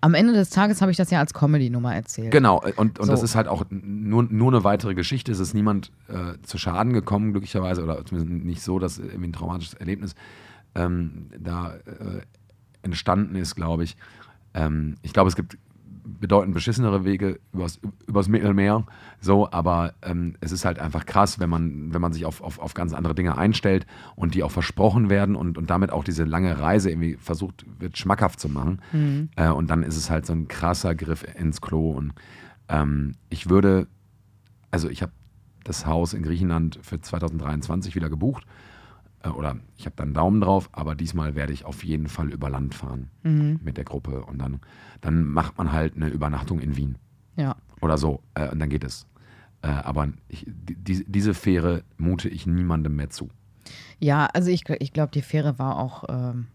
Am 0.00 0.14
Ende 0.14 0.32
des 0.32 0.50
Tages 0.50 0.80
habe 0.80 0.90
ich 0.90 0.96
das 0.96 1.10
ja 1.10 1.18
als 1.20 1.34
Comedy-Nummer 1.34 1.94
erzählt. 1.94 2.30
genau, 2.30 2.62
äh, 2.62 2.72
und, 2.76 2.98
und 2.98 3.08
das 3.08 3.20
So. 3.20 3.24
ist 3.24 3.34
halt 3.34 3.48
auch 3.48 3.64
nur, 3.70 4.24
nur 4.24 4.52
eine 4.52 4.64
weitere 4.64 4.94
Geschichte. 4.94 5.32
Es 5.32 5.38
ist 5.40 5.54
niemand 5.54 5.90
äh, 6.08 6.40
zu 6.42 6.58
Schaden 6.58 6.92
gekommen, 6.92 7.32
glücklicherweise, 7.32 7.82
oder 7.82 8.04
zumindest 8.04 8.44
nicht 8.44 8.62
so, 8.62 8.78
dass 8.78 8.98
irgendwie 8.98 9.28
ein 9.28 9.32
traumatisches 9.32 9.74
Erlebnis 9.74 10.14
ähm, 10.74 11.28
da 11.38 11.74
äh, 11.74 12.22
entstanden 12.82 13.36
ist, 13.36 13.54
glaube 13.54 13.84
ich. 13.84 13.96
Ähm, 14.54 14.96
ich 15.02 15.12
glaube, 15.12 15.28
es 15.28 15.36
gibt 15.36 15.56
bedeutend 16.04 16.54
beschissenere 16.54 17.04
Wege 17.04 17.38
übers, 17.52 17.80
übers 18.06 18.28
Mittelmeer, 18.28 18.84
so, 19.20 19.50
aber 19.50 19.94
ähm, 20.02 20.34
es 20.40 20.52
ist 20.52 20.64
halt 20.64 20.78
einfach 20.78 21.06
krass, 21.06 21.38
wenn 21.38 21.48
man, 21.48 21.94
wenn 21.94 22.00
man 22.00 22.12
sich 22.12 22.24
auf, 22.24 22.42
auf, 22.42 22.58
auf 22.58 22.74
ganz 22.74 22.92
andere 22.92 23.14
Dinge 23.14 23.38
einstellt 23.38 23.86
und 24.16 24.34
die 24.34 24.42
auch 24.42 24.50
versprochen 24.50 25.10
werden 25.10 25.36
und, 25.36 25.58
und 25.58 25.70
damit 25.70 25.90
auch 25.90 26.04
diese 26.04 26.24
lange 26.24 26.58
Reise 26.58 26.90
irgendwie 26.90 27.16
versucht 27.16 27.64
wird, 27.78 27.96
schmackhaft 27.98 28.40
zu 28.40 28.48
machen. 28.48 28.80
Äh, 29.36 29.50
und 29.50 29.70
dann 29.70 29.82
ist 29.82 29.96
es 29.96 30.10
halt 30.10 30.26
so 30.26 30.32
ein 30.32 30.48
krasser 30.48 30.94
Griff 30.94 31.24
ins 31.36 31.60
Klo. 31.60 31.92
Und 31.92 32.12
ähm, 32.68 33.14
ich 33.30 33.48
würde, 33.48 33.86
also 34.70 34.88
ich 34.88 35.02
habe 35.02 35.12
das 35.64 35.86
Haus 35.86 36.14
in 36.14 36.22
Griechenland 36.22 36.78
für 36.82 37.00
2023 37.00 37.94
wieder 37.94 38.10
gebucht. 38.10 38.44
Äh, 39.22 39.28
oder 39.28 39.56
ich 39.76 39.86
habe 39.86 39.96
da 39.96 40.02
einen 40.04 40.14
Daumen 40.14 40.40
drauf, 40.40 40.68
aber 40.72 40.94
diesmal 40.94 41.34
werde 41.34 41.52
ich 41.52 41.64
auf 41.64 41.84
jeden 41.84 42.08
Fall 42.08 42.30
über 42.30 42.50
Land 42.50 42.74
fahren 42.74 43.10
mit 43.22 43.76
der 43.76 43.84
Gruppe. 43.84 44.24
Und 44.24 44.38
dann, 44.38 44.60
dann 45.00 45.24
macht 45.24 45.58
man 45.58 45.72
halt 45.72 45.96
eine 45.96 46.08
Übernachtung 46.08 46.60
in 46.60 46.76
Wien 46.76 46.96
Ja. 47.36 47.56
oder 47.80 47.98
so. 47.98 48.22
Äh, 48.34 48.50
und 48.50 48.58
dann 48.58 48.68
geht 48.68 48.84
es. 48.84 49.06
Äh, 49.62 49.68
aber 49.68 50.08
ich, 50.28 50.44
die, 50.48 51.04
diese 51.06 51.34
Fähre 51.34 51.84
mute 51.96 52.28
ich 52.28 52.46
niemandem 52.46 52.96
mehr 52.96 53.10
zu. 53.10 53.28
Ja, 54.00 54.26
also 54.26 54.50
ich, 54.50 54.68
ich 54.68 54.92
glaube, 54.92 55.12
die 55.12 55.22
Fähre 55.22 55.58
war 55.60 55.78
auch 55.78 56.04
ähm, 56.08 56.48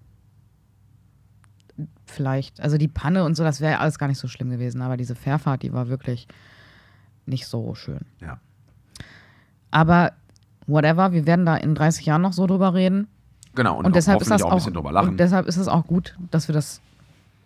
vielleicht, 2.05 2.59
also 2.59 2.77
die 2.77 2.87
Panne 2.87 3.23
und 3.23 3.35
so, 3.35 3.43
das 3.43 3.61
wäre 3.61 3.79
alles 3.79 3.97
gar 3.99 4.07
nicht 4.07 4.19
so 4.19 4.27
schlimm 4.27 4.49
gewesen, 4.49 4.81
aber 4.81 4.97
diese 4.97 5.15
Fährfahrt, 5.15 5.63
die 5.63 5.71
war 5.73 5.87
wirklich 5.87 6.27
nicht 7.25 7.47
so 7.47 7.75
schön. 7.75 8.01
Ja. 8.21 8.39
Aber 9.71 10.13
whatever, 10.67 11.11
wir 11.11 11.25
werden 11.25 11.45
da 11.45 11.55
in 11.55 11.73
30 11.75 12.05
Jahren 12.05 12.21
noch 12.21 12.33
so 12.33 12.45
drüber 12.47 12.73
reden. 12.73 13.07
Genau, 13.55 13.77
und, 13.79 13.85
Und, 13.85 13.95
deshalb 13.95 14.21
ist 14.21 14.29
das 14.29 14.43
auch 14.43 14.51
ein 14.51 14.57
bisschen 14.57 14.73
drüber 14.73 14.91
lachen. 14.91 15.09
und 15.09 15.19
deshalb 15.19 15.47
ist 15.47 15.57
es 15.57 15.67
auch 15.67 15.87
gut, 15.87 16.15
dass 16.29 16.47
wir 16.47 16.53
das 16.53 16.79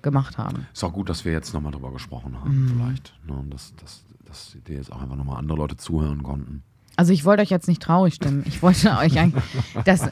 gemacht 0.01 0.38
haben. 0.38 0.65
Ist 0.74 0.84
auch 0.84 0.91
gut, 0.93 1.09
dass 1.09 1.24
wir 1.24 1.32
jetzt 1.32 1.53
nochmal 1.53 1.72
drüber 1.72 1.91
gesprochen 1.91 2.38
haben, 2.39 2.63
Mhm. 2.65 2.67
vielleicht. 2.69 3.13
Ne, 3.26 3.34
und 3.34 3.53
dass, 3.53 3.74
dass, 3.76 4.03
dass 4.26 4.57
dir 4.67 4.76
jetzt 4.76 4.91
auch 4.91 5.01
einfach 5.01 5.15
nochmal 5.15 5.38
andere 5.38 5.57
Leute 5.57 5.78
zuhören 5.78 6.24
konnten. 6.24 6.63
Also 6.97 7.13
ich 7.13 7.24
wollte 7.24 7.43
euch 7.43 7.49
jetzt 7.49 7.67
nicht 7.69 7.82
traurig 7.82 8.15
stimmen. 8.15 8.43
Ich 8.45 8.61
wollte 8.61 8.89
euch 8.97 9.17
eigentlich, 9.19 9.43
das, 9.86 10.09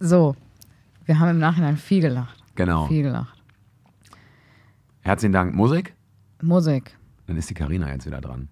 so, 0.00 0.36
wir 1.06 1.18
haben 1.18 1.30
im 1.30 1.38
Nachhinein 1.38 1.76
viel 1.78 2.00
gelacht. 2.02 2.42
Genau. 2.56 2.86
Viel 2.88 3.02
gelacht. 3.04 3.40
Herzlichen 5.00 5.32
Dank. 5.32 5.54
Musik? 5.54 5.94
Musik. 6.42 6.96
Dann 7.26 7.36
ist 7.36 7.48
die 7.50 7.54
Karina 7.54 7.90
jetzt 7.90 8.06
wieder 8.06 8.20
dran. 8.20 8.48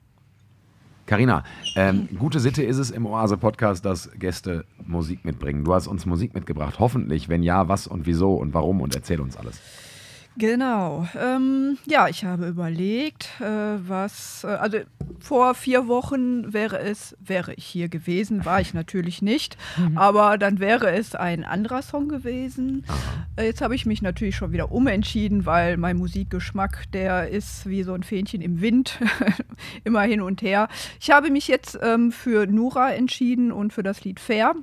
Karina, 1.12 1.44
ähm, 1.76 2.08
gute 2.18 2.40
Sitte 2.40 2.62
ist 2.62 2.78
es 2.78 2.90
im 2.90 3.04
Oase-Podcast, 3.04 3.84
dass 3.84 4.10
Gäste 4.18 4.64
Musik 4.86 5.26
mitbringen. 5.26 5.62
Du 5.62 5.74
hast 5.74 5.86
uns 5.86 6.06
Musik 6.06 6.32
mitgebracht. 6.34 6.76
Hoffentlich. 6.78 7.28
Wenn 7.28 7.42
ja, 7.42 7.68
was 7.68 7.86
und 7.86 8.06
wieso 8.06 8.32
und 8.32 8.54
warum 8.54 8.80
und 8.80 8.94
erzähl 8.94 9.20
uns 9.20 9.36
alles. 9.36 9.60
Genau. 10.36 11.06
Ähm, 11.20 11.78
ja, 11.84 12.08
ich 12.08 12.24
habe 12.24 12.48
überlegt, 12.48 13.28
äh, 13.40 13.44
was, 13.44 14.44
äh, 14.44 14.48
also 14.48 14.78
vor 15.20 15.54
vier 15.54 15.88
Wochen 15.88 16.52
wäre 16.52 16.78
es, 16.78 17.16
wäre 17.20 17.54
ich 17.54 17.66
hier 17.66 17.88
gewesen, 17.88 18.44
war 18.44 18.60
ich 18.60 18.72
natürlich 18.72 19.20
nicht, 19.20 19.58
aber 19.94 20.38
dann 20.38 20.58
wäre 20.58 20.90
es 20.90 21.14
ein 21.14 21.44
anderer 21.44 21.82
Song 21.82 22.08
gewesen. 22.08 22.84
Äh, 23.36 23.44
jetzt 23.46 23.60
habe 23.60 23.74
ich 23.74 23.84
mich 23.84 24.00
natürlich 24.00 24.34
schon 24.36 24.52
wieder 24.52 24.72
umentschieden, 24.72 25.44
weil 25.44 25.76
mein 25.76 25.98
Musikgeschmack, 25.98 26.90
der 26.92 27.28
ist 27.28 27.66
wie 27.66 27.82
so 27.82 27.92
ein 27.92 28.02
Fähnchen 28.02 28.40
im 28.40 28.60
Wind, 28.60 28.98
immer 29.84 30.02
hin 30.02 30.22
und 30.22 30.40
her. 30.42 30.68
Ich 30.98 31.10
habe 31.10 31.30
mich 31.30 31.46
jetzt 31.46 31.78
ähm, 31.82 32.10
für 32.10 32.46
Nura 32.46 32.92
entschieden 32.92 33.52
und 33.52 33.72
für 33.72 33.82
das 33.82 34.02
Lied 34.04 34.18
Fair 34.18 34.54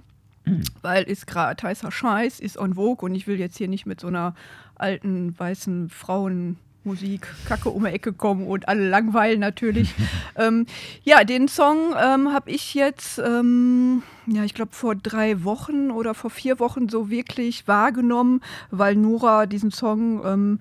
weil 0.81 1.03
ist 1.03 1.27
gerade 1.27 1.61
heißer 1.61 1.91
Scheiß, 1.91 2.39
ist 2.39 2.57
on 2.57 2.75
Vogue 2.75 3.05
und 3.07 3.15
ich 3.15 3.27
will 3.27 3.39
jetzt 3.39 3.57
hier 3.57 3.67
nicht 3.67 3.85
mit 3.85 3.99
so 3.99 4.07
einer 4.07 4.33
alten 4.75 5.37
weißen 5.37 5.89
Frauenmusik 5.89 7.27
Kacke 7.45 7.69
um 7.69 7.83
die 7.83 7.91
Ecke 7.91 8.13
kommen 8.13 8.47
und 8.47 8.67
alle 8.67 8.87
langweilen 8.87 9.39
natürlich. 9.39 9.93
ähm, 10.35 10.65
ja, 11.03 11.23
den 11.23 11.47
Song 11.47 11.93
ähm, 11.99 12.31
habe 12.31 12.49
ich 12.51 12.73
jetzt, 12.73 13.19
ähm, 13.19 14.03
ja, 14.27 14.43
ich 14.43 14.53
glaube 14.53 14.73
vor 14.73 14.95
drei 14.95 15.43
Wochen 15.43 15.91
oder 15.91 16.13
vor 16.13 16.29
vier 16.29 16.59
Wochen 16.59 16.89
so 16.89 17.09
wirklich 17.09 17.67
wahrgenommen, 17.67 18.41
weil 18.71 18.95
Nora 18.95 19.45
diesen 19.45 19.71
Song 19.71 20.21
ähm, 20.25 20.59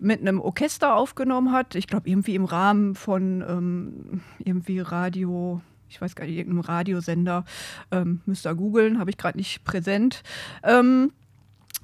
mit 0.00 0.20
einem 0.20 0.40
Orchester 0.40 0.94
aufgenommen 0.94 1.52
hat. 1.52 1.74
Ich 1.74 1.86
glaube 1.86 2.08
irgendwie 2.08 2.34
im 2.34 2.46
Rahmen 2.46 2.94
von 2.94 3.44
ähm, 3.46 4.20
irgendwie 4.38 4.80
Radio 4.80 5.60
ich 5.90 6.00
weiß 6.00 6.14
gar 6.14 6.24
nicht, 6.24 6.36
irgendeinem 6.36 6.60
Radiosender, 6.60 7.44
ähm, 7.90 8.20
müsst 8.24 8.46
ihr 8.46 8.54
googeln, 8.54 8.98
habe 8.98 9.10
ich 9.10 9.18
gerade 9.18 9.36
nicht 9.36 9.64
präsent. 9.64 10.22
Ähm, 10.62 11.12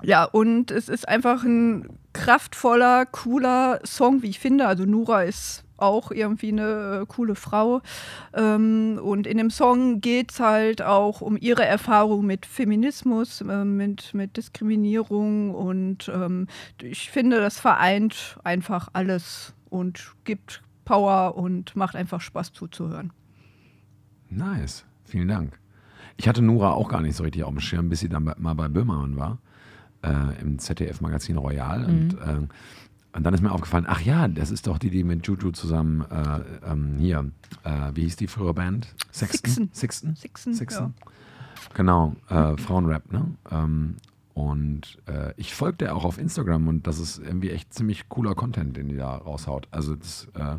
ja, 0.03 0.25
und 0.25 0.71
es 0.71 0.89
ist 0.89 1.09
einfach 1.09 1.43
ein 1.43 1.89
kraftvoller, 2.13 3.07
cooler 3.07 3.81
Song, 3.85 4.23
wie 4.23 4.29
ich 4.29 4.39
finde. 4.39 4.67
Also 4.67 4.85
Nura 4.85 5.23
ist 5.23 5.65
auch 5.79 6.11
irgendwie 6.11 6.49
eine 6.49 7.03
äh, 7.03 7.07
coole 7.07 7.35
Frau. 7.35 7.81
Ähm, 8.35 8.99
und 9.03 9.27
in 9.27 9.39
dem 9.39 9.51
Song 9.51 10.01
geht 10.01 10.33
es 10.33 10.41
halt 10.41 10.83
auch 10.83 11.21
um 11.21 11.37
ihre 11.37 11.65
Erfahrung 11.65 12.27
mit 12.27 12.47
Feminismus, 12.47 13.41
äh, 13.41 13.65
mit, 13.65 14.15
mit 14.15 14.37
Diskriminierung. 14.37 15.55
Und 15.55 16.09
ähm, 16.09 16.47
ich 16.83 17.11
finde, 17.11 17.41
das 17.41 17.59
vereint 17.59 18.39
einfach 18.45 18.89
alles 18.93 19.55
und 19.69 20.15
gibt 20.25 20.63
Power 20.85 21.37
und 21.37 21.75
macht 21.77 21.97
einfach 21.97 22.21
Spaß 22.21 22.53
zuzuhören. 22.53 23.13
Nice. 24.31 24.85
Vielen 25.05 25.29
Dank. 25.29 25.59
Ich 26.17 26.29
hatte 26.29 26.43
Nura 26.43 26.73
auch 26.73 26.89
gar 26.89 27.01
nicht 27.01 27.17
so 27.17 27.23
richtig 27.25 27.45
auf 27.45 27.51
dem 27.51 27.61
Schirm, 27.61 27.89
bis 27.89 28.01
sie 28.01 28.09
dann 28.09 28.25
bei, 28.25 28.35
mal 28.39 28.55
bei 28.55 28.69
Böhmermann 28.69 29.17
war, 29.17 29.39
äh, 30.03 30.41
im 30.41 30.59
ZDF-Magazin 30.59 31.37
Royal. 31.37 31.85
Und, 31.85 32.15
äh, 32.15 32.47
und 33.17 33.23
dann 33.25 33.35
ist 33.35 33.43
mir 33.43 33.53
aufgefallen, 33.53 33.87
ach 33.89 34.01
ja, 34.01 34.29
das 34.29 34.51
ist 34.51 34.67
doch 34.67 34.79
die, 34.79 34.91
die 34.91 35.05
mit 35.05 35.27
Juju 35.27 35.51
zusammen 35.53 36.05
äh, 36.11 36.71
ähm, 36.71 36.97
hier, 36.99 37.31
äh, 37.65 37.91
wie 37.95 38.03
hieß 38.03 38.17
die 38.17 38.27
frühere 38.27 38.55
Band? 38.55 38.95
Sexton? 39.13 39.71
Sixten. 39.73 40.17
Sixten? 40.17 40.17
Sixten, 40.17 40.95
Genau, 41.75 42.15
äh, 42.29 42.57
Frauenrap, 42.57 43.13
ne? 43.13 43.27
Ähm, 43.51 43.97
und 44.35 44.99
äh, 45.07 45.33
ich 45.39 45.55
folge 45.55 45.79
der 45.79 45.97
auch 45.97 46.05
auf 46.05 46.19
Instagram 46.19 46.69
und 46.69 46.87
das 46.87 46.99
ist 46.99 47.19
irgendwie 47.19 47.51
echt 47.51 47.73
ziemlich 47.73 48.09
cooler 48.11 48.35
Content, 48.35 48.77
den 48.77 48.89
die 48.89 48.97
da 48.97 49.17
raushaut. 49.17 49.67
Also 49.71 49.97
das 49.97 50.29
äh, 50.35 50.57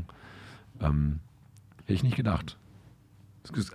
ähm, 0.84 1.20
hätte 1.82 1.94
ich 1.94 2.04
nicht 2.04 2.16
gedacht. 2.16 2.58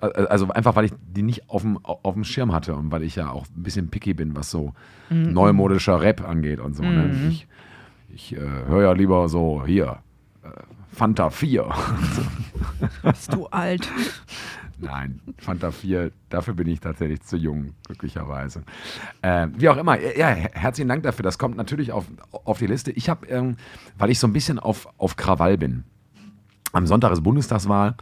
Also 0.00 0.48
einfach, 0.48 0.76
weil 0.76 0.86
ich 0.86 0.92
die 1.14 1.22
nicht 1.22 1.48
auf 1.48 1.62
dem, 1.62 1.78
auf 1.84 2.14
dem 2.14 2.24
Schirm 2.24 2.52
hatte 2.52 2.74
und 2.74 2.90
weil 2.90 3.02
ich 3.02 3.16
ja 3.16 3.30
auch 3.30 3.46
ein 3.56 3.62
bisschen 3.62 3.88
picky 3.88 4.14
bin, 4.14 4.36
was 4.36 4.50
so 4.50 4.74
neumodischer 5.10 6.00
Rap 6.00 6.26
angeht 6.26 6.60
und 6.60 6.74
so. 6.74 6.82
Ne? 6.82 7.28
Ich, 7.30 7.46
ich 8.14 8.36
äh, 8.36 8.40
höre 8.40 8.82
ja 8.82 8.92
lieber 8.92 9.28
so 9.28 9.64
hier, 9.64 9.98
äh, 10.42 10.48
Fanta 10.92 11.30
4. 11.30 11.68
Bist 13.02 13.32
du 13.32 13.46
alt? 13.46 13.88
Nein, 14.82 15.20
Fanta 15.38 15.70
4, 15.70 16.10
dafür 16.28 16.54
bin 16.54 16.66
ich 16.66 16.80
tatsächlich 16.80 17.22
zu 17.22 17.36
jung, 17.36 17.74
glücklicherweise. 17.86 18.64
Äh, 19.22 19.46
wie 19.56 19.68
auch 19.68 19.76
immer, 19.76 19.98
ja, 20.00 20.28
herzlichen 20.28 20.88
Dank 20.88 21.04
dafür. 21.04 21.22
Das 21.22 21.38
kommt 21.38 21.56
natürlich 21.56 21.92
auf, 21.92 22.06
auf 22.32 22.58
die 22.58 22.66
Liste. 22.66 22.90
Ich 22.90 23.08
habe, 23.08 23.26
ähm, 23.28 23.56
weil 23.96 24.10
ich 24.10 24.18
so 24.18 24.26
ein 24.26 24.32
bisschen 24.32 24.58
auf, 24.58 24.88
auf 24.98 25.16
Krawall 25.16 25.56
bin. 25.56 25.84
Am 26.72 26.86
Sonntag 26.86 27.12
ist 27.12 27.22
Bundestagswahl. 27.22 27.94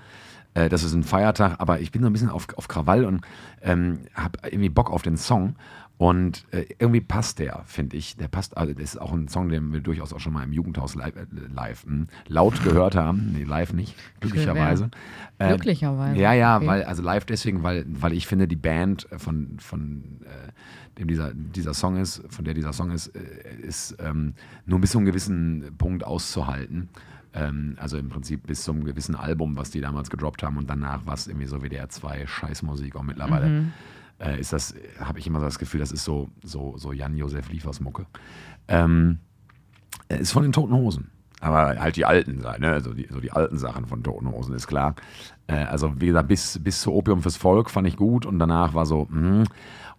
Äh, 0.54 0.68
das 0.68 0.82
ist 0.82 0.94
ein 0.94 1.04
Feiertag, 1.04 1.56
aber 1.58 1.80
ich 1.80 1.92
bin 1.92 2.02
so 2.02 2.08
ein 2.08 2.12
bisschen 2.12 2.30
auf, 2.30 2.46
auf 2.56 2.68
Krawall 2.68 3.04
und 3.04 3.22
ähm, 3.62 4.00
habe 4.14 4.38
irgendwie 4.44 4.68
Bock 4.68 4.90
auf 4.90 5.02
den 5.02 5.16
Song. 5.16 5.56
Und 6.00 6.46
äh, 6.50 6.64
irgendwie 6.78 7.02
passt 7.02 7.40
der, 7.40 7.62
finde 7.66 7.98
ich. 7.98 8.16
Der 8.16 8.28
passt, 8.28 8.56
also 8.56 8.72
das 8.72 8.94
ist 8.94 8.98
auch 8.98 9.12
ein 9.12 9.28
Song, 9.28 9.50
den 9.50 9.70
wir 9.70 9.82
durchaus 9.82 10.14
auch 10.14 10.18
schon 10.18 10.32
mal 10.32 10.42
im 10.42 10.52
Jugendhaus 10.54 10.94
live, 10.94 11.14
äh, 11.14 11.26
live 11.54 11.84
mh, 11.84 11.92
hm, 11.92 12.06
laut 12.26 12.64
gehört 12.64 12.94
haben. 12.94 13.32
Nee, 13.34 13.44
live 13.44 13.74
nicht, 13.74 13.94
glücklicherweise. 14.20 14.90
Ähm, 15.38 15.48
glücklicherweise. 15.48 16.18
Ja, 16.18 16.32
ja, 16.32 16.56
okay. 16.56 16.66
weil, 16.66 16.84
also 16.84 17.02
live 17.02 17.26
deswegen, 17.26 17.62
weil, 17.62 17.84
weil 17.86 18.14
ich 18.14 18.26
finde, 18.26 18.48
die 18.48 18.56
Band 18.56 19.08
von, 19.18 19.58
von 19.58 20.22
äh, 20.24 20.98
dem 20.98 21.08
dieser, 21.08 21.34
dieser 21.34 21.74
Song 21.74 21.98
ist, 21.98 22.22
von 22.30 22.46
der 22.46 22.54
dieser 22.54 22.72
Song 22.72 22.92
ist, 22.92 23.08
äh, 23.08 23.20
ist 23.60 23.94
ähm, 24.00 24.32
nur 24.64 24.80
bis 24.80 24.92
zu 24.92 24.98
einem 24.98 25.06
gewissen 25.06 25.74
Punkt 25.76 26.02
auszuhalten. 26.02 26.88
Ähm, 27.32 27.76
also 27.78 27.96
im 27.96 28.08
Prinzip 28.08 28.46
bis 28.46 28.64
zum 28.64 28.84
gewissen 28.84 29.14
Album, 29.14 29.56
was 29.56 29.70
die 29.70 29.80
damals 29.80 30.10
gedroppt 30.10 30.42
haben 30.42 30.56
und 30.56 30.68
danach 30.68 31.06
war 31.06 31.14
es 31.14 31.26
irgendwie 31.26 31.46
so 31.46 31.60
WDR 31.60 31.88
2 31.88 32.26
Scheißmusik 32.26 32.96
auch 32.96 33.02
mittlerweile. 33.02 33.48
Mhm 33.48 33.72
äh, 34.20 34.38
ist 34.38 34.52
das, 34.52 34.74
habe 35.00 35.18
ich 35.18 35.26
immer 35.26 35.40
das 35.40 35.58
Gefühl, 35.58 35.80
das 35.80 35.92
ist 35.92 36.04
so, 36.04 36.28
so, 36.44 36.74
so 36.76 36.92
Jan-Josef 36.92 37.48
Liefers 37.50 37.80
Mucke. 37.80 38.06
Ähm, 38.68 39.18
ist 40.08 40.32
von 40.32 40.42
den 40.42 40.52
Toten 40.52 40.74
Hosen. 40.74 41.10
Aber 41.40 41.80
halt 41.80 41.96
die 41.96 42.04
alten, 42.04 42.40
ne? 42.40 42.70
also 42.70 42.92
die, 42.92 43.08
so 43.10 43.18
die 43.18 43.32
alten 43.32 43.56
Sachen 43.56 43.86
von 43.86 44.02
Toten 44.02 44.30
Hosen, 44.30 44.54
ist 44.54 44.66
klar. 44.66 44.94
Äh, 45.46 45.64
also 45.64 45.98
wie 46.00 46.06
gesagt, 46.06 46.28
bis, 46.28 46.58
bis 46.62 46.82
zu 46.82 46.92
Opium 46.92 47.22
fürs 47.22 47.36
Volk 47.36 47.70
fand 47.70 47.88
ich 47.88 47.96
gut 47.96 48.26
und 48.26 48.38
danach 48.38 48.74
war 48.74 48.84
so, 48.84 49.08
mh. 49.10 49.44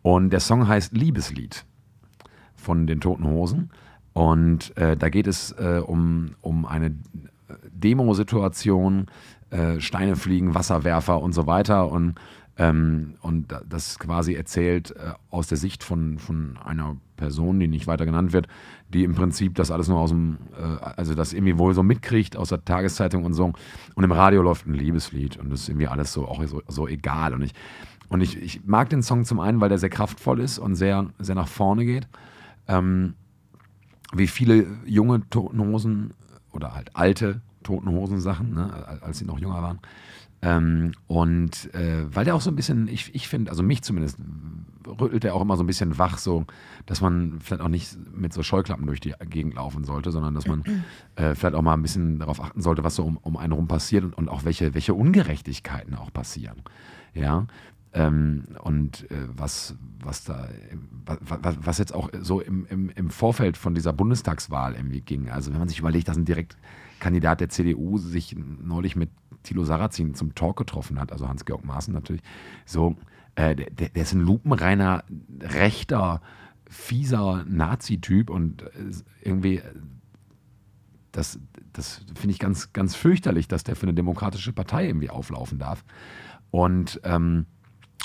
Und 0.03 0.31
der 0.31 0.39
Song 0.39 0.67
heißt 0.67 0.93
Liebeslied 0.93 1.65
von 2.55 2.87
den 2.87 3.01
Toten 3.01 3.25
Hosen. 3.25 3.71
Und 4.13 4.75
äh, 4.77 4.97
da 4.97 5.09
geht 5.09 5.27
es 5.27 5.51
äh, 5.53 5.81
um, 5.85 6.35
um 6.41 6.65
eine 6.65 6.93
Demosituation, 7.71 9.07
äh, 9.49 9.79
Steine 9.79 10.15
fliegen, 10.15 10.53
Wasserwerfer 10.53 11.21
und 11.21 11.33
so 11.33 11.47
weiter. 11.47 11.89
Und 11.89 12.15
ähm, 12.57 13.15
und 13.21 13.55
das 13.67 13.97
quasi 13.97 14.35
erzählt 14.35 14.91
äh, 14.91 15.13
aus 15.29 15.47
der 15.47 15.57
Sicht 15.57 15.83
von, 15.83 16.19
von 16.19 16.59
einer 16.63 16.97
Person, 17.15 17.59
die 17.59 17.67
nicht 17.67 17.87
weiter 17.87 18.05
genannt 18.05 18.33
wird, 18.33 18.47
die 18.89 19.03
im 19.03 19.15
Prinzip 19.15 19.55
das 19.55 19.71
alles 19.71 19.87
nur 19.87 19.99
aus 19.99 20.09
dem, 20.09 20.37
äh, 20.57 20.83
also 20.83 21.15
das 21.15 21.31
irgendwie 21.31 21.57
wohl 21.57 21.73
so 21.73 21.81
mitkriegt 21.81 22.35
aus 22.35 22.49
der 22.49 22.63
Tageszeitung 22.63 23.23
und 23.23 23.33
so. 23.33 23.53
Und 23.95 24.03
im 24.03 24.11
Radio 24.11 24.41
läuft 24.41 24.67
ein 24.67 24.73
Liebeslied 24.73 25.37
und 25.37 25.49
das 25.49 25.61
ist 25.61 25.69
irgendwie 25.69 25.87
alles 25.87 26.11
so 26.11 26.27
auch 26.27 26.45
so, 26.45 26.61
so 26.67 26.87
egal. 26.87 27.33
Und 27.33 27.41
ich, 27.41 27.53
und 28.09 28.21
ich, 28.21 28.37
ich 28.41 28.65
mag 28.65 28.89
den 28.89 29.01
Song 29.01 29.23
zum 29.23 29.39
einen, 29.39 29.61
weil 29.61 29.69
der 29.69 29.77
sehr 29.77 29.89
kraftvoll 29.89 30.41
ist 30.41 30.59
und 30.59 30.75
sehr, 30.75 31.07
sehr 31.19 31.35
nach 31.35 31.47
vorne 31.47 31.85
geht. 31.85 32.07
Ähm, 32.67 33.15
wie 34.13 34.27
viele 34.27 34.67
junge 34.85 35.27
Totenhosen 35.29 36.13
oder 36.51 36.73
halt 36.75 36.95
alte 36.95 37.41
Totenhosen-Sachen, 37.63 38.53
ne, 38.53 39.01
als 39.01 39.19
sie 39.19 39.25
noch 39.25 39.39
jünger 39.39 39.61
waren, 39.61 39.79
ähm, 40.43 40.93
und 41.07 41.73
äh, 41.75 42.03
weil 42.13 42.25
der 42.25 42.35
auch 42.35 42.41
so 42.41 42.49
ein 42.49 42.55
bisschen, 42.55 42.87
ich, 42.87 43.13
ich 43.13 43.27
finde, 43.27 43.51
also 43.51 43.61
mich 43.61 43.83
zumindest, 43.83 44.17
rüttelt 44.87 45.23
er 45.23 45.35
auch 45.35 45.41
immer 45.41 45.55
so 45.55 45.63
ein 45.63 45.67
bisschen 45.67 45.99
wach, 45.99 46.17
so, 46.17 46.45
dass 46.87 46.99
man 46.99 47.39
vielleicht 47.41 47.61
auch 47.61 47.67
nicht 47.67 47.95
mit 48.15 48.33
so 48.33 48.41
Scheuklappen 48.41 48.87
durch 48.87 48.99
die 48.99 49.13
Gegend 49.29 49.53
laufen 49.53 49.83
sollte, 49.83 50.11
sondern 50.11 50.33
dass 50.33 50.47
man 50.47 50.63
äh, 51.15 51.35
vielleicht 51.35 51.53
auch 51.53 51.61
mal 51.61 51.73
ein 51.73 51.83
bisschen 51.83 52.17
darauf 52.17 52.41
achten 52.41 52.61
sollte, 52.61 52.83
was 52.83 52.95
so 52.95 53.03
um, 53.03 53.17
um 53.17 53.37
einen 53.37 53.53
rum 53.53 53.67
passiert 53.67 54.03
und, 54.03 54.15
und 54.15 54.29
auch 54.29 54.43
welche, 54.43 54.73
welche 54.73 54.95
Ungerechtigkeiten 54.95 55.93
auch 55.93 56.11
passieren. 56.11 56.63
Ja. 57.13 57.45
Ähm, 57.93 58.45
und 58.63 59.09
äh, 59.11 59.27
was, 59.27 59.75
was 59.99 60.23
da, 60.23 60.47
was, 61.05 61.57
was, 61.61 61.77
jetzt 61.77 61.93
auch 61.93 62.09
so 62.21 62.39
im, 62.39 62.65
im, 62.67 62.89
im 62.89 63.09
Vorfeld 63.09 63.57
von 63.57 63.75
dieser 63.75 63.91
Bundestagswahl 63.91 64.75
irgendwie 64.75 65.01
ging. 65.01 65.29
Also 65.29 65.51
wenn 65.51 65.59
man 65.59 65.67
sich 65.67 65.79
überlegt, 65.79 66.07
dass 66.07 66.15
ein 66.15 66.23
Direktkandidat 66.23 67.41
der 67.41 67.49
CDU 67.49 67.97
sich 67.97 68.35
neulich 68.37 68.95
mit 68.95 69.09
Thilo 69.43 69.65
Sarrazin 69.65 70.15
zum 70.15 70.35
Talk 70.35 70.55
getroffen 70.57 70.99
hat, 70.99 71.11
also 71.11 71.27
Hans-Georg 71.27 71.65
Maaßen 71.65 71.93
natürlich, 71.93 72.21
so, 72.65 72.95
äh, 73.35 73.55
der, 73.55 73.89
der, 73.89 74.01
ist 74.01 74.13
ein 74.13 74.21
lupenreiner, 74.21 75.03
rechter, 75.41 76.21
fieser 76.69 77.43
Nazi-Typ 77.45 78.29
und 78.29 78.61
äh, 78.61 78.67
irgendwie, 79.21 79.57
äh, 79.57 79.63
das, 81.11 81.39
das 81.73 82.05
finde 82.15 82.31
ich 82.31 82.39
ganz, 82.39 82.71
ganz 82.71 82.95
fürchterlich, 82.95 83.49
dass 83.49 83.65
der 83.65 83.75
für 83.75 83.83
eine 83.83 83.93
demokratische 83.93 84.53
Partei 84.53 84.87
irgendwie 84.87 85.09
auflaufen 85.09 85.59
darf. 85.59 85.83
Und, 86.51 87.01
ähm, 87.03 87.47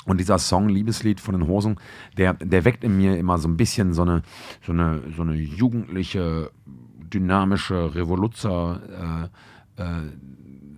und 0.07 0.19
dieser 0.19 0.39
Song, 0.39 0.69
Liebeslied 0.69 1.19
von 1.19 1.37
den 1.37 1.47
Hosen, 1.47 1.75
der, 2.17 2.33
der 2.33 2.65
weckt 2.65 2.83
in 2.83 2.97
mir 2.97 3.17
immer 3.17 3.37
so 3.37 3.47
ein 3.47 3.57
bisschen 3.57 3.93
so 3.93 4.03
eine, 4.03 4.23
so 4.65 4.71
eine, 4.71 5.01
so 5.15 5.21
eine 5.21 5.35
jugendliche, 5.35 6.51
dynamische 7.13 7.93
Revoluzer, 7.93 9.29
äh, 9.77 9.81
äh, 9.81 10.11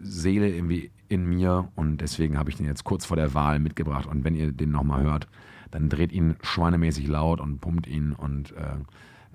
Seele 0.01 0.49
irgendwie 0.49 0.91
in 1.07 1.25
mir 1.25 1.69
und 1.75 2.01
deswegen 2.01 2.37
habe 2.37 2.49
ich 2.49 2.57
den 2.57 2.65
jetzt 2.65 2.83
kurz 2.83 3.05
vor 3.05 3.17
der 3.17 3.33
Wahl 3.33 3.59
mitgebracht. 3.59 4.07
Und 4.07 4.23
wenn 4.23 4.35
ihr 4.35 4.51
den 4.51 4.71
nochmal 4.71 5.03
hört, 5.03 5.27
dann 5.71 5.89
dreht 5.89 6.11
ihn 6.11 6.35
schweinemäßig 6.41 7.07
laut 7.07 7.39
und 7.39 7.59
pumpt 7.59 7.87
ihn 7.87 8.13
und 8.13 8.51
äh, 8.53 8.77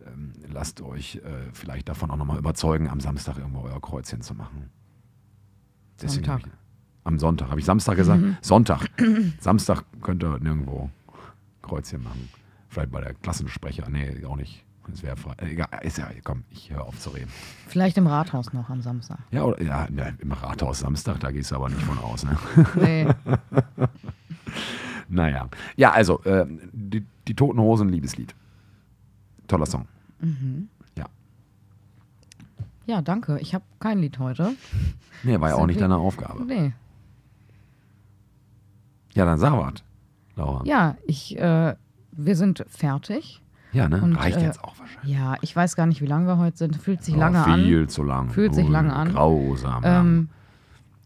ähm, 0.07 0.33
lasst 0.53 0.81
euch 0.83 1.17
äh, 1.17 1.51
vielleicht 1.53 1.89
davon 1.89 2.11
auch 2.11 2.17
nochmal 2.17 2.39
überzeugen, 2.39 2.89
am 2.89 3.01
Samstag 3.01 3.39
irgendwo 3.39 3.61
euer 3.61 3.81
Kreuzchen 3.81 4.23
zu 4.23 4.35
machen. 4.35 4.71
Deswegen 6.01 6.25
Sonntag. 6.25 6.51
Am 7.05 7.19
Sonntag, 7.19 7.51
habe 7.51 7.61
ich 7.61 7.67
Samstag 7.67 7.97
gesagt? 7.97 8.23
Mhm. 8.23 8.37
Sonntag. 8.41 8.87
Samstag 9.39 9.85
könnt 10.03 10.25
ihr 10.25 10.39
nirgendwo 10.41 10.91
Kreuzchen 11.61 12.03
machen. 12.03 12.31
Vielleicht 12.69 12.91
bei 12.91 13.01
der 13.01 13.15
Klassensprecher. 13.15 13.89
Nee, 13.91 14.25
auch 14.25 14.37
nicht. 14.37 14.65
Es 14.93 15.03
wäre 15.03 15.17
äh, 15.39 15.53
egal, 15.53 15.69
ist 15.83 15.99
ja, 15.99 16.09
komm, 16.23 16.45
ich 16.51 16.71
höre 16.71 16.85
auf 16.85 16.99
zu 16.99 17.11
reden. 17.11 17.31
Vielleicht 17.69 17.97
im 17.97 18.07
Rathaus 18.07 18.53
noch 18.53 18.69
am 18.69 18.83
Samstag. 18.83 19.19
Ja, 19.31 19.45
oder, 19.45 19.63
ja, 19.63 19.87
ja 19.95 20.11
im 20.19 20.33
Rathaus 20.33 20.81
Samstag, 20.81 21.21
da 21.21 21.31
gehst 21.31 21.51
du 21.51 21.57
aber 21.57 21.69
nicht 21.69 21.83
von 21.83 21.99
aus. 21.99 22.25
Ne? 22.25 22.37
Nee. 22.75 23.07
naja. 25.09 25.49
Ja, 25.77 25.93
also, 25.93 26.23
äh, 26.25 26.47
die, 26.73 27.05
die 27.29 27.35
Toten 27.35 27.61
Hosen, 27.61 27.89
Liebeslied. 27.89 28.35
Toller 29.47 29.67
Song. 29.67 29.87
Mhm. 30.21 30.69
Ja. 30.97 31.07
Ja, 32.87 33.03
danke. 33.03 33.39
Ich 33.41 33.55
habe 33.55 33.65
kein 33.81 34.01
Lied 34.01 34.19
heute. 34.19 34.55
Nee, 35.23 35.41
war 35.41 35.51
ja 35.51 35.55
auch 35.55 35.67
nicht 35.67 35.81
deine 35.81 35.97
Aufgabe. 35.97 36.45
Nee. 36.45 36.73
Ja, 39.15 39.25
dann 39.25 39.39
sag 39.39 39.53
was, 39.55 39.75
Laura. 40.37 40.63
Ja, 40.65 40.97
ich, 41.07 41.39
äh, 41.39 41.75
wir 42.13 42.37
sind 42.37 42.65
fertig. 42.69 43.41
Ja, 43.73 43.89
ne? 43.89 44.01
Und, 44.03 44.15
Reicht 44.15 44.39
äh, 44.39 44.45
jetzt 44.45 44.63
auch 44.63 44.79
wahrscheinlich. 44.79 45.13
Ja, 45.17 45.35
ich 45.41 45.55
weiß 45.55 45.75
gar 45.75 45.87
nicht, 45.87 46.01
wie 46.01 46.07
lange 46.07 46.27
wir 46.27 46.39
heute 46.39 46.57
sind. 46.57 46.77
Fühlt 46.77 47.03
sich 47.03 47.15
Oh, 47.17 47.19
lange 47.19 47.43
an. 47.43 47.61
Viel 47.65 47.89
zu 47.89 48.03
lang. 48.05 48.31
Fühlt 48.31 48.55
sich 48.55 48.67
Ui, 48.67 48.73
lange 48.73 48.95
an. 48.95 49.13
Grausam. 49.13 49.83
Ähm, 49.85 50.29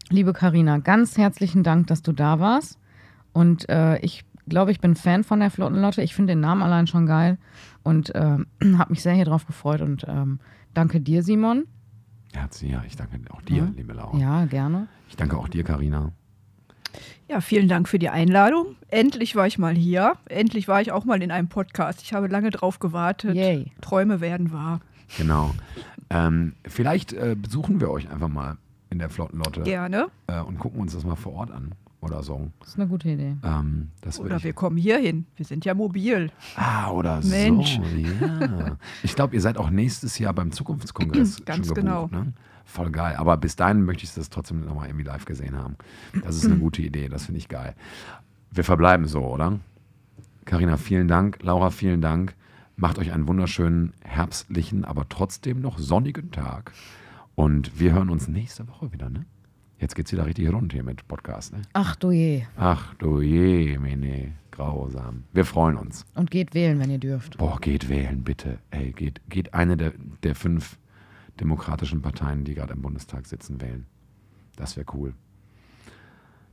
liebe 0.09 0.33
Karina, 0.33 0.77
ganz 0.77 1.17
herzlichen 1.17 1.63
Dank, 1.63 1.87
dass 1.87 2.01
du 2.03 2.11
da 2.11 2.39
warst. 2.39 2.77
Und 3.33 3.67
äh, 3.69 3.97
ich 3.99 4.23
glaube, 4.47 4.71
ich 4.71 4.79
bin 4.79 4.95
Fan 4.95 5.23
von 5.23 5.39
der 5.39 5.49
Flottenlotte. 5.51 6.01
Ich 6.03 6.13
finde 6.15 6.33
den 6.33 6.41
Namen 6.41 6.61
allein 6.61 6.85
schon 6.87 7.05
geil 7.05 7.37
und 7.83 8.11
ähm, 8.15 8.47
habe 8.77 8.91
mich 8.91 9.01
sehr 9.01 9.13
hier 9.13 9.25
drauf 9.25 9.45
gefreut. 9.47 9.81
Und 9.81 10.05
ähm, 10.07 10.39
danke 10.75 11.01
dir, 11.01 11.23
Simon. 11.23 11.65
Herzlich, 12.33 12.71
ja, 12.71 12.83
ich 12.85 12.95
danke 12.95 13.19
auch 13.31 13.41
dir, 13.41 13.57
Ja. 13.57 13.67
liebe 13.75 13.93
Laura. 13.93 14.15
Ja, 14.17 14.45
gerne. 14.45 14.87
Ich 15.07 15.15
danke 15.15 15.37
auch 15.37 15.47
dir, 15.47 15.63
Karina. 15.63 16.11
Ja, 17.29 17.41
vielen 17.41 17.67
Dank 17.67 17.87
für 17.87 17.99
die 17.99 18.09
Einladung. 18.09 18.75
Endlich 18.87 19.35
war 19.35 19.45
ich 19.45 19.59
mal 19.59 19.75
hier. 19.75 20.13
Endlich 20.29 20.67
war 20.67 20.81
ich 20.81 20.91
auch 20.91 21.05
mal 21.05 21.21
in 21.21 21.29
einem 21.29 21.47
Podcast. 21.47 22.01
Ich 22.01 22.13
habe 22.13 22.25
lange 22.27 22.49
drauf 22.49 22.79
gewartet. 22.79 23.35
Yay. 23.35 23.71
Träume 23.81 24.19
werden 24.19 24.51
wahr. 24.51 24.79
Genau. 25.15 25.53
ähm, 26.09 26.53
vielleicht 26.65 27.13
äh, 27.13 27.35
besuchen 27.39 27.81
wir 27.81 27.91
euch 27.91 28.09
einfach 28.09 28.29
mal 28.29 28.57
in 28.89 28.97
der 28.97 29.11
Flottenlotte 29.11 29.61
Gerne. 29.61 30.07
äh, 30.25 30.41
und 30.41 30.57
gucken 30.57 30.81
uns 30.81 30.93
das 30.93 31.03
mal 31.03 31.15
vor 31.15 31.33
Ort 31.33 31.51
an 31.51 31.75
oder 32.01 32.23
so. 32.23 32.49
Das 32.61 32.69
ist 32.69 32.79
eine 32.79 32.87
gute 32.87 33.09
Idee. 33.09 33.35
Ähm, 33.43 33.89
Oder 34.19 34.41
wir 34.43 34.53
kommen 34.53 34.77
hier 34.77 34.97
hin. 34.97 35.25
Wir 35.35 35.45
sind 35.45 35.65
ja 35.65 35.75
mobil. 35.75 36.31
ah, 36.55 36.89
oder 36.91 37.21
Mensch. 37.23 37.75
so, 37.75 37.83
ja. 37.97 38.77
Ich 39.03 39.15
glaube, 39.15 39.35
ihr 39.35 39.41
seid 39.41 39.57
auch 39.57 39.69
nächstes 39.69 40.17
Jahr 40.17 40.33
beim 40.33 40.51
Zukunftskongress 40.51 41.41
Ganz 41.45 41.67
schon 41.67 41.75
gebucht, 41.75 42.11
genau. 42.11 42.23
ne? 42.23 42.33
Voll 42.69 42.91
geil. 42.91 43.15
Aber 43.17 43.35
bis 43.35 43.55
dahin 43.55 43.83
möchte 43.83 44.03
ich 44.03 44.13
das 44.13 44.29
trotzdem 44.29 44.63
nochmal 44.63 44.87
irgendwie 44.87 45.05
live 45.05 45.25
gesehen 45.25 45.57
haben. 45.57 45.75
Das 46.23 46.35
ist 46.35 46.45
eine 46.45 46.55
gute 46.59 46.83
Idee, 46.83 47.09
das 47.09 47.25
finde 47.25 47.39
ich 47.39 47.49
geil. 47.49 47.73
Wir 48.51 48.63
verbleiben 48.63 49.07
so, 49.07 49.21
oder? 49.25 49.59
Karina, 50.45 50.77
vielen 50.77 51.07
Dank. 51.07 51.39
Laura, 51.41 51.71
vielen 51.71 51.99
Dank. 51.99 52.35
Macht 52.75 52.99
euch 52.99 53.11
einen 53.11 53.27
wunderschönen 53.27 53.93
herbstlichen, 54.03 54.85
aber 54.85 55.09
trotzdem 55.09 55.61
noch 55.61 55.79
sonnigen 55.79 56.29
Tag. 56.31 56.71
Und 57.33 57.79
wir 57.79 57.93
hören 57.93 58.11
uns 58.11 58.27
nächste 58.27 58.67
Woche 58.67 58.91
wieder, 58.93 59.09
ne? 59.09 59.25
Jetzt 59.79 59.95
geht's 59.95 60.11
wieder 60.11 60.25
richtig 60.25 60.51
rund 60.51 60.71
hier 60.71 60.83
mit 60.83 61.07
Podcast, 61.07 61.53
ne? 61.53 61.61
Ach 61.73 61.95
du 61.95 62.11
je. 62.11 62.43
Ach 62.55 62.93
du 62.95 63.21
je, 63.21 63.79
meine 63.79 64.33
Grausam. 64.51 65.23
Wir 65.33 65.45
freuen 65.45 65.77
uns. 65.77 66.05
Und 66.15 66.31
geht 66.31 66.53
wählen, 66.53 66.79
wenn 66.79 66.89
ihr 66.91 66.99
dürft. 66.99 67.37
Boah, 67.37 67.59
geht 67.59 67.89
wählen, 67.89 68.23
bitte. 68.23 68.59
Ey, 68.71 68.91
geht, 68.91 69.21
geht 69.29 69.53
eine 69.53 69.77
der, 69.77 69.93
der 70.23 70.35
fünf 70.35 70.77
demokratischen 71.39 72.01
Parteien, 72.01 72.43
die 72.43 72.53
gerade 72.53 72.73
im 72.73 72.81
Bundestag 72.81 73.25
sitzen, 73.25 73.61
wählen. 73.61 73.85
Das 74.55 74.75
wäre 74.77 74.85
cool. 74.93 75.13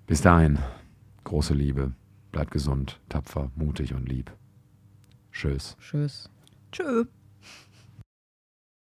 Bis 0.06 0.20
dahin, 0.20 0.58
große 1.24 1.54
Liebe. 1.54 1.92
Bleibt 2.32 2.50
gesund, 2.50 3.00
tapfer, 3.08 3.50
mutig 3.56 3.94
und 3.94 4.08
lieb. 4.08 4.32
Tschüss. 5.32 5.76
Tschüss. 5.80 6.30
Tschö. 6.70 7.06